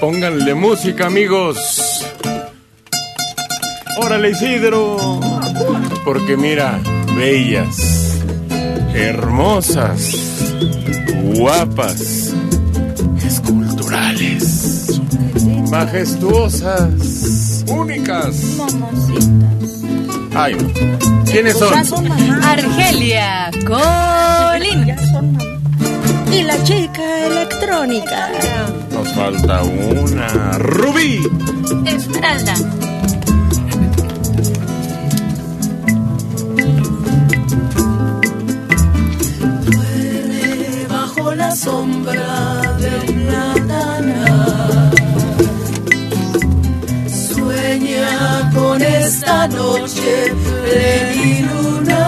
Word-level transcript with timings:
Pónganle 0.00 0.54
música, 0.54 1.06
amigos. 1.06 2.06
Órale, 3.96 4.30
Isidro. 4.30 5.18
Porque 6.04 6.36
mira, 6.36 6.78
bellas, 7.16 8.20
hermosas, 8.94 10.14
guapas, 11.34 12.32
esculturales, 13.26 15.00
majestuosas, 15.68 17.64
únicas. 17.66 18.36
Ay, 20.32 20.54
no. 20.54 21.24
¿Quiénes 21.24 21.58
son? 21.58 21.74
Argelia 22.44 23.50
Colín. 23.66 24.94
Y 26.32 26.42
la 26.44 26.62
chica 26.62 27.26
electrónica. 27.26 28.28
Falta 29.18 29.62
una. 29.64 30.28
Rubí. 30.58 31.18
Esmeralda. 31.84 32.54
bajo 40.88 41.34
la 41.34 41.50
sombra 41.56 42.76
del 42.78 43.14
plátano. 43.16 44.24
Sueña 47.08 48.52
con 48.54 48.80
esta 48.80 49.48
noche 49.48 50.32
plenilunar. 50.62 51.98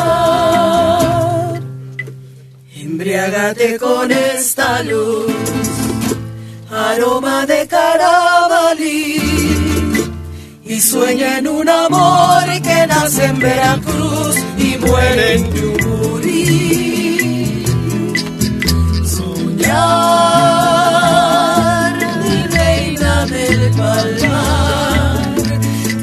Embriágate 2.77 3.78
con 3.78 4.12
esta 4.12 4.83
luz, 4.84 5.27
aroma 6.89 7.47
de 7.47 7.67
carabalí. 7.67 9.20
Y 10.64 10.81
sueña 10.81 11.39
en 11.39 11.48
un 11.48 11.69
amor 11.69 12.45
que 12.62 12.87
nace 12.87 13.25
en 13.25 13.39
Veracruz 13.39 14.37
y 14.56 14.77
muere 14.78 15.34
en 15.34 15.53
Yumurí. 15.55 16.37
Soñar, 19.17 20.31
mi 22.25 22.39
reina 22.56 23.27
del 23.27 23.61
palmar, 23.81 25.34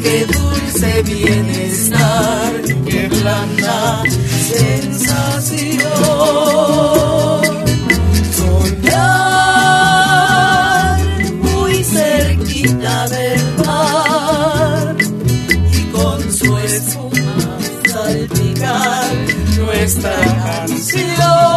qué 0.04 0.18
dulce 0.26 0.90
bienestar, 1.04 2.52
qué 2.86 3.08
blanda 3.08 4.04
sensación. 4.54 5.88
Nuestra 19.88 20.12
canción. 20.68 21.57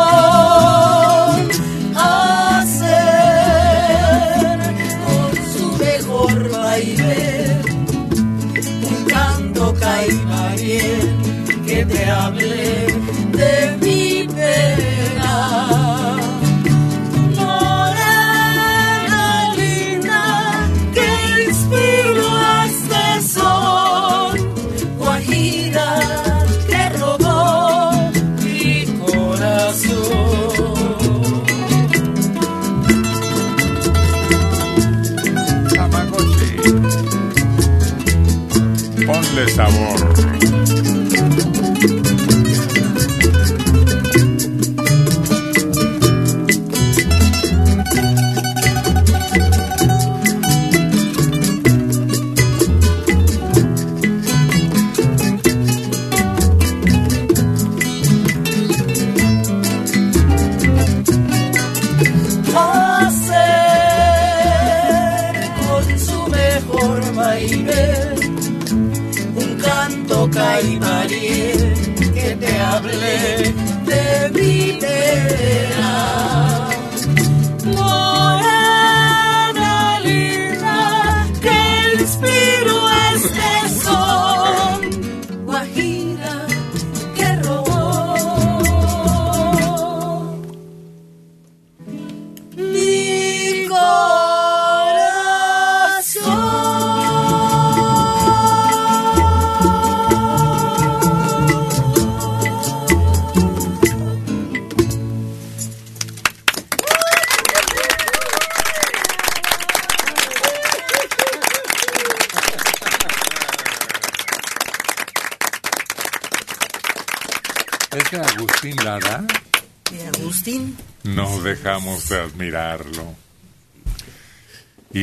Sabor. 39.61 40.10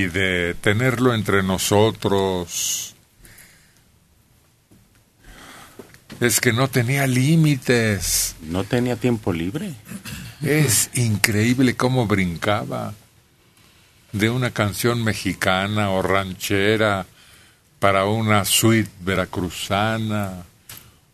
Y 0.07 0.09
de 0.09 0.55
tenerlo 0.61 1.13
entre 1.13 1.43
nosotros. 1.43 2.95
Es 6.19 6.39
que 6.39 6.53
no 6.53 6.67
tenía 6.67 7.05
límites. 7.05 8.35
No 8.41 8.63
tenía 8.63 8.95
tiempo 8.95 9.33
libre. 9.33 9.73
Es 10.41 10.89
increíble 10.93 11.75
cómo 11.75 12.07
brincaba 12.07 12.93
de 14.11 14.29
una 14.29 14.51
canción 14.51 15.03
mexicana 15.03 15.91
o 15.91 16.01
ranchera 16.01 17.05
para 17.79 18.05
una 18.05 18.45
suite 18.45 18.89
veracruzana 19.01 20.45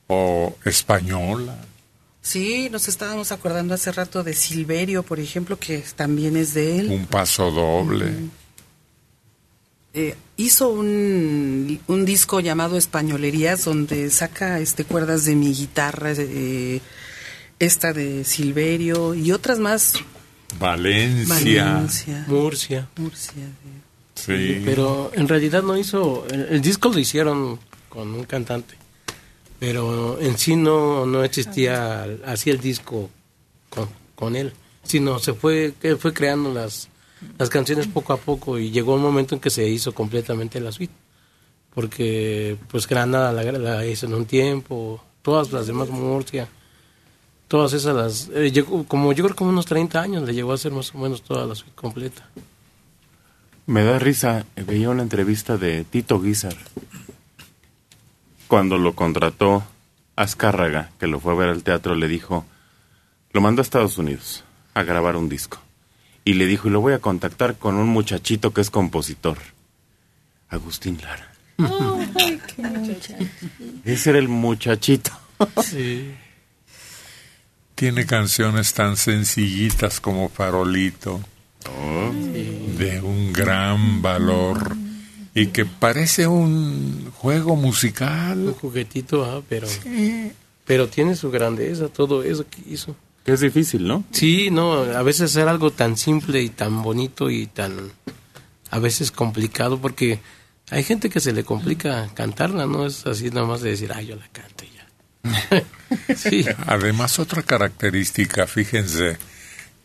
o 0.07 0.55
española. 0.63 1.57
Sí, 2.21 2.69
nos 2.71 2.88
estábamos 2.88 3.33
acordando 3.33 3.73
hace 3.73 3.91
rato 3.91 4.23
de 4.23 4.33
Silverio, 4.33 5.03
por 5.03 5.19
ejemplo, 5.19 5.59
que 5.59 5.83
también 5.95 6.38
es 6.38 6.53
de 6.53 6.79
él. 6.79 6.89
Un 6.89 7.06
paso 7.06 7.51
doble. 7.51 8.13
Eh, 9.95 10.16
hizo 10.38 10.69
un, 10.69 11.80
un 11.88 12.06
disco 12.06 12.40
llamado 12.40 12.78
Españolerías 12.78 13.66
donde 13.66 14.10
saca 14.10 14.60
este 14.60 14.86
cuerdas 14.86 15.25
de 15.25 15.36
mi 15.36 15.54
guitarra, 15.54 16.13
eh, 16.18 16.81
esta 17.60 17.94
de 17.94 18.24
Silverio 18.24 19.13
y 19.13 19.31
otras 19.31 19.60
más. 19.60 19.94
Valencia. 20.60 21.66
Valencia, 21.66 22.25
Murcia. 22.28 22.90
Murcia. 22.98 23.50
Sí. 24.16 24.62
Pero 24.66 25.12
en 25.13 25.28
realidad 25.28 25.63
no 25.63 25.78
hizo. 25.78 26.25
El, 26.30 26.48
el 26.50 26.62
disco 26.62 26.90
lo 26.90 27.00
hicieron 27.00 27.60
con 27.90 28.13
un 28.13 28.24
cantante. 28.24 28.75
Pero 29.60 30.19
en 30.19 30.38
sí 30.38 30.56
no, 30.56 31.06
no 31.06 31.24
existía 31.24 32.04
así 32.25 32.50
el 32.50 32.60
disco 32.60 33.10
con, 33.69 33.88
con 34.16 34.36
él. 34.36 34.54
Sino 34.84 35.19
se 35.19 35.34
fue, 35.34 35.74
que 35.81 35.95
fue 35.95 36.13
creando 36.13 36.54
las, 36.54 36.90
las 37.37 37.49
canciones 37.49 37.87
poco 37.87 38.13
a 38.13 38.17
poco 38.17 38.59
y 38.59 38.71
llegó 38.71 38.95
un 38.95 39.01
momento 39.01 39.35
en 39.35 39.41
que 39.41 39.49
se 39.49 39.67
hizo 39.67 39.93
completamente 39.93 40.59
la 40.59 40.71
suite. 40.71 40.93
Porque 41.73 42.57
pues 42.69 42.87
Granada 42.87 43.31
la, 43.31 43.85
hizo 43.85 44.05
en 44.05 44.13
un 44.13 44.25
tiempo, 44.25 45.03
todas 45.21 45.51
las 45.51 45.67
demás 45.67 45.89
Murcia, 45.89 46.47
todas 47.47 47.73
esas 47.73 47.95
las... 47.95 48.29
eh, 48.33 48.51
llegó, 48.51 48.83
como 48.85 49.13
yo 49.13 49.23
creo 49.23 49.35
como 49.35 49.49
unos 49.49 49.65
30 49.65 49.99
años 50.01 50.23
le 50.23 50.33
llegó 50.33 50.51
a 50.51 50.55
hacer 50.55 50.71
más 50.71 50.93
o 50.93 50.99
menos 50.99 51.23
toda 51.23 51.45
la 51.45 51.55
suite 51.55 51.75
completa. 51.75 52.29
Me 53.65 53.83
da 53.83 53.97
risa, 53.97 54.45
veía 54.55 54.89
una 54.89 55.03
entrevista 55.03 55.57
de 55.57 55.83
Tito 55.85 56.19
Guizar. 56.19 56.55
Cuando 58.47 58.77
lo 58.77 58.93
contrató 58.93 59.63
Azcárraga, 60.15 60.91
que 60.99 61.07
lo 61.07 61.19
fue 61.19 61.31
a 61.31 61.37
ver 61.37 61.49
al 61.49 61.63
teatro, 61.63 61.95
le 61.95 62.07
dijo, 62.07 62.45
lo 63.31 63.41
mandó 63.41 63.61
a 63.61 63.63
Estados 63.63 63.97
Unidos 63.97 64.43
a 64.73 64.83
grabar 64.83 65.15
un 65.15 65.29
disco. 65.29 65.59
Y 66.25 66.33
le 66.35 66.45
dijo, 66.45 66.67
y 66.67 66.71
lo 66.71 66.81
voy 66.81 66.93
a 66.93 66.99
contactar 66.99 67.55
con 67.57 67.75
un 67.75 67.87
muchachito 67.89 68.53
que 68.53 68.61
es 68.61 68.69
compositor. 68.69 69.37
Agustín 70.49 70.99
Lara. 71.01 71.31
Ese 73.83 74.09
era 74.11 74.19
el 74.19 74.29
muchachito. 74.29 75.11
Tiene 77.75 78.05
canciones 78.05 78.73
tan 78.73 78.95
sencillitas 78.97 79.99
como 79.99 80.29
Farolito, 80.29 81.21
de 82.77 83.01
un 83.01 83.33
gran 83.33 84.01
valor 84.01 84.75
y 85.33 85.47
que 85.47 85.65
parece 85.65 86.27
un 86.27 87.11
juego 87.11 87.53
Un 87.53 87.61
musical. 87.61 88.55
juguetito, 88.61 89.25
ah, 89.25 89.41
pero, 89.49 89.67
pero 90.65 90.87
tiene 90.87 91.15
su 91.15 91.31
grandeza, 91.31 91.87
todo 91.89 92.23
eso 92.23 92.45
que 92.49 92.61
hizo. 92.69 92.95
Que 93.23 93.31
es 93.33 93.39
difícil, 93.39 93.87
¿no? 93.87 94.03
Sí, 94.11 94.49
no, 94.51 94.73
a 94.73 95.01
veces 95.01 95.31
hacer 95.31 95.47
algo 95.47 95.71
tan 95.71 95.95
simple 95.97 96.41
y 96.41 96.49
tan 96.49 96.83
bonito 96.83 97.29
y 97.29 97.47
tan 97.47 97.91
a 98.69 98.79
veces 98.79 99.11
complicado 99.11 99.79
porque 99.79 100.19
hay 100.71 100.83
gente 100.83 101.09
que 101.09 101.19
se 101.19 101.31
le 101.31 101.43
complica 101.43 102.09
cantarla, 102.15 102.65
no 102.65 102.85
es 102.85 103.05
así 103.05 103.29
nada 103.29 103.45
más 103.45 103.61
de 103.61 103.69
decir, 103.71 103.91
ay, 103.93 104.07
yo 104.07 104.15
la 104.15 104.27
canto 104.29 104.65
y 104.65 104.71
ya. 104.75 106.15
sí, 106.15 106.45
Además, 106.65 107.19
otra 107.19 107.43
característica, 107.43 108.47
fíjense, 108.47 109.17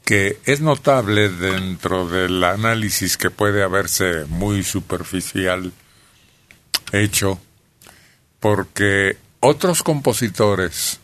que 0.04 0.38
es 0.46 0.62
notable 0.62 1.28
dentro 1.28 2.08
del 2.08 2.42
análisis 2.42 3.18
que 3.18 3.30
puede 3.30 3.62
haberse 3.62 4.24
muy 4.24 4.62
superficial 4.62 5.70
hecho, 6.92 7.38
porque 8.40 9.18
otros 9.40 9.82
compositores 9.82 11.00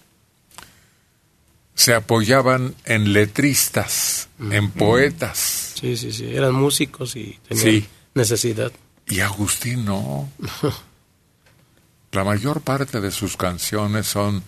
se 1.75 1.95
apoyaban 1.95 2.75
en 2.85 3.13
letristas, 3.13 4.29
en 4.51 4.71
poetas, 4.71 5.73
sí, 5.81 5.97
sí, 5.97 6.13
sí, 6.13 6.35
eran 6.35 6.55
músicos 6.55 7.17
y 7.17 7.39
tenían 7.49 7.67
Sí. 7.67 7.87
necesidad. 8.15 8.73
y 9.09 9.21
Agustín 9.21 9.85
no. 9.85 10.31
La 12.13 12.23
mayor 12.25 12.61
parte 12.61 13.01
de 13.01 13.11
sus 13.11 13.37
canciones 13.37 14.07
son 14.07 14.43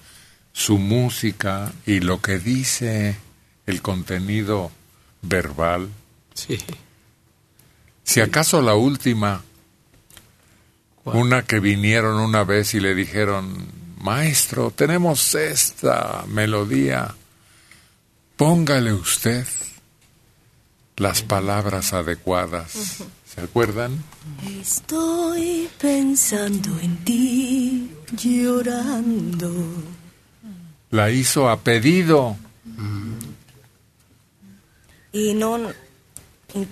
su 0.52 0.78
música 0.78 1.72
y 1.84 1.98
lo 2.00 2.20
que 2.22 2.38
dice 2.38 3.16
el 3.66 3.82
contenido 3.82 4.70
verbal. 5.22 5.88
Sí. 6.34 6.58
Si 8.04 8.20
acaso 8.20 8.62
la 8.62 8.74
última, 8.76 9.42
¿Cuál? 11.02 11.16
una 11.16 11.42
que 11.42 11.58
vinieron 11.58 12.20
una 12.20 12.44
vez 12.44 12.74
y 12.74 12.80
le 12.80 12.94
dijeron, 12.94 13.66
maestro, 13.96 14.70
tenemos 14.70 15.34
esta 15.34 16.24
melodía, 16.28 17.14
póngale 18.36 18.92
usted 18.92 19.46
las 20.96 21.22
palabras 21.22 21.92
adecuadas. 21.92 23.02
¿Se 23.26 23.40
acuerdan? 23.40 24.02
Estoy 24.60 25.68
pensando 25.78 26.70
en 26.80 26.96
ti, 27.04 27.90
llorando. 28.12 29.52
La 30.90 31.10
hizo 31.10 31.50
a 31.50 31.60
pedido. 31.60 32.36
Y 35.12 35.34
no, 35.34 35.58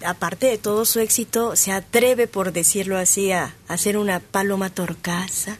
aparte 0.06 0.46
de 0.46 0.58
todo 0.58 0.84
su 0.84 1.00
éxito, 1.00 1.56
se 1.56 1.72
atreve, 1.72 2.26
por 2.26 2.52
decirlo 2.52 2.96
así, 2.96 3.32
a 3.32 3.54
hacer 3.68 3.98
una 3.98 4.20
paloma 4.20 4.70
torcaza, 4.70 5.58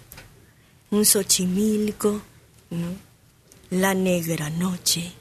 un 0.94 1.04
xochimilco, 1.04 2.22
¿no? 2.70 2.88
la 3.70 3.94
negra 3.94 4.50
noche, 4.50 5.12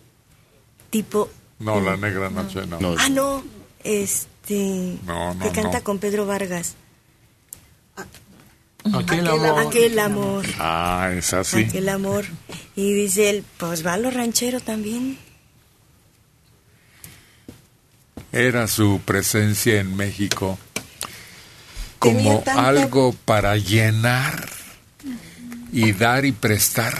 tipo... 0.89 1.29
No, 1.59 1.79
la 1.81 1.95
negra 1.97 2.29
noche 2.29 2.65
no. 2.67 2.79
No. 2.79 2.95
Ah, 2.99 3.09
no, 3.09 3.43
este... 3.83 4.97
No, 5.05 5.33
no, 5.33 5.43
que 5.43 5.51
canta 5.51 5.79
no. 5.79 5.83
con 5.83 5.99
Pedro 5.99 6.25
Vargas. 6.25 6.75
Aquel 8.93 9.27
amor. 9.27 9.59
Aquel 9.67 9.97
amor. 9.99 10.45
Ah, 10.59 11.11
es 11.15 11.33
así. 11.33 11.63
Aquel 11.63 11.87
amor. 11.89 12.25
Y 12.75 12.93
dice 12.93 13.29
él, 13.29 13.45
pues 13.57 13.85
va 13.85 13.93
a 13.93 13.97
los 13.97 14.13
rancheros 14.13 14.63
también. 14.63 15.17
Era 18.31 18.67
su 18.67 18.99
presencia 19.05 19.79
en 19.79 19.95
México 19.95 20.57
como 21.99 22.39
tanta- 22.41 22.67
algo 22.67 23.13
para 23.25 23.55
llenar 23.57 24.49
y 25.73 25.91
dar 25.91 26.23
y 26.23 26.31
prestar. 26.31 26.93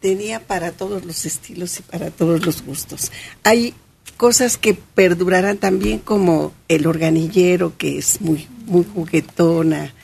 tenía 0.00 0.40
para 0.40 0.72
todos 0.72 1.04
los 1.04 1.24
estilos 1.24 1.78
y 1.78 1.82
para 1.82 2.10
todos 2.10 2.44
los 2.44 2.62
gustos. 2.62 3.10
Hay 3.42 3.72
cosas 4.18 4.58
que 4.58 4.74
perdurarán 4.74 5.56
también 5.58 5.98
como 5.98 6.52
el 6.68 6.86
organillero, 6.86 7.76
que 7.78 7.96
es 7.98 8.20
muy, 8.20 8.46
muy 8.66 8.84
juguetona, 8.84 9.94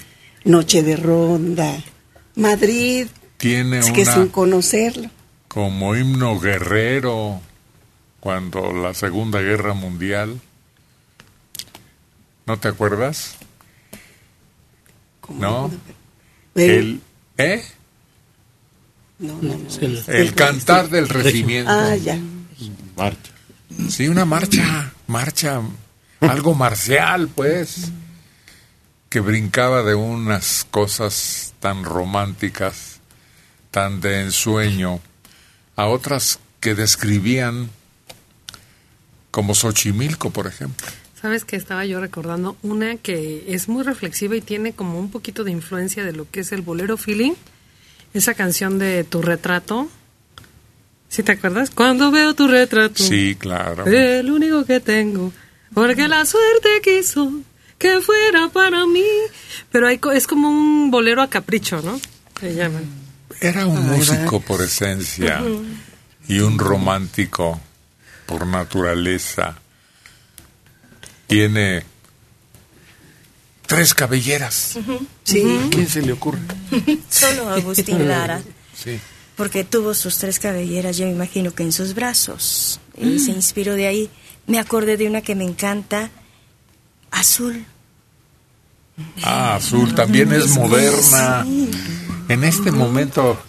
Noche 0.45 0.83
de 0.83 0.97
Ronda, 0.97 1.85
Madrid, 2.35 3.09
Tiene 3.37 3.81
es 3.81 3.91
que 3.93 4.03
una 4.03 4.15
sin 4.15 4.29
conocerlo. 4.29 5.11
como 5.49 5.95
himno 5.97 6.39
guerrero 6.41 7.41
cuando 8.21 8.73
la 8.73 8.95
Segunda 8.95 9.41
Guerra 9.41 9.75
Mundial. 9.75 10.41
¿No 12.47 12.59
te 12.59 12.69
acuerdas? 12.69 13.37
No. 15.29 15.71
Pero- 16.53 16.73
El, 16.81 17.01
¿eh? 17.39 17.65
no, 19.19 19.39
no, 19.41 19.55
el- 19.81 20.05
El 20.09 20.35
cantar 20.35 20.89
del 20.89 21.09
regimiento. 21.09 21.71
Ah, 21.71 21.97
ya. 21.97 22.19
Marcha. 22.97 23.33
Sí, 23.89 24.09
una 24.09 24.25
marcha, 24.25 24.93
marcha, 25.07 25.61
algo 26.21 26.55
marcial, 26.55 27.29
pues, 27.29 27.91
que 29.09 29.21
brincaba 29.21 29.83
de 29.83 29.95
unas 29.95 30.67
cosas 30.71 31.55
tan 31.61 31.85
románticas, 31.85 33.01
tan 33.71 34.01
de 34.01 34.23
ensueño, 34.23 35.01
a 35.77 35.87
otras 35.87 36.41
que 36.59 36.75
describían 36.75 37.71
como 39.31 39.55
Xochimilco, 39.55 40.31
por 40.31 40.47
ejemplo. 40.47 40.87
Sabes 41.21 41.45
que 41.45 41.57
estaba 41.57 41.85
yo 41.85 42.01
recordando 42.01 42.57
una 42.63 42.97
que 42.97 43.45
es 43.49 43.69
muy 43.69 43.83
reflexiva 43.85 44.37
y 44.37 44.41
tiene 44.41 44.73
como 44.73 44.99
un 44.99 45.11
poquito 45.11 45.45
de 45.45 45.51
influencia 45.51 46.05
de 46.05 46.13
lo 46.13 46.29
que 46.31 46.41
es 46.41 46.53
el 46.53 46.63
bolero 46.63 46.97
feeling. 46.97 47.33
Esa 48.15 48.35
canción 48.35 48.79
de 48.79 49.05
Tu 49.05 49.21
retrato. 49.21 49.89
¿Sí 51.09 51.23
te 51.23 51.33
acuerdas? 51.33 51.71
Cuando 51.71 52.11
veo 52.11 52.35
tu 52.35 52.49
retrato. 52.49 53.03
Sí, 53.03 53.37
claro. 53.39 53.85
El 53.87 54.31
único 54.31 54.65
que 54.65 54.81
tengo. 54.81 55.33
Porque 55.75 56.09
la 56.09 56.25
suerte 56.25 56.69
quiso 56.83 57.33
que 57.79 58.01
fuera 58.01 58.49
para 58.49 58.87
mí. 58.87 59.05
Pero 59.71 59.89
hay, 59.89 59.99
co- 59.99 60.13
es 60.13 60.27
como 60.27 60.49
un 60.49 60.91
bolero 60.91 61.21
a 61.23 61.29
capricho, 61.29 61.83
¿no? 61.83 62.01
Se 62.41 62.55
llaman. 62.55 62.85
Era 63.41 63.67
un 63.67 63.87
músico 63.89 64.41
por 64.41 64.63
esencia 64.63 65.43
y 66.29 66.39
un 66.41 66.59
romántico 66.59 67.61
por 68.27 68.47
naturaleza. 68.47 69.59
Tiene 71.31 71.85
tres 73.67 73.95
cabelleras. 73.95 74.77
Sí, 75.23 75.61
¿Quién 75.71 75.89
se 75.89 76.03
le 76.03 76.11
ocurre? 76.11 76.41
Solo 77.09 77.49
Agustín 77.51 78.09
Lara. 78.09 78.43
Sí. 78.75 78.99
porque 79.37 79.63
tuvo 79.63 79.95
sus 79.95 80.19
tres 80.19 80.41
cabelleras, 80.41 80.97
yo 80.97 81.07
me 81.07 81.13
imagino 81.13 81.55
que 81.55 81.63
en 81.63 81.71
sus 81.71 81.95
brazos. 81.95 82.81
Y 82.99 83.21
se 83.21 83.31
inspiró 83.31 83.75
de 83.75 83.87
ahí. 83.87 84.11
Me 84.49 84.59
acordé 84.59 84.97
de 84.97 85.07
una 85.07 85.23
que 85.23 85.37
me 85.37 85.45
encanta, 85.45 86.11
Azul. 87.13 87.65
Ah, 89.23 89.55
Azul 89.55 89.95
también 89.95 90.33
es 90.33 90.49
moderna. 90.49 91.47
En 92.29 92.43
este 92.43 92.73
momento, 92.73 93.41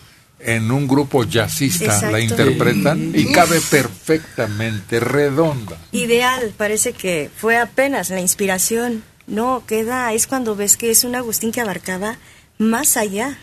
en 0.44 0.72
un 0.72 0.88
grupo 0.88 1.24
jazzista 1.24 2.12
la 2.12 2.20
interpretan 2.20 3.12
y 3.16 3.32
cabe 3.32 3.62
perfectamente 3.62 5.00
redonda. 5.00 5.78
Ideal, 5.92 6.54
parece 6.58 6.94
que 6.94 7.30
fue 7.36 7.58
apenas 7.58 8.10
la 8.10 8.22
inspiración. 8.22 9.04
No, 9.28 9.64
queda, 9.66 10.14
es 10.14 10.28
cuando 10.28 10.56
ves 10.56 10.78
que 10.78 10.92
es 10.92 11.04
un 11.04 11.16
Agustín 11.16 11.52
que 11.52 11.62
abarcaba 11.62 12.18
más 12.58 12.98
allá. 12.98 13.38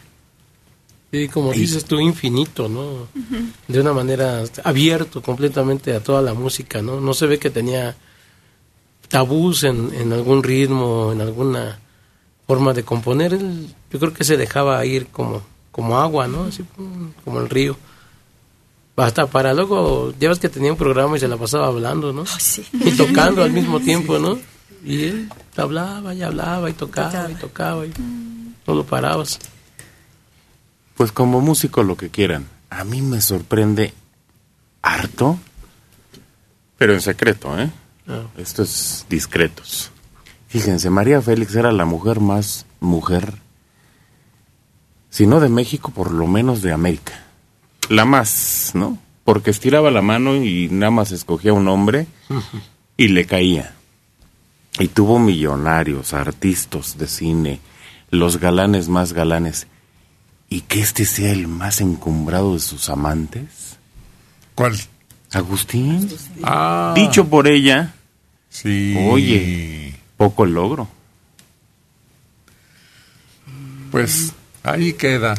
Sí, 1.11 1.29
como 1.29 1.53
dices 1.53 1.85
tú, 1.85 1.99
infinito, 2.01 2.69
¿no? 2.69 3.09
De 3.67 3.81
una 3.81 3.93
manera 3.95 4.45
abierto 4.63 5.23
completamente 5.23 5.95
a 5.95 6.01
toda 6.01 6.21
la 6.21 6.35
música, 6.35 6.83
¿no? 6.83 7.01
No 7.01 7.15
se 7.15 7.27
ve 7.27 7.39
que 7.39 7.49
tenía 7.49 7.97
tabús 9.09 9.65
en, 9.65 9.95
en 9.95 10.13
algún 10.13 10.43
ritmo, 10.43 11.13
en 11.13 11.23
alguna 11.23 11.79
forma 12.47 12.75
de 12.75 12.83
componer. 12.83 13.33
Él, 13.33 13.75
yo 13.91 13.99
creo 13.99 14.13
que 14.13 14.25
se 14.25 14.37
dejaba 14.37 14.85
ir 14.85 15.07
como, 15.07 15.43
como 15.79 15.97
agua, 15.97 16.27
¿no? 16.27 16.43
Así 16.43 16.65
pum, 16.65 17.13
como 17.25 17.39
el 17.39 17.49
río. 17.49 17.77
Hasta 18.97 19.29
para 19.29 19.55
luego, 19.55 20.13
ya 20.19 20.29
ves 20.29 20.41
que 20.41 20.49
tenía 20.49 20.73
un 20.73 20.77
programa 20.77 21.17
y 21.17 21.21
se 21.21 21.29
la 21.29 21.37
pasaba 21.37 21.69
hablando, 21.69 22.13
¿no? 22.13 22.27
sí. 22.27 22.67
Y 22.73 22.91
tocando 22.97 23.45
al 23.45 23.53
mismo 23.53 23.79
tiempo, 23.91 24.19
¿no? 24.19 24.41
Y 24.85 25.05
él 25.05 25.29
hablaba 25.57 26.15
y 26.15 26.23
hablaba 26.23 26.69
y 26.69 26.73
tocaba 26.73 27.31
y 27.31 27.35
tocaba 27.37 27.87
y 27.87 27.93
no 28.67 28.75
lo 28.75 28.83
parabas. 28.83 29.39
Pues 30.97 31.13
como 31.13 31.41
músico 31.41 31.85
lo 31.85 31.97
que 31.97 32.11
quieran. 32.11 32.49
A 32.71 32.83
mí 32.83 33.01
me 33.01 33.21
sorprende 33.21 33.95
harto, 34.83 35.39
pero 36.77 36.93
en 36.93 37.03
secreto, 37.03 37.57
¿eh? 37.57 37.71
Ah. 38.09 38.23
Esto 38.37 38.65
es 38.65 39.07
discretos. 39.09 39.93
Fíjense, 40.49 40.91
María 40.91 41.23
Félix 41.23 41.55
era 41.55 41.71
la 41.71 41.85
mujer 41.85 42.19
más 42.19 42.67
mujer, 42.81 43.35
si 45.11 45.27
no 45.27 45.41
de 45.41 45.49
México, 45.49 45.91
por 45.91 46.11
lo 46.13 46.27
menos 46.27 46.63
de 46.63 46.73
América. 46.73 47.25
La 47.89 48.05
más, 48.05 48.73
¿no? 48.75 48.99
Porque 49.25 49.51
estiraba 49.51 49.91
la 49.91 50.03
mano 50.03 50.37
y 50.37 50.69
nada 50.71 50.91
más 50.91 51.13
escogía 51.13 51.53
un 51.53 51.69
hombre 51.69 52.07
y 52.97 53.09
le 53.09 53.27
caía. 53.27 53.75
Y 54.79 54.89
tuvo 54.89 55.19
millonarios, 55.19 56.13
artistas 56.13 56.99
de 56.99 57.09
cine, 57.09 57.61
los 58.11 58.39
galanes 58.39 58.89
más 58.89 59.13
galanes. 59.13 59.67
¿Y 60.51 60.63
que 60.63 60.81
este 60.81 61.05
sea 61.05 61.33
el 61.33 61.47
más 61.47 61.81
encumbrado 61.81 62.55
de 62.55 62.61
sus 62.61 62.89
amantes? 62.89 63.77
¿Cuál? 64.55 64.79
Agustín. 65.33 66.09
Ah, 66.43 66.95
Dicho 66.97 67.27
por 67.29 67.49
ella, 67.49 67.95
sí. 68.49 68.97
Oye. 69.11 69.95
poco 70.17 70.47
logro. 70.47 70.89
Pues 73.91 74.33
ahí 74.73 74.93
queda 74.93 75.35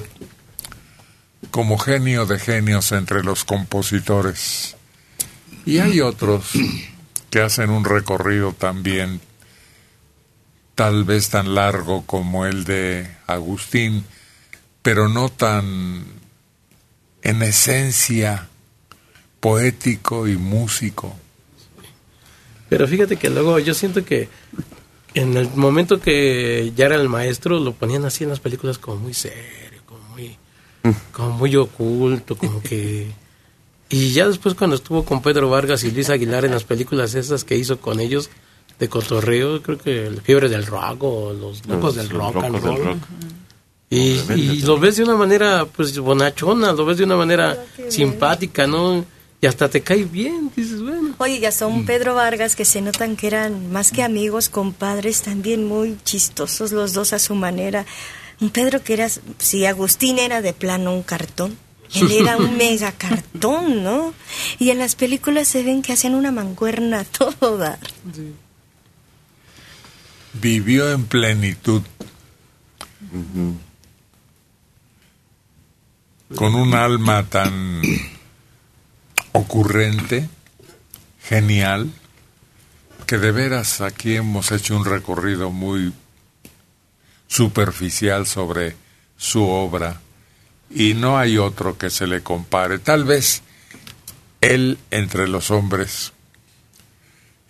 como 1.51 1.77
genio 1.77 2.25
de 2.25 2.39
genios 2.39 2.91
entre 2.91 3.23
los 3.23 3.43
compositores. 3.43 4.75
Y 5.65 5.79
hay 5.79 6.01
otros 6.01 6.51
que 7.29 7.41
hacen 7.41 7.69
un 7.69 7.85
recorrido 7.85 8.53
también 8.53 9.21
tal 10.75 11.03
vez 11.03 11.29
tan 11.29 11.55
largo 11.55 12.05
como 12.05 12.45
el 12.45 12.63
de 12.63 13.09
Agustín, 13.27 14.05
pero 14.81 15.09
no 15.09 15.29
tan 15.29 16.05
en 17.21 17.43
esencia 17.43 18.47
poético 19.41 20.27
y 20.27 20.37
músico. 20.37 21.15
Pero 22.69 22.87
fíjate 22.87 23.17
que 23.17 23.29
luego 23.29 23.59
yo 23.59 23.73
siento 23.73 24.05
que 24.05 24.29
en 25.19 25.35
el 25.35 25.49
momento 25.55 25.99
que 25.99 26.71
ya 26.75 26.85
era 26.85 26.95
el 26.95 27.09
maestro 27.09 27.59
lo 27.59 27.73
ponían 27.73 28.05
así 28.05 28.23
en 28.23 28.29
las 28.29 28.39
películas 28.39 28.77
como 28.77 28.97
muy 28.97 29.13
serio, 29.13 29.81
como 29.85 30.01
muy, 30.09 30.37
como 31.11 31.31
muy 31.31 31.55
oculto, 31.55 32.35
como 32.37 32.61
que... 32.61 33.11
Y 33.91 34.11
ya 34.11 34.27
después 34.27 34.53
cuando 34.53 34.75
estuvo 34.75 35.03
con 35.03 35.23
Pedro 35.23 35.49
Vargas 35.49 35.83
y 35.83 35.89
Luis 35.89 36.11
Aguilar 36.11 36.45
en 36.45 36.51
las 36.51 36.63
películas 36.63 37.15
esas 37.15 37.43
que 37.43 37.57
hizo 37.57 37.79
con 37.79 37.99
ellos 37.99 38.29
de 38.77 38.87
cotorreo, 38.87 39.63
creo 39.63 39.79
que 39.79 40.05
el 40.05 40.21
Fiebre 40.21 40.47
del 40.47 40.67
Rock 40.67 41.03
o 41.05 41.33
Los 41.33 41.65
Locos 41.65 41.95
del 41.95 42.07
Los 42.09 42.33
Rock 42.33 42.43
and 42.43 42.53
del 42.53 42.63
Roll. 42.63 42.83
Rock. 42.83 42.97
Y, 43.89 44.19
y 44.35 44.61
lo 44.61 44.77
ves 44.77 44.97
de 44.97 45.05
una 45.05 45.15
manera 45.15 45.65
pues 45.65 45.97
bonachona, 45.97 46.71
lo 46.71 46.85
ves 46.85 46.99
de 46.99 47.05
una 47.05 47.17
manera 47.17 47.65
simpática, 47.89 48.67
¿no? 48.67 49.03
Y 49.41 49.47
hasta 49.47 49.67
te 49.67 49.81
cae 49.81 50.03
bien, 50.03 50.51
dices, 50.55 50.78
Oye, 51.21 51.41
ya 51.41 51.51
son 51.51 51.85
Pedro 51.85 52.15
Vargas 52.15 52.55
que 52.55 52.63
se 52.63 52.79
notan 52.79 53.17
que 53.17 53.27
eran 53.27 53.73
más 53.73 53.91
que 53.91 54.03
amigos, 54.03 54.47
compadres, 54.47 55.21
también 55.21 55.65
muy 55.65 55.97
chistosos 56.05 56.71
los 56.71 56.93
dos 56.93 57.11
a 57.11 57.19
su 57.19 57.35
manera. 57.35 57.85
Un 58.39 58.49
Pedro 58.51 58.81
que 58.81 58.93
era, 58.93 59.09
si 59.37 59.65
Agustín 59.65 60.17
era 60.17 60.41
de 60.41 60.53
plano 60.53 60.93
un 60.93 61.03
cartón, 61.03 61.57
él 61.93 62.09
era 62.09 62.37
un 62.37 62.55
mega 62.57 62.93
cartón, 62.93 63.83
¿no? 63.83 64.13
Y 64.59 64.69
en 64.69 64.79
las 64.79 64.95
películas 64.95 65.49
se 65.49 65.61
ven 65.61 65.81
que 65.81 65.91
hacían 65.91 66.15
una 66.15 66.31
mancuerna 66.31 67.01
a 67.01 67.03
todo 67.03 67.57
dar. 67.57 67.79
Vivió 70.31 70.89
en 70.89 71.05
plenitud. 71.05 71.81
Con 76.33 76.55
un 76.55 76.73
alma 76.75 77.25
tan 77.27 77.81
ocurrente, 79.33 80.29
genial, 81.29 81.91
que 83.05 83.19
de 83.19 83.31
veras 83.31 83.81
aquí 83.81 84.15
hemos 84.15 84.51
hecho 84.51 84.75
un 84.75 84.83
recorrido 84.83 85.51
muy 85.51 85.93
superficial 87.27 88.25
sobre 88.25 88.75
su 89.15 89.47
obra 89.47 90.01
y 90.71 90.95
no 90.95 91.19
hay 91.19 91.37
otro 91.37 91.77
que 91.77 91.91
se 91.91 92.07
le 92.07 92.23
compare. 92.23 92.79
Tal 92.79 93.03
vez 93.03 93.43
él 94.41 94.79
entre 94.89 95.27
los 95.27 95.51
hombres, 95.51 96.13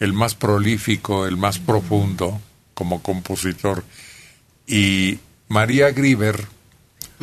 el 0.01 0.11
más 0.11 0.35
prolífico, 0.35 1.25
el 1.25 1.37
más 1.37 1.57
profundo 1.59 2.41
como 2.73 3.01
compositor, 3.01 3.85
y 4.67 5.19
María 5.47 5.91
Grieber 5.91 6.47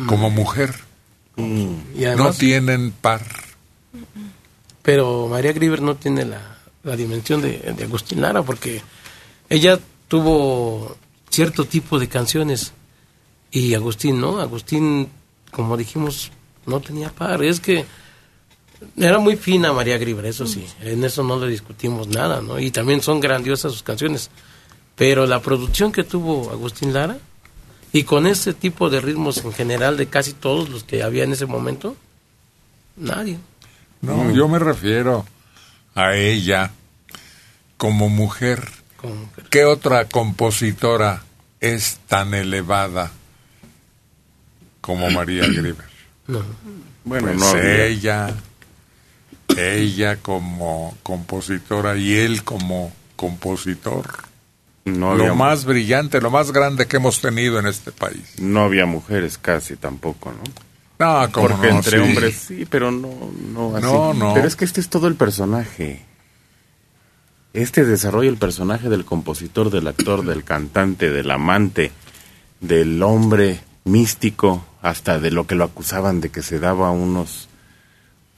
como 0.07 0.31
mujer. 0.31 0.73
Y 1.35 2.05
No 2.17 2.33
tienen 2.33 2.91
par. 2.91 3.46
Pero 4.87 5.27
María 5.27 5.51
Grieber 5.51 5.81
no 5.81 5.97
tiene 5.97 6.23
la, 6.23 6.59
la 6.83 6.95
dimensión 6.95 7.41
de, 7.41 7.75
Agustín 7.83 8.21
Lara 8.21 8.41
porque 8.41 8.81
ella 9.49 9.77
tuvo 10.07 10.95
cierto 11.29 11.65
tipo 11.65 11.99
de 11.99 12.07
canciones 12.07 12.71
y 13.51 13.73
Agustín 13.73 14.21
no, 14.21 14.39
Agustín 14.39 15.09
como 15.51 15.75
dijimos 15.75 16.31
no 16.65 16.79
tenía 16.79 17.09
par, 17.09 17.43
es 17.43 17.59
que 17.59 17.85
era 18.95 19.19
muy 19.19 19.35
fina 19.35 19.73
María 19.73 19.97
Grieber, 19.97 20.25
eso 20.25 20.47
sí, 20.47 20.65
en 20.79 21.03
eso 21.03 21.21
no 21.21 21.37
le 21.37 21.51
discutimos 21.51 22.07
nada, 22.07 22.39
¿no? 22.39 22.57
Y 22.57 22.71
también 22.71 23.01
son 23.01 23.19
grandiosas 23.19 23.73
sus 23.73 23.83
canciones, 23.83 24.29
pero 24.95 25.27
la 25.27 25.41
producción 25.41 25.91
que 25.91 26.05
tuvo 26.05 26.49
Agustín 26.49 26.93
Lara 26.93 27.17
y 27.91 28.03
con 28.03 28.25
ese 28.25 28.53
tipo 28.53 28.89
de 28.89 29.01
ritmos 29.01 29.43
en 29.43 29.51
general 29.51 29.97
de 29.97 30.07
casi 30.07 30.31
todos 30.31 30.69
los 30.69 30.85
que 30.85 31.03
había 31.03 31.25
en 31.25 31.33
ese 31.33 31.45
momento, 31.45 31.97
nadie. 32.95 33.37
No, 34.01 34.31
yo 34.31 34.47
me 34.47 34.59
refiero 34.59 35.25
a 35.95 36.13
ella 36.15 36.71
como 37.77 38.09
mujer. 38.09 38.67
Como- 38.97 39.29
¿Qué 39.49 39.65
otra 39.65 40.05
compositora 40.05 41.23
es 41.59 41.99
tan 42.07 42.33
elevada 42.33 43.11
como 44.81 45.09
María 45.09 45.45
Grieber? 45.47 45.85
no. 46.27 46.41
Bueno, 47.03 47.27
Pues 47.27 47.39
no 47.39 47.47
había. 47.47 47.85
ella, 47.85 48.35
ella 49.55 50.17
como 50.17 50.97
compositora 51.01 51.95
y 51.95 52.15
él 52.15 52.43
como 52.43 52.91
compositor. 53.15 54.05
no 54.83 55.11
había, 55.13 55.27
Lo 55.27 55.35
más 55.35 55.63
brillante, 55.63 56.19
lo 56.19 56.29
más 56.31 56.51
grande 56.51 56.85
que 56.85 56.97
hemos 56.97 57.21
tenido 57.21 57.59
en 57.59 57.67
este 57.67 57.93
país. 57.93 58.33
no 58.39 58.65
había 58.65 58.85
mujeres 58.85 59.37
casi 59.37 59.77
tampoco, 59.77 60.31
¿no? 60.33 60.43
No, 60.99 61.31
como 61.31 61.49
Porque 61.49 61.69
no, 61.69 61.75
entre 61.77 61.91
sí. 61.91 61.97
hombres 61.97 62.35
sí, 62.35 62.67
pero 62.69 62.91
no, 62.91 63.09
no 63.53 63.75
así. 63.75 63.85
No, 63.85 64.13
no. 64.13 64.33
Pero 64.33 64.47
es 64.47 64.55
que 64.55 64.65
este 64.65 64.81
es 64.81 64.89
todo 64.89 65.07
el 65.07 65.15
personaje. 65.15 66.05
Este 67.53 67.85
desarrolla 67.85 68.29
el 68.29 68.37
personaje 68.37 68.89
del 68.89 69.05
compositor, 69.05 69.69
del 69.69 69.87
actor, 69.87 70.25
del 70.25 70.43
cantante, 70.43 71.09
del 71.09 71.31
amante, 71.31 71.91
del 72.61 73.01
hombre 73.03 73.61
místico, 73.83 74.65
hasta 74.81 75.19
de 75.19 75.31
lo 75.31 75.47
que 75.47 75.55
lo 75.55 75.63
acusaban 75.63 76.21
de 76.21 76.29
que 76.29 76.41
se 76.41 76.59
daba 76.59 76.91
unos 76.91 77.47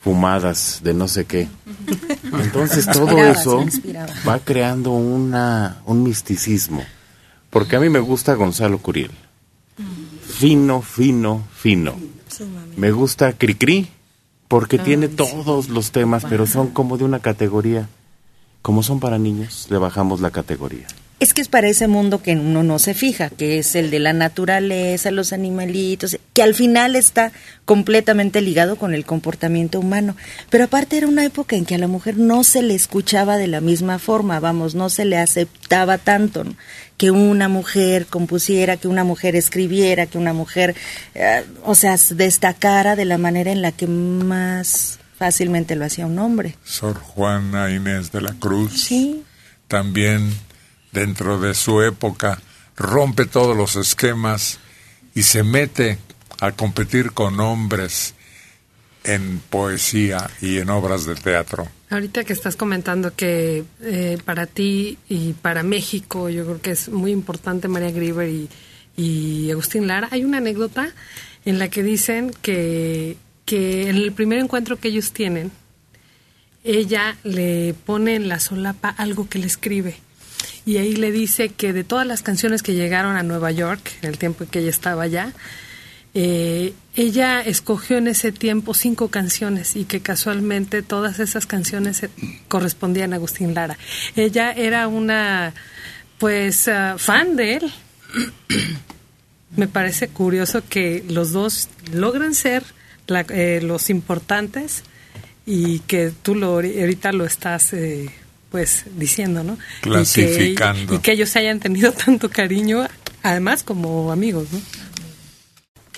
fumadas 0.01 0.81
de 0.83 0.93
no 0.93 1.07
sé 1.07 1.25
qué. 1.25 1.47
Entonces 2.23 2.85
todo 2.87 3.17
eso 3.25 3.65
va 4.27 4.39
creando 4.39 4.91
una, 4.91 5.77
un 5.85 6.03
misticismo. 6.03 6.83
Porque 7.49 7.75
a 7.75 7.79
mí 7.79 7.89
me 7.89 7.99
gusta 7.99 8.35
Gonzalo 8.35 8.77
Curiel. 8.77 9.11
Fino, 10.25 10.81
fino, 10.81 11.47
fino. 11.53 11.95
Me 12.75 12.91
gusta 12.91 13.33
Cricri 13.33 13.89
porque 14.47 14.79
tiene 14.79 15.07
todos 15.07 15.69
los 15.69 15.91
temas, 15.91 16.25
pero 16.27 16.47
son 16.47 16.69
como 16.69 16.97
de 16.97 17.03
una 17.03 17.19
categoría. 17.19 17.87
Como 18.61 18.83
son 18.83 18.99
para 18.99 19.17
niños, 19.17 19.67
le 19.69 19.77
bajamos 19.77 20.19
la 20.19 20.31
categoría. 20.31 20.87
Es 21.19 21.33
que 21.33 21.41
es 21.41 21.49
para 21.49 21.67
ese 21.67 21.89
mundo 21.89 22.23
que 22.23 22.33
uno 22.33 22.63
no 22.63 22.79
se 22.79 22.93
fija, 22.93 23.29
que 23.29 23.59
es 23.59 23.75
el 23.75 23.91
de 23.91 23.99
la 23.99 24.13
naturaleza, 24.13 25.11
los 25.11 25.33
animalitos, 25.33 26.17
que 26.33 26.41
al 26.41 26.55
final 26.55 26.95
está 26.95 27.33
completamente 27.65 28.41
ligado 28.41 28.77
con 28.77 28.93
el 28.93 29.03
comportamiento 29.03 29.81
humano. 29.81 30.15
Pero 30.49 30.63
aparte 30.63 30.95
era 30.95 31.07
una 31.07 31.25
época 31.25 31.57
en 31.57 31.65
que 31.65 31.75
a 31.75 31.77
la 31.77 31.87
mujer 31.87 32.17
no 32.17 32.45
se 32.45 32.61
le 32.61 32.73
escuchaba 32.73 33.35
de 33.35 33.47
la 33.47 33.59
misma 33.59 33.99
forma, 33.99 34.39
vamos, 34.39 34.75
no 34.75 34.89
se 34.89 35.03
le 35.03 35.17
aceptaba 35.17 35.97
tanto 35.97 36.45
¿no? 36.45 36.55
que 36.95 37.11
una 37.11 37.49
mujer 37.49 38.05
compusiera, 38.05 38.77
que 38.77 38.87
una 38.87 39.03
mujer 39.03 39.35
escribiera, 39.35 40.05
que 40.05 40.17
una 40.17 40.33
mujer, 40.33 40.75
eh, 41.15 41.43
o 41.63 41.75
sea, 41.75 41.97
destacara 42.11 42.95
de 42.95 43.05
la 43.05 43.17
manera 43.17 43.51
en 43.51 43.61
la 43.61 43.73
que 43.73 43.87
más 43.87 44.99
fácilmente 45.17 45.75
lo 45.75 45.83
hacía 45.83 46.05
un 46.05 46.17
hombre. 46.17 46.55
Sor 46.63 46.97
Juana 46.97 47.71
Inés 47.71 48.11
de 48.13 48.21
la 48.21 48.33
Cruz. 48.33 48.83
Sí. 48.83 49.23
También 49.67 50.33
dentro 50.91 51.39
de 51.39 51.53
su 51.53 51.81
época 51.81 52.39
rompe 52.75 53.25
todos 53.25 53.55
los 53.55 53.75
esquemas 53.75 54.59
y 55.13 55.23
se 55.23 55.43
mete 55.43 55.99
a 56.39 56.51
competir 56.53 57.11
con 57.11 57.39
hombres 57.39 58.15
en 59.03 59.39
poesía 59.49 60.29
y 60.41 60.57
en 60.57 60.69
obras 60.69 61.05
de 61.05 61.15
teatro. 61.15 61.67
Ahorita 61.89 62.23
que 62.23 62.33
estás 62.33 62.55
comentando 62.55 63.15
que 63.15 63.63
eh, 63.81 64.17
para 64.23 64.45
ti 64.45 64.97
y 65.09 65.33
para 65.33 65.63
México, 65.63 66.29
yo 66.29 66.45
creo 66.45 66.61
que 66.61 66.71
es 66.71 66.89
muy 66.89 67.11
importante 67.11 67.67
María 67.67 67.91
Grieber 67.91 68.29
y, 68.29 68.49
y 68.95 69.51
Agustín 69.51 69.87
Lara, 69.87 70.07
hay 70.11 70.23
una 70.23 70.37
anécdota 70.37 70.93
en 71.45 71.57
la 71.59 71.69
que 71.69 71.83
dicen 71.83 72.31
que, 72.41 73.17
que 73.45 73.89
en 73.89 73.95
el 73.95 74.11
primer 74.11 74.39
encuentro 74.39 74.77
que 74.77 74.89
ellos 74.89 75.11
tienen, 75.13 75.51
ella 76.63 77.17
le 77.23 77.73
pone 77.85 78.15
en 78.15 78.27
la 78.27 78.39
solapa 78.39 78.89
algo 78.89 79.27
que 79.27 79.39
le 79.39 79.47
escribe. 79.47 79.97
Y 80.65 80.77
ahí 80.77 80.93
le 80.95 81.11
dice 81.11 81.49
que 81.49 81.73
de 81.73 81.83
todas 81.83 82.05
las 82.05 82.21
canciones 82.21 82.61
que 82.63 82.73
llegaron 82.73 83.15
a 83.17 83.23
Nueva 83.23 83.51
York, 83.51 83.91
en 84.01 84.09
el 84.09 84.17
tiempo 84.17 84.45
que 84.49 84.59
ella 84.59 84.69
estaba 84.69 85.03
allá, 85.03 85.33
eh, 86.13 86.73
ella 86.95 87.41
escogió 87.41 87.97
en 87.97 88.07
ese 88.07 88.31
tiempo 88.31 88.73
cinco 88.73 89.09
canciones 89.09 89.75
y 89.75 89.85
que 89.85 90.01
casualmente 90.01 90.81
todas 90.81 91.19
esas 91.19 91.45
canciones 91.45 92.01
correspondían 92.47 93.13
a 93.13 93.17
Agustín 93.17 93.53
Lara. 93.53 93.77
Ella 94.15 94.51
era 94.51 94.87
una, 94.87 95.53
pues, 96.17 96.67
ah, 96.67 96.95
fan 96.97 97.35
de 97.35 97.53
él. 97.55 97.71
Me 99.55 99.67
parece 99.67 100.07
curioso 100.09 100.61
que 100.67 101.03
los 101.09 101.31
dos 101.31 101.69
logran 101.91 102.35
ser 102.35 102.63
la- 103.07 103.25
eh, 103.29 103.59
los 103.63 103.89
importantes 103.89 104.83
y 105.45 105.79
que 105.79 106.11
tú 106.21 106.35
lo, 106.35 106.47
ahorita 106.55 107.11
lo 107.11 107.25
estás, 107.25 107.73
eh, 107.73 108.09
pues, 108.51 108.85
diciendo, 108.97 109.43
¿no? 109.43 109.53
Y 109.53 109.57
que- 109.57 109.89
Clasificando. 109.89 110.95
Y 110.95 110.99
que, 110.99 111.11
ellos 111.11 111.29
se 111.29 111.39
hayan 111.39 111.59
tenido 111.59 111.91
tanto 112.05 112.29
cariño, 112.29 112.85
además 113.23 113.63
como 113.63 114.11
amigos, 114.11 114.51
¿no? 114.51 114.59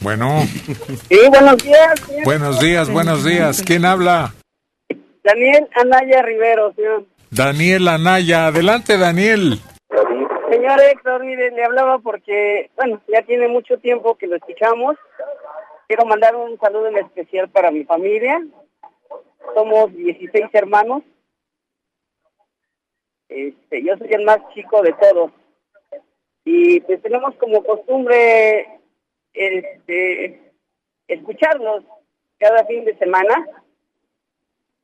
Bueno, 0.02 0.42
Sí, 1.10 1.20
buenos 1.30 1.58
días. 1.58 2.00
señor. 2.08 2.24
buenos 2.26 2.60
días, 2.60 2.90
buenos 2.90 3.24
días. 3.24 3.62
¿Quién 3.64 3.86
habla? 3.86 4.34
Daniel 5.24 5.68
Anaya 5.76 6.24
Rivero, 6.24 6.74
señor. 6.74 7.06
Daniel 7.30 7.88
Anaya. 7.88 8.48
Adelante, 8.48 8.98
Daniel. 8.98 9.60
Señor 10.52 10.82
Héctor, 10.92 11.24
mire, 11.24 11.52
le 11.52 11.64
hablaba 11.64 12.00
porque, 12.00 12.72
bueno, 12.76 13.00
ya 13.14 13.22
tiene 13.22 13.48
mucho 13.48 13.78
tiempo 13.78 14.18
que 14.18 14.26
lo 14.28 14.36
escuchamos. 14.38 14.96
Quiero 15.88 16.06
mandar 16.06 16.36
un 16.36 16.58
saludo 16.60 16.88
en 16.88 16.98
especial 16.98 17.48
para 17.50 17.70
mi 17.72 17.84
familia. 17.86 18.42
Somos 19.56 19.96
16 19.96 20.46
hermanos. 20.54 21.04
Este, 23.32 23.82
yo 23.82 23.98
soy 23.98 24.10
el 24.12 24.26
más 24.26 24.40
chico 24.54 24.82
de 24.82 24.92
todos. 24.92 25.32
Y 26.44 26.82
pues 26.82 27.02
tenemos 27.02 27.34
como 27.36 27.64
costumbre 27.64 28.68
este, 29.34 30.52
escucharlos 31.08 31.86
cada 32.38 32.66
fin 32.66 32.84
de 32.84 32.98
semana. 32.98 33.48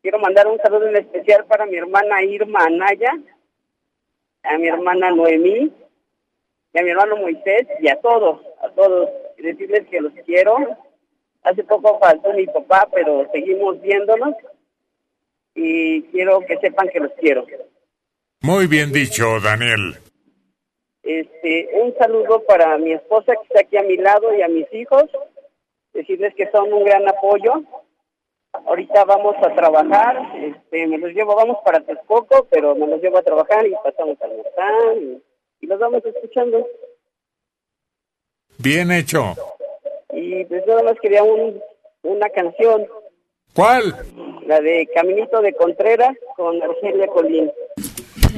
Quiero 0.01 0.20
mandar 0.20 0.48
un 0.48 0.60
saludo 0.60 0.88
en 0.88 0.96
especial 0.96 1.46
para 1.46 1.66
mi 1.66 1.75
hermana 1.75 2.24
Irma 2.24 2.63
Anaya, 2.63 3.12
a 4.44 4.58
mi 4.58 4.68
hermana 4.70 5.12
Noemí, 5.12 5.74
y 6.74 6.80
a 6.80 6.84
mi 6.84 6.89
hermano 6.92 7.18
Moisés, 7.18 7.68
y 7.82 7.89
a 7.89 8.00
todos, 8.00 8.39
a 8.62 8.70
todos, 8.70 9.10
y 9.38 9.42
decirles 9.42 9.88
que 9.89 10.00
los 10.00 10.13
quiero. 10.25 10.56
Hace 11.44 11.66
poco 11.66 12.00
faltó 12.00 12.32
mi 12.32 12.46
papá, 12.46 12.88
pero 12.94 13.30
seguimos 13.34 13.82
viéndonos, 13.82 14.36
y 15.54 16.04
quiero 16.04 16.39
que 16.42 16.58
sepan 16.60 16.88
que 16.88 17.01
los 17.01 17.12
quiero. 17.20 17.46
Muy 18.48 18.66
bien 18.68 18.94
dicho, 18.94 19.42
Daniel. 19.42 19.98
Este, 21.04 21.68
un 21.84 21.94
saludo 21.98 22.46
para 22.46 22.77
mi 22.77 22.94
esposa 22.94 23.34
que 23.34 23.44
está 23.44 23.60
aquí 23.60 23.75
a 23.75 23.84
mi 23.84 23.98
lado 23.98 24.34
y 24.34 24.42
a 24.42 24.48
mis 24.48 24.74
hijos, 24.74 25.04
decirles 25.92 26.34
que 26.34 26.50
son 26.51 26.72
un 26.72 26.86
gran 26.86 27.06
apoyo. 27.10 27.62
Ahorita 28.54 29.04
vamos 29.04 29.36
a 29.44 29.54
trabajar, 29.54 30.18
este, 30.42 30.88
me 30.88 30.98
los 30.98 31.12
llevo, 31.12 31.36
vamos 31.36 31.58
para 31.66 31.82
Texcoco, 31.82 32.48
pero 32.50 32.74
me 32.74 32.88
los 32.88 33.01
llevo 33.01 33.18
a 33.18 33.22
trabajar 33.22 33.68
y 33.68 33.74
pasamos 33.83 34.16
a 34.22 34.25
almorzar 34.25 34.98
y, 34.98 35.22
y 35.60 35.68
los 35.68 35.77
vamos 35.77 36.05
escuchando. 36.05 36.66
Bien 38.60 38.94
hecho. 38.94 39.33
Y 40.14 40.46
pues 40.46 40.66
nada 40.66 40.83
más 40.83 40.98
quería 41.01 41.22
un, 41.22 41.62
una 42.03 42.29
canción, 42.29 42.88
¿Cuál? 43.53 43.94
la 44.46 44.62
de 44.62 44.88
Caminito 44.96 45.42
de 45.42 45.51
Contreras 45.51 46.16
con 46.38 46.64
Argelia 46.64 47.07
Colín. 47.07 47.51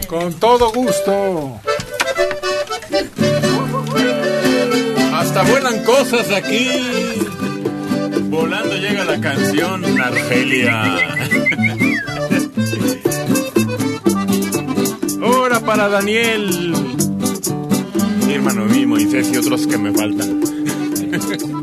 Con 0.07 0.33
todo 0.33 0.71
gusto. 0.71 1.59
Hasta 5.13 5.43
vuelan 5.43 5.83
cosas 5.83 6.31
aquí. 6.31 6.69
Volando 8.29 8.75
llega 8.75 9.03
la 9.05 9.19
canción 9.19 9.83
Argelia. 9.99 10.97
Ahora 15.21 15.59
para 15.59 15.89
Daniel. 15.89 16.73
Mi 18.25 18.33
hermano 18.33 18.65
mi 18.65 18.85
Moisés 18.85 19.29
y 19.33 19.37
otros 19.37 19.67
que 19.67 19.77
me 19.77 19.91
faltan. 19.91 21.58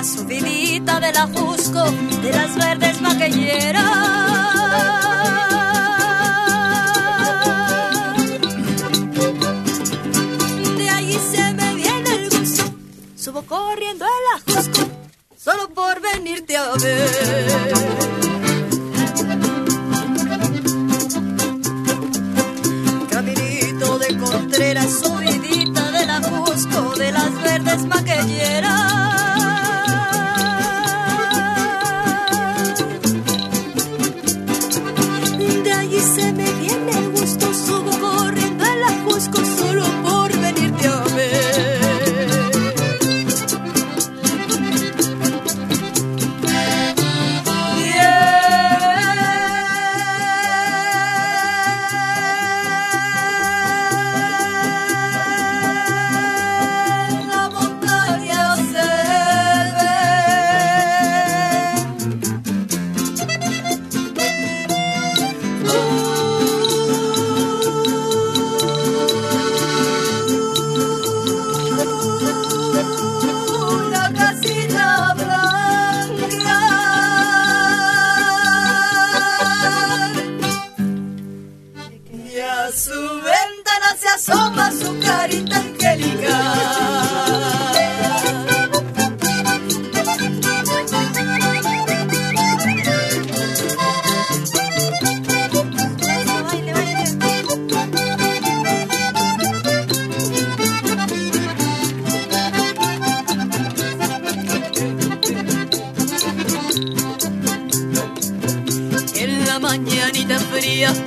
Contreras, 0.00 0.14
subidita 0.14 1.00
de 1.00 1.12
la 1.12 1.26
Jusco, 1.26 1.84
de 2.22 2.32
las 2.32 2.56
verdes 2.56 3.00
maquilleras. 3.02 3.84
De 10.78 10.88
ahí 10.88 11.18
se 11.32 11.52
me 11.52 11.74
viene 11.74 12.14
el 12.14 12.30
gusto, 12.30 12.64
subo 13.16 13.42
corriendo 13.42 14.06
a 14.06 14.08
la 14.08 14.54
Jusco, 14.54 14.88
solo 15.36 15.68
por 15.68 16.00
venirte 16.00 16.56
a 16.56 16.70
ver. 16.82 17.50
Caminito 23.10 23.98
de 23.98 24.18
Contreras, 24.18 25.00
subidita 25.02 25.90
de 25.90 26.06
la 26.06 26.22
Jusco, 26.22 26.96
de 26.96 27.12
las 27.12 27.42
verdes 27.42 27.84
maquilleras. 27.84 28.49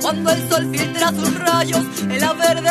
Cuando 0.00 0.30
el 0.30 0.48
sol 0.48 0.68
filtra 0.70 1.10
sus 1.10 1.38
rayos 1.38 1.84
en 2.02 2.20
la 2.20 2.32
verde 2.34 2.70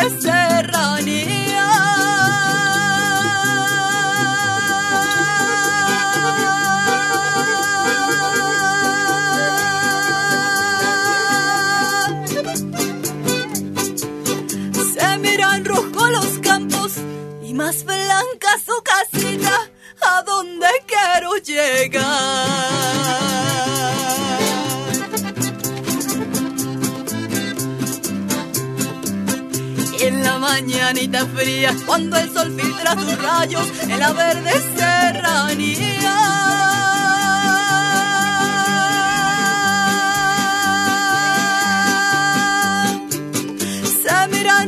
sus 33.00 33.22
rayos 33.22 33.66
en 33.82 33.98
la 33.98 34.12
verde 34.12 34.52
serranía. 34.76 36.14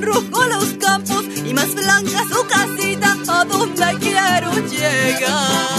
Rojo 0.00 0.44
los 0.44 0.74
campos 0.74 1.24
y 1.44 1.54
más 1.54 1.74
blanca 1.74 2.22
su 2.28 2.46
casita, 2.46 3.16
a 3.28 3.44
donde 3.44 3.96
quiero 3.98 4.52
llegar. 4.68 5.75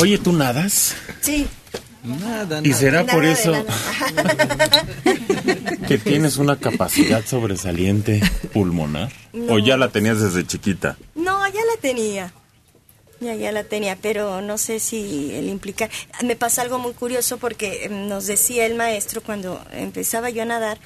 Oye, 0.00 0.18
¿tú 0.18 0.32
nadas? 0.32 0.94
Sí. 1.20 1.46
Nada, 2.04 2.60
¿Y 2.64 2.72
será 2.72 3.04
por 3.04 3.22
Nada 3.24 3.32
eso 3.32 3.50
nada. 3.64 4.86
que 5.88 5.98
tienes 5.98 6.36
una 6.36 6.56
capacidad 6.56 7.24
sobresaliente 7.26 8.20
pulmonar? 8.52 9.10
¿O 9.48 9.58
ya 9.58 9.76
la 9.76 9.88
tenías 9.90 10.20
desde 10.20 10.46
chiquita? 10.46 10.96
No, 11.16 11.44
ya 11.48 11.60
la 11.74 11.80
tenía. 11.80 12.32
Ya, 13.20 13.34
ya 13.34 13.50
la 13.50 13.64
tenía, 13.64 13.96
pero 14.00 14.40
no 14.40 14.58
sé 14.58 14.78
si 14.78 15.32
el 15.34 15.48
implicar. 15.48 15.90
Me 16.24 16.36
pasa 16.36 16.62
algo 16.62 16.78
muy 16.78 16.92
curioso 16.92 17.38
porque 17.38 17.86
eh, 17.86 17.88
nos 17.88 18.26
decía 18.28 18.64
el 18.64 18.76
maestro 18.76 19.20
cuando 19.20 19.60
empezaba 19.72 20.30
yo 20.30 20.42
a 20.42 20.46
nadar, 20.46 20.78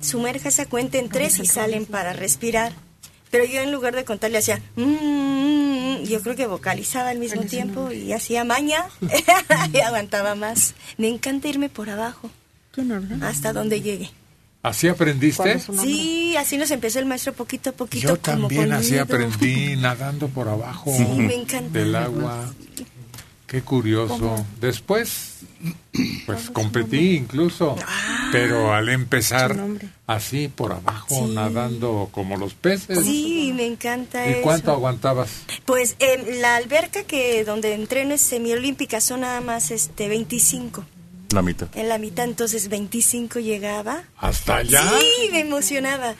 sumerja 0.00 0.48
esa 0.48 0.66
cuenta 0.66 0.98
en 0.98 1.08
tres 1.08 1.38
y 1.38 1.46
salen 1.46 1.86
para 1.86 2.12
respirar. 2.14 2.72
Pero 3.30 3.44
yo 3.44 3.60
en 3.60 3.72
lugar 3.72 3.94
de 3.94 4.04
contarle 4.04 4.38
hacía, 4.38 4.60
"Mm, 4.76 4.82
mm, 4.82 6.02
mm", 6.02 6.04
yo 6.04 6.20
creo 6.22 6.36
que 6.36 6.46
vocalizaba 6.46 7.10
al 7.10 7.18
mismo 7.18 7.42
tiempo 7.42 7.90
y 7.92 8.12
hacía 8.12 8.44
maña 8.44 8.86
y 9.72 9.78
aguantaba 9.80 10.34
más. 10.34 10.74
Me 10.96 11.08
encanta 11.08 11.48
irme 11.48 11.68
por 11.68 11.90
abajo, 11.90 12.30
hasta 13.22 13.52
donde 13.52 13.80
llegue. 13.80 14.10
¿Así 14.62 14.88
aprendiste? 14.88 15.60
Sí, 15.80 16.36
así 16.36 16.58
nos 16.58 16.70
empezó 16.72 16.98
el 16.98 17.06
maestro 17.06 17.32
poquito 17.32 17.70
a 17.70 17.72
poquito. 17.72 18.08
Yo 18.08 18.20
como 18.20 18.48
también 18.48 18.72
así 18.72 18.98
aprendí 18.98 19.76
nadando 19.80 20.28
por 20.28 20.48
abajo 20.48 20.92
Sí, 20.96 21.04
me 21.16 21.34
encanta. 21.34 21.78
del 21.78 21.94
agua. 21.94 22.52
Qué 23.48 23.62
curioso. 23.62 24.44
Después, 24.60 25.38
pues 26.26 26.50
competí 26.50 27.16
incluso, 27.16 27.76
Ah. 27.84 28.28
pero 28.30 28.74
al 28.74 28.90
empezar 28.90 29.56
así 30.06 30.48
por 30.48 30.72
abajo, 30.72 31.26
Sí. 31.26 31.34
nadando 31.34 32.10
como 32.12 32.36
los 32.36 32.52
peces. 32.54 33.02
Sí, 33.04 33.52
me 33.56 33.64
encanta 33.66 34.26
¿Y 34.28 34.32
eso. 34.34 34.42
cuánto 34.42 34.70
aguantabas? 34.70 35.30
Pues 35.64 35.96
en 35.98 36.42
la 36.42 36.56
alberca 36.56 37.04
que 37.04 37.42
donde 37.44 37.72
entreno 37.72 38.14
es 38.14 38.20
semiolímpica 38.20 39.00
son 39.00 39.22
nada 39.22 39.40
más 39.40 39.70
este 39.70 40.08
25. 40.08 40.84
La 41.30 41.40
mitad. 41.42 41.68
En 41.74 41.88
la 41.88 41.96
mitad 41.98 42.24
entonces 42.26 42.68
25 42.68 43.40
llegaba. 43.40 44.02
¿Hasta 44.18 44.56
allá? 44.58 44.82
Sí, 45.00 45.30
me 45.32 45.40
emocionaba. 45.40 46.14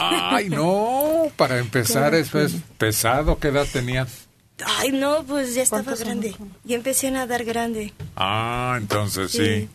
Ay, 0.00 0.48
no, 0.48 1.28
para 1.36 1.58
empezar 1.58 2.14
eso 2.14 2.40
es 2.40 2.54
pesado. 2.78 3.38
¿Qué 3.38 3.48
edad 3.48 3.66
tenías? 3.72 4.25
Ay, 4.64 4.92
no, 4.92 5.24
pues 5.24 5.54
ya 5.54 5.62
estaba 5.62 5.82
¿Cuántos 5.82 6.04
grande. 6.04 6.34
Y 6.64 6.74
empecé 6.74 7.08
a 7.08 7.10
nadar 7.10 7.44
grande. 7.44 7.92
Ah, 8.16 8.76
entonces 8.80 9.30
sí. 9.30 9.38
Sí. 9.38 9.68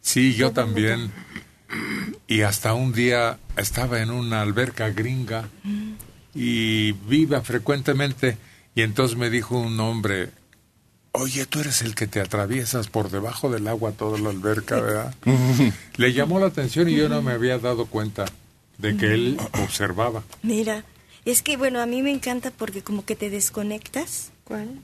Sí, 0.00 0.34
yo 0.34 0.52
también. 0.52 1.10
Y 2.28 2.42
hasta 2.42 2.74
un 2.74 2.92
día 2.92 3.38
estaba 3.56 4.00
en 4.00 4.10
una 4.10 4.40
alberca 4.40 4.90
gringa 4.90 5.48
y 6.34 6.92
viva 6.92 7.40
frecuentemente. 7.42 8.38
Y 8.74 8.82
entonces 8.82 9.16
me 9.16 9.30
dijo 9.30 9.58
un 9.58 9.78
hombre, 9.80 10.30
oye, 11.12 11.46
tú 11.46 11.60
eres 11.60 11.82
el 11.82 11.94
que 11.94 12.06
te 12.06 12.20
atraviesas 12.20 12.88
por 12.88 13.10
debajo 13.10 13.50
del 13.50 13.66
agua 13.68 13.92
toda 13.92 14.18
la 14.18 14.30
alberca, 14.30 14.80
¿verdad? 14.80 15.14
Le 15.96 16.12
llamó 16.12 16.38
la 16.38 16.46
atención 16.46 16.88
y 16.88 16.94
yo 16.94 17.08
no 17.08 17.22
me 17.22 17.32
había 17.32 17.58
dado 17.58 17.86
cuenta 17.86 18.26
de 18.78 18.96
que 18.96 19.06
él 19.06 19.38
observaba. 19.62 20.22
Mira, 20.42 20.84
es 21.30 21.42
que 21.42 21.56
bueno, 21.56 21.80
a 21.80 21.86
mí 21.86 22.02
me 22.02 22.10
encanta 22.10 22.50
porque 22.50 22.82
como 22.82 23.04
que 23.04 23.16
te 23.16 23.30
desconectas 23.30 24.30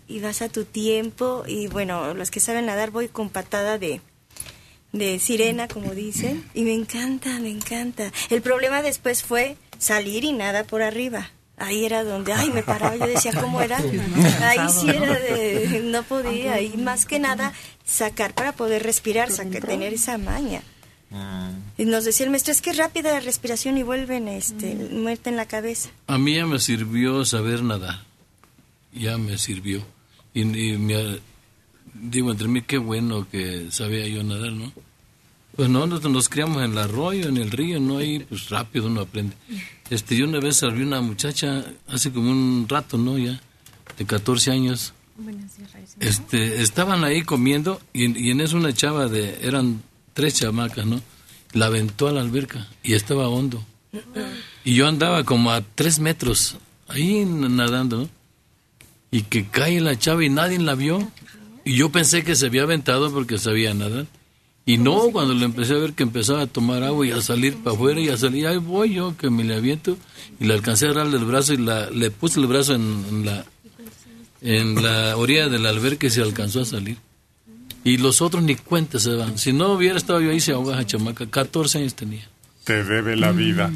y 0.09 0.21
vas 0.21 0.43
a 0.43 0.49
tu 0.49 0.65
tiempo 0.65 1.45
y 1.47 1.69
bueno, 1.69 2.15
los 2.15 2.31
que 2.31 2.41
saben 2.41 2.67
nadar 2.67 2.91
voy 2.91 3.09
con 3.09 3.31
patada 3.31 3.79
de 3.79 4.01
de 4.93 5.19
sirena, 5.19 5.69
como 5.69 5.95
dicen, 5.95 6.45
y 6.55 6.65
me 6.65 6.75
encanta, 6.75 7.39
me 7.41 7.49
encanta. 7.49 8.13
El 8.29 8.43
problema 8.43 8.83
después 8.83 9.23
fue 9.23 9.57
salir 9.79 10.25
y 10.25 10.33
nada 10.33 10.65
por 10.65 10.83
arriba. 10.83 11.31
Ahí 11.57 11.85
era 11.85 12.05
donde, 12.05 12.33
ay, 12.33 12.51
me 12.51 12.63
paraba, 12.63 12.97
yo 12.97 13.07
decía, 13.07 13.33
¿cómo 13.33 13.61
era? 13.63 13.79
Ahí 14.43 14.69
sí 14.69 14.91
era 14.91 15.19
de, 15.19 15.81
no 15.85 16.03
podía, 16.03 16.61
y 16.61 16.77
más 16.77 17.07
que 17.07 17.19
nada 17.19 17.53
sacar 17.85 18.35
para 18.35 18.53
poder 18.53 18.83
respirar, 18.83 19.31
sacar, 19.31 19.63
tener 19.63 19.95
esa 19.95 20.19
maña. 20.19 20.63
Y 21.79 21.85
nos 21.85 22.05
decía 22.05 22.25
el 22.25 22.31
maestro, 22.31 22.53
es 22.53 22.63
que 22.63 22.73
rápida 22.73 23.13
la 23.13 23.21
respiración 23.21 23.77
y 23.77 23.83
vuelven, 23.83 24.29
este, 24.29 24.75
muerte 24.75 25.31
en 25.31 25.37
la 25.37 25.47
cabeza. 25.47 25.91
A 26.07 26.19
mí 26.19 26.35
ya 26.35 26.47
me 26.47 26.59
sirvió 26.59 27.25
saber 27.25 27.63
nadar. 27.63 28.03
Ya 28.93 29.19
me 29.19 29.39
sirvió. 29.39 29.85
Y, 30.35 30.43
y 30.43 30.79
me, 30.79 31.21
digo, 31.95 32.31
entre 32.31 32.49
mí, 32.49 32.63
qué 32.63 32.79
bueno 32.79 33.29
que 33.31 33.71
sabía 33.71 34.07
yo 34.07 34.23
nadar, 34.23 34.53
¿no? 34.53 34.73
Pues 35.57 35.69
no, 35.69 35.87
nosotros 35.87 36.13
nos 36.13 36.29
criamos 36.31 36.63
en 36.63 36.73
el 36.73 36.79
arroyo, 36.79 37.29
en 37.29 37.37
el 37.37 37.51
río, 37.51 37.79
¿no? 37.79 37.99
Ahí, 37.99 38.21
pues 38.21 38.49
rápido 38.49 38.87
uno 38.87 39.03
aprende. 39.03 39.37
Este, 39.91 40.17
yo 40.17 40.27
una 40.27 40.41
vez 40.41 40.59
salví 40.59 40.83
una 40.83 41.03
muchacha, 41.03 41.65
hace 41.89 42.11
como 42.11 42.31
un 42.31 42.67
rato, 42.69 42.97
¿no? 42.97 43.19
Ya, 43.19 43.39
de 43.99 44.07
14 44.07 44.51
años. 44.51 44.95
Este, 46.01 46.63
estaban 46.63 47.05
ahí 47.05 47.23
comiendo 47.23 47.81
y, 47.93 48.19
y 48.19 48.31
en 48.31 48.41
eso 48.41 48.57
una 48.57 48.73
chava 48.73 49.09
de, 49.09 49.39
eran 49.43 49.83
tres 50.13 50.35
chamacas, 50.35 50.87
¿no? 50.87 51.01
La 51.53 51.67
aventó 51.67 52.09
a 52.09 52.13
la 52.13 52.21
alberca 52.21 52.69
y 52.83 52.95
estaba 52.95 53.29
hondo. 53.29 53.65
Y 54.65 54.75
yo 54.75 54.87
andaba 54.87 55.25
como 55.25 55.51
a 55.51 55.61
tres 55.61 55.99
metros 55.99 56.57
ahí 56.89 57.25
nadando, 57.25 57.99
¿no? 57.99 58.09
Y 59.11 59.23
que 59.23 59.47
cae 59.47 59.81
la 59.81 59.99
chava 59.99 60.25
y 60.25 60.31
nadie 60.31 60.59
la 60.59 60.75
vio. 60.75 61.11
Y 61.65 61.77
yo 61.77 61.91
pensé 61.91 62.25
que 62.25 62.35
se 62.35 62.47
había 62.47 62.63
aventado 62.63 63.13
porque 63.13 63.39
sabía 63.39 63.75
nadar. 63.75 64.07
Y 64.65 64.79
no, 64.79 65.11
cuando 65.11 65.35
le 65.35 65.45
empecé 65.45 65.75
a 65.75 65.79
ver 65.79 65.93
que 65.93 66.05
empezaba 66.05 66.43
a 66.43 66.47
tomar 66.47 66.85
agua 66.85 67.07
y 67.07 67.11
a 67.11 67.21
salir 67.21 67.57
para 67.57 67.75
afuera 67.75 68.01
y 68.01 68.09
a 68.09 68.17
salir, 68.17 68.47
ahí 68.47 68.59
voy 68.59 68.95
yo 68.95 69.17
que 69.17 69.29
me 69.29 69.43
le 69.43 69.57
aviento 69.57 69.99
y 70.39 70.45
le 70.45 70.55
alcancé 70.55 70.87
a 70.87 70.91
agarrarle 70.91 71.19
el 71.19 71.25
brazo 71.25 71.55
y 71.55 71.57
la, 71.57 71.91
le 71.91 72.11
puse 72.13 72.39
el 72.39 72.47
brazo 72.47 72.75
en, 72.75 73.27
la 73.27 73.45
en 74.41 74.81
la 74.83 75.17
orilla 75.17 75.49
de 75.49 75.59
la 75.59 75.71
alberca 75.71 76.07
y 76.07 76.11
se 76.11 76.23
alcanzó 76.23 76.61
a 76.61 76.65
salir. 76.65 76.97
Y 77.85 77.97
los 77.97 78.23
otros 78.23 78.43
ni 78.43 78.55
cuenta 78.57 78.99
se 78.99 79.11
van. 79.15 79.39
Si 79.39 79.53
no 79.53 79.73
hubiera 79.73 79.97
estado 79.97 80.21
yo 80.21 80.31
ahí, 80.31 80.41
se 80.41 80.53
ahoga 80.53 80.75
esa 80.75 80.87
chamaca. 80.87 81.27
14 81.27 81.79
años 81.79 81.95
tenía. 81.95 82.29
Te 82.65 82.85
debe 82.85 83.17
la 83.17 83.33
vida. 83.33 83.73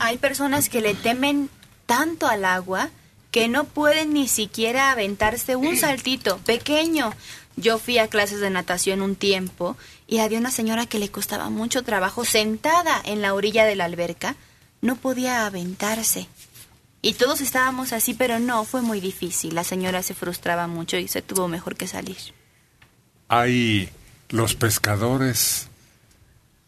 Hay 0.00 0.18
personas 0.18 0.68
que 0.68 0.80
le 0.80 0.94
temen 0.94 1.50
tanto 1.84 2.26
al 2.26 2.44
agua 2.44 2.90
que 3.30 3.48
no 3.48 3.64
pueden 3.64 4.14
ni 4.14 4.28
siquiera 4.28 4.90
aventarse 4.90 5.56
un 5.56 5.76
saltito 5.76 6.38
pequeño. 6.38 7.12
Yo 7.56 7.78
fui 7.78 7.98
a 7.98 8.08
clases 8.08 8.40
de 8.40 8.48
natación 8.48 9.02
un 9.02 9.16
tiempo 9.16 9.76
y 10.06 10.18
había 10.18 10.38
una 10.38 10.50
señora 10.50 10.86
que 10.86 10.98
le 10.98 11.10
costaba 11.10 11.50
mucho 11.50 11.82
trabajo 11.82 12.24
sentada 12.24 13.00
en 13.04 13.20
la 13.20 13.34
orilla 13.34 13.66
de 13.66 13.76
la 13.76 13.84
alberca. 13.84 14.36
No 14.80 14.96
podía 14.96 15.44
aventarse. 15.44 16.28
Y 17.02 17.14
todos 17.14 17.42
estábamos 17.42 17.92
así, 17.92 18.14
pero 18.14 18.38
no, 18.38 18.64
fue 18.64 18.80
muy 18.80 19.00
difícil. 19.00 19.54
La 19.54 19.64
señora 19.64 20.02
se 20.02 20.14
frustraba 20.14 20.66
mucho 20.66 20.96
y 20.96 21.06
se 21.06 21.20
tuvo 21.20 21.48
mejor 21.48 21.76
que 21.76 21.86
salir. 21.86 22.16
Hay 23.28 23.90
los 24.28 24.54
pescadores 24.54 25.68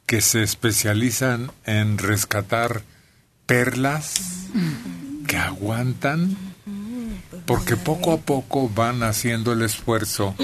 que 0.07 0.21
se 0.21 0.43
especializan 0.43 1.51
en 1.65 1.99
rescatar 1.99 2.83
perlas 3.47 4.15
que 5.27 5.37
aguantan 5.37 6.37
porque 7.47 7.77
poco 7.77 8.13
a 8.13 8.19
poco 8.19 8.69
van 8.69 9.03
haciendo 9.03 9.53
el 9.53 9.63
esfuerzo 9.63 10.35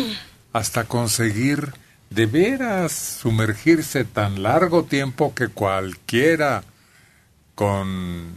hasta 0.53 0.85
conseguir 0.85 1.73
de 2.11 2.27
veras 2.27 2.93
sumergirse 2.93 4.05
tan 4.05 4.43
largo 4.43 4.85
tiempo 4.85 5.35
que 5.35 5.49
cualquiera 5.49 6.63
con 7.55 8.33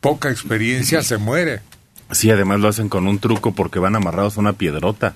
poca 0.00 0.30
experiencia 0.30 1.02
se 1.02 1.16
muere. 1.18 1.60
Sí, 2.10 2.30
además 2.30 2.60
lo 2.60 2.68
hacen 2.68 2.88
con 2.88 3.06
un 3.06 3.18
truco 3.18 3.52
porque 3.52 3.78
van 3.78 3.96
amarrados 3.96 4.36
a 4.36 4.40
una 4.40 4.52
piedrota. 4.54 5.14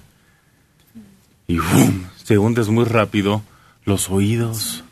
Y 1.47 1.59
¡bum! 1.59 2.05
se 2.23 2.39
hundes 2.39 2.69
muy 2.69 2.85
rápido 2.85 3.43
los 3.85 4.11
oídos. 4.11 4.85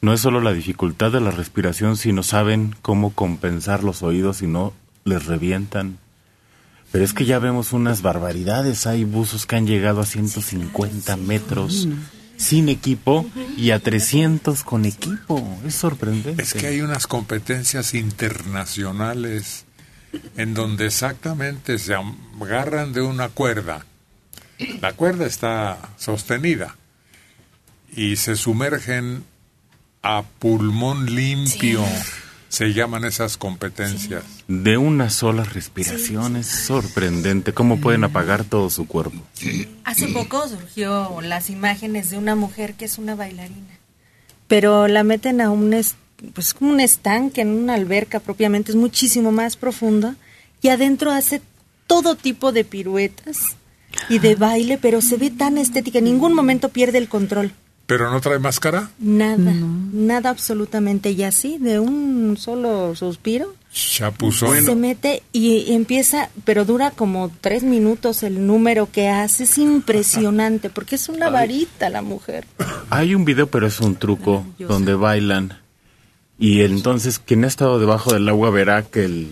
No 0.00 0.12
es 0.12 0.20
solo 0.20 0.40
la 0.40 0.52
dificultad 0.52 1.12
de 1.12 1.20
la 1.20 1.30
respiración, 1.30 1.96
sino 1.96 2.22
saben 2.22 2.74
cómo 2.82 3.14
compensar 3.14 3.84
los 3.84 4.02
oídos 4.02 4.42
y 4.42 4.46
no 4.46 4.72
les 5.04 5.26
revientan. 5.26 5.98
Pero 6.90 7.04
es 7.04 7.14
que 7.14 7.24
ya 7.24 7.38
vemos 7.38 7.72
unas 7.72 8.02
barbaridades. 8.02 8.86
Hay 8.86 9.04
buzos 9.04 9.46
que 9.46 9.56
han 9.56 9.66
llegado 9.66 10.00
a 10.00 10.06
150 10.06 11.16
metros 11.16 11.88
sin 12.36 12.68
equipo 12.68 13.24
y 13.56 13.70
a 13.70 13.78
300 13.78 14.62
con 14.64 14.84
equipo. 14.84 15.58
Es 15.64 15.76
sorprendente. 15.76 16.42
Es 16.42 16.54
que 16.54 16.66
hay 16.66 16.80
unas 16.80 17.06
competencias 17.06 17.94
internacionales 17.94 19.64
en 20.36 20.52
donde 20.52 20.86
exactamente 20.86 21.78
se 21.78 21.94
agarran 21.94 22.92
de 22.92 23.02
una 23.02 23.28
cuerda. 23.28 23.86
La 24.80 24.92
cuerda 24.92 25.26
está 25.26 25.78
sostenida 25.96 26.76
y 27.94 28.16
se 28.16 28.36
sumergen 28.36 29.24
a 30.02 30.22
pulmón 30.38 31.14
limpio. 31.14 31.84
Se 32.48 32.74
llaman 32.74 33.04
esas 33.06 33.38
competencias. 33.38 34.24
De 34.46 34.76
una 34.76 35.08
sola 35.08 35.42
respiración 35.44 36.36
es 36.36 36.46
sorprendente 36.48 37.54
cómo 37.54 37.80
pueden 37.80 38.04
apagar 38.04 38.44
todo 38.44 38.68
su 38.68 38.86
cuerpo. 38.86 39.16
Hace 39.84 40.08
poco 40.08 40.46
surgió 40.48 41.20
las 41.22 41.48
imágenes 41.48 42.10
de 42.10 42.18
una 42.18 42.34
mujer 42.34 42.74
que 42.74 42.84
es 42.84 42.98
una 42.98 43.14
bailarina, 43.14 43.78
pero 44.48 44.86
la 44.86 45.02
meten 45.02 45.40
a 45.40 45.50
un 45.50 45.72
es- 45.72 45.94
pues 46.34 46.52
como 46.52 46.72
un 46.72 46.80
estanque 46.80 47.40
en 47.40 47.48
una 47.48 47.74
alberca 47.74 48.20
propiamente 48.20 48.70
es 48.70 48.76
muchísimo 48.76 49.32
más 49.32 49.56
profundo 49.56 50.14
y 50.60 50.68
adentro 50.68 51.10
hace 51.10 51.40
todo 51.86 52.16
tipo 52.16 52.52
de 52.52 52.64
piruetas 52.64 53.56
y 54.08 54.18
de 54.18 54.34
baile, 54.34 54.78
pero 54.80 55.00
se 55.00 55.16
ve 55.16 55.30
tan 55.30 55.58
estética, 55.58 55.98
en 55.98 56.04
ningún 56.04 56.34
momento 56.34 56.68
pierde 56.68 56.98
el 56.98 57.08
control. 57.08 57.52
¿Pero 57.86 58.10
no 58.10 58.20
trae 58.20 58.38
máscara? 58.38 58.90
Nada, 58.98 59.52
nada 59.92 60.30
absolutamente 60.30 61.10
y 61.10 61.24
así 61.24 61.58
de 61.58 61.78
un 61.78 62.36
solo 62.38 62.94
suspiro 62.94 63.54
Chapuzón. 63.72 64.64
se 64.64 64.74
mete 64.74 65.22
y 65.32 65.72
empieza, 65.72 66.28
pero 66.44 66.64
dura 66.64 66.90
como 66.90 67.30
tres 67.40 67.62
minutos 67.62 68.22
el 68.22 68.46
número 68.46 68.90
que 68.90 69.08
hace, 69.08 69.44
es 69.44 69.58
impresionante, 69.58 70.68
porque 70.68 70.96
es 70.96 71.08
una 71.08 71.30
varita 71.30 71.88
la 71.88 72.02
mujer. 72.02 72.46
Hay 72.90 73.14
un 73.14 73.24
video, 73.24 73.46
pero 73.46 73.66
es 73.66 73.80
un 73.80 73.96
truco, 73.96 74.44
donde 74.58 74.94
bailan. 74.94 75.58
Y 76.38 76.62
entonces 76.62 77.18
quien 77.18 77.44
ha 77.44 77.48
estado 77.48 77.78
debajo 77.78 78.12
del 78.12 78.28
agua 78.28 78.50
verá 78.50 78.82
que 78.82 79.04
el... 79.04 79.28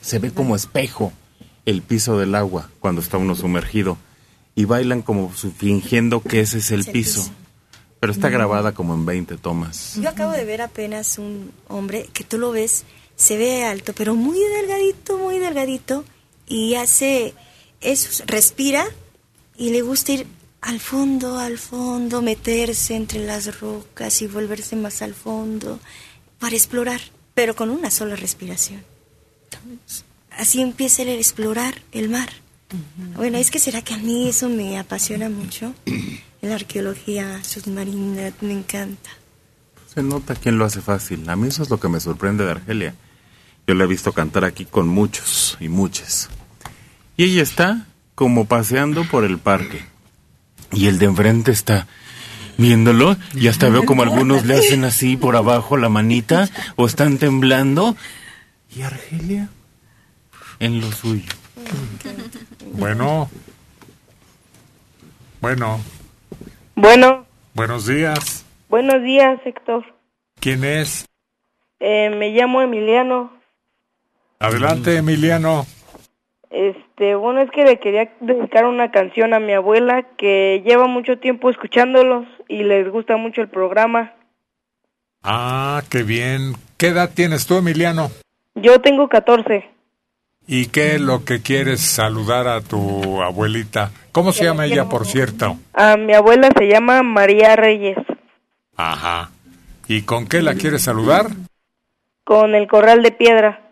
se 0.00 0.18
ve 0.18 0.30
como 0.30 0.56
espejo 0.56 1.12
el 1.68 1.82
piso 1.82 2.18
del 2.18 2.34
agua 2.34 2.70
cuando 2.80 3.00
está 3.00 3.16
uno 3.18 3.34
sumergido. 3.34 3.98
Y 4.54 4.64
bailan 4.64 5.02
como 5.02 5.30
fingiendo 5.30 6.20
que 6.22 6.40
ese 6.40 6.58
es 6.58 6.70
el 6.70 6.80
Es 6.80 6.86
el 6.88 6.92
piso. 6.92 7.20
piso. 7.22 7.32
Pero 8.00 8.12
está 8.12 8.28
Mm. 8.28 8.32
grabada 8.32 8.72
como 8.74 8.94
en 8.94 9.04
20 9.06 9.36
tomas. 9.36 9.94
Yo 10.00 10.08
acabo 10.08 10.32
de 10.32 10.44
ver 10.44 10.62
apenas 10.62 11.18
un 11.18 11.52
hombre 11.68 12.08
que 12.12 12.24
tú 12.24 12.38
lo 12.38 12.50
ves, 12.52 12.84
se 13.16 13.36
ve 13.36 13.64
alto, 13.64 13.92
pero 13.92 14.14
muy 14.14 14.38
delgadito, 14.60 15.18
muy 15.18 15.38
delgadito, 15.38 16.04
y 16.46 16.74
hace 16.76 17.34
eso, 17.80 18.24
respira 18.26 18.86
y 19.56 19.70
le 19.70 19.82
gusta 19.82 20.12
ir 20.12 20.26
al 20.60 20.80
fondo, 20.80 21.38
al 21.38 21.58
fondo, 21.58 22.22
meterse 22.22 22.94
entre 22.96 23.24
las 23.24 23.60
rocas 23.60 24.22
y 24.22 24.26
volverse 24.26 24.74
más 24.76 25.02
al 25.02 25.14
fondo 25.14 25.78
para 26.40 26.54
explorar, 26.56 27.00
pero 27.34 27.54
con 27.54 27.70
una 27.70 27.90
sola 27.90 28.16
respiración. 28.16 28.82
Así 30.38 30.62
empieza 30.62 31.02
él 31.02 31.08
a 31.08 31.14
explorar 31.14 31.74
el 31.90 32.08
mar. 32.08 32.28
Bueno, 33.16 33.38
es 33.38 33.50
que 33.50 33.58
será 33.58 33.82
que 33.82 33.94
a 33.94 33.98
mí 33.98 34.28
eso 34.28 34.48
me 34.48 34.78
apasiona 34.78 35.28
mucho. 35.28 35.74
La 36.40 36.54
arqueología 36.54 37.42
submarina 37.42 38.32
me 38.40 38.52
encanta. 38.52 39.10
Se 39.92 40.00
nota 40.02 40.36
quién 40.36 40.56
lo 40.56 40.64
hace 40.64 40.80
fácil. 40.80 41.28
A 41.28 41.34
mí 41.34 41.48
eso 41.48 41.64
es 41.64 41.70
lo 41.70 41.80
que 41.80 41.88
me 41.88 41.98
sorprende 41.98 42.44
de 42.44 42.52
Argelia. 42.52 42.94
Yo 43.66 43.74
la 43.74 43.84
he 43.84 43.86
visto 43.88 44.12
cantar 44.12 44.44
aquí 44.44 44.64
con 44.64 44.86
muchos 44.86 45.58
y 45.58 45.68
muchas. 45.68 46.28
Y 47.16 47.24
ella 47.24 47.42
está 47.42 47.88
como 48.14 48.44
paseando 48.44 49.04
por 49.04 49.24
el 49.24 49.38
parque. 49.38 49.84
Y 50.70 50.86
el 50.86 51.00
de 51.00 51.06
enfrente 51.06 51.50
está 51.50 51.88
viéndolo 52.58 53.16
y 53.34 53.48
hasta 53.48 53.68
veo 53.70 53.84
como 53.84 54.04
algunos 54.04 54.46
le 54.46 54.56
hacen 54.56 54.84
así 54.84 55.16
por 55.16 55.34
abajo 55.34 55.76
la 55.76 55.88
manita 55.88 56.48
o 56.76 56.86
están 56.86 57.18
temblando. 57.18 57.96
Y 58.76 58.82
Argelia 58.82 59.48
en 60.60 60.80
lo 60.80 60.90
suyo. 60.92 61.32
Bueno. 62.72 63.28
Bueno. 65.40 65.80
Bueno, 66.74 67.26
Buenos 67.54 67.86
días. 67.86 68.44
buenos 68.68 69.02
días, 69.02 69.40
Héctor. 69.44 69.84
¿Quién 70.40 70.62
es? 70.64 71.06
Eh, 71.80 72.10
me 72.10 72.30
llamo 72.30 72.62
Emiliano. 72.62 73.32
Adelante, 74.38 74.96
Emiliano. 74.96 75.66
Este, 76.50 77.14
bueno, 77.16 77.40
es 77.42 77.50
que 77.50 77.64
le 77.64 77.78
quería 77.80 78.12
dedicar 78.20 78.64
una 78.64 78.90
canción 78.90 79.34
a 79.34 79.40
mi 79.40 79.52
abuela 79.52 80.04
que 80.16 80.62
lleva 80.64 80.86
mucho 80.86 81.18
tiempo 81.18 81.50
escuchándolos 81.50 82.26
y 82.48 82.62
les 82.62 82.88
gusta 82.90 83.16
mucho 83.16 83.40
el 83.42 83.48
programa. 83.48 84.14
Ah, 85.22 85.82
qué 85.90 86.04
bien. 86.04 86.54
¿Qué 86.76 86.88
edad 86.88 87.10
tienes 87.12 87.46
tú, 87.46 87.56
Emiliano? 87.58 88.10
Yo 88.54 88.80
tengo 88.80 89.08
14. 89.08 89.68
¿Y 90.50 90.66
qué 90.68 90.94
es 90.94 91.00
lo 91.00 91.26
que 91.26 91.42
quieres 91.42 91.82
saludar 91.82 92.48
a 92.48 92.62
tu 92.62 93.20
abuelita? 93.22 93.90
¿Cómo 94.12 94.32
se 94.32 94.44
llama 94.44 94.64
ella, 94.64 94.86
por 94.86 95.06
cierto? 95.06 95.58
A 95.74 95.98
mi 95.98 96.14
abuela 96.14 96.48
se 96.58 96.66
llama 96.66 97.02
María 97.02 97.54
Reyes, 97.54 97.98
Ajá. 98.76 99.30
¿Y 99.88 100.02
con 100.02 100.26
qué 100.26 100.40
la 100.42 100.54
quieres 100.54 100.82
saludar? 100.82 101.26
con 102.24 102.54
el 102.54 102.66
corral 102.68 103.02
de 103.02 103.10
piedra. 103.10 103.70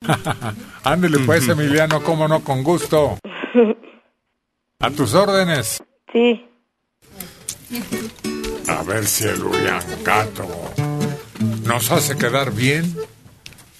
Ándele 0.84 1.20
pues, 1.20 1.48
Emiliano, 1.48 2.02
cómo 2.02 2.26
no, 2.26 2.42
con 2.42 2.64
gusto. 2.64 3.16
A 4.80 4.90
tus 4.90 5.14
órdenes. 5.14 5.80
Sí. 6.12 6.44
A 8.66 8.82
ver 8.82 9.06
si 9.06 9.24
el 9.24 9.42
Uriangato 9.44 10.48
nos 11.64 11.92
hace 11.92 12.18
quedar 12.18 12.52
bien 12.52 12.92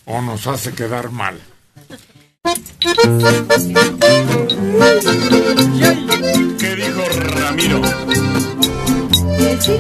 o 0.04 0.20
nos 0.22 0.46
hace 0.46 0.72
quedar 0.72 1.10
mal. 1.10 1.40
¿Qué 6.58 6.76
dijo 6.76 7.02
Ramiro? 7.36 7.82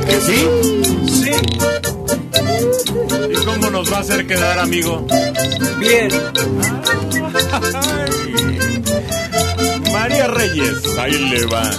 ¿Que 0.06 0.20
sí? 0.20 0.38
Sí. 1.08 1.30
¿Y 3.30 3.34
cómo 3.44 3.70
nos 3.70 3.92
va 3.92 3.98
a 3.98 4.00
hacer 4.00 4.26
quedar, 4.26 4.58
amigo? 4.58 5.06
Bien. 5.78 6.10
María 9.92 10.26
Reyes, 10.26 10.98
ahí 10.98 11.12
le 11.12 11.46
va. 11.46 11.70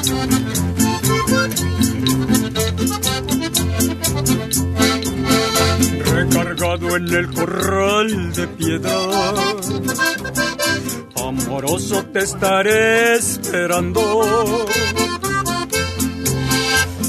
Recargado 6.05 6.95
en 6.95 7.07
el 7.09 7.33
corral 7.33 8.33
de 8.33 8.47
piedra. 8.47 8.93
Amoroso 11.27 12.03
te 12.11 12.19
estaré 12.19 13.15
esperando. 13.15 14.01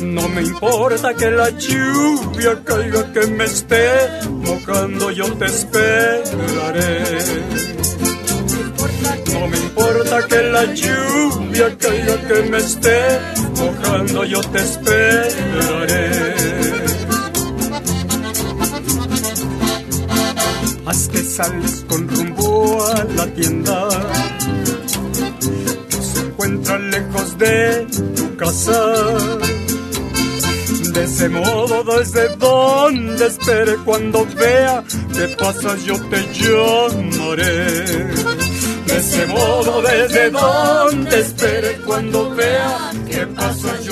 No 0.03 0.29
me 0.29 0.42
importa 0.42 1.14
que 1.14 1.31
la 1.31 1.50
lluvia 1.50 2.62
caiga, 2.64 3.12
que 3.12 3.27
me 3.27 3.44
esté 3.44 3.88
mojando, 4.31 5.11
yo 5.11 5.33
te 5.35 5.46
esperaré. 5.46 7.03
No 9.33 9.48
me 9.48 9.57
importa 9.57 10.27
que 10.29 10.42
la 10.42 10.64
lluvia 10.72 11.77
caiga, 11.77 12.16
que 12.29 12.42
me 12.50 12.59
esté 12.59 12.98
mojando, 13.57 14.24
yo 14.24 14.40
te 14.42 14.59
esperaré. 14.59 16.35
Haz 20.87 21.09
que 21.09 21.18
sales 21.18 21.85
con 21.88 22.09
rumbo 22.09 22.34
a 22.64 23.05
la 23.16 23.27
tienda 23.35 23.88
que 25.88 25.96
se 25.96 26.20
encuentra 26.20 26.79
lejos 26.79 27.38
de 27.38 27.87
tu 28.16 28.37
casa. 28.37 28.81
De 30.94 31.05
ese 31.05 31.29
modo, 31.29 31.85
desde 31.85 32.37
donde 32.37 33.27
espere 33.27 33.77
cuando 33.85 34.27
vea 34.37 34.83
que 35.12 35.29
pasas, 35.37 35.85
yo 35.85 35.94
te 36.11 36.20
llamaré. 36.33 37.85
De 38.87 38.96
ese 38.98 39.27
modo, 39.27 39.83
desde 39.83 40.31
donde 40.31 41.20
espere 41.20 41.79
cuando 41.87 42.35
vea 42.35 42.92
que 43.11 43.27
pasas, 43.27 43.84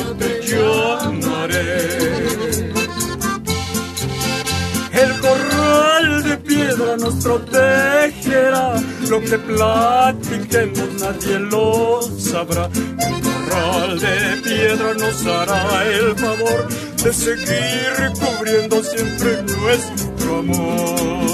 piedra 6.62 6.96
nos 6.96 7.14
protegerá. 7.16 8.74
Lo 9.08 9.20
que 9.20 9.38
platiquemos 9.38 10.88
nadie 11.00 11.38
lo 11.38 12.02
sabrá. 12.02 12.68
El 12.74 13.20
corral 13.22 13.98
de 13.98 14.40
piedra 14.42 14.94
nos 14.94 15.26
hará 15.26 15.84
el 15.86 16.16
favor 16.16 16.68
de 17.02 17.12
seguir 17.12 18.12
cubriendo 18.20 18.82
siempre 18.82 19.42
nuestro 19.42 20.38
amor. 20.38 21.31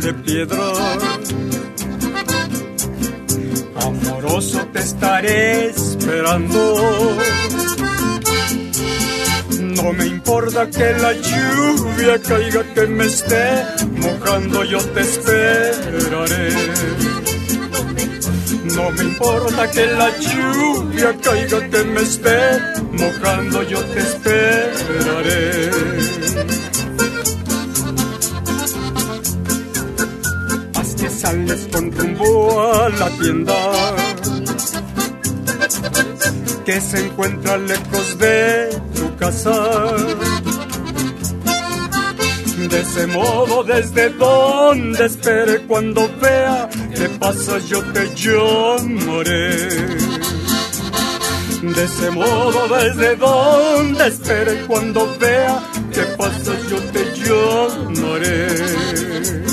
De 0.00 0.12
piedra. 0.14 0.72
Amoroso 3.80 4.66
te 4.72 4.80
estaré 4.80 5.70
esperando. 5.70 7.16
No 9.60 9.92
me 9.92 10.06
importa 10.06 10.68
que 10.70 10.92
la 10.94 11.12
lluvia 11.12 12.20
caiga, 12.20 12.62
que 12.74 12.86
me 12.86 13.06
esté 13.06 13.64
mojando, 13.92 14.64
yo 14.64 14.78
te 14.78 15.00
esperaré. 15.00 16.48
No 18.74 18.90
me 18.90 19.04
importa 19.04 19.70
que 19.70 19.86
la 19.86 20.10
lluvia 20.18 21.16
caiga, 21.22 21.68
que 21.70 21.84
me 21.84 22.02
esté 22.02 22.38
mojando, 22.92 23.62
yo 23.62 23.82
te 23.84 24.00
esperaré. 24.00 26.05
Sales 31.26 31.66
con 31.72 31.90
rumbo 31.90 32.62
a 32.62 32.88
la 32.88 33.08
tienda 33.20 33.58
que 36.64 36.80
se 36.80 36.98
encuentra 37.04 37.56
lejos 37.56 38.18
de 38.18 38.80
tu 38.94 39.16
casa. 39.16 39.56
De 42.70 42.80
ese 42.80 43.06
modo, 43.08 43.64
desde 43.64 44.10
donde 44.10 45.06
espere 45.06 45.66
cuando 45.66 46.08
vea 46.20 46.68
que 46.94 47.08
pasas, 47.24 47.68
yo 47.68 47.80
te 47.94 48.02
llamaré. 48.14 49.50
De 51.74 51.82
ese 51.90 52.10
modo, 52.10 52.58
desde 52.68 53.16
donde 53.16 54.06
espere 54.06 54.52
cuando 54.68 55.00
vea 55.18 55.60
que 55.92 56.02
pasas, 56.20 56.58
yo 56.70 56.78
te 56.94 57.02
llamaré. 57.20 59.45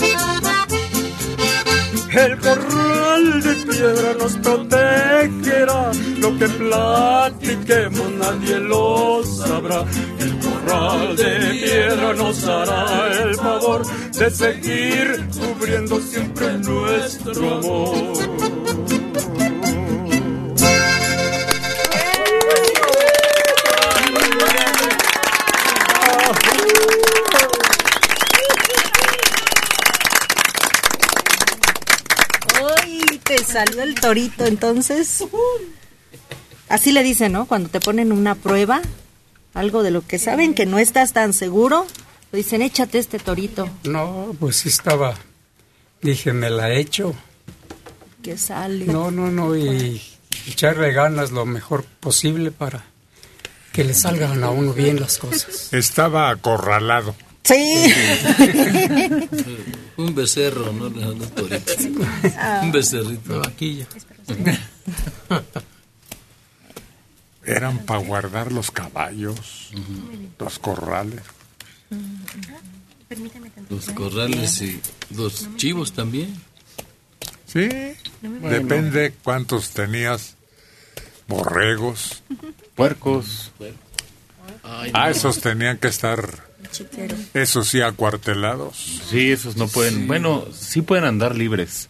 El 2.16 2.38
corral 2.38 3.42
de 3.42 3.56
piedra 3.56 4.14
nos 4.20 4.38
protegerá, 4.38 5.92
lo 6.20 6.38
que 6.38 6.48
platiquemos 6.48 8.12
nadie 8.12 8.60
lo 8.60 9.24
sabrá. 9.24 9.84
El 10.20 10.38
corral 10.38 11.16
de 11.16 11.60
piedra 11.60 12.14
nos 12.14 12.44
hará 12.46 13.08
el 13.24 13.36
favor 13.36 13.82
de 14.12 14.30
seguir 14.30 15.28
cubriendo 15.40 16.00
siempre 16.02 16.54
nuestro 16.60 17.56
amor. 17.56 18.93
Salió 33.54 33.84
el 33.84 33.94
torito, 33.94 34.46
entonces. 34.46 35.24
Así 36.70 36.92
le 36.92 37.04
dicen, 37.04 37.34
¿no? 37.34 37.46
Cuando 37.46 37.70
te 37.70 37.80
ponen 37.80 38.12
una 38.12 38.34
prueba, 38.34 38.82
algo 39.54 39.84
de 39.84 39.92
lo 39.92 40.06
que 40.06 40.18
saben 40.18 40.56
que 40.56 40.66
no 40.66 40.80
estás 40.80 41.14
tan 41.14 41.34
seguro, 41.34 41.86
le 42.32 42.38
dicen, 42.38 42.64
échate 42.64 42.98
este 42.98 43.20
torito. 43.20 43.70
No, 43.84 44.36
pues 44.40 44.56
sí 44.56 44.70
estaba. 44.70 45.14
Dije, 46.02 46.34
me 46.34 46.50
la 46.50 46.74
echo. 46.74 47.14
Que 48.24 48.40
sale. 48.40 48.86
No, 48.86 49.12
no, 49.12 49.30
no, 49.30 49.56
y 49.56 50.02
echarle 50.48 50.92
ganas 50.92 51.30
lo 51.30 51.46
mejor 51.46 51.86
posible 52.00 52.50
para 52.50 52.84
que 53.72 53.84
le 53.84 53.94
salgan 53.94 54.44
a 54.44 54.50
uno 54.50 54.74
bien 54.74 55.00
las 55.00 55.20
cosas. 55.20 55.72
Estaba 55.72 56.32
acorralado. 56.32 57.16
Sí. 57.44 57.94
Un 59.98 60.16
becerro, 60.16 60.72
no, 60.72 60.90
no, 60.90 61.14
no 61.14 61.26
torito. 61.28 61.74
Un 62.62 62.72
becerrito. 62.72 63.40
vaquilla. 63.40 63.86
Eran 67.46 67.80
para 67.80 68.00
guardar 68.00 68.52
los 68.52 68.72
caballos, 68.72 69.72
los 70.40 70.60
corrales. 70.60 71.22
Los 73.70 73.90
corrales 73.92 74.62
y 74.62 74.80
los 75.16 75.48
chivos 75.58 75.92
también. 75.92 76.34
Sí, 77.46 77.70
depende 78.22 79.14
cuántos 79.24 79.72
tenías. 79.72 80.36
Borregos. 81.28 82.24
Puercos. 82.76 83.52
Ah, 84.64 85.10
esos 85.10 85.40
tenían 85.40 85.78
que 85.78 85.88
estar, 85.88 86.48
esos 87.34 87.68
sí, 87.70 87.82
acuartelados. 87.82 89.02
Sí, 89.10 89.32
esos 89.32 89.56
no 89.58 89.68
pueden. 89.68 90.08
Bueno, 90.08 90.46
sí 90.54 90.82
pueden 90.82 91.06
andar 91.06 91.36
libres, 91.36 91.90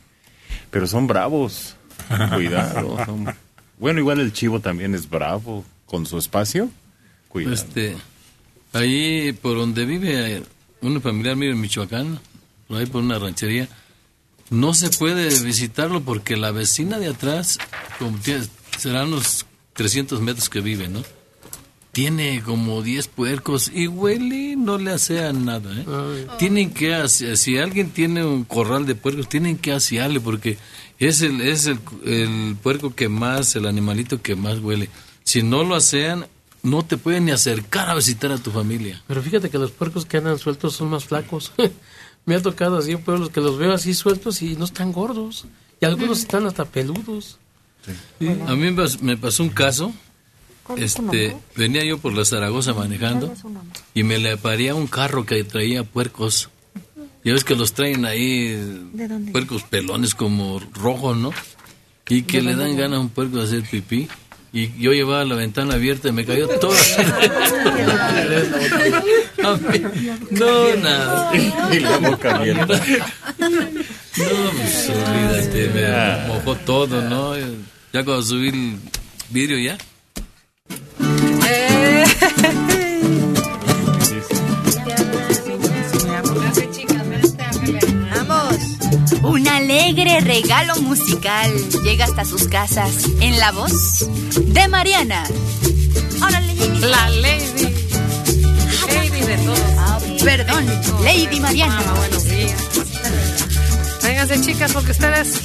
pero 0.71 0.88
son 0.88 1.07
bravos. 1.07 1.75
Cuidado. 2.34 2.97
son- 3.05 3.34
Bueno, 3.77 3.99
igual 3.99 4.19
el 4.19 4.34
chivo 4.34 4.59
también 4.59 4.95
es 4.95 5.09
bravo 5.09 5.65
con 5.86 6.05
su 6.05 6.17
espacio. 6.17 6.69
Cuidado. 7.29 7.53
Este, 7.55 7.95
ahí 8.73 9.34
por 9.34 9.57
donde 9.57 9.86
vive 9.86 10.38
eh, 10.38 10.43
un 10.81 11.01
familiar 11.01 11.36
mío 11.36 11.51
en 11.51 11.61
Michoacán, 11.61 12.19
por 12.67 12.77
ahí 12.77 12.86
por 12.86 13.01
una 13.03 13.19
ranchería, 13.19 13.67
no 14.49 14.73
se 14.73 14.89
puede 14.89 15.27
visitarlo 15.43 16.01
porque 16.01 16.38
la 16.38 16.51
vecina 16.51 16.99
de 16.99 17.07
atrás, 17.07 17.57
como 17.99 18.17
tiene- 18.19 18.45
serán 18.77 19.07
unos 19.07 19.45
300 19.73 20.21
metros 20.21 20.49
que 20.49 20.61
vive, 20.61 20.88
¿no? 20.88 21.03
Tiene 21.94 22.41
como 22.44 22.82
10 22.82 23.08
puercos 23.08 23.72
y 23.74 23.88
huele, 23.88 24.56
no 24.58 24.78
le 24.80 24.91
hace 24.91 25.32
nada, 25.32 25.72
¿eh? 25.80 25.86
Tienen 26.39 26.74
que, 26.74 26.96
ase- 26.96 27.38
si 27.38 27.58
alguien 27.60 27.91
tiene 27.91 28.26
un 28.26 28.44
corral 28.46 28.86
de 28.88 28.96
puercos, 28.96 29.30
tienen 29.30 29.58
que 29.58 29.72
asearle 29.74 30.20
porque 30.20 30.58
es 30.98 31.22
el, 31.22 31.39
es 31.41 31.68
el, 31.68 31.80
el 32.04 32.56
puerco 32.62 32.96
que 32.96 33.10
más, 33.10 33.56
el 33.56 33.68
animalito 33.68 34.22
que 34.24 34.36
más 34.36 34.58
huele. 34.60 34.89
Si 35.24 35.44
no 35.44 35.64
lo 35.64 35.76
asean, 35.76 36.26
no 36.64 36.84
te 36.84 36.98
pueden 36.98 37.26
ni 37.26 37.32
acercar 37.32 37.88
a 37.89 37.96
visitar 37.96 38.32
a 38.32 38.39
tu 38.39 38.50
familia. 38.50 39.02
Pero 39.06 39.22
fíjate 39.22 39.52
que 39.52 39.60
los 39.60 39.70
puercos 39.70 40.06
que 40.06 40.18
andan 40.18 40.39
sueltos 40.39 40.74
son 40.76 40.89
más 40.89 41.06
flacos. 41.06 41.52
Me 42.26 42.34
ha 42.36 42.41
tocado 42.41 42.78
así 42.78 42.91
en 42.94 43.02
pueblos 43.04 43.30
que 43.30 43.41
los 43.41 43.58
veo 43.60 43.72
así 43.74 43.94
sueltos 43.94 44.41
y 44.41 44.56
no 44.56 44.66
están 44.66 44.91
gordos. 44.94 45.46
Y 45.80 45.86
algunos 45.86 46.20
están 46.20 46.48
hasta 46.48 46.64
peludos. 46.66 47.38
A 48.48 48.56
mí 48.56 48.72
me 49.02 49.18
pasó 49.18 49.44
un 49.44 49.50
caso, 49.50 49.91
este, 50.78 51.36
venía 51.55 51.84
yo 51.84 51.97
por 51.97 52.14
la 52.14 52.26
Zaragoza 52.26 52.74
manejando 52.74 53.34
y 53.93 54.03
me 54.03 54.18
le 54.20 54.38
paría 54.38 54.76
un 54.76 54.88
carro 54.88 55.26
que 55.26 55.43
traía 55.43 55.84
puercos. 55.84 56.49
Ya 57.24 57.34
ves 57.34 57.43
que 57.43 57.55
los 57.55 57.74
traen 57.74 58.05
ahí, 58.05 58.89
puercos 59.32 59.64
pelones 59.64 60.14
como 60.16 60.59
rojos, 60.74 61.16
¿no? 61.18 61.32
Y 62.09 62.24
que 62.24 62.38
¿De 62.38 62.43
le 62.43 62.55
dan 62.55 62.76
ganas 62.76 62.97
a 62.97 63.01
un 63.01 63.09
puerco 63.09 63.38
de 63.38 63.43
hacer 63.43 63.64
pipí. 63.64 64.07
Y 64.51 64.72
yo 64.80 64.91
llevaba 64.93 65.24
la 65.26 65.36
ventana 65.36 65.74
abierta 65.76 66.09
y 66.09 66.11
me 66.11 66.26
cayó 66.26 66.47
todo. 66.59 66.74
A 69.43 69.57
mí- 69.57 69.82
no, 70.32 70.76
nada. 70.76 71.32
Y 71.74 71.80
la 71.80 71.97
boca 71.97 72.36
abierta. 72.36 72.80
No, 73.39 73.47
pues 74.16 74.89
olvídate, 74.89 75.70
me 75.74 76.28
mojó 76.28 76.55
todo, 76.57 77.01
¿no? 77.09 77.36
Ya 77.38 78.03
cuando 78.03 78.22
subí 78.22 78.49
el 78.49 78.78
vidrio 79.30 79.57
ya. 79.59 79.78
Un 89.22 89.47
alegre 89.47 90.20
regalo 90.22 90.76
musical 90.82 91.51
llega 91.84 92.05
hasta 92.05 92.26
sus 92.26 92.47
casas 92.47 93.05
en 93.20 93.39
la 93.39 93.51
voz 93.51 94.07
de 94.36 94.68
Mariana. 94.68 95.24
Órale, 96.22 96.53
La 96.82 97.09
Lady. 97.09 97.74
Lady 98.93 99.22
de 99.22 99.38
todos. 99.38 99.59
Ah, 99.78 99.99
perdón, 100.24 100.66
Lady 101.03 101.39
Mariana. 101.39 101.82
Ah, 101.86 101.93
buenos 101.97 102.26
días. 102.26 102.53
Vénganse, 104.03 104.41
chicas, 104.41 104.74
porque 104.74 104.91
ustedes 104.91 105.39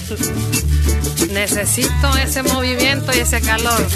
necesito 1.40 2.16
ese 2.20 2.42
movimiento 2.42 3.12
y 3.14 3.20
ese 3.20 3.40
calor. 3.40 3.86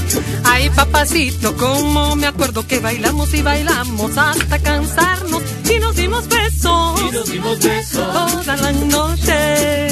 Ay, 0.44 0.70
papacito, 0.70 1.56
como 1.56 2.14
me 2.14 2.28
acuerdo 2.28 2.64
que 2.68 2.78
bailamos 2.78 3.34
y 3.34 3.42
bailamos 3.42 4.16
hasta 4.16 4.60
cansarnos 4.60 5.42
y 5.68 5.80
nos 5.80 5.96
dimos 5.96 6.28
besos. 6.28 7.00
Y 7.00 7.12
nos 7.12 7.30
dimos 7.30 7.58
besos. 7.58 8.12
toda 8.12 8.56
la 8.56 8.72
noche. 8.72 9.88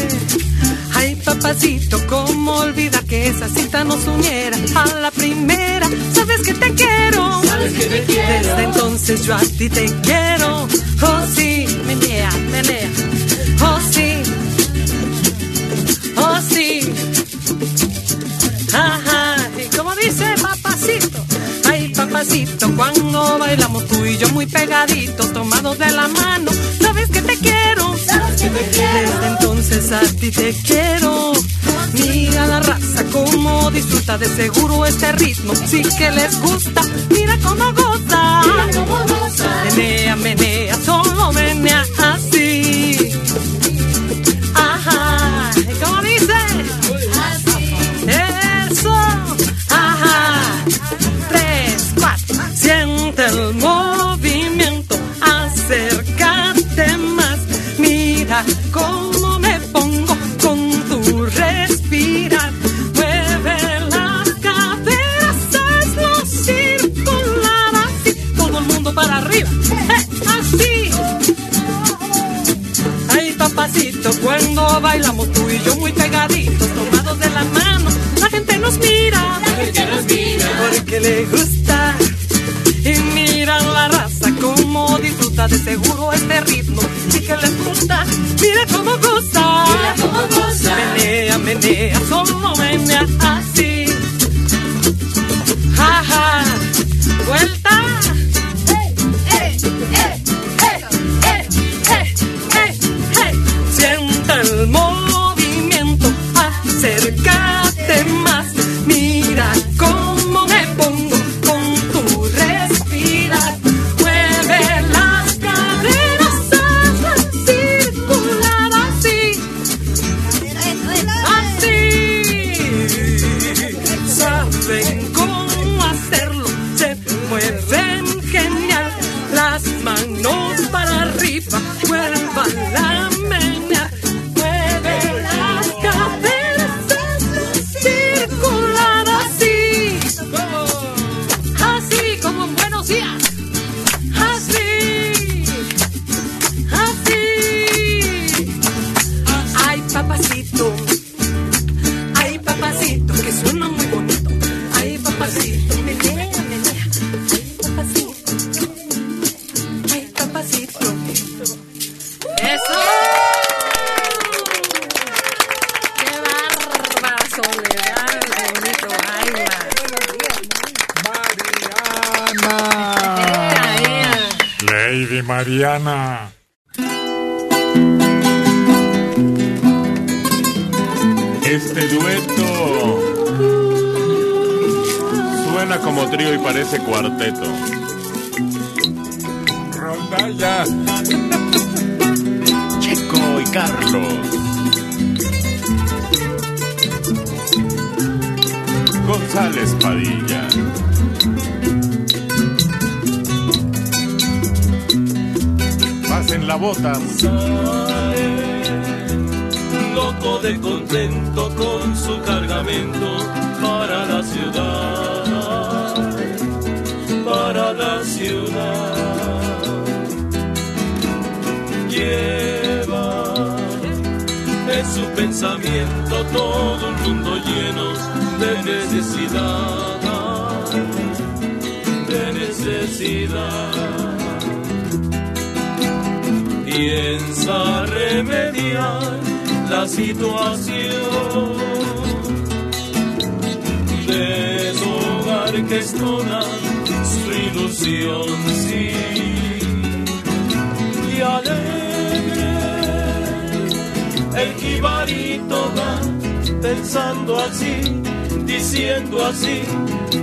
Ay, 0.94 1.16
papacito, 1.16 1.98
cómo 2.06 2.52
olvidar 2.52 3.04
que 3.04 3.26
esa 3.26 3.48
cita 3.48 3.82
nos 3.82 4.06
uniera 4.06 4.56
a 4.76 4.86
la 5.00 5.10
primera. 5.10 5.88
Sabes 6.12 6.42
que 6.42 6.54
te 6.54 6.72
quiero. 6.74 7.42
Sabes 7.42 7.72
que 7.72 7.86
te 7.86 8.04
quiero. 8.04 8.48
Desde 8.48 8.62
entonces 8.62 9.24
yo 9.24 9.34
a 9.34 9.40
ti 9.40 9.68
te 9.68 9.86
quiero. 10.02 10.68
Oh, 11.02 11.26
sí, 11.34 11.66
menea, 11.84 12.30
menea. 12.52 12.90
Oh, 13.60 13.78
sí. 13.90 14.22
Oh, 16.16 16.38
sí. 16.48 16.79
Ajá. 18.74 19.36
Y 19.58 19.76
como 19.76 19.94
dice 19.96 20.24
papacito. 20.40 21.24
Ay, 21.68 21.88
papacito, 21.90 22.74
cuando 22.74 23.38
bailamos 23.38 23.86
tú 23.86 24.04
y 24.04 24.16
yo 24.18 24.28
muy 24.30 24.46
pegaditos, 24.46 25.32
tomados 25.32 25.78
de 25.78 25.90
la 25.92 26.08
mano. 26.08 26.50
Sabes 26.80 27.08
que 27.10 27.22
te 27.22 27.36
quiero. 27.38 27.96
Sabes 28.04 28.42
que 28.42 28.48
te 28.48 28.70
quiero. 28.70 29.10
Desde 29.10 29.26
entonces 29.28 29.92
a 29.92 30.00
ti 30.00 30.30
te 30.30 30.52
quiero. 30.64 31.32
Mira 31.92 32.46
la 32.46 32.60
raza 32.60 33.04
como 33.12 33.70
disfruta 33.70 34.18
de 34.18 34.26
seguro 34.26 34.86
este 34.86 35.12
ritmo. 35.12 35.54
Sí 35.54 35.82
que 35.98 36.10
les 36.10 36.40
gusta. 36.40 36.82
Mira 37.10 37.36
cómo 37.42 37.72
goza. 37.72 38.42
Mira 38.44 38.70
cómo 38.74 38.98
goza. 39.06 39.64
Menea, 39.76 40.16
menea, 40.16 40.76
solo 40.84 41.32
menea 41.32 41.84
así. 41.98 43.12
Ajá. 44.54 45.50
¿Y 45.56 45.74
cómo 45.84 46.02
bailamos 74.90 75.30
tú 75.32 75.48
y 75.48 75.62
yo 75.64 75.76
muy 75.76 75.92
pegaditos, 75.92 76.68
tomados 76.68 77.18
de 77.20 77.30
la 77.30 77.44
mano, 77.44 77.90
la 78.20 78.28
gente 78.28 78.58
nos 78.58 78.76
mira. 78.78 79.40
La 79.46 79.52
gente 79.62 79.86
nos 79.86 80.04
mira. 80.04 80.46
Porque 80.62 81.00
le 81.00 81.24
gusta. 81.26 81.94
Y 82.84 82.94
mira 83.14 83.60
la 83.60 83.86
raza 83.88 84.28
como 84.40 84.98
disfruta 84.98 85.46
de 85.46 85.58
seguro 85.58 86.12
este 86.12 86.40
ritmo. 86.40 86.82
Y 87.14 87.20
que 87.20 87.36
les 87.36 87.54
gusta. 87.64 88.04
Mira 88.42 88.62
cómo 88.72 88.92
goza. 89.06 89.44
Mira 89.72 89.92
cómo 90.00 90.20
goza. 90.34 90.74
Menea, 90.96 91.38
menea, 91.38 92.00
solo 92.08 92.56
menea 92.56 93.06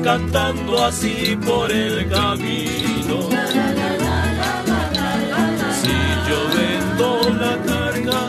cantando 0.03 0.83
así 0.83 1.37
por 1.45 1.71
el 1.71 2.09
camino. 2.09 3.29
Si 5.81 5.95
yo 6.27 6.39
vendo 6.57 7.29
la 7.39 7.55
carga, 7.63 8.21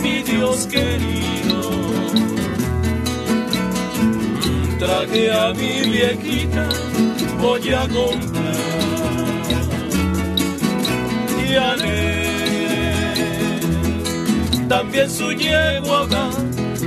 mi 0.00 0.22
Dios 0.22 0.68
querido, 0.68 1.70
traje 4.78 5.32
a 5.32 5.52
mi 5.52 5.90
viejita, 5.90 6.68
voy 7.40 7.72
a 7.72 7.88
comprar 7.88 8.54
y 11.44 11.54
alegre. 11.56 12.10
También 14.68 15.10
su 15.10 15.32
yegua 15.32 16.06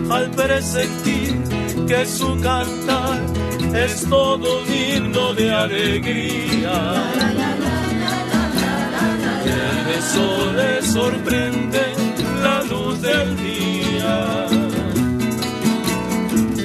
al 0.09 0.31
presentir 0.31 1.43
que 1.87 2.05
su 2.05 2.39
cantar 2.39 3.02
es 3.75 4.07
todo 4.09 4.61
un 4.61 4.73
himno 4.73 5.33
de 5.33 5.51
alegría. 5.51 6.93
En 9.45 9.89
eso 9.99 10.53
le 10.53 10.81
sorprende 10.81 11.83
la 12.41 12.63
luz 12.63 13.01
del 13.01 13.35
día. 13.37 14.47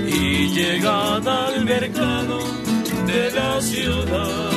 Y 0.07 0.49
llegan 0.49 1.27
al 1.27 1.65
mercado 1.65 2.39
de 3.07 3.31
la 3.33 3.61
ciudad. 3.61 4.48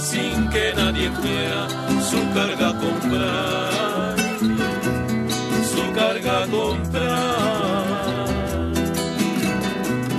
Sin 0.00 0.48
que 0.50 0.72
nadie 0.76 1.10
quiera 1.20 1.68
su 2.10 2.18
carga 2.32 2.72
comprar, 2.78 4.16
su 5.72 5.92
carga 5.92 6.46
comprar. 6.46 7.12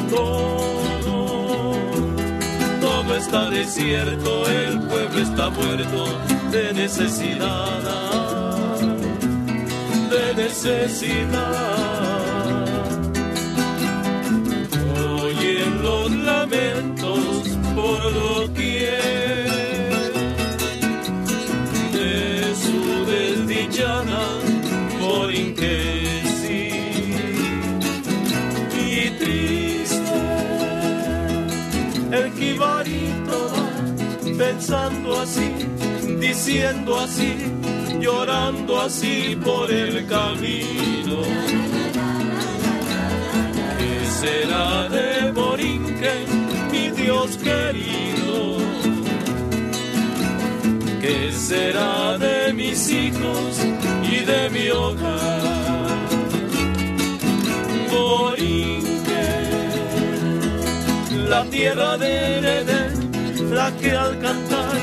Todo, 0.09 1.75
todo 2.81 3.15
está 3.15 3.49
desierto, 3.49 4.49
el 4.49 4.79
pueblo 4.79 5.19
está 5.19 5.49
muerto 5.49 6.19
de 6.51 6.73
necesidad, 6.73 7.81
de 10.11 10.33
necesidad. 10.35 11.63
Oyen 15.21 15.81
los 15.81 16.11
lamentos 16.11 17.57
por 17.75 18.13
doquier 18.13 18.72
pensando 34.37 35.19
así, 35.19 35.51
diciendo 36.19 36.99
así, 36.99 37.35
llorando 37.99 38.81
así 38.81 39.37
por 39.43 39.71
el 39.71 40.05
camino. 40.07 41.17
¿Qué 43.77 44.05
será 44.21 44.89
de 44.89 45.31
Borinque, 45.31 46.25
mi 46.71 46.89
Dios 46.91 47.37
querido? 47.37 48.57
¿Qué 51.01 51.31
será 51.33 52.17
de 52.17 52.53
mis 52.53 52.89
hijos 52.89 53.59
y 54.03 54.23
de 54.23 54.49
mi 54.49 54.69
hogar? 54.69 55.41
Borinque, 57.91 59.25
la 61.27 61.43
tierra 61.45 61.97
de 61.97 62.37
Edén, 62.37 62.92
la 63.53 63.71
que 63.77 63.91
al 63.91 64.19
cantar 64.19 64.75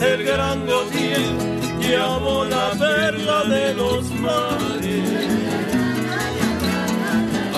el 0.00 0.24
gran 0.24 0.66
Gabriel 0.66 1.36
llamó 1.80 2.44
la 2.44 2.70
perla 2.78 3.44
de 3.44 3.74
los 3.74 4.10
mares. 4.26 5.10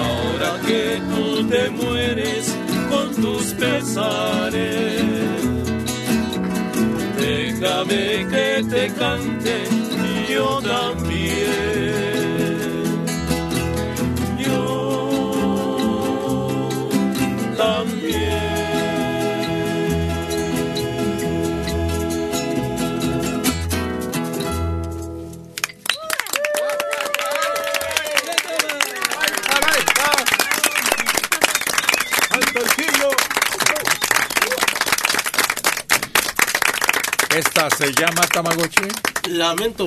Ahora 0.04 0.50
que 0.66 1.00
tú 1.10 1.48
te 1.48 1.70
mueres 1.70 2.54
con 2.90 3.14
tus 3.22 3.44
pesares, 3.54 5.02
déjame 7.16 8.26
que 8.32 8.64
te 8.68 8.92
cante 8.94 9.80
yo 10.30 10.60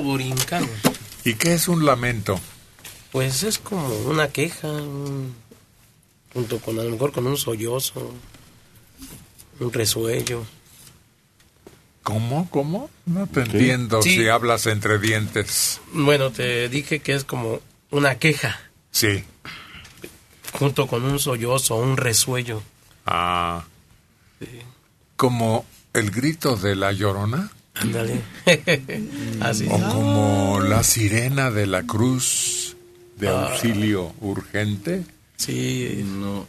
Lamento. 0.02 0.68
¿Y 1.24 1.36
qué 1.36 1.54
es 1.54 1.68
un 1.68 1.86
lamento? 1.86 2.40
Pues 3.12 3.44
es 3.44 3.60
como 3.60 3.88
una 4.06 4.28
queja, 4.30 4.68
un- 4.68 5.36
junto 6.34 6.60
con 6.60 6.80
a 6.80 6.84
lo 6.84 6.90
mejor 6.90 7.12
con 7.12 7.28
un 7.28 7.38
sollozo, 7.38 8.12
un 9.60 9.72
resuello. 9.72 10.44
¿Cómo? 12.02 12.50
¿Cómo? 12.50 12.90
No 13.06 13.28
te 13.28 13.46
Sí. 13.46 13.52
entiendo 13.52 14.02
Sí. 14.02 14.16
si 14.16 14.28
hablas 14.28 14.66
entre 14.66 14.98
dientes. 15.00 15.80
Bueno, 15.94 16.32
te 16.32 16.68
dije 16.70 17.00
que 17.00 17.14
es 17.14 17.24
como 17.24 17.62
una 17.92 18.16
queja. 18.16 18.60
Sí. 18.92 19.24
Junto 20.54 20.88
con 20.88 21.04
un 21.06 21.20
sollozo, 21.20 21.76
un 21.76 21.96
resuello. 21.98 22.62
Ah. 23.06 23.64
Como 25.16 25.66
el 25.94 26.12
grito 26.12 26.58
de 26.58 26.76
la 26.76 26.92
llorona. 26.92 27.52
Ándale. 27.76 28.22
Así. 29.42 29.66
O 29.70 29.78
como 29.80 30.60
la 30.62 30.84
sirena 30.84 31.50
de 31.52 31.66
la 31.68 31.84
cruz 31.84 32.76
de 33.18 33.28
Ah. 33.30 33.48
auxilio 33.52 34.14
urgente. 34.22 35.04
Sí. 35.38 36.04
No. 36.06 36.46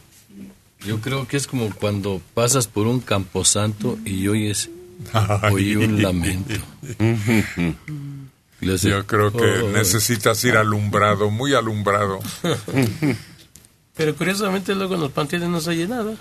Yo 0.85 1.01
creo 1.01 1.27
que 1.27 1.37
es 1.37 1.47
como 1.47 1.69
cuando 1.73 2.21
pasas 2.35 2.67
por 2.67 2.85
un 2.87 2.99
camposanto 2.99 3.97
y 4.05 4.27
oyes 4.27 4.69
oí 5.51 5.75
un 5.75 6.01
lamento. 6.01 6.53
Hace, 8.61 8.89
Yo 8.89 9.05
creo 9.07 9.31
que 9.31 9.43
"Oh". 9.63 9.69
necesitas 9.71 10.43
ir 10.43 10.57
alumbrado, 10.57 11.31
muy 11.31 11.53
alumbrado. 11.55 12.19
Pero 13.95 14.15
curiosamente 14.15 14.75
luego 14.75 14.95
en 14.95 15.01
los 15.01 15.11
panteones 15.11 15.49
no 15.49 15.59
se 15.61 15.69
oye 15.71 15.87
nada. 15.87 16.15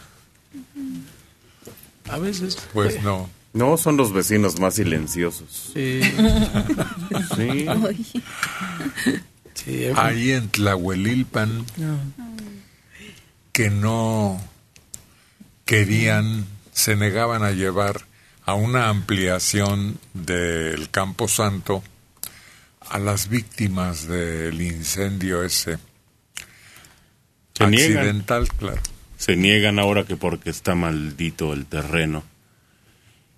A 2.08 2.18
veces. 2.18 2.56
Pues 2.72 3.02
no. 3.02 3.28
No, 3.54 3.76
son 3.76 3.96
los 3.96 4.12
vecinos 4.12 4.58
más 4.58 4.74
silenciosos. 4.74 5.70
Sí. 5.72 6.00
Sí. 7.36 7.66
Sí, 9.54 9.84
en 9.84 9.94
fin. 9.94 9.96
Ahí 9.96 10.32
en 10.32 10.48
Tlahuelilpan, 10.48 11.64
que 13.52 13.70
no 13.70 14.42
querían, 15.64 16.46
se 16.72 16.96
negaban 16.96 17.44
a 17.44 17.52
llevar 17.52 18.02
a 18.44 18.54
una 18.54 18.88
ampliación 18.88 19.98
del 20.12 20.90
Campo 20.90 21.28
Santo 21.28 21.84
a 22.90 22.98
las 22.98 23.28
víctimas 23.28 24.08
del 24.08 24.60
incendio 24.60 25.44
ese. 25.44 25.78
Se 27.56 27.68
niegan. 27.68 27.98
Accidental, 27.98 28.48
claro. 28.48 28.82
Se 29.16 29.36
niegan 29.36 29.78
ahora 29.78 30.04
que 30.04 30.16
porque 30.16 30.50
está 30.50 30.74
maldito 30.74 31.52
el 31.52 31.66
terreno. 31.66 32.24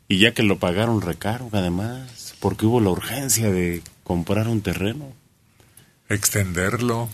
Y 0.08 0.18
ya 0.18 0.32
que 0.32 0.42
lo 0.42 0.58
pagaron 0.58 1.00
recaro, 1.00 1.48
además, 1.52 2.34
porque 2.40 2.66
hubo 2.66 2.80
la 2.80 2.90
urgencia 2.90 3.50
de 3.50 3.82
comprar 4.04 4.46
un 4.48 4.60
terreno. 4.60 5.12
Extenderlo 6.08 7.08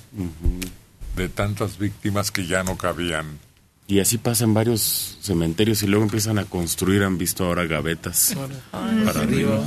de 1.17 1.29
tantas 1.29 1.79
víctimas 1.79 2.31
que 2.31 2.47
ya 2.47 2.63
no 2.63 2.77
cabían. 2.77 3.39
Y 3.87 4.01
así 4.01 4.19
pasa 4.19 4.45
en 4.45 4.55
varios 4.55 5.19
cementerios 5.21 5.83
y 5.83 5.87
luego 5.87 6.05
empiezan 6.05 6.39
a 6.39 6.45
construir, 6.45 7.03
han 7.03 7.19
visto 7.19 7.45
ahora 7.45 7.65
gavetas 7.65 8.37
para 8.71 9.21
arriba. 9.21 9.63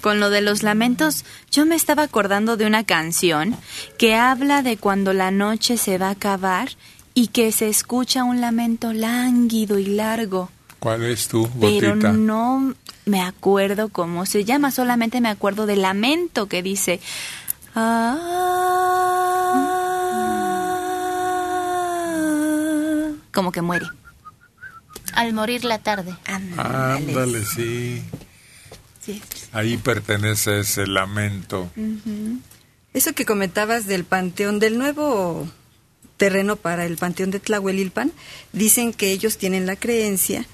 Con 0.00 0.20
lo 0.20 0.30
de 0.30 0.42
los 0.42 0.62
lamentos, 0.62 1.24
yo 1.50 1.66
me 1.66 1.74
estaba 1.74 2.04
acordando 2.04 2.56
de 2.56 2.66
una 2.66 2.84
canción 2.84 3.56
que 3.98 4.14
habla 4.14 4.62
de 4.62 4.76
cuando 4.76 5.12
la 5.12 5.30
noche 5.30 5.76
se 5.76 5.98
va 5.98 6.08
a 6.08 6.12
acabar 6.12 6.70
y 7.14 7.28
que 7.28 7.50
se 7.52 7.68
escucha 7.68 8.22
un 8.22 8.40
lamento 8.40 8.92
lánguido 8.92 9.78
y 9.78 9.86
largo. 9.86 10.50
¿Cuál 10.78 11.04
es 11.04 11.28
tu 11.28 11.48
Pero 11.60 11.90
gotita? 11.94 12.12
no 12.12 12.74
me 13.04 13.22
acuerdo 13.22 13.88
cómo 13.88 14.26
se 14.26 14.44
llama, 14.44 14.70
solamente 14.70 15.20
me 15.20 15.28
acuerdo 15.28 15.66
del 15.66 15.82
lamento 15.82 16.46
que 16.46 16.62
dice... 16.62 17.00
"Ah", 22.18 23.10
como 23.32 23.52
que 23.52 23.62
muere. 23.62 23.86
Al 25.14 25.32
morir 25.32 25.64
la 25.64 25.78
tarde. 25.78 26.14
Ándale, 26.26 27.44
sí. 27.44 28.02
Sí. 29.00 29.22
Ahí 29.52 29.76
pertenece 29.78 30.60
ese 30.60 30.86
lamento. 30.86 31.70
Eso 32.92 33.12
que 33.14 33.24
comentabas 33.24 33.86
del 33.86 34.04
panteón, 34.04 34.58
del 34.58 34.78
nuevo 34.78 35.48
terreno 36.16 36.56
para 36.56 36.84
el 36.84 36.96
panteón 36.96 37.30
de 37.30 37.40
Tlahuelilpan, 37.40 38.12
dicen 38.52 38.92
que 38.92 39.12
ellos 39.12 39.38
tienen 39.38 39.66
la 39.66 39.76
creencia 39.76 40.46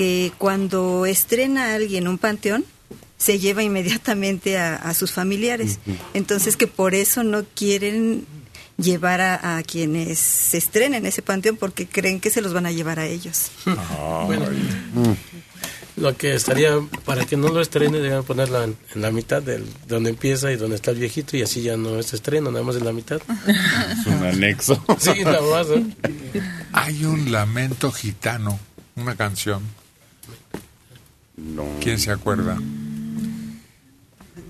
que 0.00 0.32
cuando 0.38 1.04
estrena 1.04 1.66
a 1.66 1.74
alguien 1.74 2.08
un 2.08 2.16
panteón, 2.16 2.64
se 3.18 3.38
lleva 3.38 3.62
inmediatamente 3.62 4.56
a, 4.56 4.74
a 4.76 4.94
sus 4.94 5.12
familiares. 5.12 5.78
Entonces 6.14 6.56
que 6.56 6.66
por 6.66 6.94
eso 6.94 7.22
no 7.22 7.44
quieren 7.54 8.24
llevar 8.78 9.20
a, 9.20 9.58
a 9.58 9.62
quienes 9.62 10.18
se 10.18 10.56
estrenen 10.56 11.04
ese 11.04 11.20
panteón 11.20 11.58
porque 11.58 11.86
creen 11.86 12.18
que 12.18 12.30
se 12.30 12.40
los 12.40 12.54
van 12.54 12.64
a 12.64 12.72
llevar 12.72 12.98
a 12.98 13.04
ellos. 13.04 13.50
Bueno, 14.24 14.46
lo 15.96 16.16
que 16.16 16.32
estaría, 16.32 16.70
para 17.04 17.26
que 17.26 17.36
no 17.36 17.48
lo 17.48 17.60
estrene, 17.60 17.98
deben 17.98 18.24
ponerla 18.24 18.64
en, 18.64 18.78
en 18.94 19.02
la 19.02 19.10
mitad 19.10 19.42
del, 19.42 19.66
donde 19.86 20.08
empieza 20.08 20.50
y 20.50 20.56
donde 20.56 20.76
está 20.76 20.92
el 20.92 20.98
viejito 20.98 21.36
y 21.36 21.42
así 21.42 21.60
ya 21.60 21.76
no 21.76 21.98
es 21.98 22.14
estreno, 22.14 22.50
nada 22.50 22.64
más 22.64 22.76
en 22.76 22.86
la 22.86 22.94
mitad. 22.94 23.20
Es 23.46 24.06
un 24.06 24.24
anexo. 24.24 24.82
Sí, 24.98 25.24
nada 25.24 25.42
más. 25.42 25.66
¿eh? 25.66 25.84
Hay 26.72 27.04
un 27.04 27.30
lamento 27.30 27.92
gitano, 27.92 28.58
una 28.96 29.14
canción. 29.14 29.60
¿Quién 31.80 31.98
se 31.98 32.10
acuerda? 32.10 32.58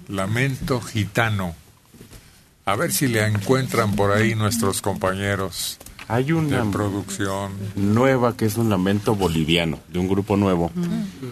Lamento 0.09 0.81
gitano. 0.81 1.55
A 2.67 2.77
ver 2.77 2.93
si 2.93 3.09
le 3.09 3.27
encuentran 3.27 3.95
por 3.97 4.13
ahí 4.13 4.35
nuestros 4.35 4.81
compañeros 4.83 5.79
Hay 6.09 6.33
una 6.33 6.65
de 6.65 6.71
producción. 6.71 7.53
nueva 7.77 8.37
que 8.37 8.45
es 8.47 8.57
un 8.57 8.69
lamento 8.71 9.15
boliviano, 9.15 9.81
de 9.89 9.99
un 9.99 10.09
grupo 10.09 10.37
nuevo. 10.37 10.71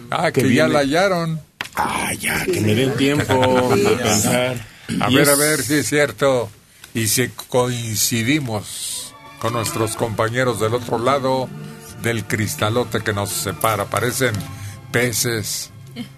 Ah, 0.09 0.31
que, 0.31 0.41
Que 0.41 0.53
ya 0.53 0.65
viene- 0.67 0.73
la 0.73 0.79
hallaron. 0.79 1.39
Ah, 1.75 2.13
ya, 2.19 2.45
que 2.45 2.59
me 2.61 2.73
den 2.75 2.95
tiempo 2.95 3.33
de 3.75 3.89
pensar. 3.97 4.65
A 5.01 5.09
Y 5.11 5.15
ver, 5.15 5.23
es- 5.23 5.29
a 5.29 5.35
ver 5.35 5.61
si 5.61 5.73
es 5.75 5.87
cierto. 5.87 6.49
Y 6.93 7.07
si 7.07 7.27
coincidimos 7.29 9.13
con 9.39 9.53
nuestros 9.53 9.95
compañeros 9.95 10.59
del 10.59 10.73
otro 10.73 10.97
lado 10.97 11.47
del 12.01 12.25
cristalote 12.25 13.01
que 13.01 13.13
nos 13.13 13.29
separa. 13.29 13.85
Parecen 13.85 14.33
peces 14.91 15.71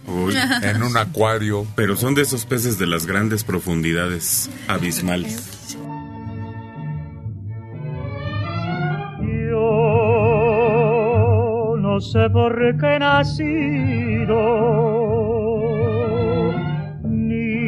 Uy. 0.07 0.35
en 0.61 0.83
un 0.83 0.97
acuario. 0.97 1.65
Pero 1.75 1.95
son 1.95 2.13
de 2.15 2.23
esos 2.23 2.45
peces 2.45 2.77
de 2.77 2.87
las 2.87 3.05
grandes 3.05 3.43
profundidades 3.43 4.49
abismales. 4.67 5.77
Yo 9.49 11.75
no 11.77 11.99
sé 11.99 12.29
por 12.29 12.55
qué 12.77 12.95
he 12.95 12.99
nacido, 12.99 14.37
ni 17.03 17.59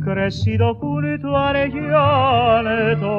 crecido 0.00 0.74
junto 0.76 1.36
al 1.36 1.70
llanto, 1.70 3.10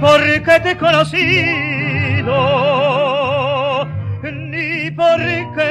porque 0.00 0.60
te 0.62 0.70
he 0.70 0.76
conocido, 0.76 2.36
ni 4.22 4.90
porque 4.92 5.70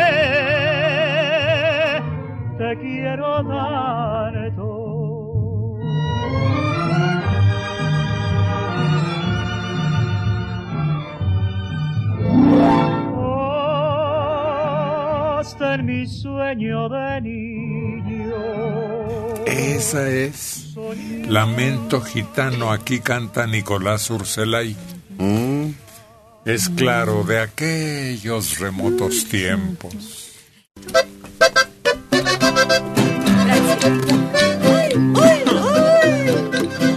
te 2.57 2.77
quiero 2.77 3.43
tanto. 3.47 4.67
Hasta 15.39 15.75
en 15.75 15.86
mi 15.86 16.05
sueño 16.05 16.89
de 16.89 17.21
niño. 17.21 18.36
Esa 19.45 20.07
es 20.07 20.68
Lamento 21.27 22.01
Gitano. 22.01 22.71
Aquí 22.71 22.99
canta 22.99 23.45
Nicolás 23.47 24.09
Urselay. 24.09 24.75
Mm. 25.17 25.71
Es 26.45 26.69
claro, 26.69 27.23
de 27.23 27.39
aquellos 27.39 28.59
remotos 28.59 29.25
tiempos. 29.25 30.31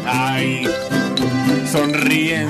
Ay, 0.06 0.66
sonríen, 1.70 2.48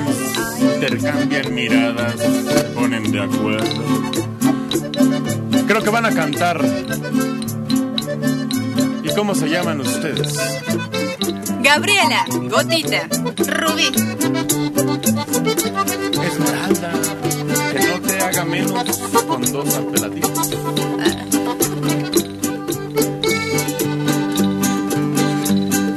intercambian 0.61 1.53
miradas, 1.53 2.15
se 2.19 2.63
ponen 2.75 3.11
de 3.11 3.21
acuerdo. 3.21 3.83
Creo 5.67 5.83
que 5.83 5.89
van 5.89 6.05
a 6.05 6.13
cantar. 6.13 6.63
¿Y 9.13 9.15
cómo 9.15 9.35
se 9.35 9.47
llaman 9.47 9.79
ustedes? 9.79 10.33
Gabriela, 11.61 12.25
Gotita, 12.49 13.07
Rubí. 13.45 13.91
Esmeralda. 16.25 16.91
paga 18.19 18.43
menos 18.45 18.97
con 19.27 19.51
dos 19.51 19.75
apelativos. 19.75 20.49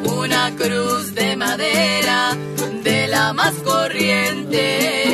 Una 0.05 0.55
cruz 0.57 1.15
de 1.15 1.37
madera 1.37 2.37
de 2.85 3.09
la 3.09 3.33
más 3.33 3.55
corriente. 3.65 5.06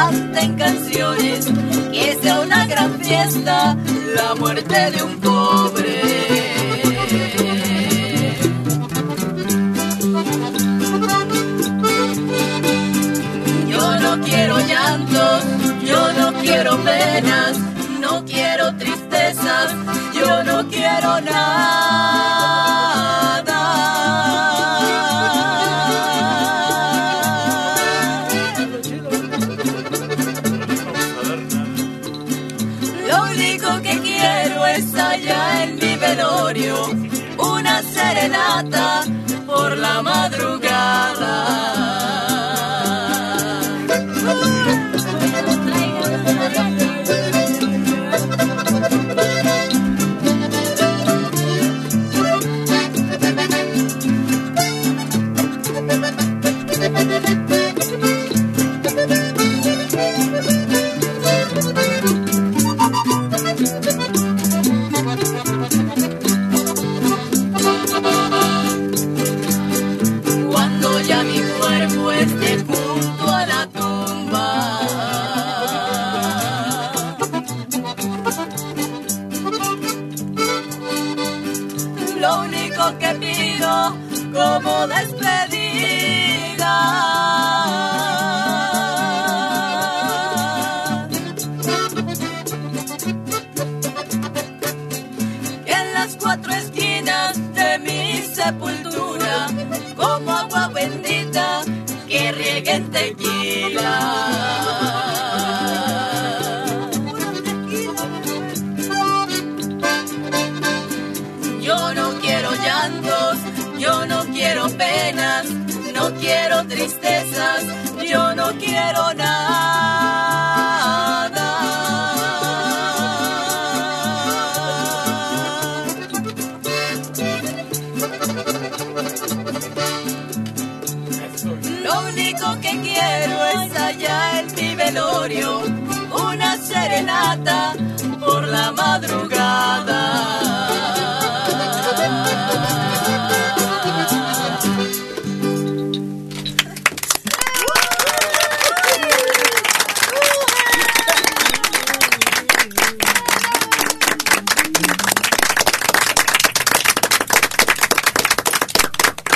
Canten 0.00 0.54
canciones. 0.56 1.46
Que 1.92 2.18
sea 2.22 2.40
una 2.40 2.66
gran 2.66 2.92
fiesta, 3.00 3.76
la 4.16 4.34
muerte 4.34 4.78
de 4.94 5.02
un 5.02 5.14
pobre. 5.20 5.94
Yo 13.72 13.84
no 14.04 14.12
quiero 14.24 14.56
llantos, 14.70 15.40
yo 15.90 16.12
no 16.18 16.32
quiero 16.40 16.72
penas, 16.88 17.58
no 18.00 18.24
quiero 18.24 18.74
tristezas, 18.76 19.68
yo 20.14 20.44
no 20.44 20.68
quiero 20.68 21.20
nada. 21.20 22.39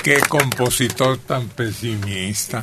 Qué 0.05 0.21
compositor 0.29 1.17
tan 1.17 1.49
pesimista. 1.49 2.62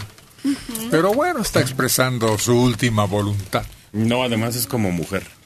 Pero 0.92 1.12
bueno, 1.12 1.42
está 1.42 1.60
expresando 1.60 2.38
su 2.38 2.54
última 2.54 3.06
voluntad. 3.06 3.66
No, 3.92 4.24
además 4.24 4.56
es 4.56 4.68
como 4.68 4.92
mujer. 4.92 5.41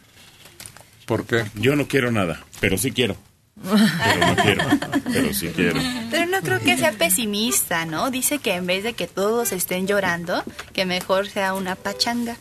¿Por 1.05 1.25
qué? 1.25 1.45
Yo 1.55 1.75
no 1.75 1.87
quiero 1.87 2.11
nada, 2.11 2.43
pero 2.59 2.77
sí 2.77 2.91
quiero. 2.91 3.15
Pero 3.63 4.27
no 4.27 4.35
quiero, 4.35 4.63
pero 5.11 5.33
sí 5.33 5.47
quiero. 5.55 5.79
Pero 6.11 6.25
no 6.25 6.41
creo 6.41 6.59
que 6.59 6.77
sea 6.77 6.91
pesimista, 6.91 7.85
¿no? 7.85 8.11
Dice 8.11 8.39
que 8.39 8.55
en 8.55 8.65
vez 8.65 8.83
de 8.83 8.93
que 8.93 9.07
todos 9.07 9.51
estén 9.51 9.87
llorando, 9.87 10.43
que 10.73 10.85
mejor 10.85 11.29
sea 11.29 11.53
una 11.53 11.75
pachanga. 11.75 12.37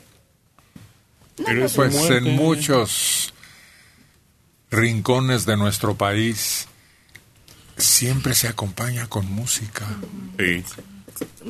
Pero 1.45 1.69
pues 1.69 1.95
en 2.11 2.37
muchos 2.37 3.33
rincones 4.71 5.47
de 5.47 5.57
nuestro 5.57 5.95
país 5.97 6.67
siempre 7.77 8.35
se 8.35 8.49
acompaña 8.49 9.07
con 9.07 9.31
música. 9.31 9.87
Sí. 10.39 10.65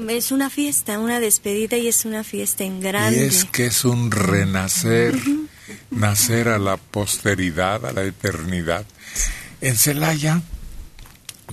Es 0.08 0.30
una 0.30 0.50
fiesta, 0.50 0.98
una 0.98 1.20
despedida 1.20 1.76
y 1.76 1.88
es 1.88 2.04
una 2.04 2.24
fiesta 2.24 2.64
en 2.64 2.80
grande. 2.80 3.24
Y 3.24 3.28
es 3.28 3.44
que 3.46 3.66
es 3.66 3.84
un 3.84 4.10
renacer, 4.10 5.14
nacer 5.90 6.48
a 6.48 6.58
la 6.58 6.76
posteridad, 6.76 7.84
a 7.86 7.92
la 7.92 8.02
eternidad. 8.02 8.84
En 9.60 9.76
Celaya, 9.76 10.42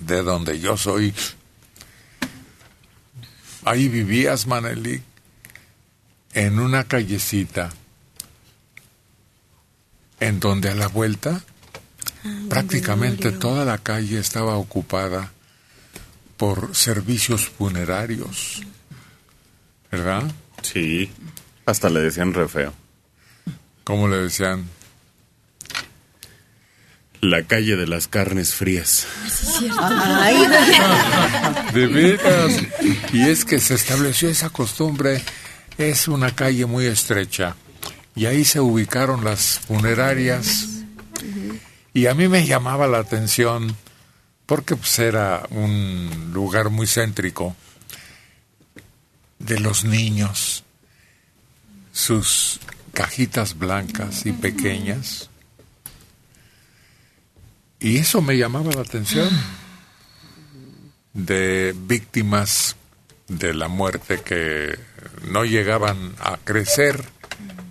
de 0.01 0.23
donde 0.23 0.59
yo 0.59 0.77
soy, 0.77 1.13
ahí 3.65 3.87
vivías, 3.87 4.47
Manelik, 4.47 5.03
en 6.33 6.59
una 6.59 6.85
callecita, 6.85 7.69
en 10.19 10.39
donde 10.39 10.69
a 10.69 10.75
la 10.75 10.87
vuelta 10.87 11.41
prácticamente 12.49 13.31
toda 13.31 13.65
la 13.65 13.79
calle 13.79 14.19
estaba 14.19 14.55
ocupada 14.55 15.31
por 16.37 16.75
servicios 16.75 17.47
funerarios. 17.47 18.61
¿Verdad? 19.91 20.31
Sí. 20.61 21.11
Hasta 21.65 21.89
le 21.89 22.01
decían 22.01 22.33
re 22.33 22.47
feo. 22.47 22.73
¿Cómo 23.83 24.07
le 24.07 24.17
decían? 24.17 24.69
La 27.21 27.43
calle 27.43 27.75
de 27.75 27.87
las 27.87 28.07
carnes 28.07 28.55
frías. 28.55 29.05
De 31.73 31.87
veras. 31.87 32.53
Y 33.13 33.21
es 33.21 33.45
que 33.45 33.59
se 33.59 33.75
estableció 33.75 34.29
esa 34.29 34.49
costumbre. 34.49 35.21
Es 35.77 36.07
una 36.07 36.35
calle 36.35 36.65
muy 36.65 36.85
estrecha. 36.85 37.55
Y 38.15 38.25
ahí 38.25 38.43
se 38.43 38.59
ubicaron 38.59 39.23
las 39.23 39.59
funerarias. 39.59 40.67
Y 41.93 42.07
a 42.07 42.15
mí 42.15 42.27
me 42.27 42.45
llamaba 42.45 42.87
la 42.87 42.99
atención 42.99 43.75
porque 44.45 44.75
pues 44.75 44.99
era 44.99 45.43
un 45.49 46.31
lugar 46.33 46.69
muy 46.69 46.87
céntrico 46.87 47.55
de 49.39 49.59
los 49.59 49.85
niños 49.85 50.63
sus 51.93 52.59
cajitas 52.93 53.57
blancas 53.57 54.25
y 54.25 54.31
pequeñas. 54.31 55.29
Y 57.79 57.97
eso 57.97 58.21
me 58.21 58.37
llamaba 58.37 58.71
la 58.71 58.81
atención 58.81 59.29
de 61.13 61.75
víctimas 61.87 62.75
de 63.27 63.53
la 63.53 63.67
muerte 63.67 64.21
que 64.21 64.77
no 65.29 65.45
llegaban 65.45 66.13
a 66.19 66.37
crecer, 66.37 67.03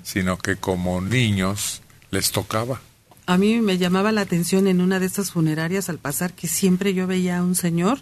sino 0.03 0.39
que 0.39 0.57
como 0.57 1.01
niños 1.01 1.83
les 2.11 2.33
tocaba. 2.33 2.81
A 3.27 3.39
mí 3.39 3.61
me 3.61 3.79
llamaba 3.79 4.11
la 4.11 4.23
atención 4.23 4.66
en 4.66 4.81
una 4.81 4.99
de 4.99 5.07
estas 5.07 5.31
funerarias 5.31 5.89
al 5.89 5.99
pasar 5.99 6.33
que 6.33 6.49
siempre 6.49 6.95
yo 6.95 7.07
veía 7.07 7.39
a 7.39 7.45
un 7.45 7.55
señor 7.55 8.01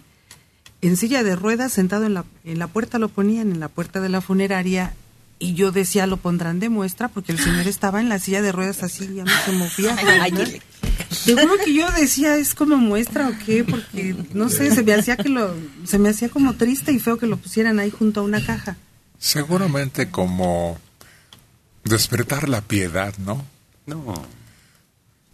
en 0.81 0.97
silla 0.97 1.23
de 1.23 1.35
ruedas 1.35 1.73
sentado 1.73 2.05
en 2.05 2.13
la, 2.13 2.25
en 2.45 2.57
la 2.57 2.67
puerta, 2.67 2.99
lo 2.99 3.09
ponían 3.09 3.51
en 3.51 3.59
la 3.59 3.67
puerta 3.67 3.99
de 3.99 4.09
la 4.09 4.21
funeraria 4.21 4.93
y 5.39 5.53
yo 5.53 5.71
decía, 5.71 6.05
lo 6.05 6.17
pondrán 6.17 6.59
de 6.59 6.67
muestra 6.67 7.07
porque 7.07 7.31
el 7.31 7.39
señor 7.39 7.65
estaba 7.65 8.01
en 8.01 8.09
la 8.09 8.19
silla 8.19 8.41
de 8.41 8.51
ruedas 8.51 8.83
así, 8.83 9.13
ya 9.15 9.23
no 9.23 9.31
se 9.45 9.51
movía. 9.53 9.95
¿no? 10.31 10.45
Seguro 11.09 11.53
que 11.63 11.73
yo 11.73 11.89
decía, 11.91 12.35
¿es 12.35 12.53
como 12.53 12.75
muestra 12.75 13.29
o 13.29 13.45
qué? 13.45 13.63
Porque, 13.63 14.15
no 14.33 14.49
sé, 14.49 14.69
se 14.75 14.83
me 14.83 14.93
hacía 14.93 15.15
que 15.15 15.29
lo, 15.29 15.55
se 15.85 15.97
me 15.97 16.09
hacía 16.09 16.29
como 16.29 16.53
triste 16.55 16.91
y 16.91 16.99
feo 16.99 17.17
que 17.17 17.25
lo 17.25 17.37
pusieran 17.37 17.79
ahí 17.79 17.89
junto 17.89 18.19
a 18.19 18.23
una 18.23 18.45
caja. 18.45 18.75
Seguramente 19.17 20.11
como 20.11 20.77
despertar 21.85 22.49
la 22.49 22.61
piedad, 22.61 23.13
¿no? 23.17 23.45
No. 23.85 24.25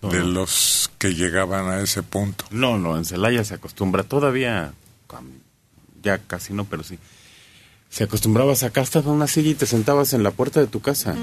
De 0.01 0.19
los 0.19 0.91
que 0.99 1.15
llegaban 1.15 1.67
a 1.67 1.81
ese 1.81 2.03
punto. 2.03 2.45
No, 2.51 2.77
no, 2.77 2.95
en 2.95 3.05
Celaya 3.05 3.43
se 3.43 3.55
acostumbra 3.55 4.03
todavía, 4.03 4.73
ya 6.03 6.19
casi 6.19 6.53
no, 6.53 6.65
pero 6.65 6.83
sí. 6.83 6.99
Se 7.95 8.03
acostumbraba 8.03 8.51
a 8.51 8.55
sacar 8.57 8.83
hasta 8.83 8.99
una 8.99 9.25
silla 9.25 9.51
y 9.51 9.55
te 9.55 9.65
sentabas 9.65 10.11
en 10.11 10.21
la 10.21 10.31
puerta 10.31 10.59
de 10.59 10.67
tu 10.67 10.81
casa 10.81 11.15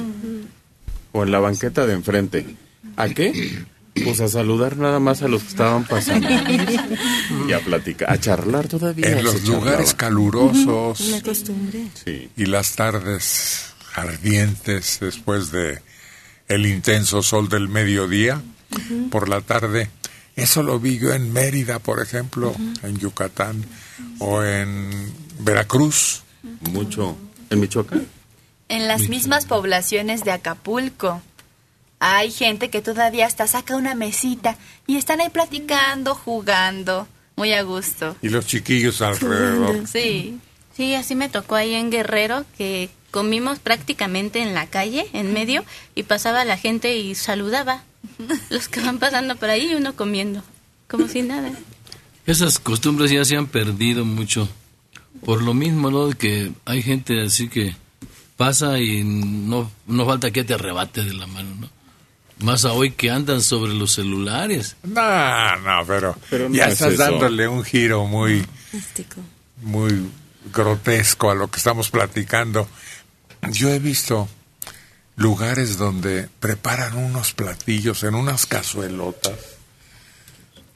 o 1.13 1.23
en 1.23 1.31
la 1.31 1.39
banqueta 1.39 1.87
de 1.87 1.93
enfrente. 1.93 2.57
¿A 2.97 3.11
qué? 3.11 3.63
Pues 4.03 4.23
a 4.23 4.29
saludar 4.29 4.79
nada 4.79 4.99
más 4.99 5.21
a 5.21 5.29
los 5.29 5.43
que 5.43 5.49
estaban 5.51 5.85
pasando. 5.85 6.31
y 7.47 7.53
a 7.53 7.61
platicar, 7.61 8.11
a 8.11 8.19
charlar 8.19 8.69
todavía. 8.69 9.07
En 9.07 9.23
los 9.23 9.45
lugares 9.45 9.93
calurosos 9.93 10.99
Me 11.11 11.19
acostumbré. 11.19 11.89
Sí. 12.07 12.31
y 12.39 12.47
las 12.47 12.75
tardes 12.75 13.75
ardientes 13.95 14.97
después 14.99 15.51
de 15.51 15.79
el 16.49 16.65
intenso 16.65 17.23
sol 17.23 17.51
del 17.51 17.69
mediodía 17.69 18.41
por 19.11 19.29
la 19.29 19.43
tarde. 19.43 19.91
Eso 20.37 20.63
lo 20.63 20.81
vi 20.81 20.99
yo 20.99 21.13
en 21.13 21.35
Mérida, 21.35 21.81
por 21.81 22.01
ejemplo, 22.01 22.57
en 22.83 22.99
Yucatán 22.99 23.63
o 24.21 24.43
en 24.43 25.13
Veracruz. 25.41 26.23
Mucho. 26.71 27.17
¿En 27.51 27.61
Michoacán? 27.61 28.07
En 28.69 28.89
las 28.89 29.09
mismas 29.09 29.47
poblaciones 29.47 30.25
de 30.25 30.33
Acapulco. 30.33 31.21
Hay 31.99 32.31
gente 32.31 32.71
que 32.71 32.83
todavía 32.83 33.27
hasta 33.27 33.47
saca 33.47 33.77
una 33.77 33.95
mesita 33.95 34.57
y 34.87 34.97
están 34.97 35.21
ahí 35.21 35.29
platicando, 35.29 36.15
jugando, 36.15 37.07
muy 37.37 37.53
a 37.53 37.63
gusto. 37.63 38.17
Y 38.23 38.29
los 38.29 38.47
chiquillos 38.47 39.03
alrededor. 39.03 39.87
Sí. 39.87 40.39
Sí, 40.77 40.95
así 40.95 41.15
me 41.15 41.29
tocó 41.29 41.55
ahí 41.55 41.75
en 41.75 41.91
Guerrero, 41.91 42.45
que 42.57 42.89
comimos 43.11 43.59
prácticamente 43.59 44.41
en 44.41 44.55
la 44.55 44.67
calle, 44.67 45.07
en 45.13 45.33
medio, 45.33 45.65
y 45.95 46.05
pasaba 46.05 46.45
la 46.45 46.57
gente 46.57 46.97
y 46.97 47.15
saludaba. 47.15 47.85
Los 48.51 48.69
que 48.69 48.81
van 48.81 48.99
pasando 48.99 49.37
por 49.37 49.51
ahí 49.51 49.71
y 49.71 49.75
uno 49.75 49.95
comiendo, 49.95 50.43
como 50.89 51.09
si 51.09 51.23
nada. 51.23 51.53
Esas 52.27 52.59
costumbres 52.59 53.11
ya 53.11 53.25
se 53.25 53.37
han 53.37 53.47
perdido 53.47 54.05
mucho. 54.05 54.49
Por 55.25 55.43
lo 55.43 55.55
mismo, 55.55 55.91
¿no? 55.91 56.11
Que 56.11 56.53
hay 56.65 56.83
gente 56.83 57.23
así 57.23 57.49
que 57.49 57.75
pasa 58.37 58.79
y 58.81 59.05
no, 59.05 59.71
no 59.87 60.07
falta 60.07 60.31
que 60.31 60.45
te 60.45 60.55
arrebate 60.55 61.05
de 61.05 61.15
la 61.15 61.27
mano, 61.27 61.55
¿no? 61.61 61.71
Más 62.45 62.65
a 62.65 62.73
hoy 62.73 62.91
que 62.91 63.11
andan 63.11 63.41
sobre 63.41 63.73
los 63.73 63.93
celulares. 63.93 64.77
No, 64.83 65.57
no, 65.59 65.87
pero, 65.87 66.17
Pero 66.29 66.49
no 66.49 66.55
ya 66.57 66.67
es 66.67 66.73
estás 66.75 66.95
eso. 66.95 67.03
dándole 67.05 67.47
un 67.47 67.63
giro 67.63 68.05
muy, 68.07 68.45
Místico. 68.73 69.21
muy 69.63 70.09
grotesco 70.53 71.31
a 71.31 71.37
lo 71.37 71.49
que 71.49 71.59
estamos 71.59 71.91
platicando. 71.91 72.67
Yo 73.53 73.69
he 73.69 73.79
visto 73.79 74.29
lugares 75.15 75.79
donde 75.79 76.29
preparan 76.41 76.97
unos 76.97 77.33
platillos 77.33 78.03
en 78.03 78.17
unas 78.17 78.47
cazuelotas 78.47 79.39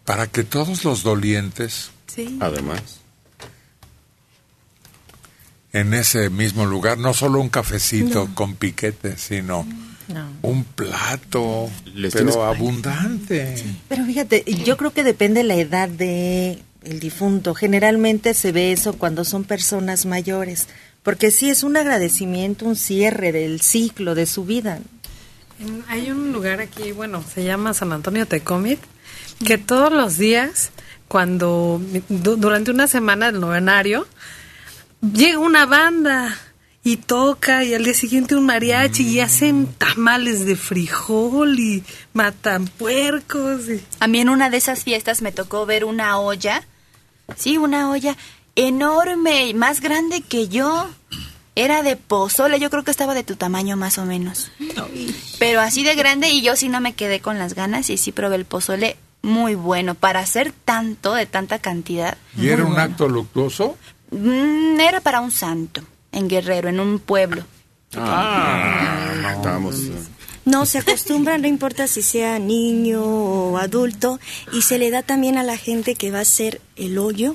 para 0.05 0.29
que 0.29 0.45
todos 0.45 0.85
los 0.85 1.03
dolientes 1.03 1.91
Sí. 2.07 2.39
Además. 2.41 3.01
En 5.81 5.95
ese 5.95 6.31
mismo 6.31 6.67
lugar, 6.67 6.99
no 6.99 7.13
solo 7.15 7.41
un 7.41 7.49
cafecito 7.49 8.29
con 8.35 8.55
piquete, 8.55 9.17
sino 9.17 9.67
un 10.43 10.65
plato, 10.65 11.69
Les 11.95 12.13
pero 12.13 12.31
tienes- 12.33 12.37
abundante. 12.57 13.65
Pero 13.89 14.05
fíjate, 14.05 14.45
yo 14.65 14.77
creo 14.77 14.93
que 14.93 15.03
depende 15.03 15.43
la 15.43 15.57
edad 15.57 15.89
de 15.89 16.63
el 16.85 17.01
difunto. 17.01 17.55
Generalmente 17.55 18.33
se 18.35 18.53
ve 18.53 18.71
eso 18.73 18.93
cuando 18.97 19.25
son 19.25 19.43
personas 19.45 20.07
mayores, 20.07 20.69
porque 21.03 21.31
sí 21.33 21.51
es 21.51 21.65
un 21.65 21.77
agradecimiento, 21.77 22.65
un 22.67 22.77
cierre 22.77 23.33
del 23.33 23.61
ciclo 23.61 24.15
de 24.15 24.27
su 24.27 24.45
vida. 24.45 24.79
En- 25.59 25.83
Hay 25.89 26.11
un 26.11 26.33
lugar 26.33 26.61
aquí, 26.61 26.93
bueno, 26.93 27.25
se 27.35 27.43
llama 27.43 27.75
San 27.75 27.93
Antonio 27.93 28.27
Tecomit, 28.27 28.79
que 29.45 29.59
todos 29.59 29.93
los 29.93 30.17
días, 30.19 30.71
cuando 31.09 31.81
du- 32.09 32.37
durante 32.37 32.71
una 32.71 32.87
semana 32.87 33.33
del 33.33 33.41
novenario, 33.41 34.07
llega 35.01 35.39
una 35.39 35.67
banda 35.67 36.37
y 36.87 36.99
toca 36.99 37.65
y 37.65 37.75
al 37.75 37.83
día 37.83 37.95
siguiente 37.95 38.37
un 38.37 38.47
mariachi 38.47 39.09
y 39.09 39.19
hacen 39.19 39.67
tamales 39.67 40.47
de 40.47 40.55
frijol 40.55 41.59
y 41.59 41.83
matan 42.13 42.69
puercos. 42.69 43.69
Y... 43.69 43.83
A 43.99 44.07
mí 44.07 44.21
en 44.21 44.29
una 44.29 44.51
de 44.51 44.59
esas 44.59 44.85
fiestas 44.85 45.21
me 45.21 45.33
tocó 45.33 45.67
ver 45.67 45.85
una 45.85 46.19
olla, 46.21 46.63
sí, 47.37 47.59
una 47.59 47.91
olla 47.91 48.17
enorme, 48.55 49.53
más 49.55 49.81
grande 49.81 50.21
que 50.21 50.49
yo. 50.49 50.89
Era 51.57 51.83
de 51.83 51.97
pozole, 51.97 52.61
yo 52.61 52.69
creo 52.69 52.85
que 52.85 52.91
estaba 52.91 53.15
de 53.15 53.25
tu 53.25 53.35
tamaño 53.35 53.77
más 53.77 53.97
o 53.97 54.05
menos. 54.05 54.53
Pero 55.39 55.61
así 55.61 55.83
de 55.83 55.95
grande 55.95 56.29
y 56.29 56.43
yo 56.43 56.55
sí 56.55 56.69
no 56.69 56.81
me 56.81 56.93
quedé 56.93 57.21
con 57.21 57.39
las 57.39 57.55
ganas 57.55 57.89
y 57.89 57.97
sí 57.97 58.13
probé 58.13 58.37
el 58.37 58.45
pozole 58.45 58.97
muy 59.23 59.55
bueno. 59.55 59.95
Para 59.95 60.21
hacer 60.21 60.53
tanto, 60.53 61.15
de 61.15 61.25
tanta 61.25 61.59
cantidad. 61.59 62.19
¿Y 62.37 62.49
era 62.49 62.63
un 62.63 62.75
bueno. 62.75 62.83
acto 62.83 63.09
luctuoso? 63.09 63.79
Mm, 64.11 64.81
era 64.81 65.01
para 65.01 65.21
un 65.21 65.31
santo, 65.31 65.83
en 66.13 66.29
Guerrero, 66.29 66.69
en 66.69 66.81
un 66.81 66.99
pueblo. 66.99 67.45
Ah, 67.95 69.33
estábamos. 69.37 69.77
eh, 69.81 69.93
No, 70.45 70.65
se 70.67 70.79
acostumbra, 70.79 71.39
no 71.39 71.49
importa 71.49 71.87
si 71.89 72.03
sea 72.03 72.39
niño 72.39 73.03
o 73.05 73.59
adulto, 73.59 74.21
y 74.53 74.63
se 74.63 74.79
le 74.79 74.91
da 74.91 75.03
también 75.03 75.39
a 75.39 75.43
la 75.43 75.57
gente 75.57 75.95
que 75.97 76.11
va 76.13 76.19
a 76.19 76.23
hacer 76.23 76.61
el 76.77 76.99
hoyo, 76.99 77.35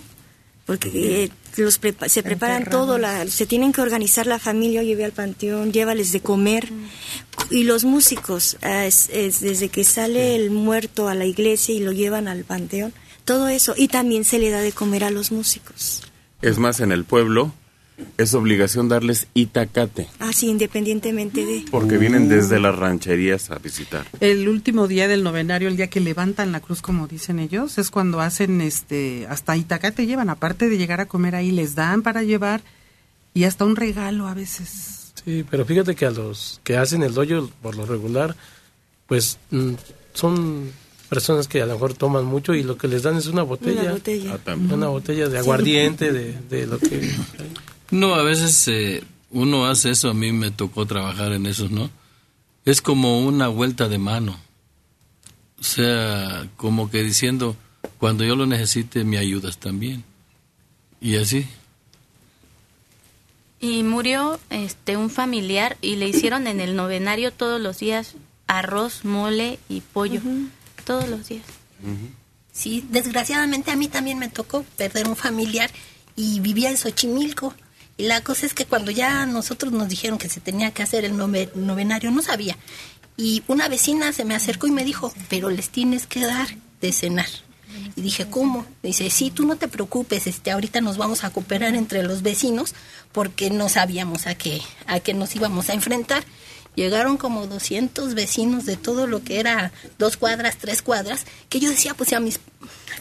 porque 0.65 1.23
eh, 1.25 1.29
los 1.57 1.81
prepa- 1.81 2.07
se 2.07 2.23
preparan 2.23 2.63
todo, 2.69 2.97
la, 2.97 3.27
se 3.27 3.45
tienen 3.45 3.73
que 3.73 3.81
organizar 3.81 4.27
la 4.27 4.39
familia, 4.39 4.83
lleve 4.83 5.03
al 5.03 5.11
panteón, 5.11 5.73
llévales 5.73 6.13
de 6.13 6.21
comer, 6.21 6.69
y 7.49 7.63
los 7.63 7.83
músicos, 7.83 8.57
ah, 8.61 8.85
es- 8.85 9.09
es 9.11 9.41
desde 9.41 9.67
que 9.67 9.83
sale 9.83 10.35
el 10.35 10.49
muerto 10.51 11.09
a 11.09 11.15
la 11.15 11.25
iglesia 11.25 11.75
y 11.75 11.79
lo 11.79 11.91
llevan 11.91 12.29
al 12.29 12.45
panteón, 12.45 12.93
todo 13.25 13.49
eso, 13.49 13.73
y 13.75 13.89
también 13.89 14.23
se 14.23 14.39
le 14.39 14.51
da 14.51 14.61
de 14.61 14.71
comer 14.71 15.03
a 15.03 15.09
los 15.11 15.31
músicos, 15.33 16.03
Es 16.41 16.57
más, 16.57 16.79
en 16.79 16.91
el 16.91 17.03
pueblo 17.03 17.53
es 18.17 18.33
obligación 18.33 18.89
darles 18.89 19.27
itacate, 19.33 20.07
así 20.19 20.47
independientemente 20.49 21.45
de... 21.45 21.65
porque 21.69 21.97
vienen 21.97 22.29
desde 22.29 22.59
las 22.59 22.75
rancherías 22.75 23.51
a 23.51 23.59
visitar. 23.59 24.07
El 24.19 24.47
último 24.47 24.87
día 24.87 25.07
del 25.07 25.23
novenario, 25.23 25.67
el 25.67 25.77
día 25.77 25.87
que 25.87 25.99
levantan 25.99 26.51
la 26.51 26.61
cruz, 26.61 26.81
como 26.81 27.07
dicen 27.07 27.39
ellos, 27.39 27.77
es 27.77 27.91
cuando 27.91 28.19
hacen 28.21 28.61
este, 28.61 29.27
hasta 29.29 29.55
Itacate 29.55 30.07
llevan, 30.07 30.29
aparte 30.29 30.67
de 30.67 30.77
llegar 30.77 30.99
a 30.99 31.05
comer 31.05 31.35
ahí, 31.35 31.51
les 31.51 31.75
dan 31.75 32.01
para 32.01 32.23
llevar 32.23 32.61
y 33.33 33.43
hasta 33.43 33.65
un 33.65 33.75
regalo 33.75 34.27
a 34.27 34.33
veces. 34.33 35.13
Sí, 35.23 35.45
pero 35.49 35.65
fíjate 35.65 35.95
que 35.95 36.05
a 36.05 36.11
los 36.11 36.59
que 36.63 36.77
hacen 36.77 37.03
el 37.03 37.17
hoyo 37.17 37.49
por 37.61 37.75
lo 37.75 37.85
regular, 37.85 38.35
pues 39.07 39.37
mm, 39.51 39.73
son 40.13 40.71
personas 41.11 41.49
que 41.49 41.61
a 41.61 41.65
lo 41.65 41.73
mejor 41.73 41.93
toman 41.93 42.23
mucho 42.23 42.53
y 42.53 42.63
lo 42.63 42.77
que 42.77 42.87
les 42.87 43.03
dan 43.03 43.17
es 43.17 43.27
una 43.27 43.43
botella. 43.43 43.81
Una 43.81 43.91
botella. 43.91 44.33
Ah, 44.35 44.37
también. 44.41 44.73
Una 44.73 44.87
botella 44.87 45.25
de 45.27 45.31
Sí. 45.31 45.37
aguardiente, 45.39 46.13
de, 46.13 46.39
de 46.49 46.67
lo 46.67 46.79
que... 46.79 47.13
No, 47.91 48.15
a 48.15 48.23
veces 48.23 48.65
eh, 48.69 49.03
uno 49.31 49.65
hace 49.65 49.89
eso, 49.89 50.09
a 50.09 50.13
mí 50.13 50.31
me 50.31 50.51
tocó 50.51 50.85
trabajar 50.85 51.33
en 51.33 51.45
eso, 51.47 51.67
¿no? 51.67 51.89
Es 52.63 52.81
como 52.81 53.19
una 53.25 53.49
vuelta 53.49 53.89
de 53.89 53.97
mano. 53.97 54.39
O 55.59 55.63
sea, 55.63 56.47
como 56.55 56.89
que 56.89 57.03
diciendo, 57.03 57.57
cuando 57.99 58.23
yo 58.23 58.37
lo 58.37 58.45
necesite, 58.45 59.03
me 59.03 59.17
ayudas 59.17 59.57
también. 59.57 60.05
Y 61.01 61.17
así. 61.17 61.45
Y 63.59 63.83
murió 63.83 64.39
este 64.49 64.95
un 64.95 65.09
familiar 65.09 65.75
y 65.81 65.97
le 65.97 66.07
hicieron 66.07 66.47
en 66.47 66.61
el 66.61 66.77
novenario 66.77 67.31
todos 67.33 67.59
los 67.59 67.79
días 67.79 68.15
arroz, 68.47 69.03
mole 69.03 69.59
y 69.67 69.81
pollo. 69.81 70.21
Todos 70.91 71.09
los 71.09 71.27
días. 71.27 71.43
Sí, 72.53 72.85
desgraciadamente 72.89 73.71
a 73.71 73.75
mí 73.75 73.87
también 73.87 74.19
me 74.19 74.27
tocó 74.29 74.63
perder 74.77 75.07
un 75.07 75.15
familiar 75.15 75.69
y 76.15 76.39
vivía 76.41 76.69
en 76.69 76.77
Xochimilco. 76.77 77.53
Y 77.97 78.03
la 78.03 78.21
cosa 78.21 78.45
es 78.45 78.53
que 78.53 78.65
cuando 78.65 78.91
ya 78.91 79.25
nosotros 79.25 79.71
nos 79.71 79.87
dijeron 79.89 80.17
que 80.17 80.27
se 80.29 80.41
tenía 80.41 80.71
que 80.71 80.83
hacer 80.83 81.05
el 81.05 81.13
nove- 81.13 81.53
novenario, 81.55 82.11
no 82.11 82.21
sabía. 82.21 82.57
Y 83.17 83.43
una 83.47 83.67
vecina 83.69 84.11
se 84.11 84.25
me 84.25 84.35
acercó 84.35 84.67
y 84.67 84.71
me 84.71 84.83
dijo, 84.83 85.13
pero 85.29 85.49
les 85.49 85.69
tienes 85.69 86.07
que 86.07 86.21
dar 86.21 86.47
de 86.81 86.91
cenar. 86.91 87.27
Y 87.95 88.01
dije, 88.01 88.27
¿cómo? 88.29 88.65
Dice, 88.83 89.09
sí, 89.09 89.31
tú 89.31 89.45
no 89.45 89.55
te 89.55 89.67
preocupes, 89.69 90.27
este, 90.27 90.51
ahorita 90.51 90.81
nos 90.81 90.97
vamos 90.97 91.23
a 91.23 91.29
cooperar 91.29 91.75
entre 91.75 92.03
los 92.03 92.21
vecinos 92.21 92.73
porque 93.13 93.49
no 93.49 93.69
sabíamos 93.69 94.27
a 94.27 94.35
qué, 94.35 94.61
a 94.87 94.99
qué 94.99 95.13
nos 95.13 95.35
íbamos 95.35 95.69
a 95.69 95.73
enfrentar. 95.73 96.23
Llegaron 96.75 97.17
como 97.17 97.47
200 97.47 98.13
vecinos 98.13 98.65
de 98.65 98.77
todo 98.77 99.05
lo 99.07 99.23
que 99.23 99.39
era 99.39 99.71
dos 99.99 100.15
cuadras, 100.17 100.57
tres 100.57 100.81
cuadras, 100.81 101.25
que 101.49 101.59
yo 101.59 101.69
decía, 101.69 101.93
pues 101.93 102.13
a 102.13 102.19
mis 102.19 102.39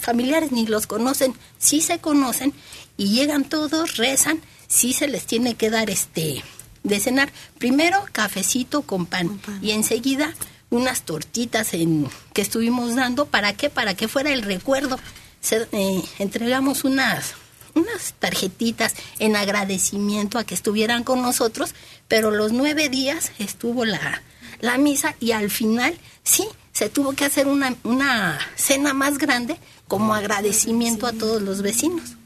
familiares 0.00 0.50
ni 0.52 0.66
los 0.66 0.86
conocen, 0.86 1.34
sí 1.58 1.80
se 1.80 1.98
conocen, 1.98 2.52
y 2.96 3.10
llegan 3.10 3.44
todos, 3.44 3.96
rezan, 3.96 4.40
sí 4.66 4.92
se 4.92 5.06
les 5.08 5.24
tiene 5.26 5.54
que 5.54 5.70
dar 5.70 5.88
este 5.90 6.42
de 6.82 7.00
cenar. 7.00 7.32
Primero 7.58 8.04
cafecito 8.12 8.82
con 8.82 9.06
pan, 9.06 9.40
y 9.62 9.70
enseguida 9.70 10.34
unas 10.70 11.02
tortitas 11.02 11.74
en, 11.74 12.08
que 12.32 12.42
estuvimos 12.42 12.94
dando, 12.96 13.26
¿para 13.26 13.52
qué? 13.54 13.70
Para 13.70 13.94
que 13.94 14.08
fuera 14.08 14.32
el 14.32 14.42
recuerdo. 14.42 14.98
Se- 15.40 15.68
eh, 15.72 16.02
entregamos 16.18 16.84
unas 16.84 17.34
unas 17.74 18.14
tarjetitas 18.18 18.94
en 19.18 19.36
agradecimiento 19.36 20.38
a 20.38 20.44
que 20.44 20.54
estuvieran 20.54 21.04
con 21.04 21.22
nosotros, 21.22 21.74
pero 22.08 22.30
los 22.30 22.52
nueve 22.52 22.88
días 22.88 23.32
estuvo 23.38 23.84
la, 23.84 24.22
la 24.60 24.78
misa 24.78 25.16
y 25.20 25.32
al 25.32 25.50
final 25.50 25.98
sí, 26.22 26.46
se 26.72 26.88
tuvo 26.88 27.12
que 27.12 27.24
hacer 27.24 27.46
una, 27.46 27.76
una 27.84 28.38
cena 28.56 28.94
más 28.94 29.18
grande 29.18 29.56
como 29.88 30.14
agradecimiento 30.14 31.06
a 31.06 31.12
todos 31.12 31.42
los 31.42 31.62
vecinos. 31.62 32.16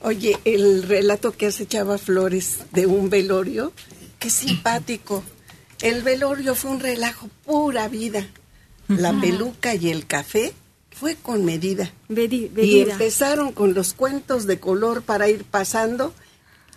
Oye, 0.00 0.38
el 0.44 0.84
relato 0.84 1.32
que 1.32 1.46
hace 1.46 1.66
Chava 1.66 1.98
Flores 1.98 2.58
de 2.72 2.86
un 2.86 3.10
velorio, 3.10 3.72
qué 4.18 4.30
simpático. 4.30 5.24
El 5.80 6.02
velorio 6.02 6.54
fue 6.54 6.70
un 6.70 6.80
relajo 6.80 7.28
pura 7.44 7.88
vida. 7.88 8.26
La 8.86 9.12
peluca 9.20 9.74
y 9.74 9.90
el 9.90 10.06
café 10.06 10.54
fue 10.98 11.16
con 11.16 11.44
medida. 11.44 11.92
Y 12.08 12.14
medida. 12.14 12.92
empezaron 12.92 13.52
con 13.52 13.74
los 13.74 13.94
cuentos 13.94 14.46
de 14.46 14.58
color 14.58 15.02
para 15.02 15.28
ir 15.28 15.44
pasando 15.44 16.12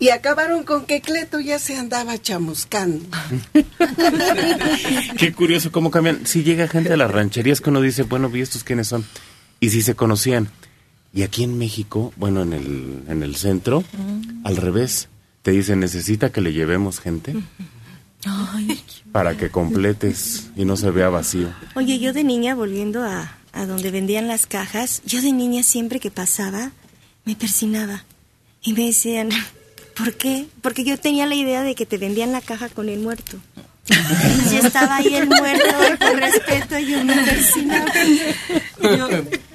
y 0.02 0.10
acabaron 0.10 0.64
con 0.64 0.86
que 0.86 1.00
Cleto 1.00 1.40
ya 1.40 1.60
se 1.60 1.78
andaba 1.78 2.20
chamuscando. 2.20 3.06
Qué 5.18 5.32
curioso 5.32 5.72
cómo 5.72 5.92
cambian. 5.92 6.26
Si 6.26 6.44
llega 6.44 6.68
gente 6.68 6.92
a 6.92 6.98
las 6.98 7.12
rancherías 7.12 7.62
que 7.62 7.70
uno 7.70 7.82
dice, 7.82 8.04
bueno, 8.04 8.36
¿y 8.36 8.42
estos 8.42 8.64
quiénes 8.64 8.88
son? 8.88 9.06
Y 9.60 9.70
si 9.70 9.84
se 9.84 9.96
conocían. 9.96 10.50
Y 11.14 11.22
aquí 11.22 11.44
en 11.44 11.58
México, 11.58 12.14
bueno, 12.16 12.42
en 12.42 12.54
el, 12.54 13.04
en 13.08 13.22
el 13.22 13.36
centro, 13.36 13.84
al 14.44 14.58
revés, 14.58 15.10
te 15.44 15.52
dicen, 15.52 15.80
necesita 15.80 16.32
que 16.32 16.42
le 16.42 16.54
llevemos 16.54 17.00
gente 17.00 17.36
para 19.12 19.38
que 19.38 19.50
completes 19.50 20.50
y 20.56 20.66
no 20.66 20.78
se 20.78 20.90
vea 20.90 21.10
vacío. 21.10 21.50
Oye, 21.76 22.00
yo 22.00 22.12
de 22.12 22.24
niña, 22.24 22.56
volviendo 22.56 23.04
a, 23.04 23.38
a 23.54 23.66
donde 23.66 23.92
vendían 23.92 24.28
las 24.28 24.46
cajas, 24.46 25.02
yo 25.06 25.22
de 25.22 25.34
niña 25.34 25.64
siempre 25.64 26.00
que 26.00 26.12
pasaba, 26.12 26.72
me 27.26 27.36
persinaba. 27.36 28.06
Y 28.64 28.74
me 28.74 28.86
decían, 28.86 29.30
¿por 29.98 30.14
qué? 30.14 30.48
Porque 30.62 30.84
yo 30.84 30.98
tenía 30.98 31.26
la 31.26 31.36
idea 31.36 31.64
de 31.64 31.76
que 31.76 31.86
te 31.86 31.98
vendían 31.98 32.32
la 32.32 32.42
caja 32.42 32.70
con 32.70 32.90
el 32.90 33.00
muerto. 33.00 33.38
Y 33.90 34.50
si 34.50 34.58
estaba 34.58 34.98
ahí 34.98 35.16
el 35.16 35.28
muerto, 35.28 35.76
con 36.00 36.18
respeto, 36.18 36.80
yo 36.80 37.04
me 37.04 37.16
persinaba. 37.16 37.92
Yo 38.82 39.10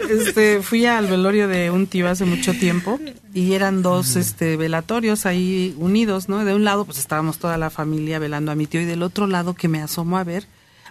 este, 0.09 0.63
fui 0.63 0.85
al 0.87 1.07
velorio 1.07 1.49
de 1.49 1.71
un 1.71 1.87
tío 1.87 2.09
hace 2.09 2.25
mucho 2.25 2.53
tiempo 2.53 3.01
y 3.33 3.53
eran 3.55 3.83
dos 3.83 4.17
este, 4.17 4.57
velatorios 4.57 5.27
ahí 5.27 5.75
unidos, 5.79 6.29
¿no? 6.29 6.45
De 6.45 6.55
un 6.55 6.65
lado 6.65 6.85
pues 6.85 6.99
estábamos 6.99 7.39
toda 7.39 7.57
la 7.57 7.71
familia 7.71 8.19
velando 8.19 8.53
a 8.53 8.55
mi 8.55 8.67
tío 8.67 8.81
y 8.81 8.85
del 8.85 9.03
otro 9.03 9.27
lado 9.27 9.55
que 9.55 9.69
me 9.69 9.81
asomo 9.81 10.19
a 10.19 10.25
ver, 10.25 10.47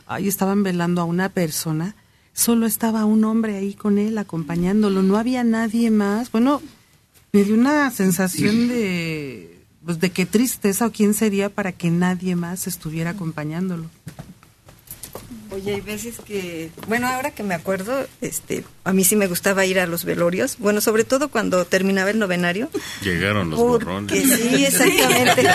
ahí 0.07 0.27
estaban 0.27 0.63
velando 0.63 1.01
a 1.01 1.05
una 1.05 1.29
persona, 1.29 1.95
solo 2.35 2.67
estaba 2.67 3.05
un 3.05 3.23
hombre 3.23 3.55
ahí 3.55 3.73
con 3.73 3.97
él 3.97 4.17
acompañándolo, 4.19 5.01
no 5.01 5.17
había 5.17 5.43
nadie 5.43 5.89
más. 5.89 6.31
Bueno, 6.31 6.61
me 7.31 7.43
dio 7.43 7.55
una 7.55 7.89
sensación 7.89 8.67
de 8.67 9.55
pues 9.83 9.99
de 9.99 10.09
qué 10.09 10.25
tristeza 10.25 10.87
o 10.87 10.91
quién 10.91 11.13
sería 11.13 11.49
para 11.49 11.71
que 11.71 11.91
nadie 11.91 12.35
más 12.35 12.67
estuviera 12.67 13.11
acompañándolo. 13.11 13.85
Oye, 15.51 15.75
hay 15.75 15.81
veces 15.81 16.15
que, 16.25 16.71
bueno, 16.87 17.07
ahora 17.07 17.31
que 17.31 17.43
me 17.43 17.53
acuerdo, 17.53 18.07
este, 18.19 18.65
a 18.83 18.93
mí 18.93 19.03
sí 19.03 19.15
me 19.15 19.27
gustaba 19.27 19.65
ir 19.65 19.79
a 19.79 19.87
los 19.87 20.03
velorios, 20.03 20.57
bueno, 20.59 20.81
sobre 20.81 21.03
todo 21.03 21.29
cuando 21.29 21.65
terminaba 21.65 22.09
el 22.09 22.19
novenario. 22.19 22.69
Llegaron 23.01 23.51
los 23.51 23.59
Porque 23.59 23.85
borrones. 23.85 24.39
sí, 24.39 24.65
exactamente. 24.65 25.47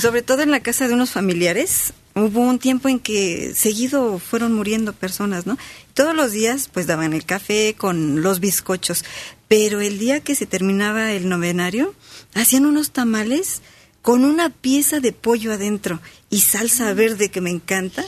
Sobre 0.00 0.22
todo 0.22 0.42
en 0.42 0.50
la 0.50 0.60
casa 0.60 0.88
de 0.88 0.94
unos 0.94 1.10
familiares, 1.10 1.92
hubo 2.14 2.40
un 2.40 2.58
tiempo 2.58 2.88
en 2.88 2.98
que 2.98 3.52
seguido 3.54 4.18
fueron 4.18 4.54
muriendo 4.54 4.92
personas, 4.92 5.46
¿no? 5.46 5.58
Todos 5.94 6.14
los 6.14 6.32
días 6.32 6.68
pues 6.72 6.86
daban 6.86 7.12
el 7.12 7.24
café 7.24 7.74
con 7.76 8.22
los 8.22 8.40
bizcochos, 8.40 9.04
pero 9.46 9.80
el 9.80 9.98
día 9.98 10.20
que 10.20 10.34
se 10.34 10.46
terminaba 10.46 11.12
el 11.12 11.28
novenario, 11.28 11.94
hacían 12.34 12.66
unos 12.66 12.90
tamales 12.90 13.62
con 14.02 14.24
una 14.24 14.50
pieza 14.50 15.00
de 15.00 15.12
pollo 15.12 15.52
adentro 15.52 16.00
y 16.30 16.40
salsa 16.40 16.92
verde 16.94 17.28
que 17.28 17.40
me 17.40 17.50
encanta 17.50 18.04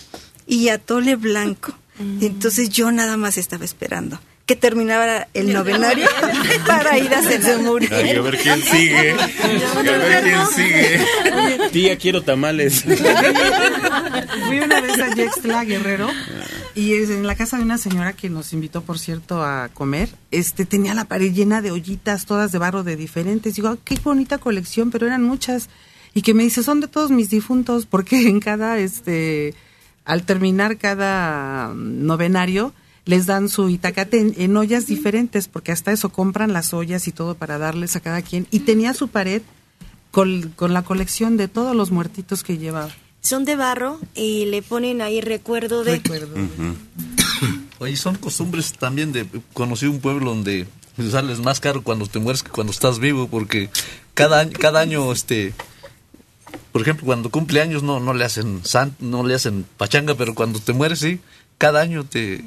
y 0.49 0.71
atole 0.71 1.15
blanco. 1.17 1.73
Entonces 2.21 2.71
yo 2.71 2.91
nada 2.91 3.17
más 3.17 3.39
estaba 3.39 3.65
esperando 3.65 4.19
que 4.47 4.57
terminara 4.57 5.29
el 5.35 5.53
novenario 5.53 6.07
para 6.67 6.97
ir 6.99 7.13
a 7.13 7.19
hacer 7.19 7.59
morir. 7.59 7.93
Ay, 7.93 8.13
a 8.17 8.23
ver 8.23 8.39
quién 8.39 8.63
sigue. 8.63 9.11
A 9.13 9.83
ver 9.83 10.23
quién 10.23 10.47
sigue. 10.57 11.69
Tía, 11.71 11.99
quiero 11.99 12.23
tamales. 12.23 12.83
Fui 14.47 14.61
una 14.61 14.81
vez 14.81 14.99
a 15.01 15.15
Yextla 15.15 15.65
Guerrero 15.65 16.09
y 16.75 16.95
es 16.95 17.11
en 17.11 17.27
la 17.27 17.35
casa 17.35 17.59
de 17.59 17.65
una 17.65 17.77
señora 17.79 18.13
que 18.15 18.31
nos 18.31 18.53
invitó, 18.55 18.81
por 18.83 18.99
cierto, 18.99 19.43
a 19.45 19.69
comer. 19.75 20.09
Este 20.31 20.65
tenía 20.65 20.95
la 20.95 21.05
pared 21.05 21.33
llena 21.33 21.61
de 21.61 21.71
ollitas, 21.71 22.25
todas 22.25 22.51
de 22.53 22.59
barro 22.59 22.85
de 22.85 22.97
diferentes. 22.97 23.55
Digo, 23.57 23.69
"Ah, 23.69 23.77
qué 23.85 23.97
bonita 24.03 24.39
colección, 24.39 24.91
pero 24.91 25.07
eran 25.07 25.23
muchas. 25.25 25.69
Y 26.15 26.23
que 26.23 26.33
me 26.33 26.43
dice, 26.43 26.63
son 26.63 26.81
de 26.81 26.89
todos 26.89 27.11
mis 27.11 27.29
difuntos, 27.29 27.85
porque 27.87 28.21
en 28.29 28.41
cada, 28.41 28.79
este, 28.79 29.55
al 30.09 30.25
terminar 30.25 30.79
cada 30.79 31.73
novenario, 31.75 32.73
les 33.05 33.27
dan 33.27 33.51
su 33.51 33.69
itacate 33.69 34.19
en, 34.19 34.35
en 34.39 34.57
ollas 34.57 34.87
diferentes, 34.87 35.49
porque 35.49 35.71
hasta 35.71 35.93
eso 35.93 36.09
compran 36.09 36.55
las 36.55 36.73
ollas 36.73 37.07
y 37.09 37.13
todo 37.13 37.35
para 37.35 37.59
darles 37.59 37.95
a 37.95 38.01
cada 38.01 38.23
quien. 38.23 38.47
Y 38.51 38.61
tenía 38.61 38.95
su 38.95 39.09
pared 39.09 39.43
con, 40.11 40.51
con 40.57 40.73
la 40.73 40.83
colección 40.83 41.37
de 41.37 41.47
todos 41.47 41.77
los 41.77 41.91
muertitos 41.91 42.43
que 42.43 42.57
llevaba. 42.57 42.91
Son 43.21 43.45
de 43.45 43.55
barro 43.55 44.01
y 44.15 44.47
le 44.47 44.63
ponen 44.63 45.03
ahí 45.03 45.21
recuerdo 45.21 45.85
de... 45.85 46.01
Oye, 47.79 47.97
son 47.97 48.17
costumbres 48.17 48.73
también 48.73 49.13
de... 49.13 49.27
Conocí 49.53 49.85
un 49.85 50.01
pueblo 50.01 50.31
donde 50.31 50.67
sales 51.11 51.41
más 51.41 51.61
caro 51.61 51.83
cuando 51.83 52.07
te 52.07 52.19
mueres 52.19 52.43
que 52.43 52.51
cuando 52.51 52.73
estás 52.73 52.99
vivo, 52.99 53.29
porque 53.29 53.69
cada 54.15 54.41
año, 54.41 54.53
cada 54.59 54.81
año 54.81 55.13
este... 55.13 55.53
Por 56.73 56.83
ejemplo, 56.83 57.07
cuando 57.07 57.31
cumple 57.31 57.61
años 57.61 57.83
no, 57.83 58.01
no 58.01 58.15
le 58.15 58.25
hacen 58.25 58.61
san, 58.65 58.95
no 59.01 59.27
le 59.27 59.35
hacen 59.35 59.65
pachanga, 59.77 60.15
pero 60.15 60.35
cuando 60.35 60.61
te 60.61 60.73
mueres 60.73 61.01
sí, 61.01 61.21
cada 61.59 61.81
año 61.81 62.05
te 62.05 62.45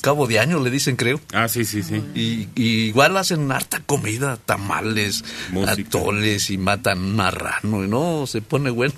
cabo 0.00 0.26
de 0.26 0.38
año 0.38 0.60
le 0.60 0.70
dicen, 0.70 0.96
creo. 0.96 1.20
Ah, 1.32 1.48
sí, 1.48 1.64
sí, 1.64 1.82
sí. 1.82 2.02
Y, 2.14 2.48
y 2.60 2.86
igual 2.86 3.16
hacen 3.16 3.50
harta 3.52 3.80
comida, 3.80 4.36
tamales, 4.44 5.24
atoles 5.66 6.50
y 6.50 6.58
matan 6.58 7.14
marrano, 7.14 7.84
y 7.84 7.88
no, 7.88 8.26
se 8.26 8.42
pone 8.42 8.70
bueno. 8.70 8.94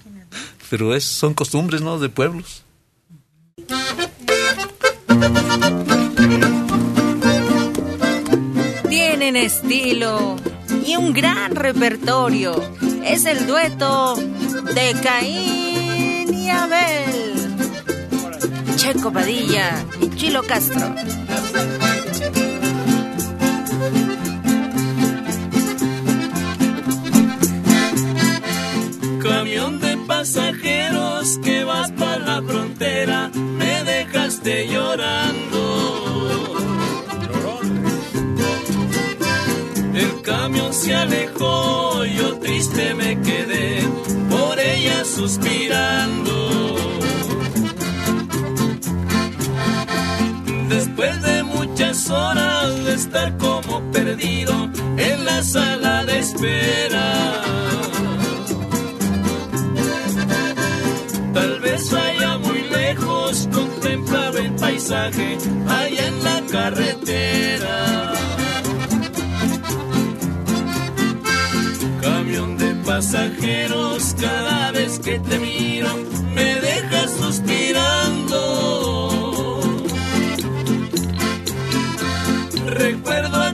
Pero 0.70 0.94
es, 0.94 1.04
son 1.04 1.34
costumbres, 1.34 1.80
¿no? 1.80 1.98
De 1.98 2.08
pueblos. 2.08 2.64
Tienen 8.88 9.36
estilo 9.36 10.36
y 10.84 10.96
un 10.96 11.12
gran 11.12 11.54
repertorio. 11.54 12.60
Es 13.06 13.24
el 13.24 13.46
dueto 13.46 14.16
de 14.16 14.94
Caín 15.00 16.34
y 16.34 16.50
Abel. 16.50 17.56
Checo 18.76 19.12
Padilla 19.12 19.84
y 20.00 20.10
Chilo 20.16 20.42
Castro. 20.42 20.92
Camión 29.22 29.80
de 29.80 29.96
pasajeros 29.98 31.38
que 31.44 31.62
vas 31.62 31.92
para 31.92 32.18
la 32.18 32.42
frontera, 32.42 33.30
me 33.34 33.84
dejaste 33.84 34.66
llorando. 34.66 36.05
camión 40.26 40.74
se 40.74 40.92
alejó, 40.92 42.04
yo 42.04 42.38
triste 42.40 42.94
me 42.94 43.20
quedé, 43.20 43.80
por 44.28 44.58
ella 44.58 45.04
suspirando. 45.04 46.76
Después 50.68 51.22
de 51.22 51.42
muchas 51.44 52.10
horas 52.10 52.84
de 52.84 52.94
estar 52.94 53.36
como 53.38 53.80
perdido 53.92 54.52
en 54.98 55.24
la 55.24 55.42
sala 55.44 56.04
de 56.04 56.18
espera. 56.18 57.42
Tal 61.34 61.60
vez 61.60 61.92
allá 61.92 62.38
muy 62.38 62.62
lejos 62.62 63.48
contemplaba 63.52 64.38
el 64.40 64.52
paisaje, 64.56 65.38
allá 65.68 66.06
en 66.08 66.24
la 66.24 66.42
carretera. 66.50 68.05
Pasajeros, 72.96 74.16
cada 74.18 74.72
vez 74.72 74.98
que 74.98 75.18
te 75.18 75.38
miro, 75.38 75.90
me 76.34 76.54
dejas 76.54 77.10
suspirando. 77.10 78.40
Recuerdo 82.64 83.45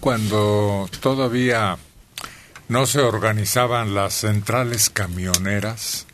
Cuando 0.00 0.88
todavía 1.00 1.76
no 2.68 2.86
se 2.86 3.00
organizaban 3.00 3.94
las 3.94 4.14
centrales 4.14 4.88
camioneras, 4.88 6.06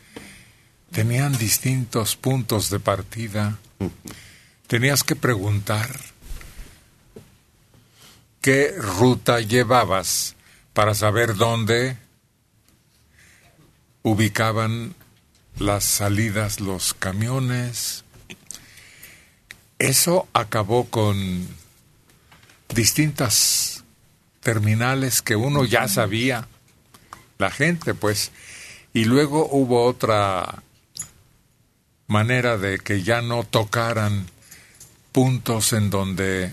tenían 0.91 1.39
distintos 1.39 2.17
puntos 2.17 2.71
de 2.71 2.81
partida. 2.81 3.59
Tenías 4.67 5.05
que 5.05 5.15
preguntar 5.15 5.89
qué 8.41 8.75
ruta 8.77 9.39
llevabas 9.39 10.35
para 10.73 10.97
saber 10.97 11.37
dónde 11.37 11.97
ubicaban 14.03 14.97
las 15.57 15.85
salidas 15.85 16.59
los 16.59 16.95
camiones. 16.95 18.03
Eso 19.79 20.27
acabó 20.33 20.87
con 20.91 21.62
distintas 22.75 23.85
terminales 24.41 25.23
que 25.23 25.37
uno 25.37 25.65
ya 25.65 25.89
sabía, 25.89 26.49
la 27.39 27.51
gente 27.51 27.95
pues, 27.95 28.33
y 28.93 29.05
luego 29.05 29.49
hubo 29.51 29.85
otra 29.85 30.63
manera 32.07 32.59
de 32.59 32.79
que 32.79 33.03
ya 33.03 33.23
no 33.23 33.45
tocaran 33.45 34.27
puntos 35.13 35.73
en 35.73 35.91
donde 35.91 36.53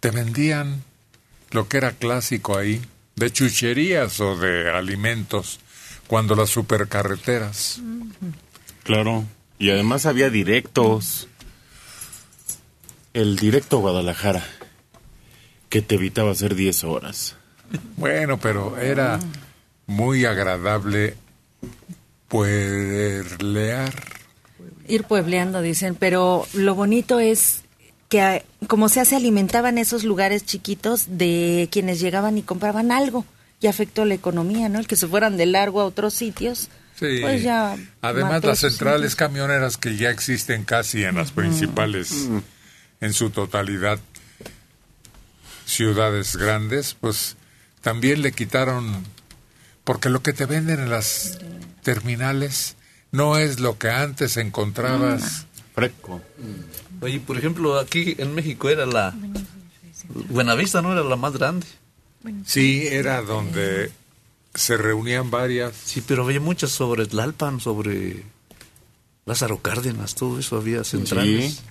te 0.00 0.10
vendían 0.10 0.82
lo 1.50 1.68
que 1.68 1.76
era 1.78 1.92
clásico 1.92 2.58
ahí, 2.58 2.82
de 3.14 3.32
chucherías 3.32 4.20
o 4.20 4.36
de 4.36 4.70
alimentos, 4.70 5.60
cuando 6.06 6.34
las 6.34 6.50
supercarreteras. 6.50 7.80
Claro. 8.84 9.24
Y 9.58 9.70
además 9.70 10.06
había 10.06 10.28
directos. 10.30 11.28
El 13.14 13.36
directo 13.36 13.78
Guadalajara, 13.78 14.46
que 15.68 15.82
te 15.82 15.96
evitaba 15.96 16.32
hacer 16.32 16.54
10 16.54 16.84
horas. 16.84 17.36
Bueno, 17.96 18.38
pero 18.38 18.78
era 18.78 19.18
muy 19.86 20.24
agradable 20.24 21.16
pueblear. 22.28 23.92
Ir 24.86 25.04
puebleando, 25.04 25.62
dicen, 25.62 25.96
pero 25.96 26.46
lo 26.52 26.74
bonito 26.76 27.18
es 27.18 27.62
que 28.08 28.20
ah, 28.20 28.42
como 28.68 28.88
sea 28.88 29.04
se 29.04 29.16
alimentaban 29.16 29.78
esos 29.78 30.04
lugares 30.04 30.44
chiquitos 30.44 31.06
de 31.18 31.68
quienes 31.72 32.00
llegaban 32.00 32.38
y 32.38 32.42
compraban 32.42 32.92
algo 32.92 33.24
y 33.60 33.66
afectó 33.66 34.04
la 34.04 34.14
economía, 34.14 34.68
¿no? 34.68 34.78
El 34.78 34.86
que 34.86 34.96
se 34.96 35.08
fueran 35.08 35.36
de 35.36 35.46
largo 35.46 35.80
a 35.80 35.86
otros 35.86 36.14
sitios. 36.14 36.68
Sí. 36.98 37.18
Pues 37.20 37.42
ya 37.42 37.76
Además, 38.00 38.44
las 38.44 38.60
centrales 38.60 39.16
camioneras 39.16 39.76
que 39.76 39.96
ya 39.96 40.10
existen 40.10 40.64
casi 40.64 41.04
en 41.04 41.16
las 41.16 41.30
principales, 41.30 42.28
en 43.00 43.12
su 43.12 43.30
totalidad, 43.30 43.98
ciudades 45.66 46.36
grandes, 46.36 46.96
pues 46.98 47.36
también 47.82 48.22
le 48.22 48.32
quitaron, 48.32 49.04
porque 49.84 50.08
lo 50.08 50.22
que 50.22 50.32
te 50.32 50.46
venden 50.46 50.80
en 50.80 50.88
las 50.88 51.38
terminales 51.82 52.76
no 53.12 53.36
es 53.36 53.60
lo 53.60 53.76
que 53.76 53.90
antes 53.90 54.38
encontrabas. 54.38 55.46
Fresco. 55.74 56.22
Oye, 57.02 57.20
por 57.20 57.36
ejemplo, 57.36 57.78
aquí 57.78 58.14
en 58.16 58.34
México 58.34 58.70
era 58.70 58.86
la... 58.86 59.14
Buenavista 60.30 60.80
no 60.80 60.92
era 60.92 61.02
la 61.02 61.16
más 61.16 61.34
grande. 61.34 61.66
Sí, 62.46 62.86
era 62.86 63.22
donde 63.22 63.90
se 64.54 64.76
reunían 64.76 65.30
varias. 65.30 65.74
Sí, 65.84 66.02
pero 66.06 66.24
había 66.24 66.40
muchas 66.40 66.70
sobre 66.70 67.06
Tlalpan, 67.06 67.60
sobre 67.60 68.22
Lázaro 69.26 69.60
Cárdenas, 69.60 70.14
todo 70.14 70.38
eso 70.38 70.56
había 70.56 70.84
centrales 70.84 71.62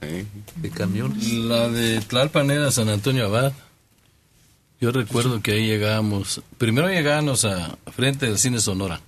de 0.00 0.70
camiones. 0.70 1.32
La 1.32 1.68
de 1.68 2.00
Tlalpan 2.00 2.50
era 2.50 2.70
San 2.70 2.88
Antonio 2.88 3.26
Abad. 3.26 3.52
Yo 4.80 4.92
recuerdo 4.92 5.42
que 5.42 5.52
ahí 5.52 5.66
llegábamos, 5.66 6.40
primero 6.56 6.88
llegábamos 6.88 7.44
a 7.44 7.76
frente 7.94 8.26
del 8.26 8.38
cine 8.38 8.60
Sonora. 8.60 9.00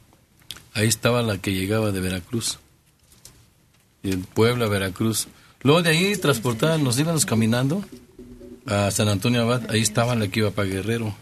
Ahí 0.73 0.89
estaba 0.89 1.23
la 1.23 1.39
que 1.39 1.53
llegaba 1.53 1.93
de 1.93 2.01
Veracruz. 2.01 2.59
En 4.03 4.23
Puebla, 4.23 4.67
Veracruz. 4.67 5.29
Luego 5.63 5.83
de 5.83 5.91
ahí 5.91 6.17
transportaban, 6.17 6.83
nos 6.83 6.99
íbamos 6.99 7.27
caminando 7.27 7.85
a 8.67 8.91
San 8.91 9.09
Antonio 9.09 9.43
Abad. 9.43 9.71
Ahí 9.71 9.81
estaba 9.81 10.15
la 10.15 10.29
que 10.29 10.41
iba 10.41 10.51
para 10.51 10.69
Guerrero. 10.69 11.15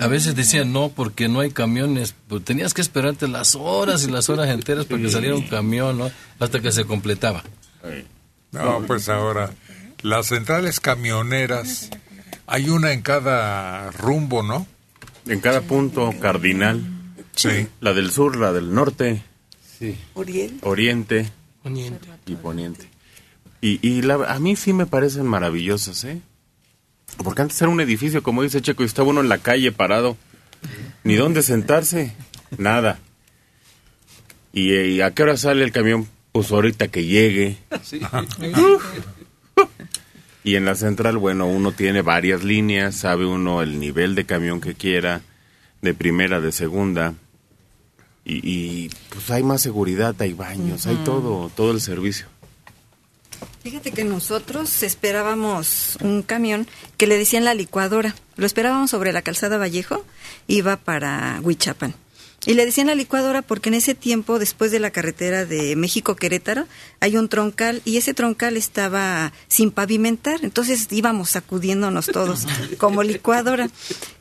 A 0.00 0.08
veces 0.08 0.34
decían 0.34 0.72
no, 0.72 0.90
porque 0.90 1.28
no 1.28 1.40
hay 1.40 1.50
camiones. 1.50 2.14
Pues 2.28 2.44
tenías 2.44 2.74
que 2.74 2.82
esperarte 2.82 3.28
las 3.28 3.54
horas 3.54 4.04
y 4.04 4.10
las 4.10 4.28
horas 4.28 4.48
enteras 4.48 4.86
para 4.86 5.00
que 5.00 5.10
saliera 5.10 5.36
un 5.36 5.46
camión, 5.46 5.98
¿no? 5.98 6.10
Hasta 6.38 6.60
que 6.60 6.72
se 6.72 6.84
completaba. 6.84 7.42
No, 8.64 8.82
pues 8.86 9.08
ahora, 9.08 9.50
las 10.02 10.26
centrales 10.26 10.80
camioneras, 10.80 11.90
hay 12.46 12.68
una 12.68 12.92
en 12.92 13.02
cada 13.02 13.90
rumbo, 13.92 14.42
¿no? 14.42 14.66
En 15.26 15.40
cada 15.40 15.60
punto 15.62 16.12
cardinal. 16.20 16.82
Sí. 17.34 17.66
La 17.80 17.92
del 17.92 18.10
sur, 18.10 18.36
la 18.36 18.52
del 18.52 18.72
norte. 18.74 19.22
Sí. 19.78 19.98
Oriente. 20.14 20.58
Oriente. 20.62 21.30
Poniente. 21.62 22.08
Y 22.26 22.34
poniente. 22.36 22.88
Y, 23.60 23.78
y 23.86 24.02
la- 24.02 24.32
a 24.32 24.38
mí 24.38 24.54
sí 24.56 24.72
me 24.72 24.86
parecen 24.86 25.26
maravillosas, 25.26 26.04
¿eh? 26.04 26.20
Porque 27.22 27.42
antes 27.42 27.60
era 27.60 27.70
un 27.70 27.80
edificio, 27.80 28.22
como 28.22 28.42
dice 28.42 28.60
Checo, 28.62 28.82
y 28.82 28.86
estaba 28.86 29.08
uno 29.08 29.20
en 29.20 29.28
la 29.28 29.38
calle 29.38 29.72
parado. 29.72 30.16
Ni 31.04 31.14
dónde 31.14 31.42
sentarse, 31.42 32.14
nada. 32.58 32.98
¿Y, 34.52 34.72
eh, 34.72 34.88
y 34.88 35.00
a 35.02 35.12
qué 35.12 35.22
hora 35.24 35.36
sale 35.36 35.62
el 35.64 35.72
camión? 35.72 36.08
Pues 36.36 36.52
ahorita 36.52 36.88
que 36.88 37.06
llegue. 37.06 37.56
Sí. 37.82 37.98
Y 40.44 40.56
en 40.56 40.66
la 40.66 40.74
central, 40.74 41.16
bueno, 41.16 41.46
uno 41.46 41.72
tiene 41.72 42.02
varias 42.02 42.44
líneas, 42.44 42.94
sabe 42.94 43.24
uno 43.24 43.62
el 43.62 43.80
nivel 43.80 44.14
de 44.14 44.26
camión 44.26 44.60
que 44.60 44.74
quiera, 44.74 45.22
de 45.80 45.94
primera, 45.94 46.42
de 46.42 46.52
segunda. 46.52 47.14
Y, 48.22 48.40
y, 48.42 48.90
pues 49.08 49.30
hay 49.30 49.42
más 49.44 49.62
seguridad, 49.62 50.14
hay 50.18 50.34
baños, 50.34 50.86
hay 50.86 50.96
todo, 51.06 51.50
todo 51.56 51.70
el 51.70 51.80
servicio. 51.80 52.26
Fíjate 53.62 53.92
que 53.92 54.04
nosotros 54.04 54.82
esperábamos 54.82 55.96
un 56.02 56.22
camión 56.22 56.68
que 56.98 57.06
le 57.06 57.16
decían 57.16 57.46
la 57.46 57.54
licuadora. 57.54 58.14
Lo 58.36 58.44
esperábamos 58.44 58.90
sobre 58.90 59.14
la 59.14 59.22
calzada 59.22 59.56
Vallejo, 59.56 60.04
iba 60.48 60.76
para 60.76 61.40
Huichapan. 61.42 61.94
Y 62.46 62.54
le 62.54 62.64
decían 62.64 62.86
la 62.86 62.94
licuadora 62.94 63.42
porque 63.42 63.68
en 63.68 63.74
ese 63.74 63.94
tiempo, 63.96 64.38
después 64.38 64.70
de 64.70 64.78
la 64.78 64.90
carretera 64.90 65.44
de 65.44 65.74
México-Querétaro, 65.74 66.66
hay 67.00 67.16
un 67.16 67.28
troncal 67.28 67.82
y 67.84 67.96
ese 67.96 68.14
troncal 68.14 68.56
estaba 68.56 69.32
sin 69.48 69.72
pavimentar. 69.72 70.40
Entonces 70.42 70.86
íbamos 70.92 71.30
sacudiéndonos 71.30 72.06
todos 72.06 72.46
como 72.78 73.02
licuadora. 73.02 73.68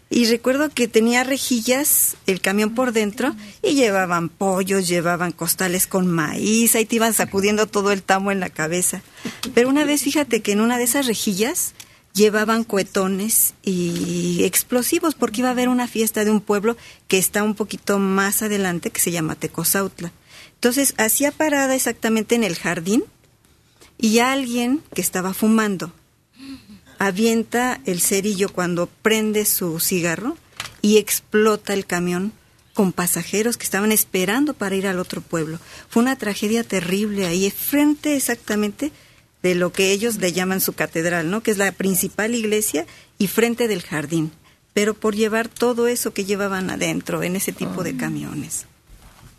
Y 0.10 0.26
recuerdo 0.26 0.70
que 0.70 0.88
tenía 0.88 1.24
rejillas 1.24 2.16
el 2.28 2.40
camión 2.40 2.76
por 2.76 2.94
dentro 2.94 3.36
y 3.64 3.74
llevaban 3.74 4.30
pollos, 4.30 4.88
llevaban 4.88 5.32
costales 5.32 5.88
con 5.88 6.08
maíz, 6.08 6.76
ahí 6.76 6.86
te 6.86 6.98
iban 6.98 7.14
sacudiendo 7.14 7.66
todo 7.66 7.92
el 7.92 8.04
tamo 8.04 8.32
en 8.32 8.40
la 8.40 8.50
cabeza. 8.50 9.02
Pero 9.54 9.68
una 9.68 9.84
vez 9.84 10.04
fíjate 10.04 10.42
que 10.42 10.52
en 10.52 10.62
una 10.62 10.78
de 10.78 10.84
esas 10.84 11.08
rejillas 11.08 11.74
llevaban 12.16 12.64
cuetones 12.64 13.54
y 13.62 14.44
explosivos 14.46 15.14
porque 15.14 15.42
iba 15.42 15.50
a 15.50 15.52
haber 15.52 15.68
una 15.68 15.88
fiesta 15.88 16.24
de 16.24 16.32
un 16.32 16.42
pueblo 16.42 16.78
que 17.08 17.18
está 17.18 17.44
un 17.44 17.54
poquito 17.54 18.00
más 18.00 18.42
adelante 18.42 18.90
que 18.90 19.02
se 19.02 19.12
llama 19.12 19.36
Tecozautla. 19.36 20.12
Entonces 20.56 20.96
hacía 20.98 21.32
parada 21.32 21.76
exactamente 21.76 22.34
en 22.34 22.46
el 22.46 22.56
jardín 22.56 23.04
y 23.98 24.20
alguien 24.20 24.82
que 24.94 25.02
estaba 25.02 25.34
fumando 25.34 25.92
avienta 26.98 27.82
el 27.86 28.02
cerillo 28.02 28.50
cuando 28.50 28.88
prende 28.88 29.46
su 29.46 29.80
cigarro 29.82 30.38
y 30.82 30.98
explota 30.98 31.74
el 31.74 31.86
camión 31.86 32.32
con 32.74 32.94
pasajeros 32.94 33.58
que 33.58 33.66
estaban 33.66 33.92
esperando 33.92 34.54
para 34.54 34.76
ir 34.76 34.88
al 34.88 35.00
otro 35.00 35.22
pueblo. 35.22 35.60
Fue 35.90 36.02
una 36.02 36.18
tragedia 36.18 36.64
terrible 36.64 37.26
ahí, 37.26 37.52
frente 37.52 38.16
exactamente 38.16 38.92
de 39.46 39.54
lo 39.54 39.72
que 39.72 39.92
ellos 39.92 40.16
le 40.16 40.34
llaman 40.34 40.60
su 40.60 40.74
catedral, 40.74 41.30
¿no? 41.30 41.42
Que 41.44 41.52
es 41.52 41.60
la 41.60 41.72
principal 41.72 42.34
iglesia 42.34 42.88
y 43.20 43.28
frente 43.28 43.68
del 43.68 43.84
jardín. 43.84 44.32
Pero 44.74 44.96
por 44.96 45.16
llevar 45.16 45.50
todo 45.50 45.88
eso 45.88 46.14
que 46.16 46.26
llevaban 46.26 46.72
adentro 46.72 47.22
en 47.22 47.36
ese 47.36 47.52
tipo 47.52 47.84
de 47.84 47.96
camiones. 47.96 48.66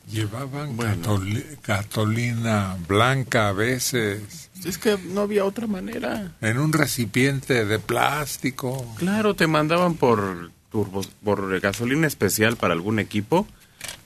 Llevaban 0.09 0.77
gatoli- 0.77 1.45
gatolina 1.67 2.77
blanca 2.87 3.49
a 3.49 3.53
veces. 3.53 4.49
Es 4.65 4.79
que 4.79 4.97
no 4.97 5.23
había 5.23 5.45
otra 5.45 5.67
manera. 5.67 6.37
En 6.41 6.59
un 6.59 6.73
recipiente 6.73 7.65
de 7.65 7.79
plástico. 7.81 8.87
Claro, 8.99 9.35
te 9.35 9.49
mandaban 9.49 9.95
por 9.95 10.53
turbos, 10.71 11.09
por 11.25 11.59
gasolina 11.59 12.07
especial 12.07 12.57
para 12.57 12.75
algún 12.75 13.01
equipo 13.01 13.49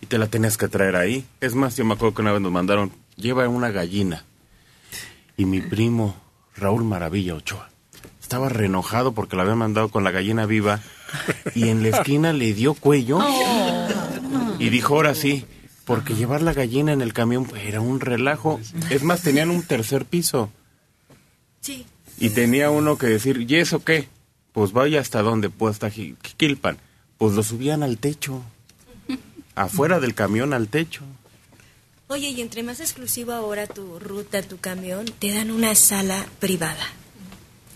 y 0.00 0.06
te 0.06 0.16
la 0.16 0.28
tenías 0.28 0.56
que 0.56 0.68
traer 0.68 0.96
ahí. 0.96 1.26
Es 1.42 1.54
más, 1.54 1.76
yo 1.76 1.84
me 1.84 1.92
acuerdo 1.92 2.14
que 2.14 2.22
una 2.22 2.32
vez 2.32 2.40
nos 2.40 2.52
mandaron, 2.52 2.90
lleva 3.16 3.46
una 3.50 3.70
gallina. 3.70 4.24
Y 5.40 5.46
mi 5.46 5.62
primo, 5.62 6.14
Raúl 6.54 6.84
Maravilla 6.84 7.34
Ochoa, 7.34 7.70
estaba 8.20 8.50
reenojado 8.50 9.12
porque 9.12 9.36
la 9.36 9.42
había 9.44 9.54
mandado 9.54 9.88
con 9.88 10.04
la 10.04 10.10
gallina 10.10 10.44
viva 10.44 10.82
y 11.54 11.70
en 11.70 11.82
la 11.82 11.88
esquina 11.88 12.34
le 12.34 12.52
dio 12.52 12.74
cuello 12.74 13.20
y 14.58 14.68
dijo, 14.68 14.96
ahora 14.96 15.14
sí, 15.14 15.46
porque 15.86 16.14
llevar 16.14 16.42
la 16.42 16.52
gallina 16.52 16.92
en 16.92 17.00
el 17.00 17.14
camión 17.14 17.50
era 17.56 17.80
un 17.80 18.00
relajo. 18.00 18.60
Es 18.90 19.02
más, 19.02 19.22
tenían 19.22 19.48
un 19.48 19.62
tercer 19.62 20.04
piso. 20.04 20.50
Sí. 21.62 21.86
Y 22.18 22.28
tenía 22.28 22.68
uno 22.68 22.98
que 22.98 23.06
decir, 23.06 23.46
¿y 23.48 23.56
eso 23.56 23.82
qué? 23.82 24.10
Pues 24.52 24.72
vaya 24.72 25.00
hasta 25.00 25.22
donde, 25.22 25.48
pues 25.48 25.76
hasta 25.76 25.88
Jiquilpan. 25.88 26.76
Pues 27.16 27.32
lo 27.32 27.42
subían 27.42 27.82
al 27.82 27.96
techo. 27.96 28.42
Afuera 29.54 30.00
del 30.00 30.14
camión 30.14 30.52
al 30.52 30.68
techo. 30.68 31.02
Oye, 32.12 32.30
y 32.30 32.40
entre 32.40 32.64
más 32.64 32.80
exclusivo 32.80 33.30
ahora 33.32 33.68
tu 33.68 34.00
ruta, 34.00 34.42
tu 34.42 34.58
camión, 34.58 35.04
te 35.20 35.32
dan 35.32 35.52
una 35.52 35.76
sala 35.76 36.26
privada. 36.40 36.82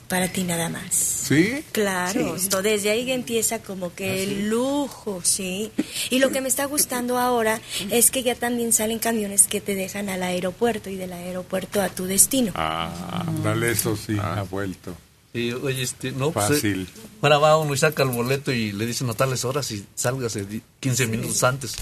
Para 0.08 0.26
ti 0.26 0.42
nada 0.42 0.68
más. 0.68 0.92
¿Sí? 0.92 1.64
Claro, 1.70 2.36
Sí. 2.36 2.42
esto 2.44 2.60
desde 2.60 2.90
ahí 2.90 3.12
empieza 3.12 3.60
como 3.62 3.94
que 3.94 4.24
el 4.24 4.48
lujo, 4.50 5.20
sí. 5.22 5.70
Y 6.10 6.18
lo 6.18 6.30
que 6.30 6.40
me 6.40 6.48
está 6.48 6.64
gustando 6.64 7.16
ahora 7.16 7.60
es 7.90 8.10
que 8.10 8.24
ya 8.24 8.34
también 8.34 8.72
salen 8.72 8.98
camiones 8.98 9.46
que 9.46 9.60
te 9.60 9.76
dejan 9.76 10.08
al 10.08 10.24
aeropuerto 10.24 10.90
y 10.90 10.96
del 10.96 11.12
aeropuerto 11.12 11.80
a 11.80 11.88
tu 11.88 12.04
destino. 12.06 12.50
Ah, 12.56 13.24
dale, 13.44 13.70
eso 13.70 13.96
sí, 13.96 14.16
ha 14.20 14.42
vuelto. 14.42 14.96
Y, 15.34 15.50
oye, 15.52 15.82
este, 15.82 16.12
no, 16.12 16.30
pues, 16.30 16.46
Fácil. 16.46 16.82
eh, 16.82 17.00
ahora 17.20 17.38
va 17.38 17.58
uno 17.58 17.74
y 17.74 17.76
saca 17.76 18.04
el 18.04 18.10
boleto 18.10 18.52
y 18.52 18.70
le 18.72 18.86
dicen 18.86 19.10
a 19.10 19.14
tales 19.14 19.44
horas 19.44 19.70
y 19.72 19.84
sálgase 19.96 20.44
di- 20.46 20.62
15 20.78 21.06
minutos 21.08 21.42
antes. 21.42 21.74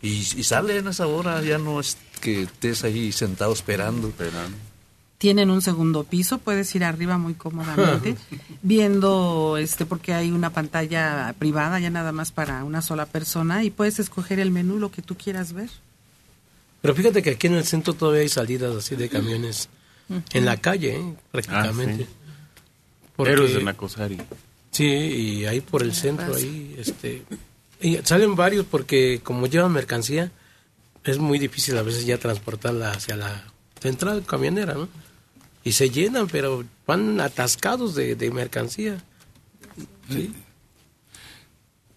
Y, 0.00 0.08
y 0.36 0.42
sale 0.42 0.78
en 0.78 0.88
esa 0.88 1.06
hora, 1.06 1.42
ya 1.42 1.58
no 1.58 1.80
es 1.80 1.98
que 2.22 2.42
estés 2.44 2.82
ahí 2.82 3.12
sentado 3.12 3.52
esperando. 3.52 4.10
Tienen 5.18 5.50
un 5.50 5.60
segundo 5.60 6.04
piso, 6.04 6.38
puedes 6.38 6.74
ir 6.74 6.82
arriba 6.84 7.18
muy 7.18 7.34
cómodamente, 7.34 8.16
viendo, 8.62 9.56
este, 9.58 9.84
porque 9.86 10.14
hay 10.14 10.30
una 10.30 10.50
pantalla 10.50 11.34
privada 11.38 11.78
ya 11.80 11.90
nada 11.90 12.10
más 12.12 12.32
para 12.32 12.64
una 12.64 12.80
sola 12.82 13.04
persona 13.06 13.64
y 13.64 13.70
puedes 13.70 13.98
escoger 13.98 14.40
el 14.40 14.50
menú, 14.50 14.78
lo 14.78 14.90
que 14.90 15.02
tú 15.02 15.14
quieras 15.14 15.52
ver. 15.52 15.68
Pero 16.80 16.94
fíjate 16.94 17.22
que 17.22 17.30
aquí 17.30 17.46
en 17.46 17.54
el 17.54 17.64
centro 17.64 17.92
todavía 17.94 18.22
hay 18.22 18.28
salidas 18.30 18.74
así 18.76 18.96
de 18.96 19.08
camiones 19.10 19.68
en 20.32 20.44
la 20.46 20.56
calle, 20.56 20.96
¿eh? 20.96 21.14
prácticamente. 21.30 22.04
Ah, 22.04 22.06
sí. 22.08 22.23
Héroes 23.18 23.54
de 23.54 23.62
Nacosari. 23.62 24.18
Sí, 24.70 24.86
y 24.86 25.46
ahí 25.46 25.60
por 25.60 25.82
el 25.82 25.94
centro, 25.94 26.34
ahí, 26.34 26.74
este, 26.78 27.22
y 27.80 27.98
salen 27.98 28.34
varios 28.34 28.66
porque 28.66 29.20
como 29.22 29.46
llevan 29.46 29.72
mercancía, 29.72 30.32
es 31.04 31.18
muy 31.18 31.38
difícil 31.38 31.76
a 31.76 31.82
veces 31.82 32.06
ya 32.06 32.18
transportarla 32.18 32.90
hacia 32.90 33.16
la 33.16 33.44
central 33.80 34.24
camionera, 34.26 34.74
¿no? 34.74 34.88
Y 35.62 35.72
se 35.72 35.90
llenan, 35.90 36.26
pero 36.28 36.64
van 36.86 37.20
atascados 37.20 37.94
de, 37.94 38.16
de 38.16 38.30
mercancía. 38.30 39.02
Sí. 40.10 40.32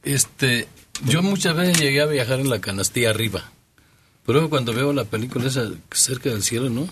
Este, 0.04 0.68
yo 1.06 1.22
muchas 1.22 1.56
veces 1.56 1.80
llegué 1.80 2.02
a 2.02 2.06
viajar 2.06 2.40
en 2.40 2.50
la 2.50 2.62
canastilla 2.62 3.10
arriba. 3.10 3.52
Pero 4.26 4.50
cuando 4.50 4.74
veo 4.74 4.94
la 4.94 5.06
película 5.06 5.48
esa 5.48 5.72
cerca 5.92 6.30
del 6.30 6.44
cielo, 6.44 6.70
¿no? 6.70 6.88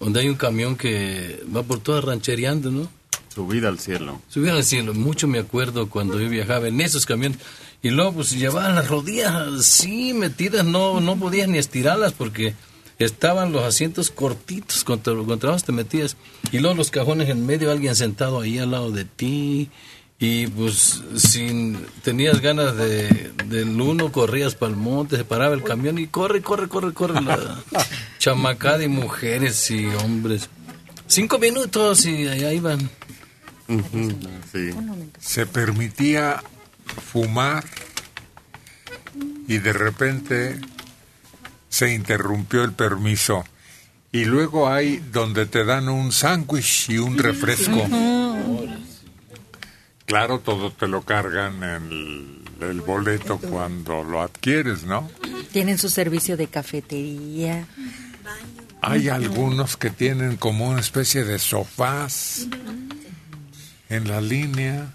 Donde 0.00 0.20
hay 0.20 0.28
un 0.28 0.36
camión 0.36 0.76
que 0.76 1.42
va 1.54 1.62
por 1.62 1.80
toda 1.80 2.00
ranchereando, 2.00 2.70
¿no? 2.70 2.90
Subida 3.34 3.68
al 3.68 3.78
cielo. 3.78 4.20
Subir 4.28 4.50
al 4.50 4.64
cielo, 4.64 4.92
mucho 4.92 5.26
me 5.26 5.38
acuerdo 5.38 5.88
cuando 5.88 6.20
yo 6.20 6.28
viajaba 6.28 6.68
en 6.68 6.80
esos 6.80 7.06
camiones. 7.06 7.38
Y 7.82 7.90
luego 7.90 8.12
pues 8.12 8.30
llevaban 8.30 8.74
las 8.74 8.88
rodillas 8.88 9.32
así 9.32 10.12
metidas, 10.14 10.64
no, 10.64 11.00
no 11.00 11.16
podías 11.16 11.48
ni 11.48 11.58
estirarlas 11.58 12.12
porque 12.12 12.54
estaban 12.98 13.52
los 13.52 13.64
asientos 13.64 14.10
cortitos, 14.10 14.84
contra, 14.84 15.14
contra 15.14 15.50
los 15.50 15.64
te 15.64 15.72
metías. 15.72 16.16
Y 16.52 16.58
luego 16.58 16.76
los 16.76 16.90
cajones 16.90 17.28
en 17.28 17.46
medio, 17.46 17.70
alguien 17.70 17.96
sentado 17.96 18.40
ahí 18.40 18.58
al 18.58 18.70
lado 18.70 18.90
de 18.90 19.04
ti. 19.04 19.70
Y 20.18 20.46
pues 20.46 21.02
si 21.16 21.76
tenías 22.04 22.40
ganas 22.40 22.76
de, 22.76 23.32
del 23.46 23.80
uno, 23.80 24.12
corrías 24.12 24.54
para 24.54 24.70
el 24.70 24.76
monte, 24.76 25.16
se 25.16 25.24
paraba 25.24 25.54
el 25.54 25.64
camión 25.64 25.98
y 25.98 26.06
corre, 26.06 26.42
corre, 26.42 26.68
corre, 26.68 26.92
corre 26.92 27.20
la 27.20 27.60
chamacada 28.18 28.78
de 28.78 28.88
mujeres 28.88 29.68
y 29.72 29.86
hombres. 29.86 30.48
Cinco 31.08 31.40
minutos 31.40 32.06
y 32.06 32.28
allá 32.28 32.52
iban. 32.52 32.88
Se 35.20 35.46
permitía 35.46 36.42
fumar 37.12 37.64
y 39.48 39.58
de 39.58 39.72
repente 39.72 40.60
se 41.68 41.92
interrumpió 41.92 42.64
el 42.64 42.72
permiso. 42.72 43.44
Y 44.10 44.24
luego 44.26 44.68
hay 44.68 44.98
donde 45.12 45.46
te 45.46 45.64
dan 45.64 45.88
un 45.88 46.12
sándwich 46.12 46.90
y 46.90 46.98
un 46.98 47.16
refresco. 47.16 47.88
Claro, 50.04 50.40
todo 50.40 50.70
te 50.70 50.86
lo 50.86 51.02
cargan 51.02 51.62
en 51.62 51.82
el, 52.60 52.68
el 52.68 52.80
boleto 52.82 53.38
cuando 53.38 54.04
lo 54.04 54.20
adquieres, 54.20 54.84
¿no? 54.84 55.10
Tienen 55.52 55.78
su 55.78 55.88
servicio 55.88 56.36
de 56.36 56.48
cafetería. 56.48 57.66
Hay 58.82 59.08
algunos 59.08 59.76
que 59.76 59.90
tienen 59.90 60.36
como 60.36 60.68
una 60.68 60.80
especie 60.80 61.24
de 61.24 61.38
sofás 61.38 62.48
en 63.92 64.08
la 64.08 64.20
línea. 64.20 64.90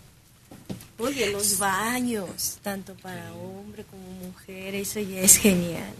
Oye, 0.97 1.31
los 1.31 1.59
baños, 1.59 2.57
tanto 2.63 2.95
para 2.95 3.31
hombre 3.33 3.83
como 3.83 4.09
mujer, 4.27 4.73
eso 4.73 4.99
ya 4.99 5.21
es 5.21 5.37
genial. 5.37 5.93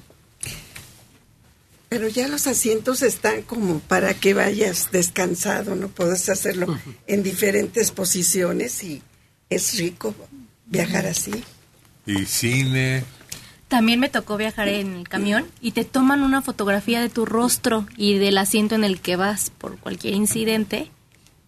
Pero 1.89 2.07
ya 2.07 2.27
los 2.27 2.47
asientos 2.47 3.03
están 3.03 3.43
como 3.43 3.79
para 3.79 4.15
que 4.15 4.33
vayas 4.33 4.91
descansado, 4.91 5.75
¿no? 5.75 5.87
Puedes 5.89 6.27
hacerlo 6.29 6.77
en 7.05 7.21
diferentes 7.21 7.91
posiciones 7.91 8.83
y 8.83 9.03
es 9.49 9.77
rico 9.77 10.15
viajar 10.65 11.05
así. 11.05 11.31
Y 12.07 12.25
cine. 12.25 13.03
También 13.67 13.99
me 13.99 14.09
tocó 14.09 14.37
viajar 14.37 14.69
en 14.69 14.95
el 14.95 15.07
camión 15.07 15.45
y 15.61 15.71
te 15.71 15.85
toman 15.85 16.23
una 16.23 16.41
fotografía 16.41 16.99
de 16.99 17.09
tu 17.09 17.25
rostro 17.25 17.85
y 17.95 18.17
del 18.17 18.37
asiento 18.37 18.75
en 18.75 18.83
el 18.83 18.99
que 18.99 19.15
vas 19.15 19.51
por 19.51 19.77
cualquier 19.77 20.15
incidente. 20.15 20.89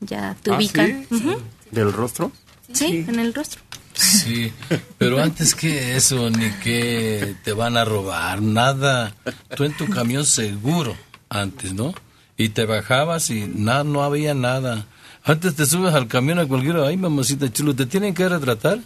Ya 0.01 0.35
te 0.41 0.51
¿Ah, 0.51 0.57
ubican. 0.57 1.05
sí? 1.09 1.35
¿Del 1.71 1.91
rostro? 1.93 2.31
Sí, 2.71 3.05
en 3.07 3.19
el 3.19 3.33
rostro. 3.33 3.61
Sí, 3.93 4.53
pero 4.97 5.21
antes 5.21 5.55
que 5.55 5.97
eso, 5.97 6.29
ni 6.29 6.49
que 6.63 7.35
te 7.43 7.51
van 7.51 7.75
a 7.75 7.83
robar, 7.83 8.41
nada. 8.41 9.13
Tú 9.57 9.65
en 9.65 9.75
tu 9.75 9.87
camión 9.89 10.25
seguro, 10.25 10.95
antes, 11.27 11.73
¿no? 11.73 11.93
Y 12.37 12.49
te 12.49 12.65
bajabas 12.65 13.29
y 13.29 13.45
nada, 13.53 13.83
no 13.83 14.03
había 14.03 14.33
nada. 14.33 14.85
Antes 15.25 15.55
te 15.55 15.65
subes 15.65 15.93
al 15.93 16.07
camión 16.07 16.39
a 16.39 16.47
cualquiera, 16.47 16.87
ay 16.87 16.95
mamacita 16.95 17.51
chulo, 17.51 17.75
te 17.75 17.85
tienen 17.85 18.13
que 18.13 18.29
retratar 18.29 18.79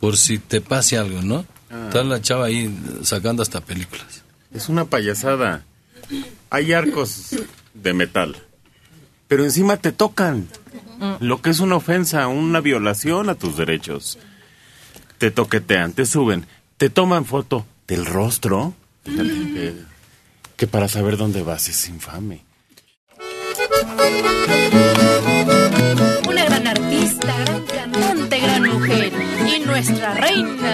por 0.00 0.16
si 0.16 0.38
te 0.38 0.62
pase 0.62 0.96
algo, 0.96 1.20
¿no? 1.20 1.44
Ah. 1.70 1.84
Está 1.88 2.02
la 2.02 2.22
chava 2.22 2.46
ahí 2.46 2.74
sacando 3.02 3.42
hasta 3.42 3.60
películas. 3.60 4.22
Es 4.54 4.70
una 4.70 4.86
payasada. 4.86 5.64
Hay 6.48 6.72
arcos 6.72 7.36
de 7.74 7.92
metal, 7.92 8.42
pero 9.28 9.44
encima 9.44 9.76
te 9.76 9.92
tocan. 9.92 10.48
Lo 11.20 11.42
que 11.42 11.50
es 11.50 11.60
una 11.60 11.76
ofensa, 11.76 12.26
una 12.26 12.60
violación 12.60 13.28
a 13.28 13.34
tus 13.34 13.56
derechos. 13.56 14.18
Te 15.18 15.30
toquetean, 15.30 15.92
te 15.92 16.06
suben, 16.06 16.46
te 16.78 16.90
toman 16.90 17.24
foto 17.24 17.66
del 17.86 18.06
rostro. 18.06 18.74
Fíjate 19.04 19.28
que, 19.28 19.74
que 20.56 20.66
para 20.66 20.88
saber 20.88 21.16
dónde 21.16 21.42
vas 21.42 21.68
es 21.68 21.88
infame. 21.88 22.44
Una 26.28 26.44
gran 26.44 26.66
artista, 26.66 27.34
gran 27.44 27.64
cantante, 27.66 28.40
gran 28.40 28.62
mujer. 28.62 29.12
Y 29.54 29.60
nuestra 29.64 30.14
reina, 30.14 30.65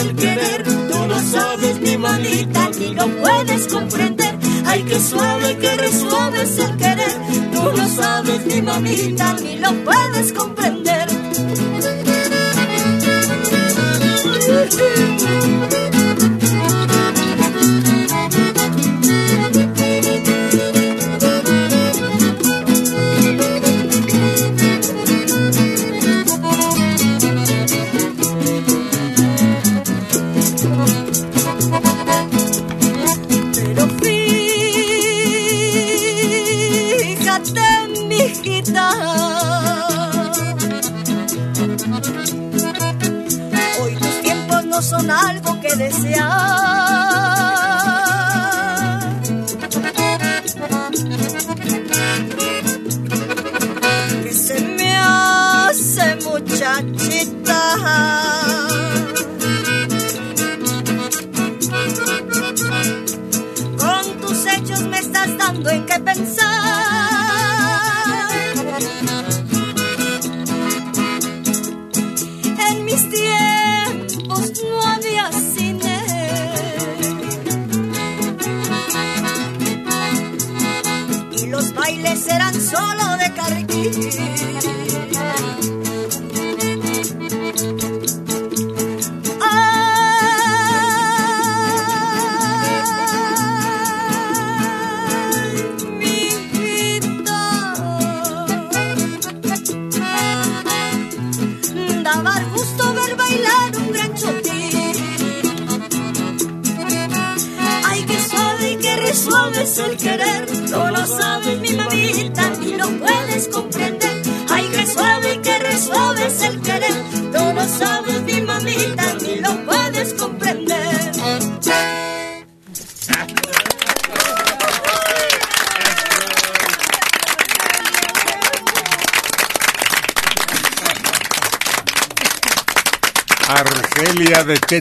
el 0.00 0.16
querer. 0.16 0.62
Tú 0.64 1.06
no 1.06 1.20
sabes, 1.20 1.80
mi 1.80 1.96
manita, 1.96 2.70
ni 2.78 2.94
lo 2.94 3.06
puedes 3.22 3.66
comprender. 3.68 4.34
Ay, 4.66 4.82
qué 4.84 5.00
suave, 5.00 5.56
qué 5.58 5.76
re 5.76 5.92
suave 5.92 6.42
es 6.42 6.58
el 6.58 6.76
querer. 6.76 7.12
Tú 7.52 7.62
no 7.76 7.88
sabes, 7.88 8.46
mi 8.46 8.62
mamita, 8.62 9.34
ni 9.34 9.58
lo 9.58 9.72
puedes 9.84 10.32
comprender. 10.32 11.08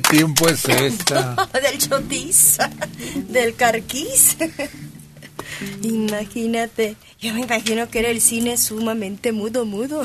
Qué 0.02 0.18
tiempo 0.18 0.48
es 0.48 0.66
esta? 0.66 1.50
del 1.62 1.78
chotis, 1.78 2.58
del 3.28 3.56
carquís. 3.56 4.38
Imagínate, 5.82 6.96
yo 7.20 7.34
me 7.34 7.42
imagino 7.42 7.90
que 7.90 8.00
era 8.00 8.10
el 8.10 8.22
cine 8.22 8.58
sumamente 8.58 9.32
mudo, 9.32 9.66
mudo. 9.66 10.04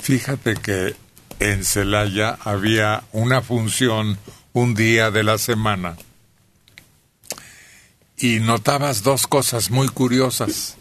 Fíjate 0.00 0.54
que 0.54 0.96
en 1.38 1.64
Celaya 1.64 2.36
había 2.42 3.04
una 3.12 3.42
función 3.42 4.18
un 4.52 4.74
día 4.74 5.10
de 5.10 5.22
la 5.22 5.38
semana 5.38 5.96
y 8.16 8.40
notabas 8.40 9.02
dos 9.02 9.26
cosas 9.26 9.70
muy 9.70 9.88
curiosas. 9.88 10.76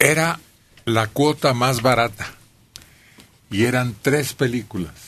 Era 0.00 0.40
la 0.84 1.06
cuota 1.06 1.54
más 1.54 1.80
barata 1.80 2.34
y 3.50 3.64
eran 3.64 3.94
tres 4.02 4.32
películas. 4.32 5.01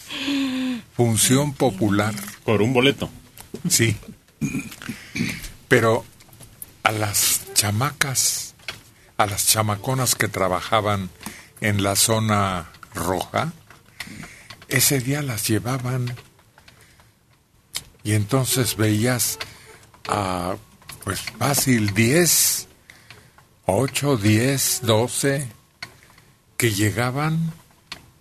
Función 0.97 1.53
popular. 1.53 2.15
Por 2.45 2.63
un 2.63 2.73
boleto. 2.73 3.11
Sí. 3.69 3.97
Pero 5.69 6.05
a 6.83 6.93
las 6.93 7.41
chamacas 7.55 8.55
a 9.17 9.27
las 9.27 9.47
chamaconas 9.47 10.15
que 10.15 10.29
trabajaban 10.29 11.11
en 11.61 11.83
la 11.83 11.97
zona 11.97 12.71
roja, 12.95 13.53
ese 14.69 15.01
día 15.01 15.23
las 15.23 15.47
llevaban 15.47 16.15
y 18.03 18.13
entonces 18.13 18.77
veías 18.77 19.39
a, 20.09 20.57
pues 21.05 21.21
fácil, 21.39 21.95
10, 21.95 22.69
8, 23.67 24.17
10, 24.17 24.81
12, 24.83 25.49
que 26.57 26.73
llegaban 26.73 27.53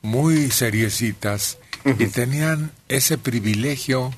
muy 0.01 0.51
seriecitas 0.51 1.57
y 1.85 2.05
tenían 2.07 2.71
ese 2.87 3.17
privilegio. 3.17 4.13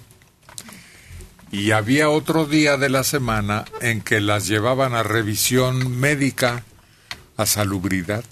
Y 1.51 1.71
había 1.71 2.09
otro 2.09 2.45
día 2.45 2.77
de 2.77 2.89
la 2.89 3.03
semana 3.03 3.65
en 3.81 4.01
que 4.01 4.19
las 4.19 4.47
llevaban 4.47 4.93
a 4.93 5.03
revisión 5.03 5.99
médica, 5.99 6.63
a 7.37 7.45
salubridad. 7.45 8.23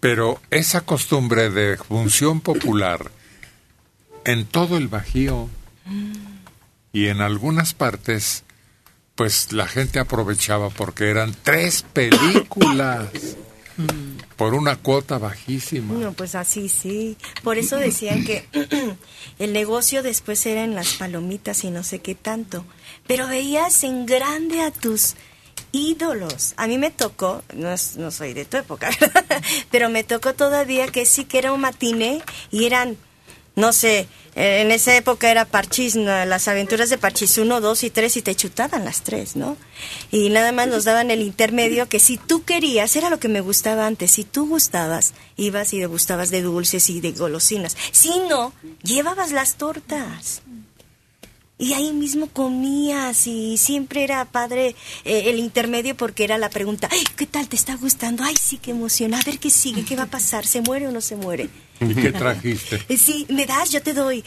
Pero 0.00 0.40
esa 0.50 0.82
costumbre 0.82 1.50
de 1.50 1.76
función 1.76 2.40
popular 2.40 3.10
en 4.24 4.46
todo 4.46 4.76
el 4.76 4.88
Bajío 4.88 5.48
y 6.92 7.06
en 7.06 7.20
algunas 7.20 7.74
partes, 7.74 8.44
pues 9.14 9.52
la 9.52 9.66
gente 9.66 9.98
aprovechaba 9.98 10.70
porque 10.70 11.10
eran 11.10 11.34
tres 11.42 11.82
películas 11.82 13.08
por 14.36 14.54
una 14.54 14.76
cuota 14.76 15.18
bajísima. 15.18 15.94
No, 15.94 16.12
pues 16.12 16.34
así 16.34 16.68
sí. 16.68 17.16
Por 17.42 17.58
eso 17.58 17.76
decían 17.76 18.24
que 18.24 18.46
el 19.38 19.52
negocio 19.52 20.02
después 20.02 20.44
era 20.46 20.64
en 20.64 20.74
las 20.74 20.94
palomitas 20.94 21.64
y 21.64 21.70
no 21.70 21.82
sé 21.82 21.98
qué 22.00 22.14
tanto. 22.14 22.64
Pero 23.06 23.26
veías 23.28 23.84
en 23.84 24.06
grande 24.06 24.62
a 24.62 24.70
tus 24.70 25.14
ídolos. 25.72 26.54
A 26.56 26.66
mí 26.66 26.78
me 26.78 26.90
tocó, 26.90 27.42
no, 27.54 27.72
es- 27.72 27.96
no 27.96 28.10
soy 28.10 28.32
de 28.32 28.44
tu 28.44 28.56
época, 28.56 28.90
pero 29.70 29.88
me 29.88 30.04
tocó 30.04 30.34
todavía 30.34 30.88
que 30.88 31.06
sí 31.06 31.24
que 31.24 31.38
era 31.38 31.52
un 31.52 31.60
matiné 31.60 32.22
y 32.50 32.64
eran, 32.64 32.96
no 33.56 33.72
sé, 33.72 34.08
en 34.34 34.70
esa 34.70 34.94
época 34.96 35.30
era 35.30 35.44
Parchís, 35.44 35.96
las 35.96 36.48
aventuras 36.48 36.88
de 36.90 36.98
Parchís 36.98 37.36
1, 37.36 37.60
2 37.60 37.84
y 37.84 37.90
3 37.90 38.16
y 38.16 38.22
te 38.22 38.34
chutaban 38.34 38.84
las 38.84 39.02
tres, 39.02 39.36
¿no? 39.36 39.56
Y 40.10 40.30
nada 40.30 40.52
más 40.52 40.68
nos 40.68 40.84
daban 40.84 41.10
el 41.10 41.22
intermedio 41.22 41.88
que 41.88 42.00
si 42.00 42.16
tú 42.16 42.44
querías, 42.44 42.94
era 42.96 43.10
lo 43.10 43.18
que 43.18 43.28
me 43.28 43.40
gustaba 43.40 43.86
antes, 43.86 44.12
si 44.12 44.24
tú 44.24 44.46
gustabas, 44.46 45.14
ibas 45.36 45.72
y 45.72 45.80
degustabas 45.80 46.30
de 46.30 46.42
dulces 46.42 46.90
y 46.90 47.00
de 47.00 47.12
golosinas. 47.12 47.76
Si 47.92 48.18
no, 48.28 48.52
llevabas 48.82 49.32
las 49.32 49.56
tortas. 49.56 50.42
Y 51.60 51.74
ahí 51.74 51.92
mismo 51.92 52.26
comías 52.28 53.26
y 53.26 53.58
siempre 53.58 54.02
era 54.02 54.24
padre 54.24 54.74
eh, 55.04 55.24
el 55.26 55.38
intermedio 55.38 55.94
porque 55.94 56.24
era 56.24 56.38
la 56.38 56.48
pregunta, 56.48 56.88
"Ay, 56.90 57.04
¿qué 57.16 57.26
tal 57.26 57.48
te 57.48 57.54
está 57.56 57.76
gustando? 57.76 58.24
Ay, 58.24 58.34
sí, 58.42 58.56
qué 58.56 58.70
emoción. 58.70 59.12
A 59.12 59.20
ver 59.22 59.38
qué 59.38 59.50
sigue, 59.50 59.84
qué 59.84 59.94
va 59.94 60.04
a 60.04 60.10
pasar, 60.10 60.46
¿se 60.46 60.62
muere 60.62 60.88
o 60.88 60.90
no 60.90 61.02
se 61.02 61.16
muere? 61.16 61.50
¿Y 61.80 61.94
qué 61.94 62.12
trajiste? 62.12 62.82
Eh, 62.88 62.96
Sí, 62.96 63.26
me 63.28 63.44
das, 63.44 63.70
yo 63.70 63.82
te 63.82 63.92
doy. 63.92 64.24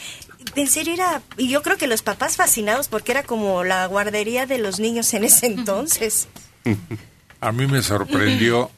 En 0.54 0.68
serio 0.68 0.94
era, 0.94 1.22
y 1.36 1.48
yo 1.48 1.60
creo 1.62 1.76
que 1.76 1.88
los 1.88 2.02
papás 2.02 2.36
fascinados 2.36 2.86
porque 2.86 3.10
era 3.10 3.24
como 3.24 3.64
la 3.64 3.84
guardería 3.86 4.46
de 4.46 4.58
los 4.58 4.78
niños 4.78 5.12
en 5.14 5.24
ese 5.24 5.46
entonces. 5.46 6.28
A 7.40 7.50
mí 7.50 7.66
me 7.66 7.82
sorprendió 7.82 8.70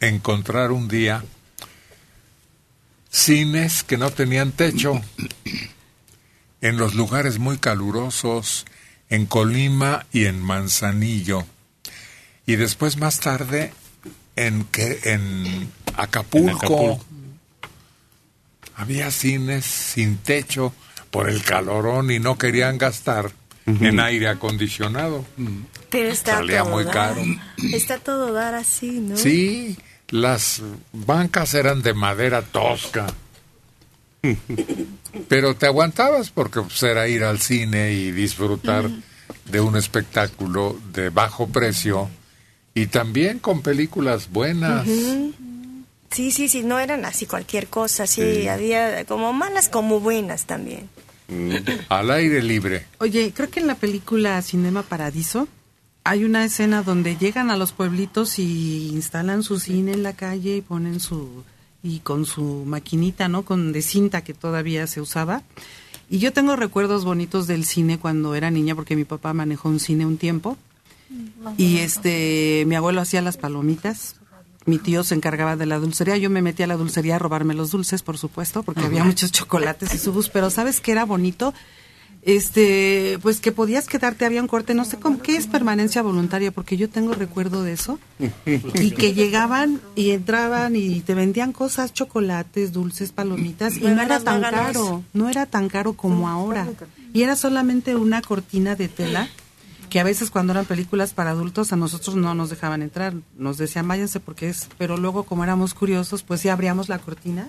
encontrar 0.00 0.72
un 0.72 0.88
día 0.88 1.22
cines 3.10 3.82
que 3.84 3.96
no 3.98 4.10
tenían 4.10 4.52
techo 4.52 5.00
en 6.64 6.78
los 6.78 6.94
lugares 6.94 7.38
muy 7.38 7.58
calurosos, 7.58 8.64
en 9.10 9.26
Colima 9.26 10.06
y 10.12 10.24
en 10.24 10.42
Manzanillo. 10.42 11.44
Y 12.46 12.56
después 12.56 12.96
más 12.96 13.20
tarde 13.20 13.72
en 14.34 14.64
que 14.64 14.98
en 15.04 15.70
Acapulco, 15.96 16.48
En 16.50 16.56
Acapulco. 16.56 17.04
había 18.76 19.10
cines 19.10 19.64
sin 19.66 20.16
techo 20.16 20.72
por 21.10 21.28
el 21.28 21.42
calorón 21.44 22.10
y 22.10 22.18
no 22.18 22.38
querían 22.38 22.78
gastar 22.78 23.30
en 23.66 24.00
aire 24.00 24.28
acondicionado. 24.28 25.24
Pero 25.90 26.08
está 26.10 26.36
Salía 26.36 26.62
todo 26.62 26.70
muy 26.72 26.84
dar. 26.84 26.92
caro. 26.94 27.22
Está 27.72 27.98
todo 27.98 28.32
dar 28.32 28.54
así, 28.54 28.90
¿no? 29.00 29.16
Sí, 29.18 29.76
las 30.08 30.62
bancas 30.92 31.52
eran 31.54 31.82
de 31.82 31.92
madera 31.94 32.40
tosca. 32.42 33.06
Pero 35.28 35.54
te 35.54 35.66
aguantabas 35.66 36.30
porque 36.30 36.60
pues, 36.60 36.82
era 36.82 37.06
ir 37.08 37.24
al 37.24 37.40
cine 37.40 37.92
y 37.92 38.10
disfrutar 38.10 38.90
de 39.50 39.60
un 39.60 39.76
espectáculo 39.76 40.76
de 40.92 41.10
bajo 41.10 41.48
precio 41.48 42.08
y 42.74 42.86
también 42.86 43.38
con 43.38 43.62
películas 43.62 44.30
buenas. 44.30 44.86
Ujú. 44.86 45.32
Sí, 46.10 46.30
sí, 46.30 46.48
sí, 46.48 46.62
no 46.62 46.78
eran 46.78 47.04
así 47.04 47.26
cualquier 47.26 47.66
cosa, 47.66 48.06
sí, 48.06 48.22
Sí. 48.42 48.48
había 48.48 49.04
como 49.04 49.32
malas 49.32 49.68
como 49.68 49.98
buenas 50.00 50.44
también. 50.46 50.88
Al 51.88 52.10
aire 52.10 52.42
libre. 52.42 52.86
Oye, 52.98 53.32
creo 53.34 53.50
que 53.50 53.60
en 53.60 53.66
la 53.66 53.74
película 53.76 54.40
Cinema 54.42 54.82
Paradiso 54.82 55.48
hay 56.04 56.22
una 56.24 56.44
escena 56.44 56.82
donde 56.82 57.16
llegan 57.16 57.50
a 57.50 57.56
los 57.56 57.72
pueblitos 57.72 58.38
y 58.38 58.88
instalan 58.92 59.42
su 59.42 59.58
cine 59.58 59.92
en 59.92 60.02
la 60.02 60.12
calle 60.12 60.56
y 60.56 60.60
ponen 60.60 61.00
su 61.00 61.42
y 61.84 61.98
con 62.00 62.24
su 62.24 62.64
maquinita, 62.66 63.28
¿no? 63.28 63.42
Con 63.44 63.72
de 63.72 63.82
cinta 63.82 64.24
que 64.24 64.32
todavía 64.32 64.86
se 64.86 65.02
usaba. 65.02 65.42
Y 66.10 66.18
yo 66.18 66.32
tengo 66.32 66.56
recuerdos 66.56 67.04
bonitos 67.04 67.46
del 67.46 67.64
cine 67.64 67.98
cuando 67.98 68.34
era 68.34 68.50
niña 68.50 68.74
porque 68.74 68.96
mi 68.96 69.04
papá 69.04 69.34
manejó 69.34 69.68
un 69.68 69.78
cine 69.78 70.06
un 70.06 70.16
tiempo 70.16 70.56
y 71.58 71.78
este 71.78 72.64
mi 72.66 72.74
abuelo 72.74 73.02
hacía 73.02 73.20
las 73.22 73.36
palomitas. 73.36 74.16
Mi 74.66 74.78
tío 74.78 75.04
se 75.04 75.14
encargaba 75.14 75.56
de 75.56 75.66
la 75.66 75.78
dulcería. 75.78 76.16
Yo 76.16 76.30
me 76.30 76.40
metí 76.40 76.62
a 76.62 76.66
la 76.66 76.76
dulcería 76.78 77.16
a 77.16 77.18
robarme 77.18 77.52
los 77.52 77.70
dulces, 77.70 78.02
por 78.02 78.16
supuesto, 78.16 78.62
porque 78.62 78.80
Ajá. 78.80 78.88
había 78.88 79.04
muchos 79.04 79.30
chocolates 79.30 79.94
y 79.94 79.98
subus. 79.98 80.30
Pero 80.30 80.48
¿sabes 80.48 80.80
qué 80.80 80.92
era 80.92 81.04
bonito? 81.04 81.52
Este, 82.26 83.18
pues 83.20 83.40
que 83.40 83.52
podías 83.52 83.86
quedarte, 83.86 84.24
había 84.24 84.40
un 84.40 84.48
corte, 84.48 84.72
no 84.72 84.86
sé 84.86 84.98
cómo, 84.98 85.20
qué 85.20 85.36
es 85.36 85.46
permanencia 85.46 86.00
voluntaria, 86.00 86.50
porque 86.52 86.78
yo 86.78 86.88
tengo 86.88 87.12
recuerdo 87.12 87.62
de 87.62 87.72
eso. 87.72 87.98
Y 88.46 88.92
que 88.92 89.12
llegaban 89.12 89.80
y 89.94 90.12
entraban 90.12 90.74
y 90.74 91.00
te 91.00 91.14
vendían 91.14 91.52
cosas, 91.52 91.92
chocolates, 91.92 92.72
dulces, 92.72 93.12
palomitas, 93.12 93.76
y 93.76 93.82
no 93.82 94.00
era 94.00 94.20
tan 94.20 94.40
caro, 94.40 95.04
no 95.12 95.28
era 95.28 95.44
tan 95.44 95.68
caro 95.68 95.92
como 95.92 96.28
ahora. 96.28 96.66
Y 97.12 97.22
era 97.22 97.36
solamente 97.36 97.94
una 97.94 98.22
cortina 98.22 98.74
de 98.74 98.88
tela 98.88 99.28
que 99.90 100.00
a 100.00 100.04
veces 100.04 100.30
cuando 100.30 100.52
eran 100.52 100.64
películas 100.64 101.12
para 101.12 101.30
adultos 101.30 101.72
a 101.72 101.76
nosotros 101.76 102.16
no 102.16 102.34
nos 102.34 102.50
dejaban 102.50 102.82
entrar, 102.82 103.14
nos 103.36 103.58
decían 103.58 103.86
váyanse 103.86 104.18
porque 104.18 104.48
es, 104.48 104.68
pero 104.76 104.96
luego 104.96 105.22
como 105.22 105.44
éramos 105.44 105.72
curiosos, 105.72 106.24
pues 106.24 106.40
sí 106.40 106.48
abríamos 106.48 106.88
la 106.88 106.98
cortina 106.98 107.48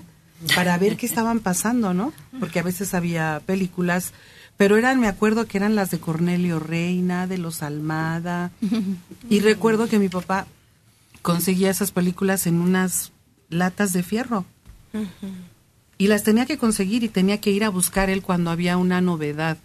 para 0.54 0.78
ver 0.78 0.96
qué 0.96 1.06
estaban 1.06 1.40
pasando, 1.40 1.92
¿no? 1.94 2.12
Porque 2.38 2.60
a 2.60 2.62
veces 2.62 2.94
había 2.94 3.42
películas, 3.46 4.12
pero 4.56 4.76
eran, 4.76 5.00
me 5.00 5.08
acuerdo 5.08 5.46
que 5.46 5.58
eran 5.58 5.74
las 5.74 5.90
de 5.90 6.00
Cornelio 6.00 6.58
Reina, 6.58 7.26
de 7.26 7.38
los 7.38 7.62
Almada, 7.62 8.50
y 9.30 9.40
recuerdo 9.40 9.88
que 9.88 9.98
mi 9.98 10.08
papá 10.08 10.46
conseguía 11.22 11.70
esas 11.70 11.90
películas 11.90 12.46
en 12.46 12.60
unas 12.60 13.12
latas 13.48 13.92
de 13.92 14.02
fierro 14.02 14.44
y 15.98 16.08
las 16.08 16.22
tenía 16.22 16.46
que 16.46 16.58
conseguir 16.58 17.02
y 17.04 17.08
tenía 17.08 17.40
que 17.40 17.50
ir 17.50 17.64
a 17.64 17.70
buscar 17.70 18.10
él 18.10 18.22
cuando 18.22 18.50
había 18.50 18.76
una 18.76 19.00
novedad, 19.00 19.58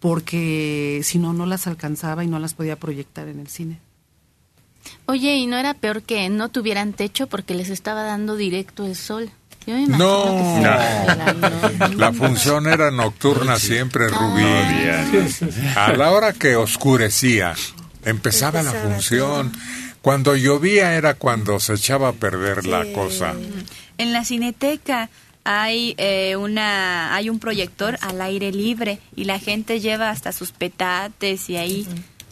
porque 0.00 1.00
si 1.02 1.18
no, 1.18 1.32
no 1.32 1.46
las 1.46 1.66
alcanzaba 1.66 2.24
y 2.24 2.26
no 2.26 2.38
las 2.38 2.54
podía 2.54 2.76
proyectar 2.76 3.28
en 3.28 3.40
el 3.40 3.48
cine. 3.48 3.80
Oye, 5.06 5.36
¿y 5.36 5.46
no 5.46 5.56
era 5.56 5.74
peor 5.74 6.02
que 6.02 6.28
no 6.28 6.48
tuvieran 6.50 6.92
techo 6.92 7.26
porque 7.26 7.54
les 7.54 7.70
estaba 7.70 8.02
dando 8.02 8.36
directo 8.36 8.86
el 8.86 8.96
sol? 8.96 9.30
Yo 9.68 9.74
me 9.74 9.82
imagino 9.82 10.24
que 10.24 10.60
No, 10.60 10.60
la- 10.62 11.88
la 11.94 12.12
función 12.14 12.66
era 12.66 12.90
nocturna 12.90 13.58
siempre, 13.58 14.08
Rubí. 14.08 14.42
A 15.76 15.92
la 15.92 16.10
hora 16.10 16.32
que 16.32 16.56
oscurecía, 16.56 17.54
empezaba 18.04 18.62
la 18.62 18.72
función. 18.72 19.52
Cuando 20.00 20.34
llovía 20.36 20.94
era 20.94 21.14
cuando 21.14 21.60
se 21.60 21.74
echaba 21.74 22.08
a 22.08 22.12
perder 22.12 22.66
la 22.66 22.82
cosa. 22.94 23.34
En 23.98 24.14
la 24.14 24.24
cineteca 24.24 25.10
hay 25.44 25.94
eh, 25.98 26.36
una 26.36 27.14
hay 27.14 27.28
un 27.28 27.38
proyector 27.38 27.98
al 28.00 28.22
aire 28.22 28.50
libre 28.52 29.00
y 29.16 29.24
la 29.24 29.38
gente 29.38 29.80
lleva 29.80 30.08
hasta 30.08 30.32
sus 30.32 30.50
petates 30.52 31.50
y 31.50 31.56
ahí 31.58 31.86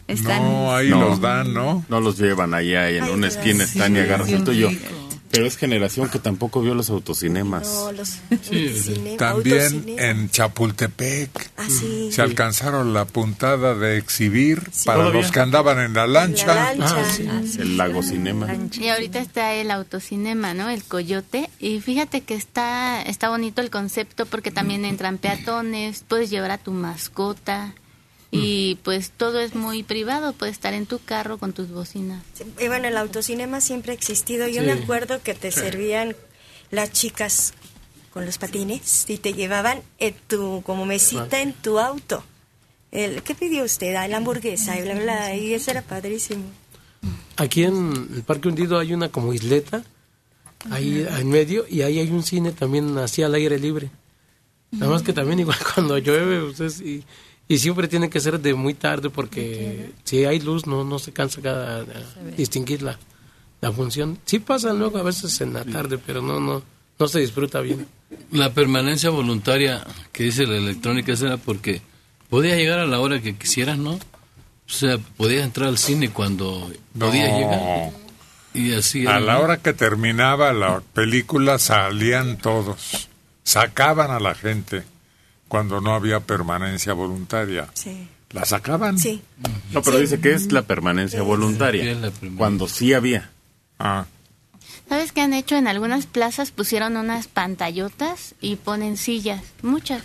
están 0.09 0.43
No, 0.43 0.75
ahí 0.75 0.89
No. 0.89 1.01
los 1.01 1.21
dan, 1.21 1.53
¿no? 1.53 1.85
No 1.91 2.01
los 2.01 2.17
llevan 2.19 2.55
allá 2.55 2.91
y 2.91 2.97
en 2.97 3.05
Ay, 3.05 3.11
una 3.11 3.27
esquina 3.29 3.65
están 3.65 3.95
y 3.95 4.39
tuyo. 4.45 4.71
rico. 4.71 5.06
Pero 5.37 5.47
es 5.47 5.57
generación 5.57 6.09
que 6.09 6.19
tampoco 6.19 6.63
vio 6.63 6.75
los 6.75 6.89
autocinemas. 6.91 7.67
No, 7.67 7.93
los 7.93 8.09
Sí, 8.43 8.69
cine- 8.71 9.17
También 9.17 9.85
en 9.99 10.31
Chapultepec 10.31 11.51
Ah, 11.57 11.67
sí. 11.69 12.11
se 12.13 12.23
alcanzaron 12.23 12.93
la 12.95 13.05
puntada 13.05 13.75
de 13.75 13.99
exhibir 13.99 14.71
para 14.85 14.99
¿Todavía? 15.01 15.21
los 15.23 15.31
que 15.31 15.41
andaban 15.41 15.79
en 15.81 15.93
la 15.95 16.07
lancha. 16.07 16.73
Ah, 16.81 17.05
sí. 17.15 17.27
El 17.59 17.77
Lago 17.77 18.03
Cinema. 18.03 18.49
Y 18.81 18.89
ahorita 18.89 19.19
está 19.19 19.55
el 19.55 19.71
autocinema, 19.71 20.55
¿no? 20.55 20.69
El 20.71 20.83
Coyote. 20.85 21.51
Y 21.61 21.81
fíjate 21.81 22.23
que 22.23 22.35
está, 22.35 23.03
está 23.03 23.29
bonito 23.29 23.61
el 23.61 23.71
concepto 23.71 24.27
porque 24.27 24.51
también 24.51 24.85
entran 24.85 25.19
peatones, 25.19 26.05
puedes 26.09 26.31
llevar 26.31 26.51
a 26.51 26.59
tu 26.59 26.71
mascota. 26.73 27.75
Y 28.31 28.77
pues 28.83 29.11
todo 29.11 29.41
es 29.41 29.55
muy 29.55 29.83
privado, 29.83 30.33
puedes 30.33 30.55
estar 30.55 30.75
en 30.75 30.87
tu 30.87 30.99
carro 30.99 31.39
con 31.39 31.53
tus 31.53 31.71
bocinas. 31.71 32.23
Y 32.61 32.69
bueno, 32.69 32.89
el 32.89 32.97
autocinema 32.97 33.61
siempre 33.61 33.93
ha 33.93 33.95
existido. 33.95 34.47
Yo 34.49 34.61
Sí. 34.63 34.67
me 34.67 34.73
acuerdo 34.73 35.23
que 35.23 35.35
te 35.35 35.51
servían 35.53 36.17
las 36.71 36.93
chicas 36.93 37.55
con 38.13 38.27
los 38.27 38.39
patines 38.39 39.05
y 39.09 39.19
te 39.19 39.33
llevaban 39.35 39.81
en 39.99 40.15
tu, 40.27 40.63
como 40.65 40.87
mesita 40.87 41.41
en 41.41 41.53
tu 41.53 41.79
auto. 41.79 42.25
El, 42.91 43.23
¿Qué 43.23 43.35
pidió 43.35 43.65
usted? 43.65 43.95
Ah, 43.95 44.09
la 44.09 44.17
hamburguesa 44.19 44.79
y 44.79 44.83
bla, 44.83 44.95
bla, 44.95 45.35
y 45.37 45.53
eso 45.55 45.71
era 45.71 45.83
padrísimo. 45.83 46.45
Aquí 47.37 47.65
en 47.65 48.09
el 48.15 48.23
Parque 48.23 48.49
Hundido 48.49 48.79
hay 48.79 48.95
una 48.95 49.11
como 49.11 49.35
isleta, 49.35 49.85
ahí 50.71 51.07
en 51.09 51.29
medio, 51.29 51.67
y 51.69 51.83
ahí 51.83 51.99
hay 51.99 52.11
un 52.11 52.23
cine 52.23 52.53
también 52.53 52.97
así 52.99 53.23
al 53.23 53.35
aire 53.35 53.59
libre. 53.59 53.91
Nada 54.71 54.91
más 54.91 55.03
que 55.03 55.13
también 55.13 55.39
igual 55.41 55.59
cuando 55.75 55.99
llueve, 55.99 56.43
ustedes, 56.43 56.81
y, 56.81 57.05
y 57.49 57.59
siempre 57.59 57.89
tiene 57.89 58.11
que 58.11 58.21
ser 58.21 58.41
de 58.41 58.55
muy 58.55 58.75
tarde 58.75 59.11
porque 59.11 59.93
si 60.05 60.25
hay 60.25 60.41
luz 60.41 60.67
no 60.67 60.85
no 60.85 60.99
se 60.99 61.13
cansa 61.13 61.41
cada, 61.43 61.85
distinguir 62.37 62.83
la, 62.83 62.99
la 63.61 63.73
función. 63.73 64.19
Sí 64.25 64.39
pasa 64.39 64.73
luego 64.73 64.99
a 64.99 65.03
veces 65.03 65.41
en 65.41 65.53
la 65.55 65.65
tarde, 65.65 65.99
pero 65.99 66.23
no 66.23 66.41
no 66.41 66.63
no 66.99 67.09
se 67.09 67.21
disfruta 67.21 67.61
bien. 67.61 67.87
La 68.33 68.53
permanencia 68.53 69.11
voluntaria 69.11 69.85
que 70.13 70.25
dice 70.25 70.47
la 70.47 70.57
electrónica 70.57 71.13
era 71.13 71.37
porque 71.37 71.83
podías 72.31 72.57
llegar 72.57 72.79
a 72.79 72.87
la 72.87 73.01
hora 73.01 73.21
que 73.21 73.37
quisieras, 73.37 73.79
¿no? 73.79 73.93
O 73.93 74.73
sea, 74.73 74.99
podías 75.17 75.45
entrar 75.45 75.69
al 75.69 75.79
cine 75.79 76.11
cuando 76.11 76.71
podías 76.99 77.31
No. 77.31 77.39
llegar. 77.39 77.91
Y 78.55 78.73
así 78.73 79.07
A 79.07 79.21
la 79.21 79.39
hora 79.39 79.59
que 79.59 79.73
terminaba 79.75 80.53
la 80.55 80.81
película 80.95 81.59
salían 81.59 82.39
todos, 82.39 83.09
sacaban 83.45 84.11
a 84.11 84.19
la 84.19 84.35
gente 84.35 84.83
cuando 85.49 85.81
no 85.81 85.95
había 85.95 86.21
permanencia 86.21 86.93
voluntaria. 86.93 87.69
Sí. 87.75 88.09
¿La 88.31 88.45
sacaban? 88.45 88.99
Sí. 88.99 89.23
No, 89.73 89.83
pero 89.83 89.99
dice 89.99 90.21
que 90.21 90.33
es 90.33 90.53
la 90.53 90.63
permanencia 90.63 91.23
voluntaria. 91.23 91.97
Cuando 92.37 92.69
sí 92.69 92.93
había. 92.93 93.31
Ah. 93.79 94.07
¿Sabes 94.89 95.11
qué 95.11 95.21
han 95.21 95.35
hecho? 95.35 95.57
En 95.57 95.67
algunas 95.67 96.07
plazas 96.07 96.53
pusieron 96.53 96.97
unas 96.97 97.27
pantallotas 97.27 98.37
y 98.41 98.55
ponen 98.55 98.97
sillas, 98.97 99.43
muchas. 99.63 100.05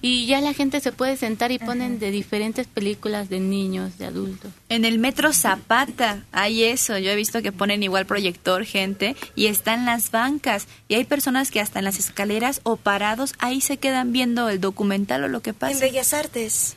Y 0.00 0.24
ya 0.24 0.40
la 0.40 0.54
gente 0.54 0.80
se 0.80 0.92
puede 0.92 1.18
sentar 1.18 1.52
y 1.52 1.58
ponen 1.58 1.98
de 1.98 2.10
diferentes 2.10 2.66
películas 2.66 3.28
de 3.28 3.40
niños, 3.40 3.98
de 3.98 4.06
adultos. 4.06 4.50
En 4.70 4.86
el 4.86 4.98
metro 4.98 5.34
Zapata 5.34 6.24
hay 6.32 6.64
eso. 6.64 6.96
Yo 6.96 7.10
he 7.10 7.16
visto 7.16 7.42
que 7.42 7.52
ponen 7.52 7.82
igual 7.82 8.06
proyector, 8.06 8.64
gente, 8.64 9.14
y 9.34 9.46
están 9.46 9.84
las 9.84 10.10
bancas. 10.10 10.68
Y 10.88 10.94
hay 10.94 11.04
personas 11.04 11.50
que 11.50 11.60
hasta 11.60 11.80
en 11.80 11.84
las 11.84 11.98
escaleras 11.98 12.62
o 12.62 12.76
parados 12.76 13.34
ahí 13.40 13.60
se 13.60 13.76
quedan 13.76 14.12
viendo 14.12 14.48
el 14.48 14.58
documental 14.58 15.24
o 15.24 15.28
lo 15.28 15.42
que 15.42 15.50
En 15.50 15.56
pasa. 15.56 15.80
Bellas 15.80 16.14
Artes, 16.14 16.76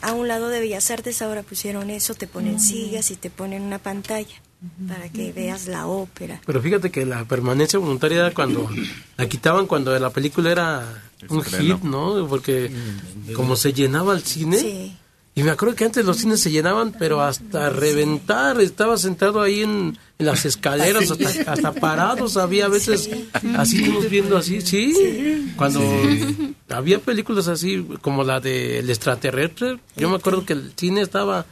a 0.00 0.14
un 0.14 0.28
lado 0.28 0.48
de 0.48 0.60
Bellas 0.60 0.90
Artes 0.90 1.20
ahora 1.20 1.42
pusieron 1.42 1.90
eso, 1.90 2.14
te 2.14 2.26
ponen 2.26 2.58
sillas 2.58 3.10
y 3.10 3.16
te 3.16 3.28
ponen 3.28 3.62
una 3.62 3.78
pantalla 3.78 4.34
para 4.88 5.08
que 5.08 5.32
veas 5.32 5.66
la 5.66 5.86
ópera. 5.86 6.40
Pero 6.44 6.60
fíjate 6.60 6.90
que 6.90 7.04
la 7.04 7.24
permanencia 7.24 7.78
voluntaria 7.78 8.18
era 8.18 8.34
cuando 8.34 8.68
la 9.16 9.28
quitaban 9.28 9.66
cuando 9.66 9.96
la 9.98 10.10
película 10.10 10.50
era 10.50 11.02
un 11.28 11.42
hit, 11.42 11.82
¿no? 11.82 12.26
Porque 12.28 12.70
como 13.34 13.56
se 13.56 13.72
llenaba 13.72 14.14
el 14.14 14.22
cine. 14.22 14.58
Sí. 14.58 14.96
Y 15.34 15.42
me 15.42 15.50
acuerdo 15.50 15.74
que 15.74 15.84
antes 15.84 16.02
los 16.02 16.16
cines 16.16 16.40
se 16.40 16.50
llenaban, 16.50 16.94
pero 16.98 17.20
hasta 17.20 17.68
reventar. 17.68 18.58
Estaba 18.58 18.96
sentado 18.96 19.42
ahí 19.42 19.60
en, 19.60 19.98
en 20.18 20.26
las 20.26 20.46
escaleras, 20.46 21.10
hasta, 21.10 21.52
hasta 21.52 21.72
parados. 21.72 22.38
Había 22.38 22.64
a 22.64 22.68
veces 22.68 23.10
así, 23.54 23.82
viendo 24.10 24.38
así, 24.38 24.62
sí. 24.62 25.52
Cuando 25.56 25.82
había 26.70 27.00
películas 27.00 27.48
así, 27.48 27.86
como 28.00 28.24
la 28.24 28.40
de 28.40 28.78
El 28.78 28.88
extraterrestre, 28.88 29.78
yo 29.94 30.08
me 30.08 30.16
acuerdo 30.16 30.46
que 30.46 30.54
el 30.54 30.72
cine 30.74 31.02
estaba 31.02 31.44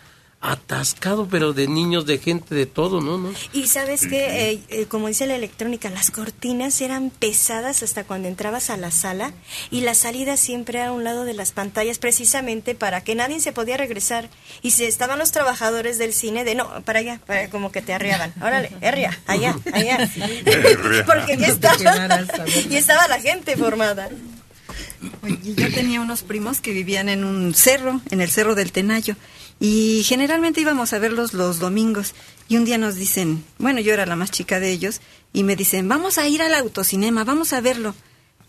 atascado, 0.44 1.26
pero 1.26 1.54
de 1.54 1.66
niños, 1.66 2.04
de 2.04 2.18
gente, 2.18 2.54
de 2.54 2.66
todo, 2.66 3.00
¿no? 3.00 3.16
¿No? 3.16 3.32
Y 3.54 3.66
sabes 3.66 4.06
que, 4.06 4.86
como 4.88 5.08
dice 5.08 5.26
la 5.26 5.36
electrónica, 5.36 5.88
las 5.88 6.10
cortinas 6.10 6.80
eran 6.82 7.08
pesadas 7.10 7.82
hasta 7.82 8.04
cuando 8.04 8.28
entrabas 8.28 8.68
a 8.68 8.76
la 8.76 8.90
sala 8.90 9.32
y 9.70 9.80
la 9.80 9.94
salida 9.94 10.36
siempre 10.36 10.80
era 10.80 10.88
a 10.88 10.92
un 10.92 11.02
lado 11.02 11.24
de 11.24 11.32
las 11.32 11.52
pantallas 11.52 11.98
precisamente 11.98 12.74
para 12.74 13.00
que 13.02 13.14
nadie 13.14 13.40
se 13.40 13.52
podía 13.52 13.78
regresar. 13.78 14.28
Y 14.60 14.72
si 14.72 14.84
estaban 14.84 15.18
los 15.18 15.32
trabajadores 15.32 15.96
del 15.96 16.12
cine 16.12 16.44
de 16.44 16.54
no, 16.54 16.68
para 16.82 16.98
allá, 16.98 17.20
para, 17.26 17.48
como 17.48 17.72
que 17.72 17.80
te 17.80 17.94
arriaban. 17.94 18.34
Órale, 18.42 18.70
herria, 18.82 19.18
allá, 19.26 19.56
allá. 19.72 20.10
Porque 21.06 21.38
ya 21.38 21.46
estaba, 21.46 21.76
y 22.68 22.76
estaba 22.76 23.08
la 23.08 23.18
gente 23.18 23.56
formada. 23.56 24.10
Oye, 25.22 25.54
yo 25.54 25.72
tenía 25.72 26.00
unos 26.00 26.22
primos 26.22 26.60
que 26.60 26.72
vivían 26.72 27.08
en 27.08 27.24
un 27.24 27.54
cerro, 27.54 28.00
en 28.10 28.20
el 28.20 28.30
cerro 28.30 28.54
del 28.54 28.72
Tenayo, 28.72 29.16
y 29.64 30.02
generalmente 30.04 30.60
íbamos 30.60 30.92
a 30.92 30.98
verlos 30.98 31.32
los 31.32 31.58
domingos. 31.58 32.12
Y 32.50 32.58
un 32.58 32.66
día 32.66 32.76
nos 32.76 32.96
dicen, 32.96 33.42
bueno, 33.56 33.80
yo 33.80 33.94
era 33.94 34.04
la 34.04 34.14
más 34.14 34.30
chica 34.30 34.60
de 34.60 34.70
ellos, 34.70 35.00
y 35.32 35.42
me 35.42 35.56
dicen, 35.56 35.88
vamos 35.88 36.18
a 36.18 36.28
ir 36.28 36.42
al 36.42 36.52
autocinema, 36.52 37.24
vamos 37.24 37.54
a 37.54 37.62
verlo. 37.62 37.94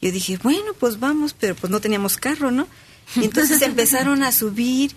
Yo 0.02 0.12
dije, 0.12 0.38
bueno, 0.44 0.74
pues 0.78 1.00
vamos, 1.00 1.34
pero 1.34 1.56
pues 1.56 1.72
no 1.72 1.80
teníamos 1.80 2.18
carro, 2.18 2.52
¿no? 2.52 2.68
Y 3.16 3.24
entonces 3.24 3.62
empezaron 3.62 4.24
a 4.24 4.34
subir, 4.34 4.92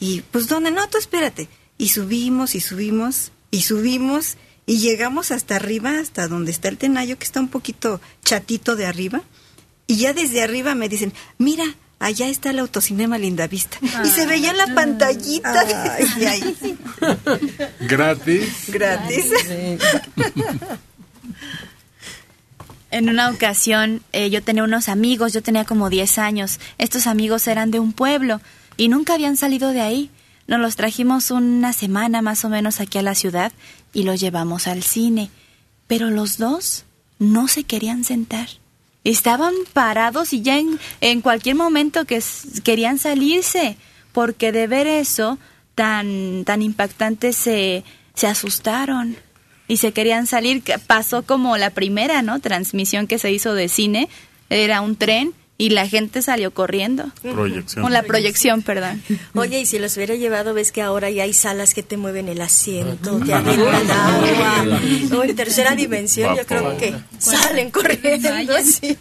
y 0.00 0.22
pues, 0.30 0.48
¿dónde? 0.48 0.70
No, 0.70 0.88
tú 0.88 0.96
espérate. 0.96 1.50
Y 1.76 1.90
subimos, 1.90 2.54
y 2.54 2.60
subimos, 2.60 3.30
y 3.50 3.60
subimos, 3.60 4.38
y 4.64 4.78
llegamos 4.78 5.30
hasta 5.32 5.56
arriba, 5.56 5.98
hasta 5.98 6.28
donde 6.28 6.50
está 6.50 6.68
el 6.68 6.78
Tenayo, 6.78 7.18
que 7.18 7.24
está 7.24 7.40
un 7.40 7.48
poquito 7.48 8.00
chatito 8.24 8.74
de 8.74 8.86
arriba. 8.86 9.20
Y 9.86 9.96
ya 9.96 10.14
desde 10.14 10.42
arriba 10.42 10.74
me 10.74 10.88
dicen, 10.88 11.12
mira, 11.36 11.66
allá 11.98 12.28
está 12.28 12.50
el 12.50 12.58
autocinema 12.58 13.18
Lindavista. 13.18 13.78
Y 14.04 14.08
se 14.08 14.26
veía 14.26 14.52
la 14.52 14.74
pantallita 14.74 15.64
desde 15.98 16.28
ahí. 16.28 16.56
¿Gratis? 17.80 18.64
Gratis. 18.68 19.32
En 22.90 23.10
una 23.10 23.28
ocasión 23.30 24.02
eh, 24.12 24.30
yo 24.30 24.42
tenía 24.42 24.64
unos 24.64 24.88
amigos, 24.88 25.32
yo 25.32 25.42
tenía 25.42 25.64
como 25.64 25.90
10 25.90 26.18
años. 26.18 26.58
Estos 26.78 27.06
amigos 27.06 27.46
eran 27.46 27.70
de 27.70 27.80
un 27.80 27.92
pueblo 27.92 28.40
y 28.76 28.88
nunca 28.88 29.14
habían 29.14 29.36
salido 29.36 29.70
de 29.70 29.82
ahí. 29.82 30.10
Nos 30.46 30.60
los 30.60 30.76
trajimos 30.76 31.30
una 31.30 31.74
semana 31.74 32.22
más 32.22 32.44
o 32.46 32.48
menos 32.48 32.80
aquí 32.80 32.96
a 32.96 33.02
la 33.02 33.14
ciudad 33.14 33.52
y 33.92 34.04
los 34.04 34.18
llevamos 34.20 34.66
al 34.66 34.82
cine. 34.82 35.30
Pero 35.86 36.08
los 36.08 36.38
dos 36.38 36.84
no 37.18 37.48
se 37.48 37.64
querían 37.64 38.04
sentar. 38.04 38.48
Estaban 39.08 39.54
parados 39.72 40.34
y 40.34 40.42
ya 40.42 40.60
en, 41.00 41.20
cualquier 41.22 41.56
momento 41.56 42.04
que 42.04 42.22
querían 42.62 42.98
salirse, 42.98 43.78
porque 44.12 44.52
de 44.52 44.66
ver 44.66 44.86
eso 44.86 45.38
tan, 45.74 46.44
tan 46.44 46.60
impactante 46.60 47.32
se, 47.32 47.84
se 48.12 48.26
asustaron 48.26 49.16
y 49.66 49.78
se 49.78 49.92
querían 49.92 50.26
salir. 50.26 50.62
Pasó 50.86 51.22
como 51.22 51.56
la 51.56 51.70
primera, 51.70 52.20
¿no? 52.20 52.40
Transmisión 52.40 53.06
que 53.06 53.18
se 53.18 53.32
hizo 53.32 53.54
de 53.54 53.70
cine, 53.70 54.10
era 54.50 54.82
un 54.82 54.94
tren 54.94 55.32
y 55.60 55.70
la 55.70 55.88
gente 55.88 56.22
salió 56.22 56.52
corriendo. 56.52 57.10
Proyección. 57.20 57.82
Con 57.82 57.92
la 57.92 58.04
proyección, 58.04 58.62
perdón. 58.62 59.02
Oye, 59.34 59.60
y 59.60 59.66
si 59.66 59.80
los 59.80 59.96
hubiera 59.96 60.14
llevado, 60.14 60.54
ves 60.54 60.70
que 60.70 60.82
ahora 60.82 61.10
ya 61.10 61.24
hay 61.24 61.32
salas 61.32 61.74
que 61.74 61.82
te 61.82 61.96
mueven 61.96 62.28
el 62.28 62.40
asiento, 62.40 63.18
te 63.18 63.34
avientan 63.34 63.90
agua. 63.90 64.80
No, 65.10 65.24
en 65.24 65.34
tercera 65.34 65.74
dimensión 65.74 66.36
yo 66.36 66.46
creo 66.46 66.76
que 66.76 66.94
salen 67.18 67.72
corriendo. 67.72 68.28
sí. 68.64 68.96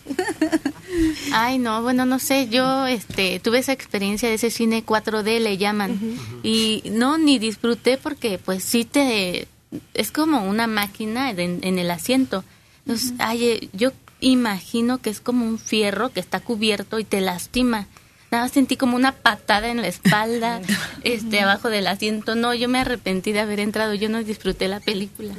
Ay, 1.31 1.59
no, 1.59 1.83
bueno, 1.83 2.05
no 2.05 2.17
sé, 2.17 2.47
yo 2.49 2.87
este 2.87 3.39
tuve 3.39 3.59
esa 3.59 3.73
experiencia 3.73 4.27
de 4.29 4.35
ese 4.35 4.49
cine 4.49 4.83
4D 4.83 5.39
le 5.39 5.57
llaman 5.57 5.99
y 6.41 6.81
no 6.89 7.19
ni 7.19 7.37
disfruté 7.37 7.97
porque 7.97 8.39
pues 8.39 8.63
sí 8.63 8.83
te 8.83 9.47
es 9.93 10.11
como 10.11 10.43
una 10.49 10.65
máquina 10.65 11.29
en, 11.29 11.59
en 11.61 11.77
el 11.77 11.91
asiento. 11.91 12.43
Entonces, 12.85 13.13
ay, 13.19 13.45
eh, 13.45 13.69
yo 13.73 13.91
imagino 14.19 14.99
que 14.99 15.09
es 15.09 15.19
como 15.19 15.45
un 15.45 15.59
fierro 15.59 16.09
que 16.09 16.19
está 16.19 16.39
cubierto 16.39 16.99
y 16.99 17.03
te 17.03 17.21
lastima. 17.21 17.87
Nada, 18.31 18.43
más 18.43 18.51
sentí 18.51 18.75
como 18.75 18.95
una 18.95 19.13
patada 19.13 19.69
en 19.69 19.81
la 19.81 19.87
espalda, 19.87 20.61
este 21.03 21.41
abajo 21.41 21.69
del 21.69 21.87
asiento. 21.87 22.35
No, 22.35 22.53
yo 22.53 22.67
me 22.67 22.79
arrepentí 22.79 23.31
de 23.31 23.39
haber 23.39 23.59
entrado, 23.59 23.93
yo 23.93 24.09
no 24.09 24.23
disfruté 24.23 24.67
la 24.67 24.79
película. 24.79 25.33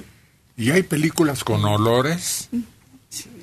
¿Y 0.57 0.71
hay 0.71 0.83
películas 0.83 1.45
con 1.45 1.65
olores? 1.65 2.49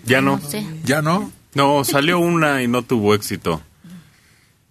Ya 0.05 0.21
no. 0.21 0.37
No 0.37 0.49
sé. 0.49 0.65
¿Ya 0.83 1.01
no? 1.01 1.31
No, 1.53 1.83
salió 1.85 2.19
una 2.19 2.61
y 2.61 2.67
no 2.67 2.81
tuvo 2.81 3.15
éxito. 3.15 3.61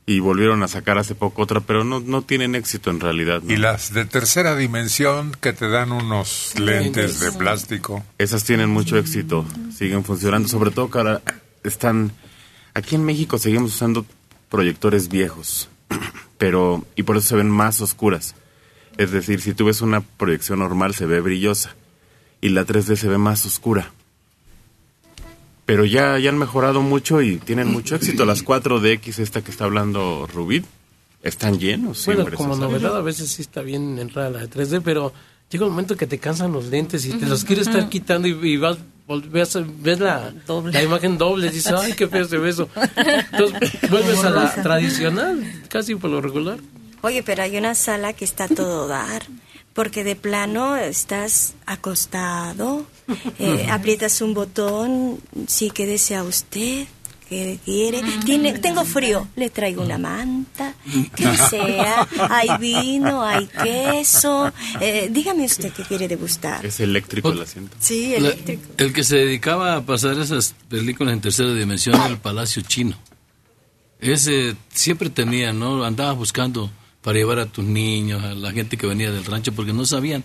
Y 0.06 0.20
volvieron 0.20 0.62
a 0.62 0.68
sacar 0.68 0.98
hace 0.98 1.14
poco 1.14 1.42
otra, 1.42 1.60
pero 1.60 1.82
no, 1.82 2.00
no 2.00 2.22
tienen 2.22 2.54
éxito 2.54 2.90
en 2.90 3.00
realidad. 3.00 3.40
¿no? 3.42 3.52
Y 3.52 3.56
las 3.56 3.94
de 3.94 4.04
tercera 4.04 4.54
dimensión 4.54 5.32
que 5.40 5.54
te 5.54 5.68
dan 5.68 5.92
unos 5.92 6.52
lentes 6.58 7.20
de 7.20 7.32
plástico. 7.32 8.04
Esas 8.18 8.44
tienen 8.44 8.68
mucho 8.68 8.98
éxito, 8.98 9.46
siguen 9.74 10.04
funcionando, 10.04 10.48
sobre 10.48 10.70
todo 10.70 10.90
que 10.90 10.98
ahora 10.98 11.22
están... 11.62 12.12
Aquí 12.74 12.96
en 12.96 13.04
México 13.04 13.38
seguimos 13.38 13.74
usando 13.74 14.04
proyectores 14.50 15.08
viejos, 15.08 15.70
pero... 16.38 16.84
y 16.96 17.04
por 17.04 17.16
eso 17.16 17.28
se 17.28 17.36
ven 17.36 17.48
más 17.48 17.80
oscuras. 17.80 18.34
Es 18.98 19.10
decir, 19.10 19.40
si 19.40 19.54
tú 19.54 19.64
ves 19.64 19.80
una 19.80 20.02
proyección 20.02 20.58
normal 20.58 20.94
se 20.94 21.06
ve 21.06 21.20
brillosa 21.20 21.74
y 22.40 22.50
la 22.50 22.66
3D 22.66 22.96
se 22.96 23.08
ve 23.08 23.16
más 23.16 23.46
oscura. 23.46 23.90
Pero 25.66 25.84
ya, 25.84 26.18
ya 26.18 26.28
han 26.30 26.38
mejorado 26.38 26.82
mucho 26.82 27.22
y 27.22 27.36
tienen 27.38 27.68
mucho 27.72 27.94
éxito. 27.96 28.24
Las 28.26 28.44
4DX, 28.44 29.18
esta 29.18 29.42
que 29.42 29.50
está 29.50 29.64
hablando 29.64 30.28
Rubí, 30.32 30.62
Están 31.22 31.58
llenos 31.58 32.04
Bueno, 32.04 32.20
siempre. 32.22 32.36
como 32.36 32.54
novedad 32.56 32.96
a 32.96 33.00
veces 33.00 33.30
sí 33.30 33.40
está 33.42 33.62
bien 33.62 33.98
entrada 33.98 34.28
la 34.28 34.40
de 34.40 34.50
3D, 34.50 34.82
pero 34.84 35.12
llega 35.50 35.64
un 35.64 35.70
momento 35.70 35.96
que 35.96 36.06
te 36.06 36.18
cansan 36.18 36.52
los 36.52 36.66
lentes 36.66 37.06
y 37.06 37.12
te 37.12 37.24
los 37.26 37.44
quieres 37.44 37.66
estar 37.68 37.88
quitando 37.88 38.28
y, 38.28 38.32
y 38.46 38.56
vas, 38.58 38.76
ves, 39.30 39.56
ves 39.80 40.00
la, 40.00 40.34
la 40.70 40.82
imagen 40.82 41.16
doble 41.16 41.46
y 41.46 41.50
dices, 41.50 41.72
ay, 41.72 41.94
qué 41.94 42.08
feo 42.08 42.26
se 42.26 42.36
ve 42.36 42.50
eso. 42.50 42.68
Entonces 43.32 43.72
vuelves 43.90 44.22
a 44.22 44.28
la 44.30 44.52
tradicional, 44.54 45.62
casi 45.70 45.94
por 45.94 46.10
lo 46.10 46.20
regular. 46.20 46.58
Oye, 47.00 47.22
pero 47.22 47.42
hay 47.42 47.56
una 47.56 47.74
sala 47.74 48.12
que 48.12 48.24
está 48.26 48.48
todo 48.48 48.86
dar, 48.86 49.22
porque 49.74 50.04
de 50.04 50.16
plano 50.16 50.76
estás 50.76 51.54
acostado, 51.66 52.86
eh, 53.38 53.66
aprietas 53.70 54.20
un 54.22 54.32
botón, 54.34 55.20
sí 55.46 55.70
que 55.70 55.84
desea 55.86 56.22
usted, 56.22 56.86
que 57.28 57.58
quiere. 57.64 58.02
Tiene, 58.24 58.58
tengo 58.58 58.84
frío, 58.84 59.26
le 59.34 59.48
traigo 59.50 59.82
una 59.82 59.96
manta, 59.98 60.74
que 61.16 61.36
sea, 61.38 62.06
hay 62.30 62.48
vino, 62.60 63.22
hay 63.24 63.46
queso. 63.46 64.52
Eh, 64.80 65.08
dígame 65.10 65.44
usted 65.46 65.72
qué 65.72 65.82
quiere 65.84 66.06
degustar. 66.06 66.64
Es 66.64 66.80
eléctrico 66.80 67.32
el 67.32 67.40
asiento. 67.42 67.76
Sí, 67.80 68.10
La- 68.10 68.28
eléctrico. 68.28 68.62
el 68.76 68.92
que 68.92 69.02
se 69.04 69.16
dedicaba 69.16 69.74
a 69.76 69.80
pasar 69.86 70.18
esas 70.18 70.54
películas 70.68 71.14
en 71.14 71.20
tercera 71.22 71.52
dimensión 71.54 71.96
era 71.96 72.06
el 72.06 72.18
Palacio 72.18 72.62
Chino. 72.62 72.96
Ese 74.00 74.54
siempre 74.72 75.08
tenía, 75.08 75.52
¿no? 75.54 75.82
Andaba 75.82 76.12
buscando 76.12 76.70
para 77.04 77.18
llevar 77.18 77.38
a 77.38 77.46
tus 77.46 77.64
niños, 77.64 78.24
a 78.24 78.34
la 78.34 78.50
gente 78.50 78.78
que 78.78 78.86
venía 78.86 79.12
del 79.12 79.26
rancho, 79.26 79.52
porque 79.52 79.74
no 79.74 79.84
sabían. 79.84 80.24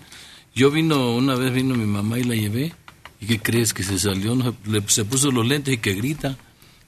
Yo 0.54 0.70
vino, 0.70 1.14
una 1.14 1.34
vez 1.34 1.52
vino 1.52 1.74
mi 1.74 1.84
mamá 1.84 2.18
y 2.18 2.24
la 2.24 2.34
llevé, 2.34 2.72
y 3.20 3.26
¿qué 3.26 3.38
crees? 3.38 3.74
Que 3.74 3.82
se 3.82 3.98
salió, 3.98 4.34
no, 4.34 4.56
le, 4.64 4.82
se 4.88 5.04
puso 5.04 5.30
los 5.30 5.46
lentes 5.46 5.74
y 5.74 5.76
que 5.76 5.92
grita, 5.92 6.38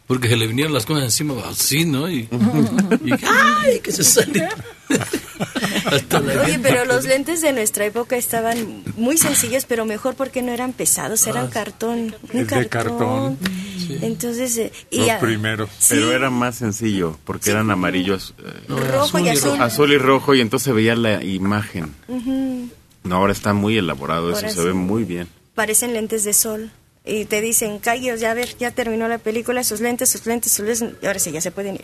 porque 0.06 0.28
se 0.28 0.36
le 0.36 0.46
vinieron 0.46 0.72
las 0.72 0.86
cosas 0.86 1.04
encima 1.04 1.34
así, 1.46 1.84
¿no? 1.84 2.10
Y, 2.10 2.20
y 3.04 3.12
¡ay! 3.22 3.80
que 3.80 3.92
se 3.92 4.02
salió. 4.02 4.48
Oye, 6.44 6.58
pero 6.62 6.84
los 6.84 7.04
lentes 7.04 7.40
de 7.40 7.52
nuestra 7.52 7.84
época 7.86 8.16
estaban 8.16 8.82
muy 8.96 9.16
sencillos, 9.18 9.64
pero 9.64 9.84
mejor 9.84 10.14
porque 10.14 10.42
no 10.42 10.52
eran 10.52 10.72
pesados, 10.72 11.26
eran 11.26 11.46
Ah, 11.46 11.50
cartón. 11.50 12.14
Un 12.32 12.40
es 12.40 12.46
de 12.48 12.68
cartón. 12.68 12.68
cartón. 12.68 13.38
Entonces, 14.02 14.56
eh, 14.58 14.72
y 14.90 14.98
Los 15.00 15.10
a- 15.10 15.18
primeros. 15.18 15.70
Sí. 15.78 15.94
Pero 15.94 16.12
era 16.12 16.30
más 16.30 16.56
sencillo, 16.56 17.18
porque 17.24 17.50
eran 17.50 17.70
amarillos. 17.70 18.34
eh, 18.38 18.52
Rojo 18.68 19.18
y 19.18 19.28
azul. 19.28 19.60
Azul 19.60 19.92
y 19.92 19.98
rojo, 19.98 20.34
y 20.34 20.40
entonces 20.40 20.64
se 20.66 20.72
veía 20.72 20.94
la 20.94 21.22
imagen. 21.24 21.94
Ujú. 22.08 22.68
No, 23.04 23.16
ahora 23.16 23.32
está 23.32 23.52
muy 23.52 23.76
elaborado 23.78 24.28
eso, 24.30 24.38
Ahora 24.38 24.50
se 24.50 24.60
sí. 24.60 24.64
ve 24.66 24.72
muy 24.72 25.04
bien. 25.04 25.28
parecen 25.54 25.92
lentes 25.92 26.24
de 26.24 26.32
sol. 26.34 26.70
Y 27.04 27.24
te 27.24 27.40
dicen, 27.40 27.80
Caguios, 27.80 28.20
ya 28.20 28.30
a 28.30 28.34
ver, 28.34 28.56
ya 28.58 28.70
terminó 28.70 29.08
la 29.08 29.18
película, 29.18 29.64
sus 29.64 29.80
lentes, 29.80 30.08
sus 30.08 30.24
lentes, 30.24 30.52
sus 30.52 30.64
lentes, 30.64 30.88
y 31.02 31.06
ahora 31.06 31.18
sí, 31.18 31.32
ya 31.32 31.40
se 31.40 31.50
pueden 31.50 31.74
ir. 31.74 31.82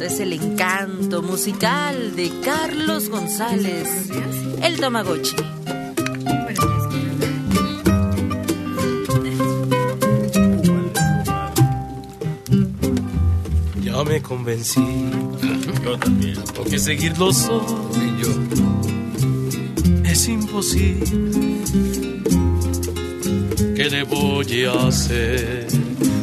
Es 0.00 0.20
el 0.20 0.32
encanto 0.32 1.22
musical 1.22 2.14
de 2.14 2.30
Carlos 2.44 3.08
González, 3.08 3.88
el 4.62 4.78
Tamagotchi. 4.78 5.36
Ya 13.82 14.04
me 14.04 14.22
convencí. 14.22 14.80
Yo 15.84 15.98
también. 15.98 16.36
Que 16.70 16.78
seguirlo 16.78 17.32
solo 17.32 17.90
es 20.04 20.28
imposible. 20.28 21.06
¿Qué 23.74 23.90
le 23.90 24.02
voy 24.04 24.64
a 24.64 24.88
hacer 24.88 25.66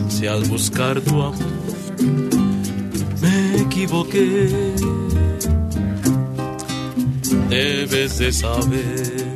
si 0.10 0.28
al 0.28 0.44
buscar 0.46 1.02
tu 1.02 1.22
amor 1.22 2.35
equivoqué? 3.76 4.48
Debes 7.50 8.20
de 8.20 8.32
saber 8.32 9.28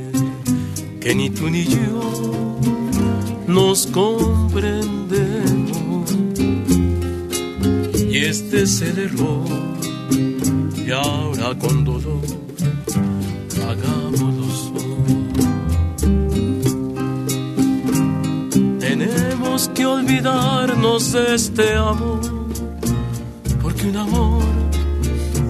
que 1.02 1.14
ni 1.14 1.30
tú 1.30 1.50
ni 1.50 1.66
yo 1.66 2.58
nos 3.48 3.86
comprendemos. 3.88 6.10
Y 8.10 8.18
este 8.18 8.62
es 8.64 8.82
el 8.82 9.00
error. 9.00 9.44
Y 10.88 10.92
ahora 10.92 11.54
con 11.60 11.84
dolor 11.84 12.22
hagámoslo. 13.68 14.80
Tenemos 18.80 19.68
que 19.76 19.86
olvidarnos 19.86 21.12
de 21.12 21.36
este 21.36 21.76
amor, 21.76 22.22
porque 23.80 23.88
un 23.88 23.98
amor 23.98 24.44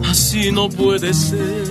así 0.07 0.51
no 0.51 0.69
puede 0.69 1.13
ser. 1.13 1.65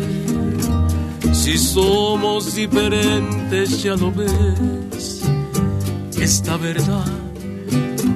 Si 1.33 1.59
somos 1.59 2.55
diferentes, 2.55 3.83
ya 3.83 3.97
lo 3.97 4.13
ves, 4.13 5.23
esta 6.21 6.57
verdad 6.57 7.07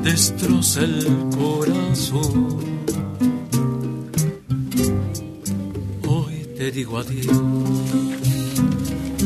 destroza 0.02 0.80
el 0.80 1.06
corazón. 1.36 2.58
Hoy 6.06 6.46
te 6.56 6.70
digo 6.70 6.98
adiós, 6.98 7.42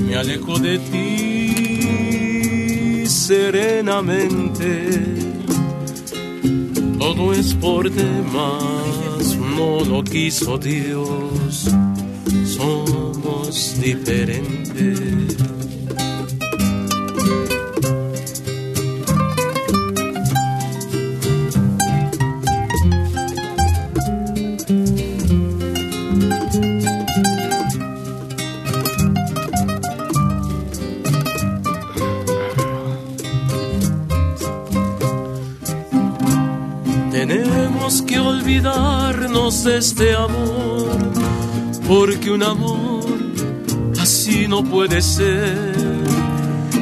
me 0.06 0.16
alejo 0.16 0.58
de 0.58 0.78
ti 0.78 1.06
serenamente. 3.06 5.15
Todo 7.16 7.32
es 7.32 7.54
por 7.54 7.90
demás, 7.90 9.36
no 9.56 9.80
lo 9.84 10.04
quiso 10.04 10.58
Dios, 10.58 11.70
somos 12.44 13.80
diferentes. 13.80 15.36
De 39.66 39.78
este 39.78 40.14
amor, 40.14 40.96
porque 41.88 42.30
un 42.30 42.42
amor 42.44 43.04
así 44.00 44.46
no 44.46 44.62
puede 44.62 45.02
ser. 45.02 45.74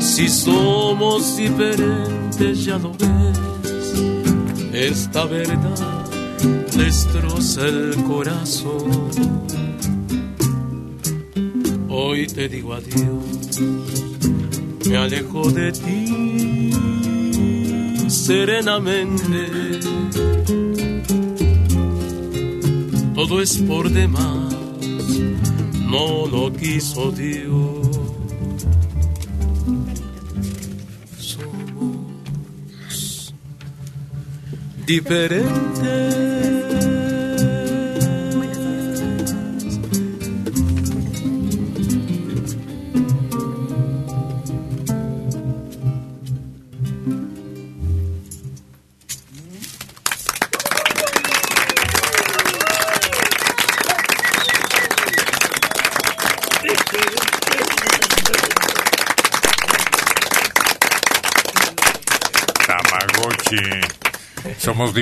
Si 0.00 0.28
somos 0.28 1.38
diferentes, 1.38 2.64
ya 2.64 2.78
lo 2.78 2.92
ves, 2.92 3.94
esta 4.72 5.24
verdad 5.24 6.04
destroza 6.76 7.66
el 7.66 7.94
corazón. 8.04 9.08
Hoy 11.88 12.26
te 12.26 12.48
digo 12.50 12.74
adiós, 12.74 13.60
me 14.86 14.96
alejo 14.98 15.50
de 15.50 15.72
ti 15.72 16.70
serenamente. 18.08 19.84
Todo 23.34 23.42
es 23.42 23.58
por 23.62 23.90
demás, 23.90 24.54
no 25.90 26.24
lo 26.28 26.52
quiso 26.52 27.10
Dios. 27.10 27.88
Somos 31.18 32.14
diferentes. 34.86 36.33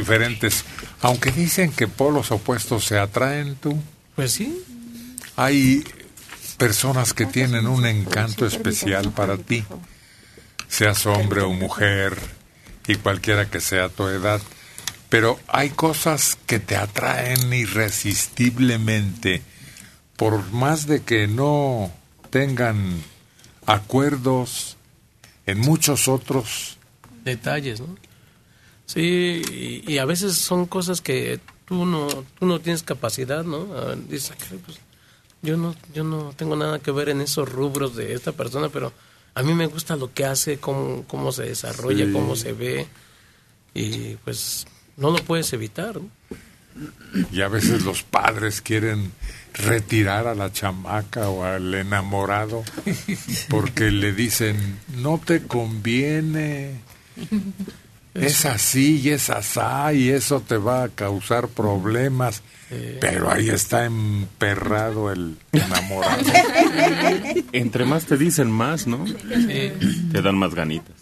Diferentes. 0.02 0.64
Aunque 1.00 1.30
dicen 1.30 1.70
que 1.70 1.86
polos 1.86 2.32
opuestos 2.32 2.84
se 2.84 2.98
atraen, 2.98 3.54
tú. 3.54 3.80
Pues 4.16 4.32
sí. 4.32 4.64
Hay 5.36 5.84
personas 6.58 7.14
que 7.14 7.26
tienen 7.26 7.66
un 7.68 7.86
encanto 7.86 8.44
especial 8.46 9.12
para 9.12 9.38
ti. 9.38 9.64
seas 10.68 11.06
hombre 11.06 11.42
o 11.42 11.52
mujer 11.52 12.18
y 12.88 12.96
cualquiera 12.96 13.48
que 13.48 13.60
sea 13.60 13.88
tu 13.88 14.08
edad. 14.08 14.40
Pero 15.08 15.38
hay 15.46 15.70
cosas 15.70 16.36
que 16.46 16.58
te 16.58 16.74
atraen 16.74 17.52
irresistiblemente, 17.52 19.42
por 20.16 20.50
más 20.52 20.86
de 20.86 21.02
que 21.02 21.28
no 21.28 21.92
tengan 22.30 23.02
acuerdos 23.66 24.78
en 25.46 25.60
muchos 25.60 26.08
otros. 26.08 26.78
Detalles, 27.24 27.80
¿no? 27.80 27.94
Sí, 28.92 29.42
y, 29.86 29.92
y 29.92 29.98
a 29.98 30.04
veces 30.04 30.36
son 30.36 30.66
cosas 30.66 31.00
que 31.00 31.40
tú 31.66 31.86
no, 31.86 32.06
tú 32.38 32.46
no 32.46 32.60
tienes 32.60 32.82
capacidad, 32.82 33.44
¿no? 33.44 33.68
Ah, 33.74 33.94
Dices, 34.08 34.32
"Ay, 34.50 34.60
pues, 34.64 34.78
yo 35.42 35.56
no, 35.56 35.74
yo 35.94 36.04
no 36.04 36.32
tengo 36.36 36.56
nada 36.56 36.78
que 36.78 36.90
ver 36.90 37.08
en 37.08 37.20
esos 37.20 37.50
rubros 37.50 37.96
de 37.96 38.12
esta 38.14 38.32
persona, 38.32 38.68
pero 38.68 38.92
a 39.34 39.42
mí 39.42 39.54
me 39.54 39.66
gusta 39.66 39.96
lo 39.96 40.12
que 40.12 40.24
hace, 40.26 40.58
cómo, 40.58 41.04
cómo 41.08 41.32
se 41.32 41.44
desarrolla, 41.44 42.04
Sí. 42.06 42.12
cómo 42.12 42.36
se 42.36 42.52
ve, 42.52 42.86
y 43.74 44.16
pues 44.24 44.66
no 44.96 45.10
lo 45.10 45.18
puedes 45.18 45.52
evitar, 45.54 45.96
¿no? 45.96 46.08
Y 47.32 47.42
a 47.42 47.48
veces 47.48 47.82
los 47.82 48.02
padres 48.02 48.60
quieren 48.62 49.12
retirar 49.54 50.26
a 50.26 50.34
la 50.34 50.52
chamaca 50.52 51.28
o 51.28 51.44
al 51.44 51.74
enamorado 51.74 52.62
porque 53.48 53.90
le 53.90 54.12
dicen, 54.12 54.78
no 54.96 55.18
te 55.22 55.42
conviene, 55.46 56.80
es 58.14 58.44
así 58.44 59.00
y 59.00 59.10
es 59.10 59.30
asá 59.30 59.92
y 59.92 60.10
eso 60.10 60.40
te 60.40 60.56
va 60.56 60.84
a 60.84 60.88
causar 60.88 61.48
problemas. 61.48 62.42
Pero 63.00 63.30
ahí 63.30 63.50
está 63.50 63.84
emperrado 63.84 65.12
el 65.12 65.36
enamorado. 65.52 66.22
Entre 67.52 67.84
más 67.84 68.06
te 68.06 68.16
dicen 68.16 68.50
más, 68.50 68.86
¿no? 68.86 69.04
Te 69.04 70.22
dan 70.22 70.36
más 70.36 70.54
ganitas. 70.54 70.96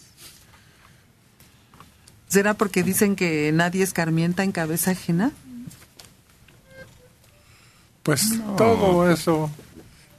¿Será 2.27 2.53
porque 2.53 2.83
dicen 2.83 3.15
que 3.15 3.51
nadie 3.53 3.83
escarmienta 3.83 4.43
en 4.43 4.51
cabeza 4.51 4.91
ajena? 4.91 5.31
Pues 8.03 8.39
todo 8.57 9.09
eso 9.09 9.51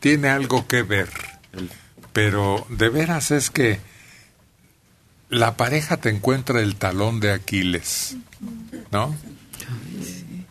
tiene 0.01 0.29
algo 0.29 0.67
que 0.67 0.83
ver. 0.83 1.11
Pero 2.13 2.67
de 2.71 2.89
veras 2.89 3.31
es 3.31 3.51
que 3.51 3.81
la 5.33 5.57
pareja 5.57 5.97
te 5.97 6.11
encuentra 6.11 6.61
el 6.61 6.77
talón 6.77 7.19
de 7.19 7.33
Aquiles, 7.33 8.17
¿no? 8.91 9.17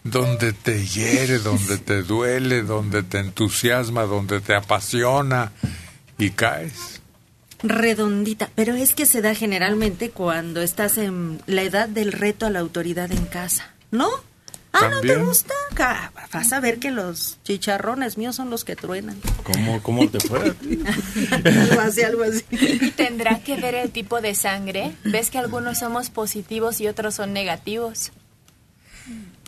Donde 0.03 0.53
te 0.53 0.83
hiere, 0.87 1.37
donde 1.37 1.77
te 1.77 2.01
duele, 2.01 2.63
donde 2.63 3.03
te 3.03 3.19
entusiasma, 3.19 4.03
donde 4.03 4.41
te 4.41 4.55
apasiona 4.55 5.51
y 6.17 6.31
caes. 6.31 6.99
Redondita, 7.61 8.49
pero 8.55 8.73
es 8.73 8.95
que 8.95 9.05
se 9.05 9.21
da 9.21 9.35
generalmente 9.35 10.09
cuando 10.09 10.63
estás 10.63 10.97
en 10.97 11.39
la 11.45 11.61
edad 11.61 11.87
del 11.87 12.11
reto 12.11 12.47
a 12.47 12.49
la 12.49 12.57
autoridad 12.57 13.11
en 13.11 13.25
casa, 13.25 13.75
¿no? 13.91 14.09
Ah, 14.73 14.87
¿no 14.89 15.01
te 15.01 15.15
gusta? 15.17 15.53
Vas 16.33 16.53
a 16.53 16.59
ver 16.61 16.79
que 16.79 16.91
los 16.91 17.37
chicharrones 17.43 18.17
míos 18.17 18.35
son 18.37 18.49
los 18.49 18.63
que 18.63 18.75
truenan. 18.77 19.17
¿Cómo, 19.43 19.83
cómo 19.83 20.07
te 20.09 20.19
fue? 20.21 20.39
algo 21.43 21.81
así, 21.81 22.01
algo 22.03 22.23
así. 22.23 22.45
Y 22.51 22.91
tendrá 22.91 23.39
que 23.39 23.57
ver 23.57 23.75
el 23.75 23.91
tipo 23.91 24.21
de 24.21 24.33
sangre. 24.33 24.93
Ves 25.03 25.29
que 25.29 25.37
algunos 25.39 25.79
somos 25.79 26.09
positivos 26.09 26.79
y 26.79 26.87
otros 26.87 27.15
son 27.15 27.33
negativos. 27.33 28.11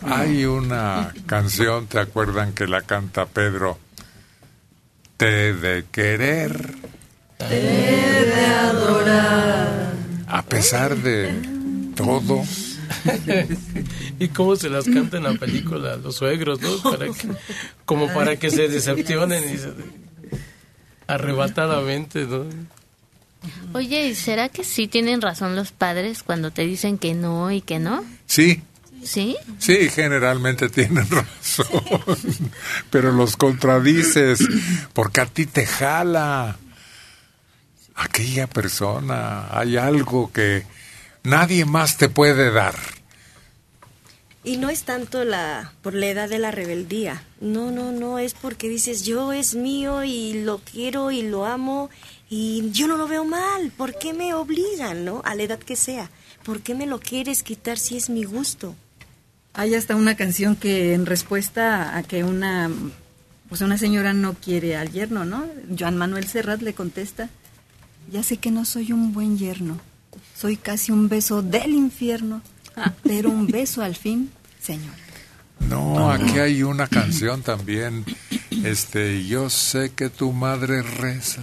Hay 0.02 0.44
una 0.44 1.14
canción, 1.26 1.86
¿te 1.86 1.98
acuerdan 2.00 2.52
que 2.52 2.66
la 2.66 2.82
canta 2.82 3.24
Pedro? 3.26 3.78
Te 5.16 5.54
de 5.54 5.84
querer, 5.90 6.74
Te 7.38 7.46
de 7.54 8.44
adorar. 8.46 9.92
a 10.26 10.42
pesar 10.42 10.96
de 10.96 11.32
todo. 11.96 12.42
y 14.18 14.28
cómo 14.28 14.56
se 14.56 14.68
las 14.70 14.84
canta 14.84 15.16
en 15.18 15.24
la 15.24 15.34
película 15.34 15.96
los 15.96 16.16
suegros, 16.16 16.60
¿no? 16.60 16.76
Para 16.90 17.06
que- 17.06 17.28
como 17.84 18.12
para 18.12 18.36
que 18.36 18.50
se 18.50 18.68
decepcionen 18.68 19.44
y 19.54 19.58
se- 19.58 19.72
arrebatadamente, 21.06 22.24
¿no? 22.26 22.44
Oye, 23.74 24.06
¿y 24.08 24.14
será 24.14 24.48
que 24.48 24.64
sí 24.64 24.88
tienen 24.88 25.20
razón 25.20 25.54
los 25.54 25.70
padres 25.72 26.22
cuando 26.22 26.50
te 26.50 26.62
dicen 26.64 26.96
que 26.96 27.12
no 27.14 27.50
y 27.50 27.60
que 27.60 27.78
no? 27.78 28.02
Sí, 28.26 28.62
¿Sí? 29.02 29.36
sí, 29.58 29.90
generalmente 29.90 30.70
tienen 30.70 31.06
razón, 31.10 31.68
pero 32.90 33.12
los 33.12 33.36
contradices 33.36 34.38
porque 34.94 35.20
a 35.20 35.26
ti 35.26 35.44
te 35.44 35.66
jala 35.66 36.56
aquella 37.94 38.46
persona. 38.46 39.48
Hay 39.56 39.76
algo 39.76 40.32
que 40.32 40.64
nadie 41.22 41.66
más 41.66 41.98
te 41.98 42.08
puede 42.08 42.50
dar. 42.50 42.74
Y 44.44 44.58
no 44.58 44.68
es 44.68 44.82
tanto 44.82 45.24
la 45.24 45.72
por 45.82 45.94
la 45.94 46.06
edad 46.06 46.28
de 46.28 46.38
la 46.38 46.50
rebeldía. 46.50 47.22
No, 47.40 47.70
no, 47.70 47.92
no, 47.92 48.18
es 48.18 48.34
porque 48.34 48.68
dices, 48.68 49.04
yo 49.04 49.32
es 49.32 49.54
mío 49.54 50.04
y 50.04 50.44
lo 50.44 50.58
quiero 50.58 51.10
y 51.10 51.22
lo 51.22 51.46
amo 51.46 51.88
y 52.28 52.70
yo 52.70 52.86
no 52.86 52.96
lo 52.96 53.08
veo 53.08 53.24
mal. 53.24 53.70
¿Por 53.76 53.98
qué 53.98 54.12
me 54.12 54.34
obligan, 54.34 55.04
no? 55.04 55.22
A 55.24 55.34
la 55.34 55.44
edad 55.44 55.58
que 55.58 55.76
sea. 55.76 56.10
¿Por 56.44 56.60
qué 56.60 56.74
me 56.74 56.86
lo 56.86 57.00
quieres 57.00 57.42
quitar 57.42 57.78
si 57.78 57.96
es 57.96 58.10
mi 58.10 58.24
gusto? 58.24 58.76
Hay 59.54 59.74
hasta 59.74 59.96
una 59.96 60.14
canción 60.16 60.56
que 60.56 60.92
en 60.92 61.06
respuesta 61.06 61.96
a 61.96 62.02
que 62.02 62.22
una 62.22 62.70
pues 63.48 63.60
una 63.60 63.78
señora 63.78 64.12
no 64.12 64.34
quiere 64.34 64.76
al 64.76 64.90
yerno, 64.90 65.24
¿no? 65.24 65.46
Joan 65.78 65.96
Manuel 65.96 66.26
Serrat 66.26 66.60
le 66.62 66.74
contesta, 66.74 67.28
ya 68.10 68.22
sé 68.22 68.38
que 68.38 68.50
no 68.50 68.64
soy 68.64 68.92
un 68.92 69.12
buen 69.12 69.38
yerno, 69.38 69.78
soy 70.36 70.56
casi 70.56 70.92
un 70.92 71.08
beso 71.08 71.42
del 71.42 71.70
infierno, 71.70 72.42
pero 73.02 73.30
un 73.30 73.46
beso 73.46 73.82
al 73.82 73.94
fin, 73.94 74.30
señor. 74.60 74.94
No, 75.68 76.10
aquí 76.10 76.38
hay 76.38 76.62
una 76.62 76.86
canción 76.86 77.42
también. 77.42 78.04
Este, 78.64 79.26
yo 79.26 79.50
sé 79.50 79.90
que 79.90 80.10
tu 80.10 80.32
madre 80.32 80.82
reza. 80.82 81.42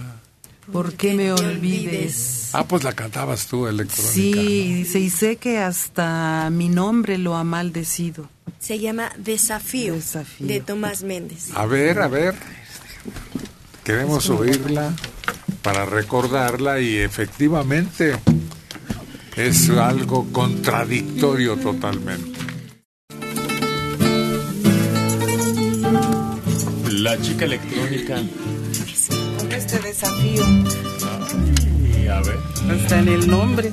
¿Por 0.70 0.94
qué 0.94 1.14
me 1.14 1.32
olvides? 1.32 2.50
Ah, 2.52 2.64
pues 2.64 2.84
la 2.84 2.92
cantabas 2.92 3.46
tú, 3.46 3.66
electrónica. 3.66 4.12
Sí, 4.12 4.74
dice, 4.74 5.00
y 5.00 5.10
sé 5.10 5.36
que 5.36 5.58
hasta 5.58 6.48
mi 6.50 6.68
nombre 6.68 7.18
lo 7.18 7.36
ha 7.36 7.44
maldecido. 7.44 8.28
Se 8.60 8.78
llama 8.78 9.12
Desafío, 9.18 9.96
de 10.38 10.60
Tomás 10.60 11.02
Méndez. 11.02 11.50
A 11.54 11.66
ver, 11.66 12.00
a 12.00 12.08
ver. 12.08 12.34
Queremos 13.84 14.30
oírla 14.30 14.94
para 15.62 15.84
recordarla 15.84 16.80
y 16.80 16.96
efectivamente 16.96 18.16
es 19.36 19.70
algo 19.70 20.26
contradictorio 20.30 21.56
totalmente. 21.56 22.38
La 26.90 27.20
chica 27.20 27.46
electrónica. 27.46 28.16
Con 29.38 29.52
este 29.52 29.78
desafío. 29.80 30.44
Y 32.02 32.06
a 32.08 32.20
ver. 32.20 32.38
Hasta 32.70 32.98
en 32.98 33.08
el 33.08 33.28
nombre. 33.28 33.72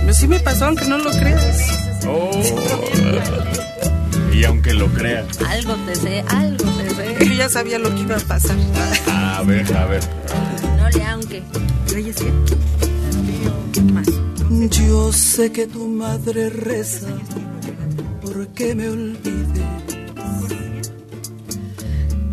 Pero 0.00 0.14
sí 0.14 0.28
me 0.28 0.40
pasó, 0.40 0.66
aunque 0.66 0.86
no 0.86 0.98
lo 0.98 1.10
creas. 1.10 2.00
Oh. 2.06 2.30
Y 4.32 4.44
aunque 4.44 4.74
lo 4.74 4.86
creas. 4.88 5.40
Algo 5.42 5.74
te 5.86 5.94
sé, 5.94 6.24
algo 6.28 6.64
te 6.64 6.90
sé. 6.90 7.26
Yo 7.26 7.34
ya 7.34 7.48
sabía 7.48 7.78
lo 7.78 7.94
que 7.94 8.00
iba 8.00 8.16
a 8.16 8.20
pasar. 8.20 8.56
A 9.08 9.42
ver, 9.42 9.76
a 9.76 9.86
ver. 9.86 10.02
No 10.78 10.88
le 10.88 11.04
aunque. 11.04 11.42
Yo 14.70 15.12
sé 15.12 15.52
que 15.52 15.66
tu 15.66 15.86
madre 15.88 16.48
reza 16.48 17.08
porque 18.22 18.74
me 18.74 18.88
olvide. 18.88 19.62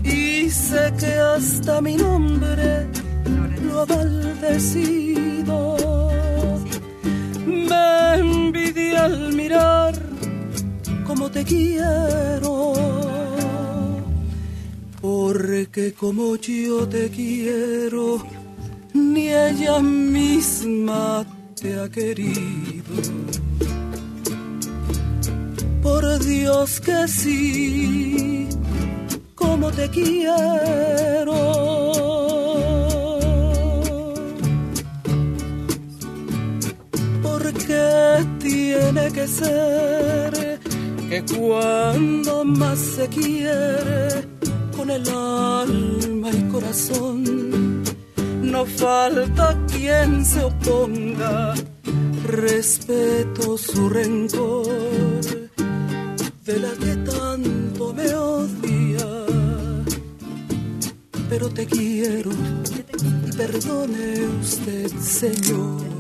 Y 0.04 0.50
sé 0.50 0.94
que 0.98 1.14
hasta 1.14 1.82
mi 1.82 1.96
nombre 1.98 2.88
lo 3.66 3.82
ha 3.82 3.86
maldecido. 3.86 5.76
Me 7.46 8.16
envidia 8.16 9.04
al 9.06 9.34
mirar 9.34 9.94
como 11.06 11.30
te 11.30 11.44
quiero. 11.44 12.74
Porque 15.02 15.94
como 15.94 16.38
yo 16.38 16.88
te 16.88 17.10
quiero, 17.10 18.24
ni 19.00 19.30
ella 19.30 19.80
misma 19.80 21.26
te 21.60 21.80
ha 21.80 21.90
querido. 21.90 22.94
Por 25.82 26.20
Dios 26.20 26.80
que 26.82 27.08
sí, 27.08 28.48
como 29.36 29.72
te 29.72 29.90
quiero. 29.90 31.40
Porque 37.24 37.82
tiene 38.40 39.12
que 39.12 39.28
ser 39.28 40.60
que 41.10 41.24
cuando 41.36 42.46
más 42.46 42.78
se 42.78 43.08
quiere, 43.08 44.28
con 44.76 44.90
el 44.92 45.08
alma 45.10 46.30
y 46.32 46.42
corazón, 46.52 47.79
no 48.52 48.66
falta 48.66 49.58
quien 49.68 50.26
se 50.26 50.44
oponga, 50.44 51.54
respeto 52.26 53.58
su 53.58 53.90
rencor 53.90 55.50
de 56.46 56.60
la 56.60 56.72
que 56.72 56.96
tanto 57.12 57.94
me 57.94 58.14
odia, 58.14 59.08
pero 61.30 61.50
te 61.50 61.66
quiero 61.66 62.32
y 63.04 63.32
perdone 63.38 64.28
usted, 64.42 64.92
señora. 64.98 65.99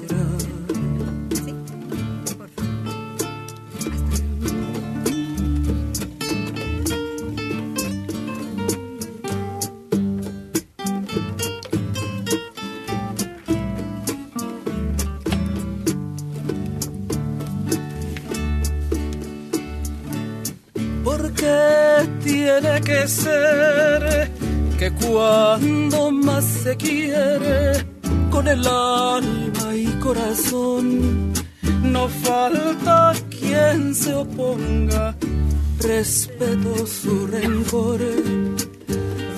Tiene 22.62 22.82
que 22.82 23.08
ser 23.08 24.32
que 24.78 24.92
cuando 24.92 26.12
más 26.12 26.44
se 26.44 26.76
quiere, 26.76 27.86
con 28.30 28.48
el 28.48 28.66
alma 28.66 29.76
y 29.76 29.86
corazón, 30.00 31.32
no 31.84 32.08
falta 32.08 33.14
quien 33.30 33.96
se 33.96 34.14
oponga. 34.14 35.16
Respeto 35.80 36.86
su 36.86 37.28
rencor 37.28 38.00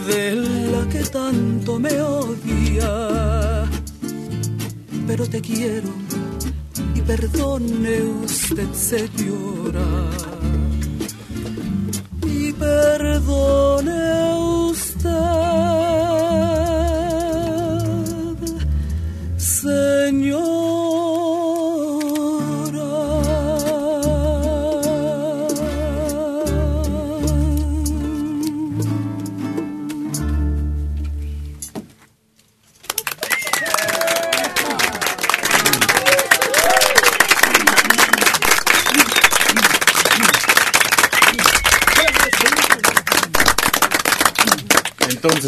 de 0.08 0.36
la 0.72 0.90
que 0.90 1.04
tanto 1.04 1.80
me 1.80 2.02
odia. 2.02 3.70
Pero 5.08 5.28
te 5.28 5.42
quiero 5.42 5.90
y 6.96 7.02
perdone 7.02 8.02
usted, 8.24 8.72
señora 8.74 9.86
perdone 12.62 13.90
usted, 14.70 15.81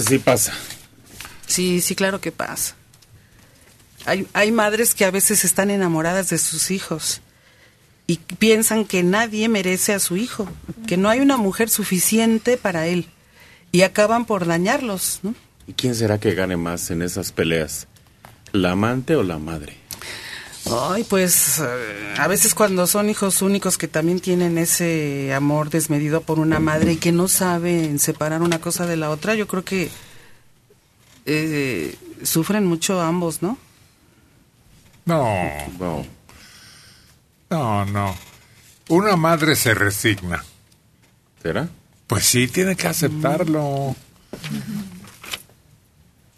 Sí 0.07 0.19
pasa. 0.19 0.53
Sí, 1.47 1.81
sí, 1.81 1.95
claro 1.95 2.19
que 2.21 2.31
pasa. 2.31 2.75
Hay, 4.05 4.27
hay 4.33 4.51
madres 4.51 4.93
que 4.93 5.05
a 5.05 5.11
veces 5.11 5.45
están 5.45 5.71
enamoradas 5.71 6.29
de 6.29 6.37
sus 6.37 6.71
hijos 6.71 7.21
y 8.05 8.17
piensan 8.17 8.85
que 8.85 9.03
nadie 9.03 9.47
merece 9.47 9.93
a 9.93 9.99
su 9.99 10.17
hijo, 10.17 10.47
que 10.87 10.97
no 10.97 11.09
hay 11.09 11.19
una 11.19 11.37
mujer 11.37 11.69
suficiente 11.69 12.57
para 12.57 12.87
él 12.87 13.07
y 13.71 13.81
acaban 13.83 14.25
por 14.25 14.45
dañarlos, 14.45 15.19
¿no? 15.23 15.35
¿Y 15.67 15.73
quién 15.73 15.95
será 15.95 16.19
que 16.19 16.33
gane 16.33 16.57
más 16.57 16.91
en 16.91 17.01
esas 17.01 17.31
peleas? 17.31 17.87
¿La 18.51 18.71
amante 18.71 19.15
o 19.15 19.23
la 19.23 19.37
madre? 19.37 19.77
Ay, 20.71 21.03
pues 21.03 21.59
eh, 21.59 22.15
a 22.17 22.27
veces 22.27 22.55
cuando 22.55 22.87
son 22.87 23.09
hijos 23.09 23.41
únicos 23.41 23.77
que 23.77 23.87
también 23.87 24.19
tienen 24.19 24.57
ese 24.57 25.33
amor 25.33 25.69
desmedido 25.69 26.21
por 26.21 26.39
una 26.39 26.59
madre 26.59 26.93
y 26.93 26.97
que 26.97 27.11
no 27.11 27.27
saben 27.27 27.99
separar 27.99 28.41
una 28.41 28.61
cosa 28.61 28.85
de 28.85 28.95
la 28.95 29.09
otra, 29.09 29.35
yo 29.35 29.47
creo 29.47 29.65
que 29.65 29.89
eh, 31.25 31.97
sufren 32.23 32.65
mucho 32.65 33.01
ambos, 33.01 33.41
¿no? 33.41 33.57
No. 35.05 35.25
No. 35.79 36.05
No, 37.49 37.85
no. 37.85 38.15
Una 38.89 39.15
madre 39.15 39.55
se 39.55 39.73
resigna. 39.73 40.43
¿Será? 41.41 41.67
Pues 42.07 42.25
sí, 42.25 42.47
tiene 42.47 42.75
que 42.75 42.87
aceptarlo. 42.87 43.95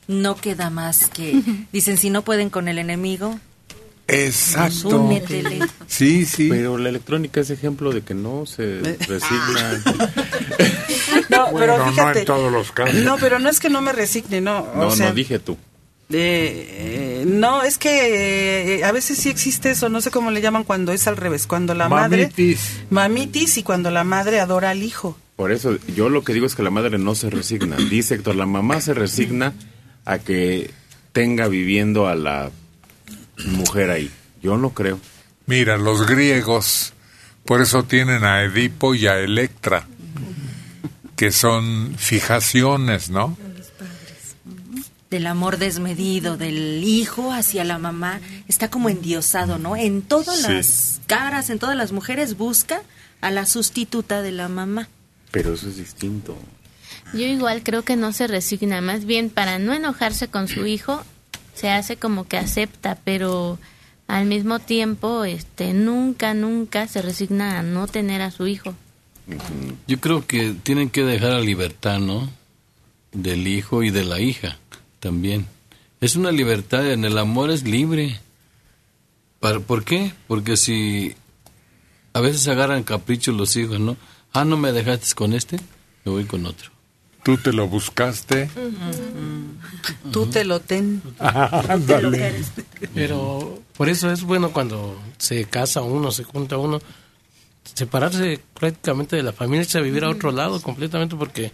No 0.08 0.36
queda 0.36 0.70
más 0.70 1.10
que... 1.10 1.42
Dicen, 1.72 1.98
si 1.98 2.10
no 2.10 2.24
pueden 2.24 2.50
con 2.50 2.68
el 2.68 2.80
enemigo, 2.80 3.40
Exacto. 4.08 5.10
Sí, 5.88 6.26
sí. 6.26 6.48
Pero 6.50 6.78
la 6.78 6.90
electrónica 6.90 7.42
es 7.42 7.50
ejemplo 7.50 7.92
de 7.92 8.02
que 8.02 8.14
no 8.14 8.46
se 8.46 8.80
resigna. 9.08 9.84
No, 11.30 11.52
Bueno, 11.52 11.60
pero 11.60 11.78
no 11.86 11.92
fíjate. 11.92 12.20
en 12.20 12.26
todos 12.26 12.52
los 12.52 12.72
casos. 12.72 12.96
No, 13.04 13.18
pero 13.18 13.40
no 13.40 13.50
es 13.50 13.60
que 13.60 13.70
no 13.70 13.82
me 13.82 13.92
resigne, 13.94 14.42
no. 14.42 14.68
No, 14.76 14.88
o 14.88 14.92
sea, 14.96 15.10
no 15.10 15.16
dije 15.16 15.40
tú. 15.40 15.54
eh, 16.12 17.22
eh, 17.22 17.24
no, 17.28 17.64
es 17.64 17.78
que 17.78 18.76
eh, 18.80 18.84
a 18.84 18.92
veces 18.92 19.18
sí 19.18 19.30
existe 19.30 19.72
eso, 19.72 19.90
no 19.90 20.02
sé 20.02 20.12
cómo 20.12 20.30
le 20.32 20.42
llaman 20.42 20.64
cuando 20.64 20.92
es 20.92 21.08
al 21.08 21.18
revés, 21.18 21.48
cuando 21.48 21.74
la 21.74 21.90
madre... 21.90 22.24
Mamitis. 22.24 22.82
Mamitis 22.90 23.58
y 23.58 23.64
cuando 23.64 23.90
la 23.92 24.04
madre 24.04 24.40
adora 24.40 24.70
al 24.70 24.84
hijo. 24.84 25.18
Por 25.36 25.52
eso 25.52 25.78
yo 25.96 26.10
lo 26.10 26.24
que 26.24 26.34
digo 26.34 26.46
es 26.46 26.56
que 26.56 26.64
la 26.64 26.70
madre 26.70 26.98
no 26.98 27.16
se 27.16 27.30
resigna. 27.30 27.76
Dice 27.78 28.16
Héctor, 28.16 28.36
la 28.36 28.46
mamá 28.46 28.80
se 28.82 28.94
resigna 28.94 29.54
a 30.06 30.20
que 30.20 30.70
tenga 31.12 31.48
viviendo 31.48 32.08
a 32.08 32.16
la 32.16 32.52
mujer 33.46 33.90
ahí. 33.92 34.12
Yo 34.42 34.58
no 34.58 34.72
creo. 34.72 35.00
Mira, 35.48 35.78
los 35.78 36.06
griegos, 36.08 36.94
por 37.46 37.62
eso 37.62 37.84
tienen 37.84 38.24
a 38.24 38.44
Edipo 38.44 38.96
y 38.96 39.08
a 39.08 39.18
Electra, 39.20 39.88
que 41.16 41.32
son 41.32 41.96
fijaciones, 41.98 43.10
¿no? 43.10 43.38
del 45.12 45.28
amor 45.28 45.58
desmedido 45.60 46.36
del 46.36 46.84
hijo 46.84 47.32
hacia 47.32 47.64
la 47.64 47.78
mamá, 47.78 48.20
está 48.50 48.70
como 48.70 48.90
endiosado, 48.90 49.58
¿no? 49.60 49.78
En 49.78 50.02
todas 50.02 50.42
Sí. 50.42 50.52
las 50.52 51.00
caras, 51.08 51.50
en 51.50 51.58
todas 51.60 51.78
las 51.78 51.94
mujeres 51.94 52.36
busca 52.36 52.82
a 53.22 53.32
la 53.32 53.46
sustituta 53.46 54.22
de 54.22 54.34
la 54.34 54.50
mamá. 54.50 54.90
Pero 55.32 55.54
eso 55.54 55.70
es 55.70 55.78
distinto. 55.78 56.36
Yo 57.14 57.22
igual 57.22 57.62
creo 57.64 57.84
que 57.84 57.96
no 57.96 58.12
se 58.12 58.28
resigna, 58.28 58.82
más 58.82 59.06
bien 59.06 59.30
para 59.30 59.58
no 59.58 59.74
enojarse 59.74 60.28
con 60.28 60.50
su 60.50 60.66
hijo, 60.66 61.02
se 61.56 61.70
hace 61.70 61.98
como 61.98 62.28
que 62.28 62.38
acepta, 62.38 63.00
pero 63.04 63.58
al 64.08 64.26
mismo 64.26 64.60
tiempo 64.60 65.24
este 65.26 65.74
nunca 65.74 66.34
nunca 66.34 66.88
se 66.88 67.02
resigna 67.02 67.60
a 67.60 67.64
no 67.64 67.88
tener 67.88 68.22
a 68.22 68.32
su 68.32 68.46
hijo. 68.48 68.74
Yo 69.88 70.00
creo 70.00 70.26
que 70.28 70.54
tienen 70.62 70.90
que 70.90 71.04
dejar 71.04 71.32
la 71.32 71.40
libertad, 71.42 72.00
¿no? 72.00 72.30
Del 73.12 73.48
hijo 73.48 73.82
y 73.82 73.90
de 73.90 74.04
la 74.04 74.20
hija 74.20 74.58
también. 75.00 75.48
Es 76.02 76.16
una 76.16 76.32
libertad, 76.32 76.92
en 76.92 77.06
el 77.06 77.18
amor 77.18 77.50
es 77.50 77.64
libre. 77.64 78.20
¿Para- 79.40 79.60
¿Por 79.60 79.84
qué? 79.84 80.14
Porque 80.28 80.58
si 80.58 81.16
a 82.14 82.20
veces 82.22 82.48
agarran 82.48 82.84
caprichos 82.84 83.36
los 83.36 83.56
hijos, 83.56 83.80
¿no? 83.80 83.98
Ah, 84.34 84.46
no 84.46 84.58
me 84.58 84.72
dejaste 84.72 85.16
con 85.16 85.34
este, 85.34 85.58
me 86.04 86.12
voy 86.12 86.26
con 86.26 86.46
otro. 86.46 86.70
Tú 87.26 87.38
te 87.38 87.52
lo 87.52 87.68
buscaste. 87.68 88.48
Tú 90.12 90.28
te 90.28 90.46
lo 90.46 90.60
ten. 90.60 91.02
Ándale. 91.20 92.36
Pero 92.94 93.64
por 93.76 93.90
eso 93.90 94.12
es 94.12 94.22
bueno 94.22 94.52
cuando 94.52 94.96
se 95.18 95.46
casa 95.46 95.82
uno, 95.82 96.12
se 96.12 96.24
junta 96.24 96.60
uno, 96.60 96.80
separarse 97.64 98.40
prácticamente 98.54 99.16
de 99.16 99.24
la 99.24 99.34
familia, 99.34 99.64
irse 99.64 99.80
a 99.80 99.82
vivir 99.82 100.04
a 100.04 100.12
otro 100.12 100.32
lado 100.32 100.62
completamente 100.62 101.16
porque, 101.16 101.52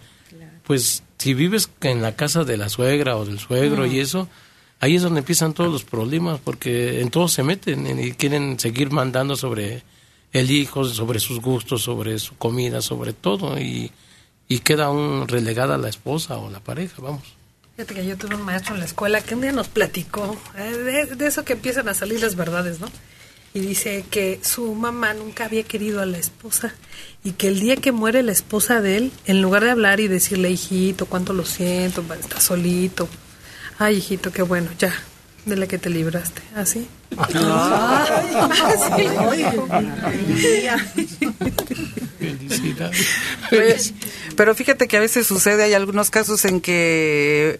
pues, 0.64 1.04
si 1.16 1.32
vives 1.32 1.70
en 1.80 2.02
la 2.02 2.16
casa 2.16 2.44
de 2.44 2.58
la 2.58 2.68
suegra 2.68 3.16
o 3.16 3.24
del 3.24 3.38
suegro 3.38 3.86
y 3.86 3.98
eso, 3.98 4.28
ahí 4.78 4.96
es 4.96 5.02
donde 5.02 5.20
empiezan 5.20 5.54
todos 5.54 5.72
los 5.72 5.84
problemas 5.84 6.38
porque 6.38 7.00
en 7.00 7.08
todo 7.08 7.28
se 7.28 7.44
meten 7.44 7.98
y 7.98 8.12
quieren 8.12 8.60
seguir 8.60 8.90
mandando 8.90 9.36
sobre 9.36 9.84
el 10.34 10.50
hijo, 10.50 10.84
sobre 10.84 11.18
sus 11.18 11.40
gustos, 11.40 11.80
sobre 11.80 12.18
su 12.18 12.36
comida, 12.36 12.82
sobre 12.82 13.14
todo 13.14 13.58
y, 13.58 13.90
y 14.48 14.60
queda 14.60 14.90
un 14.90 15.28
relegada 15.28 15.78
la 15.78 15.88
esposa 15.88 16.36
o 16.36 16.50
la 16.50 16.60
pareja, 16.60 17.00
vamos. 17.00 17.22
Fíjate 17.76 17.94
que 17.94 18.06
yo 18.06 18.18
tuve 18.18 18.34
un 18.34 18.42
maestro 18.42 18.74
en 18.74 18.80
la 18.80 18.86
escuela 18.86 19.22
que 19.22 19.34
un 19.34 19.40
día 19.40 19.52
nos 19.52 19.68
platicó 19.68 20.36
eh, 20.58 20.76
de, 20.76 21.06
de 21.16 21.26
eso 21.26 21.44
que 21.44 21.54
empiezan 21.54 21.88
a 21.88 21.94
salir 21.94 22.20
las 22.20 22.36
verdades, 22.36 22.80
¿no? 22.80 22.88
Y 23.54 23.60
dice 23.60 24.04
que 24.10 24.40
su 24.42 24.74
mamá 24.74 25.14
nunca 25.14 25.44
había 25.44 25.62
querido 25.62 26.00
a 26.00 26.06
la 26.06 26.18
esposa 26.18 26.74
y 27.24 27.32
que 27.32 27.48
el 27.48 27.60
día 27.60 27.76
que 27.76 27.92
muere 27.92 28.22
la 28.22 28.32
esposa 28.32 28.80
de 28.80 28.96
él, 28.96 29.12
en 29.26 29.42
lugar 29.42 29.64
de 29.64 29.70
hablar 29.70 30.00
y 30.00 30.08
decirle, 30.08 30.50
hijito, 30.50 31.06
cuánto 31.06 31.32
lo 31.32 31.44
siento, 31.44 32.04
está 32.18 32.40
solito. 32.40 33.08
Ay, 33.78 33.96
hijito, 33.96 34.32
qué 34.32 34.42
bueno, 34.42 34.70
ya, 34.78 34.92
de 35.44 35.56
la 35.56 35.66
que 35.66 35.78
te 35.78 35.90
libraste. 35.90 36.42
¿Así? 36.54 36.86
Pues, 43.50 43.94
pero 44.36 44.54
fíjate 44.54 44.88
que 44.88 44.96
a 44.96 45.00
veces 45.00 45.26
sucede, 45.26 45.64
hay 45.64 45.74
algunos 45.74 46.10
casos 46.10 46.44
en 46.44 46.60
que 46.60 47.58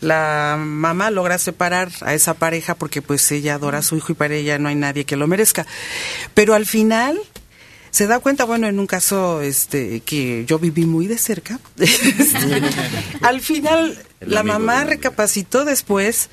la 0.00 0.56
mamá 0.58 1.10
logra 1.10 1.38
separar 1.38 1.90
a 2.02 2.14
esa 2.14 2.34
pareja 2.34 2.74
porque 2.74 3.02
pues 3.02 3.30
ella 3.32 3.54
adora 3.54 3.78
a 3.78 3.82
su 3.82 3.96
hijo 3.96 4.12
y 4.12 4.14
para 4.14 4.34
ella 4.34 4.58
no 4.58 4.68
hay 4.68 4.74
nadie 4.74 5.04
que 5.04 5.16
lo 5.16 5.26
merezca. 5.26 5.66
Pero 6.34 6.54
al 6.54 6.66
final 6.66 7.18
se 7.90 8.08
da 8.08 8.18
cuenta, 8.18 8.44
bueno, 8.44 8.66
en 8.66 8.80
un 8.80 8.88
caso 8.88 9.40
este 9.40 10.00
que 10.00 10.44
yo 10.46 10.58
viví 10.58 10.84
muy 10.84 11.06
de 11.06 11.16
cerca, 11.16 11.60
este, 11.78 12.60
al 13.22 13.40
final 13.40 13.96
la 14.20 14.42
mamá 14.42 14.84
recapacitó 14.84 15.64
después 15.64 16.28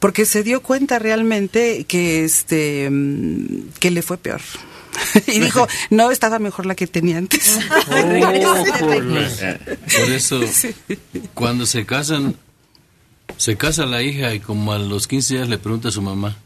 porque 0.00 0.26
se 0.26 0.42
dio 0.42 0.60
cuenta 0.60 0.98
realmente 0.98 1.84
que 1.84 2.24
este 2.24 2.90
que 3.78 3.90
le 3.90 4.02
fue 4.02 4.18
peor. 4.18 4.40
y 5.26 5.40
dijo, 5.40 5.66
no, 5.90 6.10
estaba 6.10 6.38
mejor 6.38 6.66
la 6.66 6.74
que 6.74 6.86
tenía 6.86 7.18
antes. 7.18 7.58
Por 9.96 10.10
eso, 10.12 10.40
cuando 11.34 11.66
se 11.66 11.84
casan, 11.86 12.36
se 13.36 13.56
casa 13.56 13.86
la 13.86 14.02
hija 14.02 14.34
y 14.34 14.40
como 14.40 14.72
a 14.72 14.78
los 14.78 15.06
15 15.08 15.34
días 15.34 15.48
le 15.48 15.58
pregunta 15.58 15.88
a 15.88 15.92
su 15.92 16.02
mamá. 16.02 16.36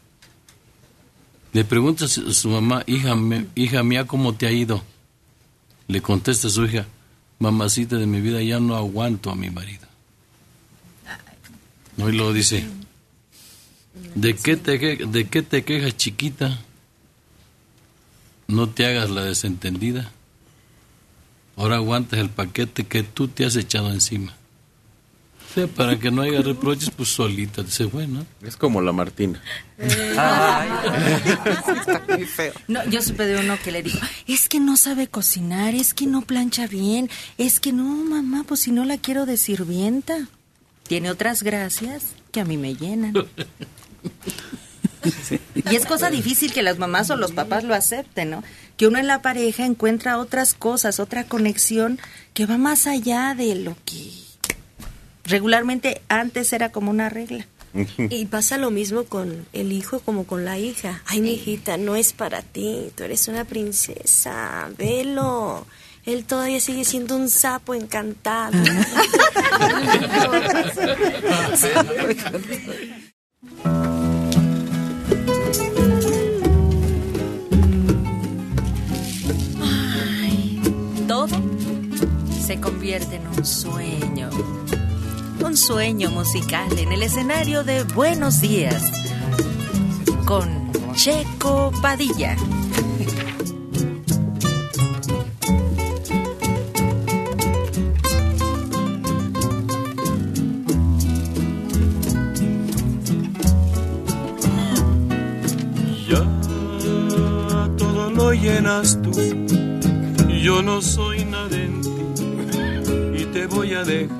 Le 1.53 1.63
pregunta 1.65 2.05
a 2.05 2.07
su 2.07 2.49
mamá, 2.49 2.83
hija, 2.85 3.15
hija 3.55 3.83
mía, 3.83 4.05
¿cómo 4.05 4.35
te 4.35 4.45
ha 4.47 4.51
ido? 4.51 4.83
Le 5.87 6.01
contesta 6.01 6.49
su 6.49 6.65
hija, 6.65 6.85
mamacita 7.39 7.95
de 7.97 8.05
mi 8.05 8.21
vida, 8.21 8.41
ya 8.43 8.59
no 8.59 8.75
aguanto 8.75 9.31
a 9.31 9.35
mi 9.35 9.49
marido. 9.49 9.87
No, 11.97 12.07
y 12.07 12.13
luego 12.13 12.31
dice, 12.33 12.65
¿de 14.15 14.35
qué 14.35 14.55
te, 14.57 14.79
que- 14.79 15.05
de 15.05 15.27
qué 15.27 15.41
te 15.41 15.63
quejas, 15.63 15.97
chiquita? 15.97 16.59
No 18.49 18.67
te 18.67 18.87
hagas 18.87 19.11
la 19.11 19.23
desentendida. 19.23 20.11
Ahora 21.55 21.75
aguantas 21.75 22.19
el 22.19 22.31
paquete 22.31 22.83
que 22.83 23.03
tú 23.03 23.27
te 23.27 23.45
has 23.45 23.55
echado 23.55 23.91
encima. 23.91 24.35
O 25.49 25.53
sea, 25.53 25.67
para 25.67 25.99
que 25.99 26.09
no 26.09 26.23
haya 26.23 26.41
reproches, 26.41 26.89
pues 26.89 27.09
solita. 27.09 27.61
Dice, 27.61 27.85
bueno. 27.85 28.25
Es 28.41 28.57
como 28.57 28.81
la 28.81 28.91
Martina. 28.91 29.41
No, 32.67 32.83
yo 32.89 33.01
supe 33.01 33.25
de 33.25 33.39
uno 33.39 33.57
que 33.63 33.71
le 33.71 33.81
dijo, 33.81 33.99
es 34.27 34.49
que 34.49 34.59
no 34.59 34.77
sabe 34.77 35.07
cocinar, 35.07 35.73
es 35.73 35.93
que 35.93 36.05
no 36.05 36.21
plancha 36.21 36.67
bien, 36.67 37.09
es 37.37 37.59
que 37.59 37.71
no, 37.71 37.83
mamá, 37.83 38.43
pues 38.47 38.61
si 38.61 38.71
no 38.71 38.83
la 38.83 38.97
quiero 38.97 39.25
de 39.25 39.37
sirvienta. 39.37 40.27
Tiene 40.87 41.09
otras 41.09 41.43
gracias 41.43 42.13
que 42.31 42.41
a 42.41 42.45
mí 42.45 42.57
me 42.57 42.75
llenan. 42.75 43.13
Y 45.55 45.75
es 45.75 45.85
cosa 45.85 46.09
difícil 46.09 46.53
que 46.53 46.63
las 46.63 46.77
mamás 46.77 47.09
o 47.09 47.15
los 47.15 47.31
papás 47.31 47.63
lo 47.63 47.75
acepten, 47.75 48.29
¿no? 48.29 48.43
Que 48.77 48.87
uno 48.87 48.97
en 48.97 49.07
la 49.07 49.21
pareja 49.21 49.65
encuentra 49.65 50.17
otras 50.17 50.53
cosas, 50.53 50.99
otra 50.99 51.25
conexión 51.25 51.99
que 52.33 52.45
va 52.45 52.57
más 52.57 52.87
allá 52.87 53.35
de 53.35 53.55
lo 53.55 53.75
que 53.85 54.11
regularmente 55.25 56.01
antes 56.09 56.53
era 56.53 56.71
como 56.71 56.91
una 56.91 57.09
regla. 57.09 57.45
Y 57.97 58.25
pasa 58.25 58.57
lo 58.57 58.71
mismo 58.71 59.03
con 59.03 59.45
el 59.53 59.71
hijo 59.71 59.99
como 59.99 60.25
con 60.25 60.43
la 60.43 60.57
hija. 60.57 61.03
Ay, 61.05 61.21
mi 61.21 61.33
hijita, 61.33 61.77
no 61.77 61.95
es 61.95 62.13
para 62.13 62.41
ti. 62.41 62.91
Tú 62.95 63.03
eres 63.03 63.27
una 63.27 63.45
princesa. 63.45 64.69
Velo. 64.75 65.67
Él 66.05 66.25
todavía 66.25 66.59
sigue 66.59 66.83
siendo 66.83 67.15
un 67.15 67.29
sapo 67.29 67.75
encantado. 67.75 68.57
se 82.49 82.59
convierte 82.59 83.17
en 83.17 83.27
un 83.27 83.45
sueño. 83.45 84.31
Un 85.45 85.55
sueño 85.55 86.09
musical 86.09 86.79
en 86.79 86.91
el 86.91 87.03
escenario 87.03 87.63
de 87.63 87.83
Buenos 87.83 88.41
Días. 88.41 88.81
Con 90.25 90.71
Checo 90.95 91.71
Padilla. 91.79 92.35
Llenas 108.41 108.97
tú, 109.01 109.11
yo 110.41 110.61
no 110.61 110.81
soy 110.81 111.19
y 111.19 111.25
te 113.31 113.47
voy 113.47 113.73
a 113.73 113.83
dejar. 113.83 114.17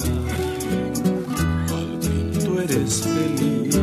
Al 1.76 1.99
tú 2.44 2.60
eres 2.60 3.02
feliz, 3.02 3.77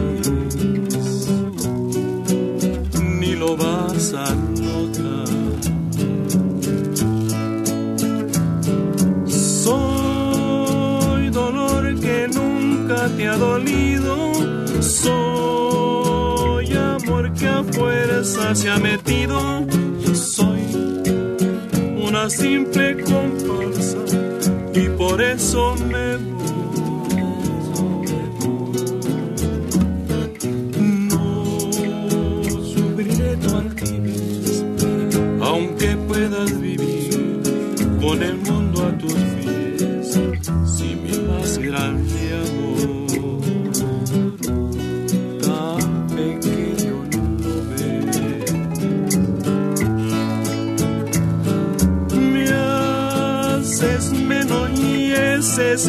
ni 3.20 3.34
lo 3.34 3.56
vas 3.56 4.14
a 4.14 4.34
notar. 4.34 5.26
Soy 9.64 10.10
dolor 11.30 12.00
que 12.00 12.28
nunca 12.28 13.08
te 13.16 13.28
ha 13.28 13.36
dolido. 13.36 14.32
Soy 14.80 16.72
amor 16.72 17.32
que 17.32 17.48
a 17.48 17.64
fuerza 17.64 18.54
se 18.54 18.70
ha 18.70 18.78
metido. 18.78 19.66
Soy 20.14 20.62
una 21.96 22.30
simple 22.30 23.02
comparsa 23.02 24.35
y 24.76 24.88
por 24.90 25.20
eso 25.22 25.74
me 25.88 26.16
voy. 26.18 26.36
No 31.08 31.56
sufriré 32.62 33.36
tu 33.36 33.56
altivez, 33.56 34.64
aunque 35.40 35.96
puedas 36.08 36.55
y 55.56 55.58
ese 55.58 55.72
es 55.72 55.88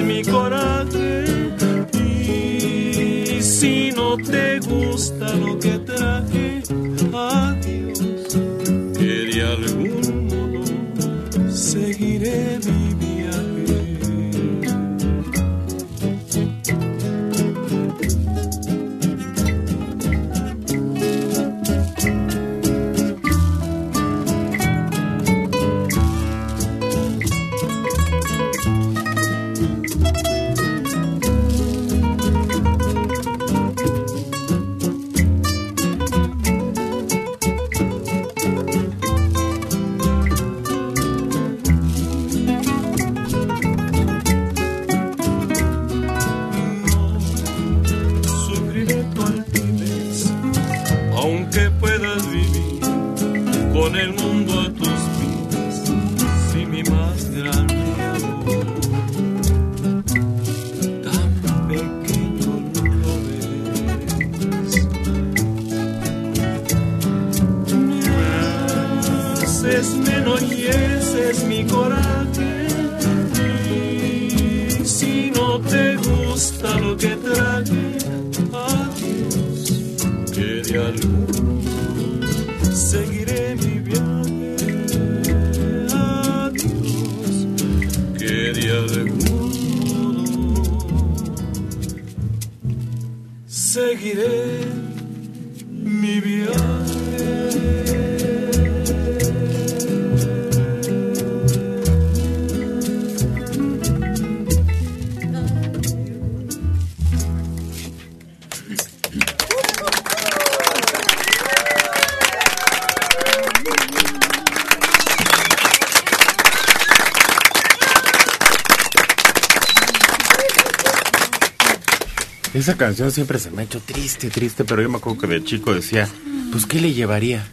Esa 122.68 122.76
canción 122.76 123.14
siempre 123.14 123.40
se 123.40 123.50
me 123.50 123.62
ha 123.62 123.64
hecho 123.64 123.80
triste, 123.80 124.30
triste, 124.30 124.66
pero 124.66 124.82
yo 124.82 124.90
me 124.90 124.98
acuerdo 124.98 125.22
que 125.22 125.28
de 125.28 125.42
chico 125.42 125.74
decía, 125.74 126.06
pues 126.52 126.66
¿qué 126.66 126.82
le 126.82 126.92
llevaría? 126.94 127.48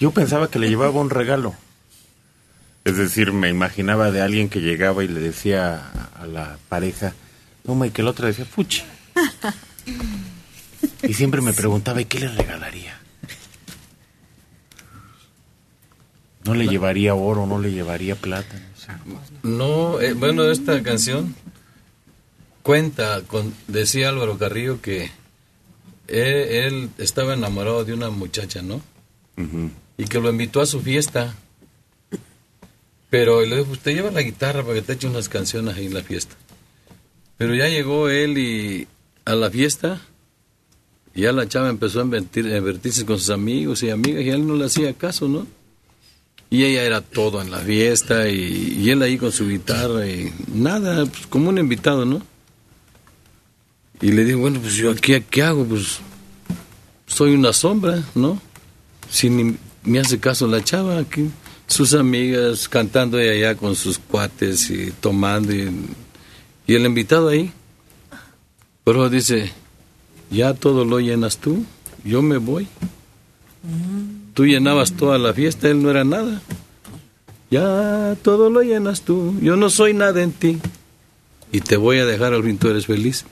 Yo 0.00 0.12
pensaba 0.12 0.48
que 0.48 0.58
le 0.58 0.70
llevaba 0.70 0.98
un 0.98 1.10
regalo. 1.10 1.54
Es 2.86 2.96
decir, 2.96 3.32
me 3.34 3.50
imaginaba 3.50 4.10
de 4.10 4.22
alguien 4.22 4.48
que 4.48 4.60
llegaba 4.62 5.04
y 5.04 5.08
le 5.08 5.20
decía 5.20 5.76
a- 6.18 6.26
la 6.26 6.56
pareja, 6.70 7.12
toma, 7.66 7.86
y 7.86 7.90
que 7.90 8.00
el 8.00 8.08
otro 8.08 8.26
decía, 8.26 8.46
fuchi. 8.46 8.82
Y 11.02 11.12
siempre 11.12 11.42
me 11.42 11.52
preguntaba, 11.52 12.00
¿y 12.00 12.06
qué 12.06 12.20
le 12.20 12.28
regalaría? 12.28 12.98
No 16.46 16.54
le 16.54 16.66
llevaría 16.66 17.14
oro, 17.14 17.44
no 17.46 17.58
le 17.58 17.72
llevaría 17.72 18.16
plata. 18.16 18.58
no. 19.04 19.20
No, 19.42 20.00
eh, 20.00 20.14
bueno, 20.14 20.44
esta 20.44 20.82
canción 20.82 21.34
cuenta, 22.64 23.22
con, 23.28 23.54
decía 23.68 24.08
Álvaro 24.08 24.36
Carrillo 24.38 24.80
que 24.82 25.12
él, 26.08 26.26
él 26.26 26.90
estaba 26.98 27.34
enamorado 27.34 27.84
de 27.84 27.92
una 27.92 28.10
muchacha, 28.10 28.62
¿no? 28.62 28.80
Y 29.96 30.04
que 30.06 30.18
lo 30.18 30.30
invitó 30.30 30.60
a 30.60 30.66
su 30.66 30.80
fiesta. 30.80 31.36
Pero 33.10 33.42
le 33.46 33.58
dijo, 33.58 33.70
usted 33.70 33.94
lleva 33.94 34.10
la 34.10 34.22
guitarra 34.22 34.62
para 34.62 34.74
que 34.74 34.82
te 34.82 34.94
eche 34.94 35.06
unas 35.06 35.28
canciones 35.28 35.76
ahí 35.76 35.86
en 35.86 35.94
la 35.94 36.02
fiesta. 36.02 36.34
Pero 37.36 37.54
ya 37.54 37.68
llegó 37.68 38.08
él 38.08 38.38
y 38.38 38.88
a 39.24 39.34
la 39.34 39.50
fiesta, 39.50 40.00
y 41.14 41.22
ya 41.22 41.32
la 41.32 41.48
chava 41.48 41.68
empezó 41.68 42.00
a 42.00 42.04
invertir- 42.04 42.50
a 42.50 42.54
divertirse 42.54 43.04
con 43.06 43.18
sus 43.18 43.30
amigos 43.30 43.82
y 43.82 43.90
amigas, 43.90 44.22
y 44.22 44.30
él 44.30 44.46
no 44.46 44.56
le 44.56 44.64
hacía 44.64 44.92
caso, 44.94 45.28
¿no? 45.28 45.46
Y 46.50 46.64
ella 46.64 46.82
era 46.82 47.00
todo 47.02 47.40
en 47.40 47.50
la 47.50 47.58
fiesta 47.58 48.28
y, 48.28 48.78
y 48.80 48.90
él 48.90 49.02
ahí 49.02 49.16
con 49.18 49.32
su 49.32 49.48
guitarra 49.48 50.06
y 50.06 50.32
nada, 50.52 51.04
pues, 51.06 51.26
como 51.26 51.50
un 51.50 51.58
invitado, 51.58 52.04
¿no? 52.04 52.22
Y 54.00 54.12
le 54.12 54.24
digo, 54.24 54.40
bueno, 54.40 54.60
pues 54.60 54.74
yo 54.74 54.90
aquí, 54.90 55.20
¿qué 55.30 55.42
hago? 55.42 55.64
Pues 55.64 56.00
soy 57.06 57.34
una 57.34 57.52
sombra, 57.52 58.02
¿no? 58.14 58.40
Si 59.10 59.30
ni 59.30 59.56
me 59.84 60.00
hace 60.00 60.18
caso 60.18 60.46
la 60.46 60.62
chava, 60.62 60.98
aquí 60.98 61.30
sus 61.66 61.94
amigas 61.94 62.68
cantando 62.68 63.18
ella 63.18 63.32
allá 63.32 63.58
con 63.58 63.74
sus 63.74 63.98
cuates 63.98 64.70
y 64.70 64.92
tomando 65.00 65.54
y, 65.54 65.70
y 66.66 66.74
el 66.74 66.86
invitado 66.86 67.28
ahí. 67.28 67.52
Pero 68.84 69.08
dice, 69.08 69.50
ya 70.30 70.54
todo 70.54 70.84
lo 70.84 71.00
llenas 71.00 71.38
tú, 71.38 71.64
yo 72.04 72.22
me 72.22 72.36
voy. 72.36 72.68
Tú 74.34 74.44
llenabas 74.44 74.92
toda 74.92 75.16
la 75.16 75.32
fiesta, 75.32 75.68
él 75.68 75.82
no 75.82 75.90
era 75.90 76.04
nada. 76.04 76.42
Ya 77.50 78.16
todo 78.22 78.50
lo 78.50 78.62
llenas 78.62 79.02
tú, 79.02 79.34
yo 79.40 79.56
no 79.56 79.70
soy 79.70 79.94
nada 79.94 80.22
en 80.22 80.32
ti. 80.32 80.58
Y 81.50 81.60
te 81.60 81.76
voy 81.76 81.98
a 81.98 82.04
dejar 82.04 82.34
al 82.34 82.42
fin, 82.42 82.58
eres 82.62 82.86
feliz. 82.86 83.24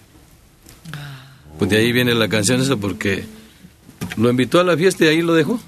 Pues 1.62 1.70
de 1.70 1.76
ahí 1.76 1.93
viene 1.93 2.12
la 2.16 2.28
canción 2.28 2.60
esa 2.60 2.74
porque 2.74 3.22
lo 4.16 4.28
invitó 4.28 4.59
a 4.59 4.64
la 4.64 4.76
fiesta 4.76 5.05
y 5.05 5.09
ahí 5.09 5.22
lo 5.22 5.32
dejó. 5.32 5.60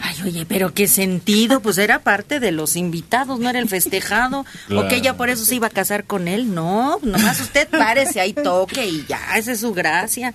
Ay, 0.00 0.16
oye, 0.22 0.44
pero 0.44 0.74
qué 0.74 0.86
sentido, 0.86 1.60
pues 1.60 1.78
era 1.78 2.00
parte 2.00 2.40
de 2.40 2.52
los 2.52 2.76
invitados, 2.76 3.40
no 3.40 3.48
era 3.48 3.58
el 3.58 3.70
festejado. 3.70 4.44
O 4.70 4.86
que 4.86 4.96
ella 4.96 5.16
por 5.16 5.30
eso 5.30 5.46
se 5.46 5.54
iba 5.54 5.68
a 5.68 5.70
casar 5.70 6.04
con 6.04 6.28
él. 6.28 6.52
No, 6.54 6.98
nomás 7.02 7.40
usted 7.40 7.70
párese 7.70 8.20
ahí, 8.20 8.34
toque 8.34 8.86
y 8.86 9.06
ya, 9.08 9.38
esa 9.38 9.52
es 9.52 9.60
su 9.60 9.72
gracia. 9.72 10.34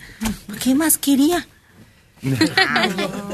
¿Qué 0.63 0.73
más 0.73 0.97
quería? 0.97 1.47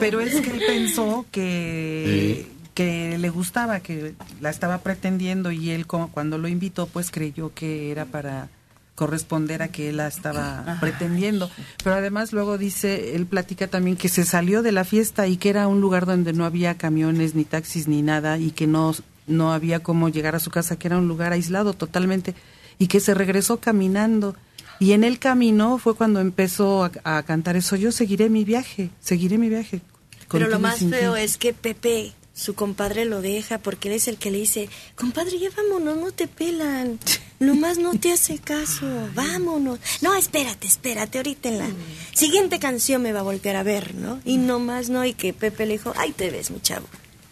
Pero 0.01 0.19
es 0.19 0.41
que 0.41 0.51
él 0.51 0.61
pensó 0.67 1.25
que, 1.31 2.47
que 2.73 3.17
le 3.17 3.29
gustaba, 3.29 3.79
que 3.79 4.13
la 4.41 4.49
estaba 4.49 4.79
pretendiendo 4.79 5.53
y 5.53 5.71
él 5.71 5.87
como 5.87 6.11
cuando 6.11 6.37
lo 6.37 6.49
invitó 6.49 6.85
pues 6.85 7.11
creyó 7.11 7.53
que 7.53 7.91
era 7.91 8.03
para 8.03 8.49
corresponder 8.95 9.61
a 9.61 9.67
que 9.67 9.89
él 9.89 9.97
la 9.97 10.07
estaba 10.07 10.77
pretendiendo. 10.79 11.51
Pero 11.83 11.95
además 11.95 12.33
luego 12.33 12.57
dice, 12.57 13.15
él 13.15 13.25
platica 13.25 13.67
también 13.67 13.97
que 13.97 14.09
se 14.09 14.23
salió 14.25 14.63
de 14.63 14.71
la 14.71 14.85
fiesta 14.85 15.27
y 15.27 15.37
que 15.37 15.49
era 15.49 15.67
un 15.67 15.81
lugar 15.81 16.05
donde 16.05 16.33
no 16.33 16.45
había 16.45 16.75
camiones 16.75 17.35
ni 17.35 17.43
taxis 17.43 17.87
ni 17.87 18.01
nada 18.01 18.37
y 18.37 18.51
que 18.51 18.67
no, 18.67 18.95
no 19.27 19.53
había 19.53 19.81
cómo 19.83 20.09
llegar 20.09 20.35
a 20.35 20.39
su 20.39 20.49
casa, 20.49 20.77
que 20.77 20.87
era 20.87 20.97
un 20.97 21.07
lugar 21.07 21.33
aislado 21.33 21.73
totalmente 21.73 22.33
y 22.79 22.87
que 22.87 22.99
se 22.99 23.13
regresó 23.13 23.57
caminando. 23.59 24.35
Y 24.79 24.93
en 24.93 25.03
el 25.03 25.19
camino 25.19 25.77
fue 25.77 25.95
cuando 25.95 26.19
empezó 26.19 26.85
a, 26.85 26.91
a 27.03 27.23
cantar 27.23 27.55
eso, 27.55 27.75
yo 27.75 27.91
seguiré 27.91 28.29
mi 28.29 28.43
viaje, 28.43 28.89
seguiré 28.99 29.37
mi 29.37 29.49
viaje. 29.49 29.81
Pero 30.29 30.47
lo 30.47 30.59
más 30.59 30.77
sin 30.77 30.91
ti". 30.91 30.97
feo 30.97 31.15
es 31.15 31.37
que 31.37 31.53
Pepe, 31.53 32.13
su 32.35 32.53
compadre, 32.53 33.05
lo 33.05 33.21
deja 33.21 33.57
porque 33.59 33.87
él 33.87 33.95
es 33.95 34.07
el 34.09 34.17
que 34.17 34.29
le 34.29 34.39
dice, 34.39 34.69
compadre, 34.95 35.39
ya 35.39 35.49
vámonos, 35.55 35.97
no 35.97 36.11
te 36.11 36.27
pelan. 36.27 36.99
Nomás 37.39 37.77
no 37.77 37.97
te 37.97 38.11
hace 38.11 38.39
caso, 38.39 38.85
vámonos. 39.15 39.79
No, 40.01 40.13
espérate, 40.15 40.67
espérate, 40.67 41.17
ahorita 41.17 41.49
en 41.49 41.57
la 41.59 41.69
siguiente 42.13 42.59
canción 42.59 43.01
me 43.01 43.13
va 43.13 43.21
a 43.21 43.23
voltear 43.23 43.55
a 43.55 43.63
ver, 43.63 43.95
¿no? 43.95 44.19
Y 44.25 44.37
nomás 44.37 44.89
no, 44.89 45.05
y 45.05 45.13
que 45.13 45.33
Pepe 45.33 45.65
le 45.65 45.73
dijo, 45.73 45.93
ay, 45.95 46.11
te 46.11 46.29
ves, 46.29 46.51
mi 46.51 46.59
chavo. 46.59 46.87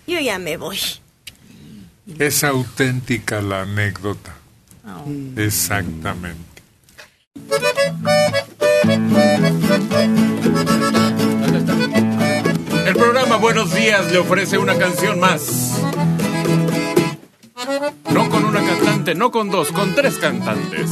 Yo 0.07 0.19
ya 0.19 0.39
me 0.39 0.57
voy. 0.57 0.79
Es 2.19 2.43
auténtica 2.43 3.41
la 3.41 3.61
anécdota. 3.61 4.35
Exactamente. 5.35 6.53
El 12.93 12.99
programa 12.99 13.37
Buenos 13.37 13.73
Días 13.73 14.11
le 14.11 14.19
ofrece 14.19 14.59
una 14.59 14.77
canción 14.77 15.19
más. 15.19 15.81
No 18.11 18.29
con 18.29 18.45
una 18.45 18.63
cantante, 18.63 19.15
no 19.15 19.31
con 19.31 19.49
dos, 19.49 19.71
con 19.71 19.95
tres 19.95 20.19
cantantes. 20.19 20.91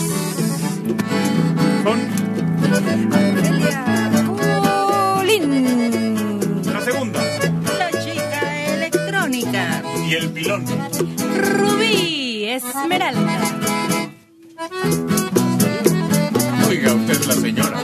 Con 1.83 1.99
la 6.73 6.81
segunda 6.81 7.21
La 7.77 7.91
chica 8.03 8.65
electrónica. 8.73 9.83
y 10.09 10.15
el 10.15 10.31
pilón. 10.31 10.65
Rubí 11.37 12.45
Esmeralda. 12.45 13.39
Oiga, 16.67 16.93
usted 16.95 17.11
es 17.11 17.27
la 17.27 17.35
señora. 17.35 17.83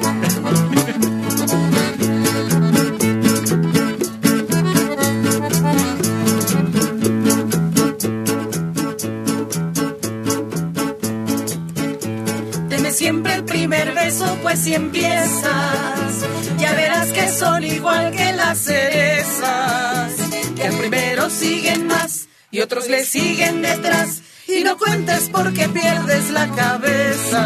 Siempre 13.08 13.36
el 13.36 13.46
primer 13.46 13.94
beso, 13.94 14.38
pues 14.42 14.60
si 14.60 14.74
empiezas, 14.74 16.12
ya 16.58 16.74
verás 16.74 17.08
que 17.14 17.30
son 17.30 17.64
igual 17.64 18.12
que 18.12 18.34
las 18.34 18.58
cerezas. 18.58 20.12
Que 20.58 20.64
al 20.64 20.78
primero 20.78 21.30
siguen 21.30 21.88
más 21.88 22.28
y 22.52 22.60
otros 22.60 22.90
le 22.90 23.06
siguen 23.06 23.62
detrás. 23.62 24.24
Y 24.50 24.66
no 24.66 24.78
cuentes 24.78 25.30
porque 25.32 25.70
pierdes 25.70 26.32
la 26.32 26.50
cabeza. 26.54 27.44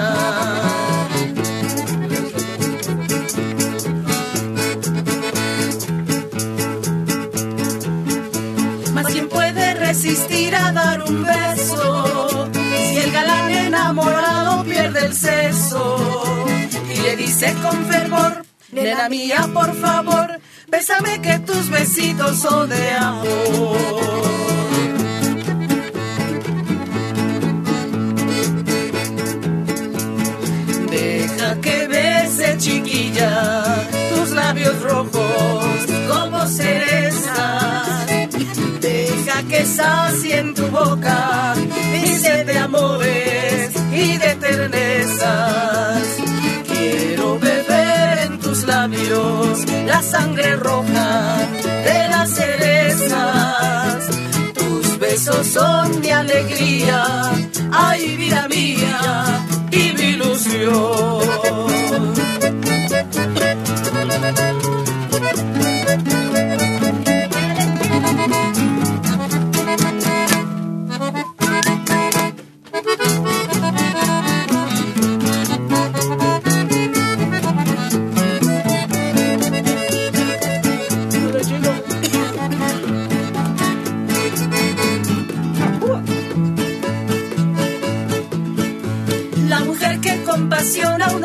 Mas 8.96 9.06
¿quién 9.14 9.30
puede 9.30 9.76
resistir 9.76 10.56
a 10.56 10.72
dar 10.72 11.04
un 11.04 11.24
beso? 11.24 12.50
Si 12.90 12.98
el 12.98 13.12
galán 13.12 13.52
enamorado 13.52 14.31
pierde 15.02 15.06
el 15.06 15.14
seso 15.14 16.46
y 16.94 17.02
le 17.02 17.16
dice 17.16 17.56
con 17.62 17.86
fervor, 17.86 18.46
nena 18.72 19.10
mía, 19.10 19.50
por 19.54 19.74
favor, 19.76 20.40
bésame 20.68 21.22
que 21.22 21.40
tus 21.40 21.70
besitos 21.70 22.38
son 22.38 22.70
de 22.70 22.92
amor. 22.92 23.78
Deja 30.90 31.62
que 31.62 31.88
bese 31.88 32.58
chiquilla 32.58 33.66
tus 34.16 34.32
labios 34.32 34.82
rojos 34.82 35.66
como 36.10 36.46
cereza 36.48 37.61
que 39.50 39.66
sacie 39.66 40.40
en 40.40 40.54
tu 40.54 40.68
boca 40.68 41.54
mi 41.92 42.04
de 42.46 42.58
amores 42.58 43.72
y 43.92 44.18
de 44.18 44.36
ternezas. 44.36 46.04
Quiero 46.68 47.40
beber 47.40 48.20
en 48.26 48.40
tus 48.40 48.64
labios 48.64 49.66
la 49.86 50.02
sangre 50.02 50.56
roja 50.56 51.38
de 51.84 52.08
las 52.10 52.30
cerezas. 52.30 54.10
Tus 54.54 55.00
besos 55.00 55.48
son 55.48 56.00
mi 56.02 56.10
alegría, 56.10 57.04
ay 57.72 58.18
vida 58.18 58.48
mía 58.50 59.00
y 59.72 59.94
mi 59.94 60.04
ilusión. 60.16 61.22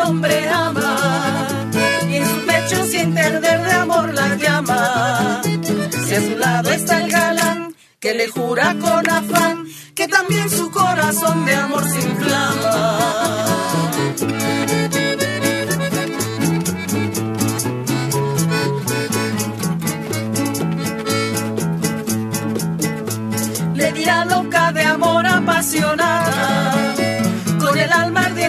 Hombre 0.07 0.49
ama 0.49 0.97
y 2.09 2.17
en 2.17 2.27
su 2.27 2.47
pecho 2.47 2.85
siente 2.85 3.21
arder 3.21 3.63
de 3.63 3.73
amor 3.73 4.15
la 4.15 4.37
llama. 4.37 5.43
Si 6.07 6.15
a 6.15 6.21
su 6.21 6.37
lado 6.39 6.71
está 6.71 7.03
el 7.03 7.11
galán 7.11 7.75
que 7.99 8.15
le 8.15 8.29
jura 8.29 8.77
con 8.81 9.11
afán 9.11 9.67
que 9.95 10.07
también 10.07 10.49
su 10.49 10.71
corazón 10.71 11.45
de 11.45 11.55
amor 11.55 11.85
se 11.91 12.01
inflama. 12.01 13.47
Le 23.75 23.93
dirá 23.93 24.25
loca 24.25 24.73
de 24.73 24.83
amor 24.85 25.27
apasionada 25.27 26.76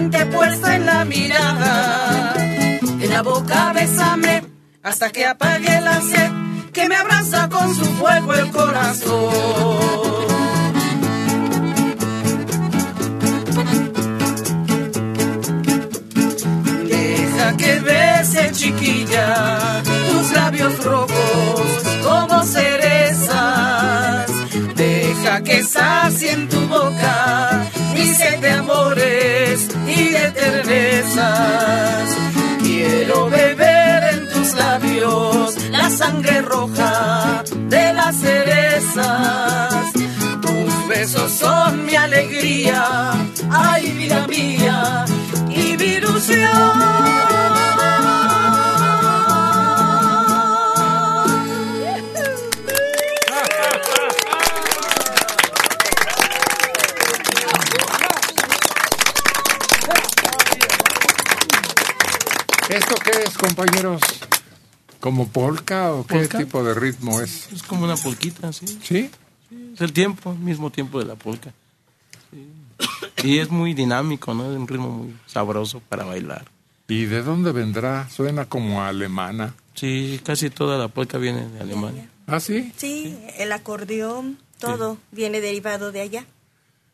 puesta 0.10 0.76
en 0.76 0.86
la 0.86 1.06
mirada. 1.06 2.34
En 2.82 3.10
la 3.10 3.22
boca 3.22 3.74
bésame 3.74 4.44
hasta 4.84 5.10
que 5.12 5.26
apague 5.26 5.82
la 5.82 6.02
sed 6.02 6.32
que 6.74 6.88
me 6.88 6.96
abraza 6.96 7.50
con 7.50 7.76
su 7.76 7.86
fuego 7.86 8.34
el 8.34 8.52
corazón. 8.52 10.28
Deja 16.88 17.58
que 17.58 17.80
bese 17.80 18.52
chiquilla 18.52 19.82
tus 19.84 20.32
labios 20.32 20.84
rojos 20.84 21.68
como 22.04 22.44
cerezas. 22.44 24.28
Deja 24.76 25.44
que 25.44 25.64
sacie 25.64 26.32
en 26.32 26.48
tu 26.48 26.60
boca 26.68 27.68
sed 28.14 28.40
de 28.40 28.52
amores 28.52 29.68
y 29.88 30.10
de 30.10 30.32
ternezas. 30.32 32.10
Quiero 32.62 33.30
beber 33.30 34.04
en 34.14 34.30
tus 34.30 34.54
labios 34.56 35.56
la 35.72 35.90
sangre 35.90 36.42
roja 36.42 37.44
de 37.70 37.94
las 37.94 38.16
cerezas. 38.16 39.94
Tus 40.42 40.88
besos 40.88 41.32
son 41.32 41.86
mi 41.86 41.96
alegría, 41.96 43.14
ay 43.50 43.92
vida 43.92 44.28
mía 44.28 45.06
y 45.50 45.78
mi 45.78 45.98
¿Esto 46.28 47.37
compañeros? 63.58 64.02
¿Como 65.00 65.28
polka 65.28 65.92
o 65.94 66.06
qué 66.06 66.16
Polka. 66.16 66.38
tipo 66.38 66.64
de 66.64 66.74
ritmo 66.74 67.22
es? 67.22 67.52
Es 67.52 67.64
como 67.64 67.86
una 67.86 67.96
polquita, 67.96 68.54
sí. 68.54 68.68
¿Sí? 68.84 69.10
Es 69.74 69.82
el 69.82 69.94
tiempo, 69.94 70.32
el 70.32 70.40
mismo 70.40 70.72
tiempo 70.72 71.00
de 71.00 71.06
la 71.06 71.16
polca. 71.16 71.54
Sí. 72.32 73.28
Y 73.28 73.40
es 73.40 73.50
muy 73.50 73.74
dinámico, 73.74 74.34
¿no? 74.34 74.52
Es 74.52 74.58
un 74.58 74.68
ritmo 74.68 74.90
muy 74.90 75.16
sabroso 75.26 75.82
para 75.90 76.04
bailar. 76.04 76.46
¿Y 76.88 77.06
de 77.06 77.22
dónde 77.24 77.52
vendrá? 77.52 78.08
Suena 78.10 78.46
como 78.46 78.84
alemana. 78.84 79.56
Sí, 79.74 80.20
casi 80.24 80.50
toda 80.50 80.78
la 80.78 80.88
polca 80.88 81.18
viene 81.18 81.48
de 81.48 81.60
Alemania. 81.60 82.10
¿Ah, 82.28 82.40
sí? 82.40 82.72
Sí, 82.78 83.18
el 83.38 83.52
acordeón, 83.52 84.38
todo 84.60 84.98
viene 85.12 85.42
derivado 85.42 85.92
de 85.92 86.02
allá. 86.02 86.26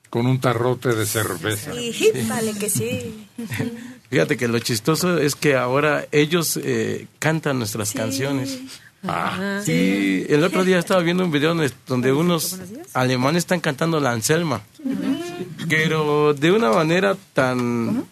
Con 0.09 0.27
un 0.27 0.39
tarrote 0.39 0.89
de 0.93 1.05
cerveza. 1.05 1.73
Y 1.73 2.11
vale 2.27 2.53
que 2.53 2.69
sí. 2.69 3.27
Fíjate 4.13 4.37
que 4.37 4.47
lo 4.47 4.59
chistoso 4.59 5.17
es 5.17 5.35
que 5.35 5.55
ahora 5.55 6.05
ellos 6.11 6.59
eh, 6.61 7.07
cantan 7.17 7.57
nuestras 7.57 7.93
canciones. 7.93 8.59
Ah, 9.07 9.59
sí. 9.65 10.23
El 10.29 10.43
otro 10.43 10.63
día 10.63 10.77
estaba 10.77 11.01
viendo 11.01 11.25
un 11.25 11.31
video 11.31 11.55
donde, 11.87 12.13
unos 12.13 12.59
alemanes 12.93 13.39
están 13.39 13.59
cantando 13.59 13.99
la 13.99 14.11
Anselma. 14.11 14.61
Pero 15.67 16.35
de 16.35 16.51
una 16.51 16.69
manera 16.69 17.17
tan, 17.33 18.05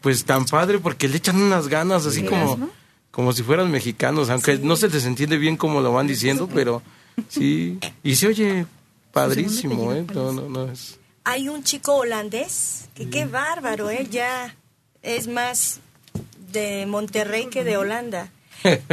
pues 0.00 0.24
tan 0.24 0.44
padre 0.44 0.80
porque 0.80 1.06
le 1.06 1.18
echan 1.18 1.40
unas 1.40 1.68
ganas 1.68 2.04
así 2.04 2.24
como, 2.24 2.70
como 3.12 3.32
si 3.32 3.44
fueran 3.44 3.70
mexicanos, 3.70 4.30
aunque 4.30 4.58
no 4.58 4.74
se 4.74 4.88
les 4.88 5.06
entiende 5.06 5.38
bien 5.38 5.56
cómo 5.56 5.80
lo 5.80 5.92
van 5.92 6.08
diciendo, 6.08 6.48
pero 6.52 6.82
sí. 7.28 7.78
Y 8.02 8.16
se 8.16 8.26
oye 8.26 8.66
padrísimo, 9.12 9.92
¿eh? 9.92 10.04
No, 10.12 10.32
no, 10.32 10.48
no 10.48 10.68
es... 10.68 10.98
Hay 11.22 11.48
un 11.48 11.62
chico 11.62 11.94
holandés 11.94 12.88
que 12.96 13.08
qué 13.08 13.24
bárbaro, 13.24 13.88
él 13.88 14.10
ya 14.10 14.56
es 15.04 15.28
más 15.28 15.80
de 16.52 16.86
Monterrey 16.86 17.46
que 17.46 17.62
de 17.64 17.76
Holanda. 17.76 18.30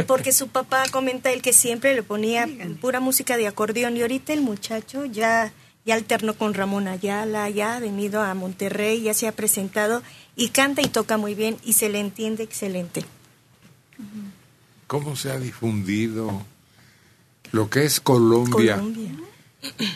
Porque 0.06 0.32
su 0.32 0.48
papá 0.48 0.84
comenta 0.90 1.32
él 1.32 1.40
que 1.40 1.54
siempre 1.54 1.94
le 1.94 2.02
ponía 2.02 2.46
pura 2.80 3.00
música 3.00 3.38
de 3.38 3.46
acordeón 3.46 3.96
y 3.96 4.02
ahorita 4.02 4.34
el 4.34 4.42
muchacho 4.42 5.06
ya, 5.06 5.50
ya 5.86 5.94
alternó 5.94 6.34
con 6.34 6.52
Ramón 6.52 6.88
Ayala, 6.88 7.48
ya 7.48 7.76
ha 7.76 7.80
venido 7.80 8.22
a 8.22 8.34
Monterrey, 8.34 9.00
ya 9.00 9.14
se 9.14 9.28
ha 9.28 9.32
presentado 9.32 10.02
y 10.36 10.48
canta 10.48 10.82
y 10.82 10.88
toca 10.88 11.16
muy 11.16 11.34
bien 11.34 11.56
y 11.64 11.72
se 11.72 11.88
le 11.88 12.00
entiende 12.00 12.42
excelente. 12.42 13.04
¿Cómo 14.86 15.16
se 15.16 15.30
ha 15.30 15.38
difundido 15.38 16.42
lo 17.52 17.70
que 17.70 17.86
es 17.86 18.00
Colombia, 18.00 18.76
Colombia. 18.76 19.10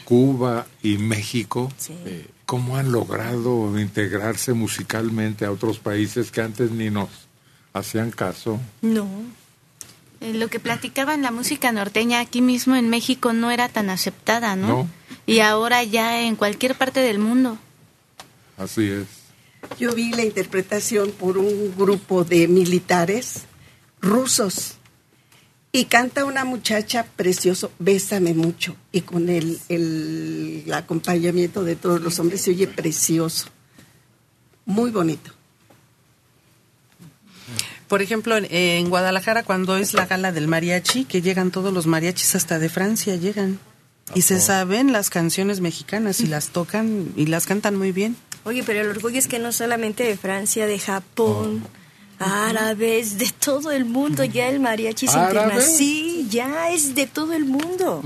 Cuba 0.05 0.66
y 0.82 0.97
México? 0.97 1.70
Sí. 1.76 1.94
Eh, 2.06 2.26
¿Cómo 2.47 2.77
han 2.77 2.93
logrado 2.93 3.78
integrarse 3.78 4.52
musicalmente 4.52 5.44
a 5.44 5.51
otros 5.51 5.81
países 5.81 6.31
que 6.31 6.40
antes 6.40 6.70
ni 6.70 6.90
nos 6.90 7.09
hacían 7.73 8.12
caso? 8.12 8.60
No. 8.82 9.09
Eh, 10.20 10.32
Lo 10.32 10.48
que 10.48 10.60
platicaban 10.60 11.23
la 11.23 11.32
música 11.32 11.73
norteña 11.73 12.20
aquí 12.20 12.40
mismo 12.40 12.77
en 12.77 12.89
México 12.89 13.32
no 13.32 13.51
era 13.51 13.68
tan 13.68 13.90
aceptada, 13.90 14.55
¿no? 14.55 14.68
No. 14.68 14.89
Y 15.27 15.40
ahora 15.40 15.82
ya 15.82 16.23
en 16.23 16.36
cualquier 16.36 16.77
parte 16.77 17.01
del 17.01 17.18
mundo. 17.18 17.59
Así 18.56 18.89
es. 18.89 19.06
Yo 19.78 19.93
vi 19.94 20.12
la 20.12 20.24
interpretación 20.24 21.10
por 21.10 21.39
un 21.39 21.74
grupo 21.77 22.23
de 22.23 22.47
militares 22.47 23.43
rusos 24.01 24.76
y 25.77 25.85
canta 25.85 26.24
una 26.24 26.47
muchacha 26.47 27.05
precioso, 27.16 27.70
Bésame 27.78 28.32
mucho, 28.32 28.77
y 28.93 29.03
con 29.03 29.28
el, 29.28 29.61
el 29.69 30.65
acompañamiento 30.73 31.65
de 31.65 31.77
todos 31.77 32.01
los 32.01 32.19
hombres 32.19 32.40
se 32.40 32.53
oye 32.53 32.66
precioso, 32.66 33.48
muy 34.65 34.90
bonito. 34.90 35.32
Por 37.89 38.01
ejemplo, 38.01 38.39
en, 38.39 38.47
en 38.51 38.89
Guadalajara, 38.89 39.43
cuando 39.43 39.77
es 39.77 39.93
la 39.93 40.07
gala 40.07 40.32
del 40.32 40.48
mariachi, 40.48 41.05
que 41.05 41.20
llegan 41.20 41.51
todos 41.51 41.74
los 41.74 41.86
mariachis 41.86 42.35
hasta 42.36 42.59
de 42.59 42.70
Francia, 42.70 43.16
llegan. 43.16 43.59
Y 44.15 44.23
se 44.23 44.40
saben 44.40 44.93
las 44.93 45.11
canciones 45.11 45.61
mexicanas 45.61 46.20
y 46.20 46.27
las 46.27 46.48
tocan 46.48 47.12
y 47.16 47.27
las 47.27 47.44
cantan 47.44 47.77
muy 47.77 47.93
bien. 47.93 48.16
Oye, 48.44 48.62
pero 48.65 48.81
el 48.81 48.89
orgullo 48.89 49.19
es 49.19 49.28
que 49.28 49.39
no 49.39 49.53
solamente 49.53 50.05
de 50.05 50.16
Francia, 50.16 50.66
de 50.66 50.78
Japón, 50.78 51.65
árabes, 52.18 53.18
de 53.18 53.30
todo 53.38 53.72
el 53.72 53.84
mundo, 53.84 54.24
ya 54.24 54.48
el 54.48 54.60
mariachi 54.60 55.06
internacional. 55.06 55.62
Sí, 55.62 56.26
ya 56.30 56.70
es 56.70 56.94
de 56.94 57.06
todo 57.06 57.32
el 57.32 57.44
mundo. 57.44 58.02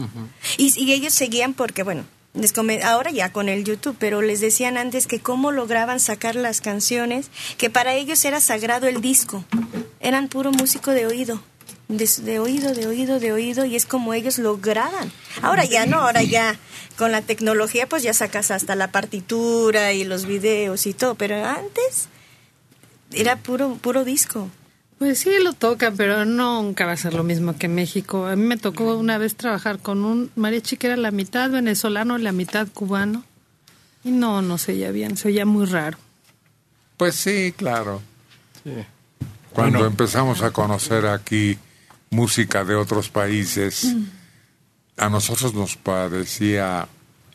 y, 0.57 0.73
y 0.77 0.93
ellos 0.93 1.15
seguían 1.15 1.55
porque, 1.55 1.83
bueno, 1.83 2.05
les 2.35 2.53
ahora 2.85 3.11
ya 3.11 3.33
con 3.33 3.49
el 3.49 3.65
YouTube, 3.65 3.97
pero 3.99 4.23
les 4.23 4.41
decían 4.41 4.77
antes 4.77 5.07
que 5.07 5.21
cómo 5.21 5.51
lograban 5.51 5.99
sacar 5.99 6.37
las 6.37 6.61
canciones, 6.61 7.31
que 7.59 7.71
para 7.71 7.95
ellos 7.95 8.25
era 8.25 8.41
sagrado 8.41 8.87
el 8.87 9.01
disco. 9.01 9.45
Eran 10.01 10.29
puro 10.29 10.53
músico 10.53 10.93
de 10.93 11.07
oído. 11.07 11.43
De, 11.89 12.09
de 12.23 12.39
oído, 12.39 12.73
de 12.73 12.87
oído, 12.87 13.19
de 13.19 13.33
oído, 13.33 13.65
y 13.65 13.75
es 13.75 13.85
como 13.85 14.15
ellos 14.15 14.39
lograban. 14.39 15.11
Ahora 15.43 15.65
ya 15.65 15.87
no, 15.87 15.99
ahora 15.99 16.23
ya 16.23 16.57
con 16.97 17.11
la 17.11 17.23
tecnología 17.23 17.89
pues 17.89 18.05
ya 18.05 18.15
sacas 18.15 18.53
hasta 18.53 18.77
la 18.77 18.93
partitura 18.93 19.93
y 19.93 20.05
los 20.05 20.25
videos 20.27 20.87
y 20.87 20.93
todo, 20.93 21.17
pero 21.17 21.45
antes 21.45 22.09
era 23.13 23.37
puro 23.37 23.77
puro 23.77 24.05
disco. 24.05 24.51
Pues 24.99 25.21
sí, 25.21 25.31
lo 25.43 25.55
tocan, 25.55 25.97
pero 25.97 26.27
nunca 26.27 26.85
va 26.85 26.93
a 26.93 26.97
ser 26.99 27.15
lo 27.15 27.25
mismo 27.25 27.57
que 27.57 27.69
México. 27.69 28.27
A 28.27 28.37
mí 28.37 28.43
me 28.43 28.59
tocó 28.59 28.99
una 28.99 29.17
vez 29.17 29.35
trabajar 29.35 29.79
con 29.79 30.05
un 30.05 30.31
mariachi 30.37 30.77
que 30.77 30.89
era 30.89 30.97
la 30.99 31.11
mitad 31.11 31.51
venezolano 31.51 32.19
y 32.19 32.23
la 32.23 32.33
mitad 32.33 32.69
cubano. 32.69 33.25
Y 34.05 34.11
no, 34.11 34.43
no 34.43 34.59
se 34.59 34.73
oía 34.73 34.91
bien, 34.91 35.17
se 35.17 35.29
oía 35.29 35.47
muy 35.47 35.65
raro. 35.65 35.97
Pues 36.99 37.15
sí, 37.15 37.55
claro. 37.57 38.03
Cuando 39.55 39.87
empezamos 39.87 40.43
a 40.43 40.51
conocer 40.51 41.07
aquí 41.07 41.57
música 42.11 42.63
de 42.63 42.75
otros 42.75 43.09
países, 43.09 43.97
a 44.99 45.09
nosotros 45.09 45.55
nos 45.55 45.77
parecía 45.77 46.87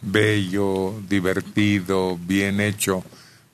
bello, 0.03 0.93
divertido, 1.09 2.15
bien 2.21 2.61
hecho, 2.61 3.03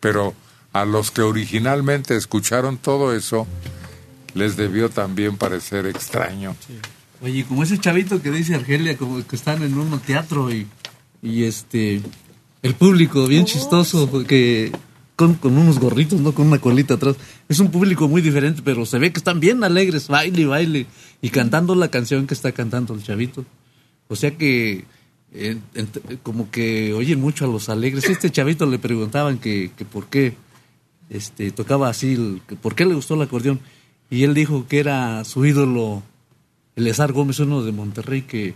pero 0.02 0.34
a 0.74 0.86
los 0.86 1.12
que 1.12 1.22
originalmente 1.22 2.16
escucharon 2.16 2.78
todo 2.78 3.14
eso, 3.14 3.48
les 4.34 4.56
debió 4.56 4.90
también 4.90 5.38
parecer 5.38 5.86
extraño. 5.86 6.56
Oye, 7.22 7.46
como 7.46 7.64
ese 7.64 7.78
chavito 7.78 8.22
que 8.22 8.32
dice 8.32 8.56
Argelia, 8.56 8.98
como 8.98 9.26
que 9.26 9.36
están 9.36 9.62
en 9.64 9.78
un 9.78 10.00
teatro 10.00 10.52
y, 10.52 10.68
y 11.22 11.44
este 11.44 12.02
el 12.64 12.76
público 12.76 13.28
bien 13.28 13.46
chistoso 13.46 14.10
que 14.26 14.72
con, 15.16 15.36
con 15.36 15.58
unos 15.58 15.80
gorritos, 15.80 16.20
no 16.20 16.34
con 16.34 16.48
una 16.48 16.60
colita 16.60 16.96
atrás. 16.96 17.16
Es 17.48 17.60
un 17.60 17.70
público 17.70 18.08
muy 18.08 18.22
diferente, 18.22 18.62
pero 18.64 18.86
se 18.86 18.98
ve 18.98 19.12
que 19.12 19.20
están 19.20 19.40
bien 19.40 19.64
alegres, 19.64 20.08
baile, 20.08 20.46
baile 20.46 20.88
y 21.22 21.30
cantando 21.30 21.76
la 21.76 21.90
canción 21.90 22.28
que 22.28 22.34
está 22.34 22.52
cantando 22.52 22.94
el 22.94 23.04
chavito. 23.04 23.46
O 24.08 24.16
sea 24.16 24.32
que 24.38 24.86
eh, 25.34 25.58
como 26.24 26.50
que 26.50 26.94
oyen 26.94 27.22
mucho 27.22 27.46
a 27.46 27.48
los 27.48 27.70
alegres. 27.70 28.06
Este 28.06 28.32
chavito 28.32 28.66
le 28.66 28.80
preguntaban 28.80 29.38
que, 29.38 29.72
que 29.78 29.86
por 29.86 30.08
qué 30.08 30.36
este 31.12 31.52
tocaba 31.52 31.90
así, 31.90 32.14
el- 32.14 32.42
que 32.48 32.56
por 32.56 32.74
qué 32.74 32.86
le 32.86 32.96
gustó 32.96 33.14
el 33.14 33.22
acordeón 33.22 33.60
y 34.10 34.24
él 34.24 34.34
dijo 34.34 34.66
que 34.68 34.80
era 34.80 35.24
su 35.26 35.46
ídolo 35.46 36.02
Eleazar 36.76 37.12
Gómez, 37.12 37.38
uno 37.40 37.62
de 37.64 37.72
Monterrey 37.72 38.24
que 38.24 38.56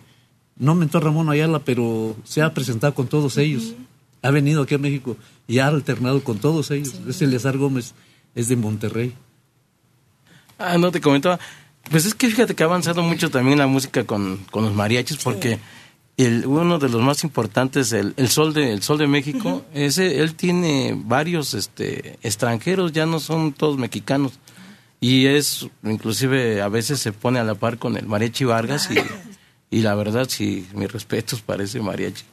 no 0.58 0.74
mentó 0.74 0.98
a 0.98 1.02
Ramón 1.02 1.30
Ayala, 1.30 1.60
pero 1.60 2.16
se 2.24 2.42
ha 2.42 2.54
presentado 2.54 2.96
con 2.96 3.08
todos 3.08 3.38
ellos. 3.38 3.74
Ha 4.22 4.32
venido 4.32 4.64
aquí 4.64 4.74
a 4.74 4.78
México 4.80 5.18
y 5.48 5.60
ha 5.60 5.68
alternado 5.68 6.24
con 6.24 6.40
todos 6.40 6.72
ellos. 6.72 6.96
Ese 7.08 7.26
Eleazar 7.26 7.58
Gómez 7.58 7.94
es 8.34 8.48
de 8.48 8.56
Monterrey. 8.56 9.14
Ah, 10.58 10.78
no 10.78 10.92
te 10.92 11.02
comentaba. 11.02 11.40
Pues 11.92 12.06
es 12.06 12.16
que 12.16 12.28
fíjate 12.30 12.56
que 12.56 12.64
ha 12.64 12.66
avanzado 12.66 13.04
mucho 13.04 13.30
también 13.30 13.60
la 13.60 13.68
música 13.68 14.06
con, 14.06 14.38
con 14.50 14.64
los 14.64 14.74
mariachis, 14.74 15.18
porque 15.18 15.60
el, 16.18 16.46
uno 16.46 16.80
de 16.80 16.90
los 16.90 17.02
más 17.02 17.24
importantes, 17.24 17.92
el, 17.92 18.14
el 18.18 18.30
Sol 18.30 18.54
de 18.54 18.72
el 18.72 18.82
Sol 18.82 18.98
de 18.98 19.08
México, 19.08 19.66
ese 19.74 20.22
él 20.22 20.36
tiene 20.36 20.94
varios 20.98 21.54
este 21.54 22.18
extranjeros, 22.24 22.94
ya 22.94 23.06
no 23.06 23.20
son 23.20 23.52
todos 23.54 23.78
mexicanos. 23.78 24.34
Y 25.02 25.28
es, 25.28 25.68
inclusive 25.84 26.62
a 26.62 26.70
veces 26.70 27.00
se 27.00 27.12
pone 27.12 27.40
a 27.40 27.44
la 27.44 27.56
par 27.56 27.78
con 27.78 27.98
el 27.98 28.08
mariachi 28.08 28.46
Vargas 28.46 28.90
y, 28.90 28.96
y 29.78 29.82
la 29.82 29.94
verdad, 29.94 30.28
sí, 30.30 30.68
mis 30.74 30.92
respetos 30.92 31.42
para 31.42 31.64
ese 31.64 31.82
mariachi. 31.82 32.24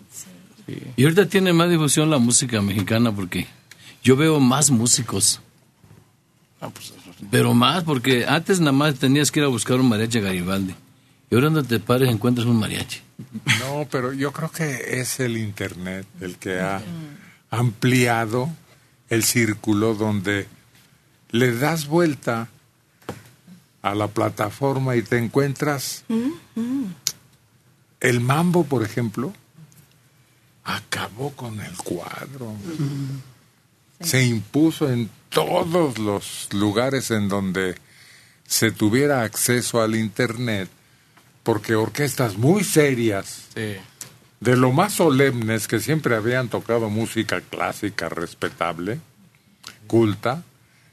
Y 0.97 1.03
ahorita 1.03 1.27
tiene 1.27 1.53
más 1.53 1.69
difusión 1.69 2.09
la 2.09 2.19
música 2.19 2.63
mexicana 2.63 3.13
porque 3.13 3.47
yo 4.03 4.17
veo 4.17 4.39
más 4.39 4.71
músicos. 4.71 5.41
Pero 7.31 7.53
más, 7.53 7.83
porque 7.83 8.27
antes 8.27 8.61
nada 8.61 8.73
más 8.73 8.95
tenías 8.95 9.31
que 9.31 9.41
ir 9.41 9.45
a 9.45 9.49
buscar 9.49 9.81
un 9.81 9.89
mariachi 9.89 10.21
Garibaldi. 10.21 10.75
Y 11.33 11.35
ahora 11.35 11.49
donde 11.49 11.67
te 11.67 11.81
pares 11.83 12.11
encuentras 12.11 12.47
un 12.47 12.59
mariachi. 12.59 13.01
No, 13.61 13.89
pero 13.91 14.13
yo 14.13 14.33
creo 14.33 14.51
que 14.51 15.01
es 15.01 15.19
el 15.19 15.39
Internet 15.39 16.07
el 16.21 16.37
que 16.37 16.61
ha 16.61 16.83
ampliado 17.49 18.51
el 19.09 19.25
círculo 19.25 19.95
donde 19.95 20.47
le 21.31 21.57
das 21.57 21.87
vuelta 21.87 22.49
a 23.81 23.95
la 23.95 24.09
plataforma 24.09 24.95
y 24.95 25.01
te 25.01 25.17
encuentras 25.17 26.05
el 28.01 28.21
mambo, 28.21 28.65
por 28.65 28.83
ejemplo, 28.83 29.33
acabó 30.65 31.33
con 31.33 31.59
el 31.63 31.75
cuadro. 31.79 32.53
Se 34.01 34.23
impuso 34.23 34.93
en 34.93 35.09
todos 35.31 35.97
los 35.97 36.53
lugares 36.53 37.11
en 37.11 37.29
donde 37.29 37.77
se 38.47 38.71
tuviera 38.71 39.23
acceso 39.23 39.81
al 39.81 39.95
Internet, 39.95 40.69
porque 41.43 41.75
orquestas 41.75 42.37
muy 42.37 42.65
serias, 42.65 43.49
de 43.55 44.57
lo 44.57 44.73
más 44.73 44.95
solemnes 44.95 45.69
que 45.69 45.81
siempre 45.81 46.17
habían 46.17 46.49
tocado 46.49 46.91
música 46.91 47.41
clásica 47.41 48.09
respetable, 48.09 48.99
culta, 49.87 50.43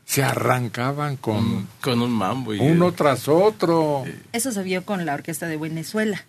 se 0.05 0.23
arrancaban 0.23 1.17
con, 1.17 1.67
con 1.81 2.01
un 2.01 2.11
mambo. 2.11 2.53
Y, 2.53 2.59
uno 2.59 2.93
tras 2.93 3.27
otro. 3.27 4.05
Eso 4.31 4.51
se 4.51 4.63
vio 4.63 4.83
con 4.83 5.05
la 5.05 5.13
Orquesta 5.13 5.47
de 5.47 5.57
Venezuela, 5.57 6.25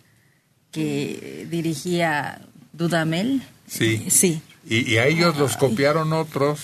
que 0.71 1.47
dirigía 1.49 2.41
Dudamel. 2.73 3.41
Sí. 3.67 4.05
Sí. 4.11 4.41
Y, 4.67 4.91
y 4.91 4.97
a 4.97 5.07
ellos 5.07 5.35
los 5.37 5.57
copiaron 5.57 6.13
otros, 6.13 6.59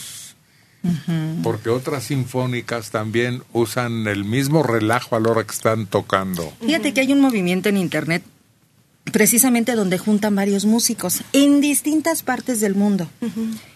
porque 1.44 1.70
otras 1.70 2.06
sinfónicas 2.06 2.92
también 2.92 3.44
usan 3.54 4.08
el 4.08 4.24
mismo 4.24 4.64
relajo 4.64 5.16
a 5.16 5.20
la 5.20 5.30
hora 5.30 5.44
que 5.44 5.54
están 5.54 5.86
tocando. 5.86 6.52
Fíjate 6.62 6.94
que 6.94 7.02
hay 7.02 7.14
un 7.14 7.22
movimiento 7.22 7.70
en 7.70 7.78
Internet 7.78 8.24
precisamente 9.12 9.74
donde 9.74 9.98
juntan 9.98 10.36
varios 10.36 10.66
músicos 10.66 11.22
en 11.34 11.62
distintas 11.62 12.24
partes 12.24 12.60
del 12.60 12.76
mundo. 12.76 13.08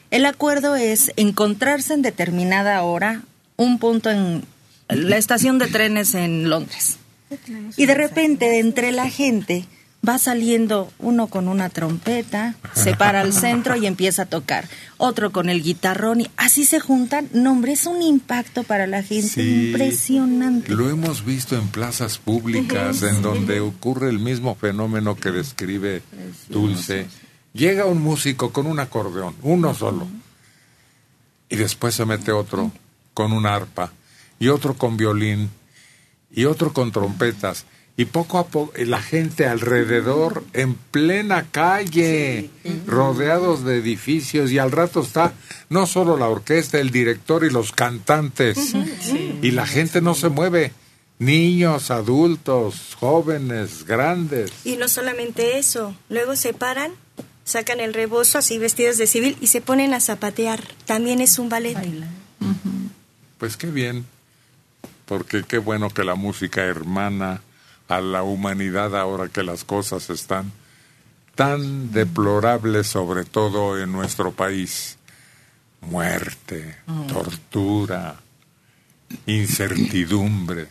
El 0.09 0.25
acuerdo 0.25 0.75
es 0.75 1.11
encontrarse 1.15 1.93
en 1.93 2.01
determinada 2.01 2.81
hora, 2.83 3.21
un 3.55 3.79
punto 3.79 4.09
en 4.09 4.43
la 4.89 5.17
estación 5.17 5.57
de 5.57 5.67
trenes 5.67 6.13
en 6.15 6.49
Londres. 6.49 6.97
Y 7.77 7.85
de 7.85 7.93
repente, 7.93 8.49
de 8.49 8.59
entre 8.59 8.91
la 8.91 9.09
gente, 9.09 9.65
va 10.07 10.17
saliendo 10.17 10.91
uno 10.97 11.27
con 11.27 11.47
una 11.47 11.69
trompeta, 11.69 12.55
se 12.73 12.95
para 12.95 13.21
al 13.21 13.33
centro 13.33 13.75
y 13.75 13.85
empieza 13.85 14.23
a 14.23 14.25
tocar. 14.25 14.67
Otro 14.97 15.31
con 15.31 15.47
el 15.49 15.61
guitarrón 15.61 16.21
y 16.21 16.31
así 16.37 16.65
se 16.65 16.79
juntan. 16.79 17.29
No, 17.33 17.51
hombre, 17.51 17.73
es 17.73 17.85
un 17.85 18.01
impacto 18.01 18.63
para 18.63 18.87
la 18.87 19.03
gente 19.03 19.27
Sí. 19.27 19.67
impresionante. 19.67 20.71
Lo 20.73 20.89
hemos 20.89 21.23
visto 21.23 21.55
en 21.55 21.67
plazas 21.67 22.17
públicas 22.17 23.03
en 23.03 23.21
donde 23.21 23.59
ocurre 23.59 24.09
el 24.09 24.17
mismo 24.19 24.55
fenómeno 24.55 25.15
que 25.15 25.31
describe 25.31 26.01
Dulce. 26.49 27.05
Llega 27.53 27.85
un 27.85 28.01
músico 28.01 28.51
con 28.51 28.65
un 28.65 28.79
acordeón, 28.79 29.35
uno 29.43 29.73
solo, 29.75 30.07
y 31.49 31.57
después 31.57 31.93
se 31.93 32.05
mete 32.05 32.31
otro 32.31 32.71
con 33.13 33.33
una 33.33 33.53
arpa, 33.53 33.91
y 34.39 34.47
otro 34.47 34.73
con 34.75 34.97
violín, 34.97 35.49
y 36.33 36.45
otro 36.45 36.71
con 36.73 36.91
trompetas, 36.91 37.65
y 37.97 38.05
poco 38.05 38.39
a 38.39 38.47
poco 38.47 38.73
la 38.77 39.01
gente 39.01 39.45
alrededor 39.45 40.43
en 40.53 40.75
plena 40.75 41.47
calle, 41.51 42.49
rodeados 42.87 43.63
de 43.63 43.77
edificios, 43.77 44.51
y 44.51 44.57
al 44.57 44.71
rato 44.71 45.01
está 45.01 45.33
no 45.69 45.85
solo 45.85 46.17
la 46.17 46.27
orquesta, 46.27 46.79
el 46.79 46.89
director 46.89 47.43
y 47.43 47.49
los 47.49 47.71
cantantes, 47.71 48.73
y 49.41 49.51
la 49.51 49.67
gente 49.67 50.01
no 50.01 50.15
se 50.15 50.29
mueve, 50.29 50.71
niños, 51.19 51.91
adultos, 51.91 52.95
jóvenes, 52.99 53.85
grandes. 53.85 54.51
Y 54.63 54.77
no 54.77 54.87
solamente 54.87 55.59
eso, 55.59 55.95
luego 56.09 56.35
se 56.35 56.53
paran, 56.53 56.91
sacan 57.43 57.79
el 57.79 57.93
rebozo 57.93 58.37
así 58.37 58.57
vestidos 58.57 58.97
de 58.97 59.05
civil 59.05 59.37
y 59.41 59.47
se 59.47 59.61
ponen 59.61 59.93
a 59.93 59.99
zapatear. 59.99 60.63
También 60.85 61.21
es 61.21 61.37
un 61.37 61.49
ballet. 61.49 61.77
Pues 63.37 63.57
qué 63.57 63.67
bien, 63.67 64.05
porque 65.05 65.43
qué 65.43 65.57
bueno 65.57 65.89
que 65.89 66.03
la 66.03 66.15
música 66.15 66.63
hermana 66.63 67.41
a 67.91 67.99
la 67.99 68.23
humanidad 68.23 68.95
ahora 68.95 69.27
que 69.27 69.43
las 69.43 69.65
cosas 69.65 70.09
están 70.09 70.53
tan 71.35 71.91
deplorables, 71.91 72.87
sobre 72.87 73.25
todo 73.25 73.77
en 73.77 73.91
nuestro 73.91 74.31
país. 74.31 74.97
Muerte, 75.81 76.77
tortura, 77.09 78.15
incertidumbre. 79.25 80.69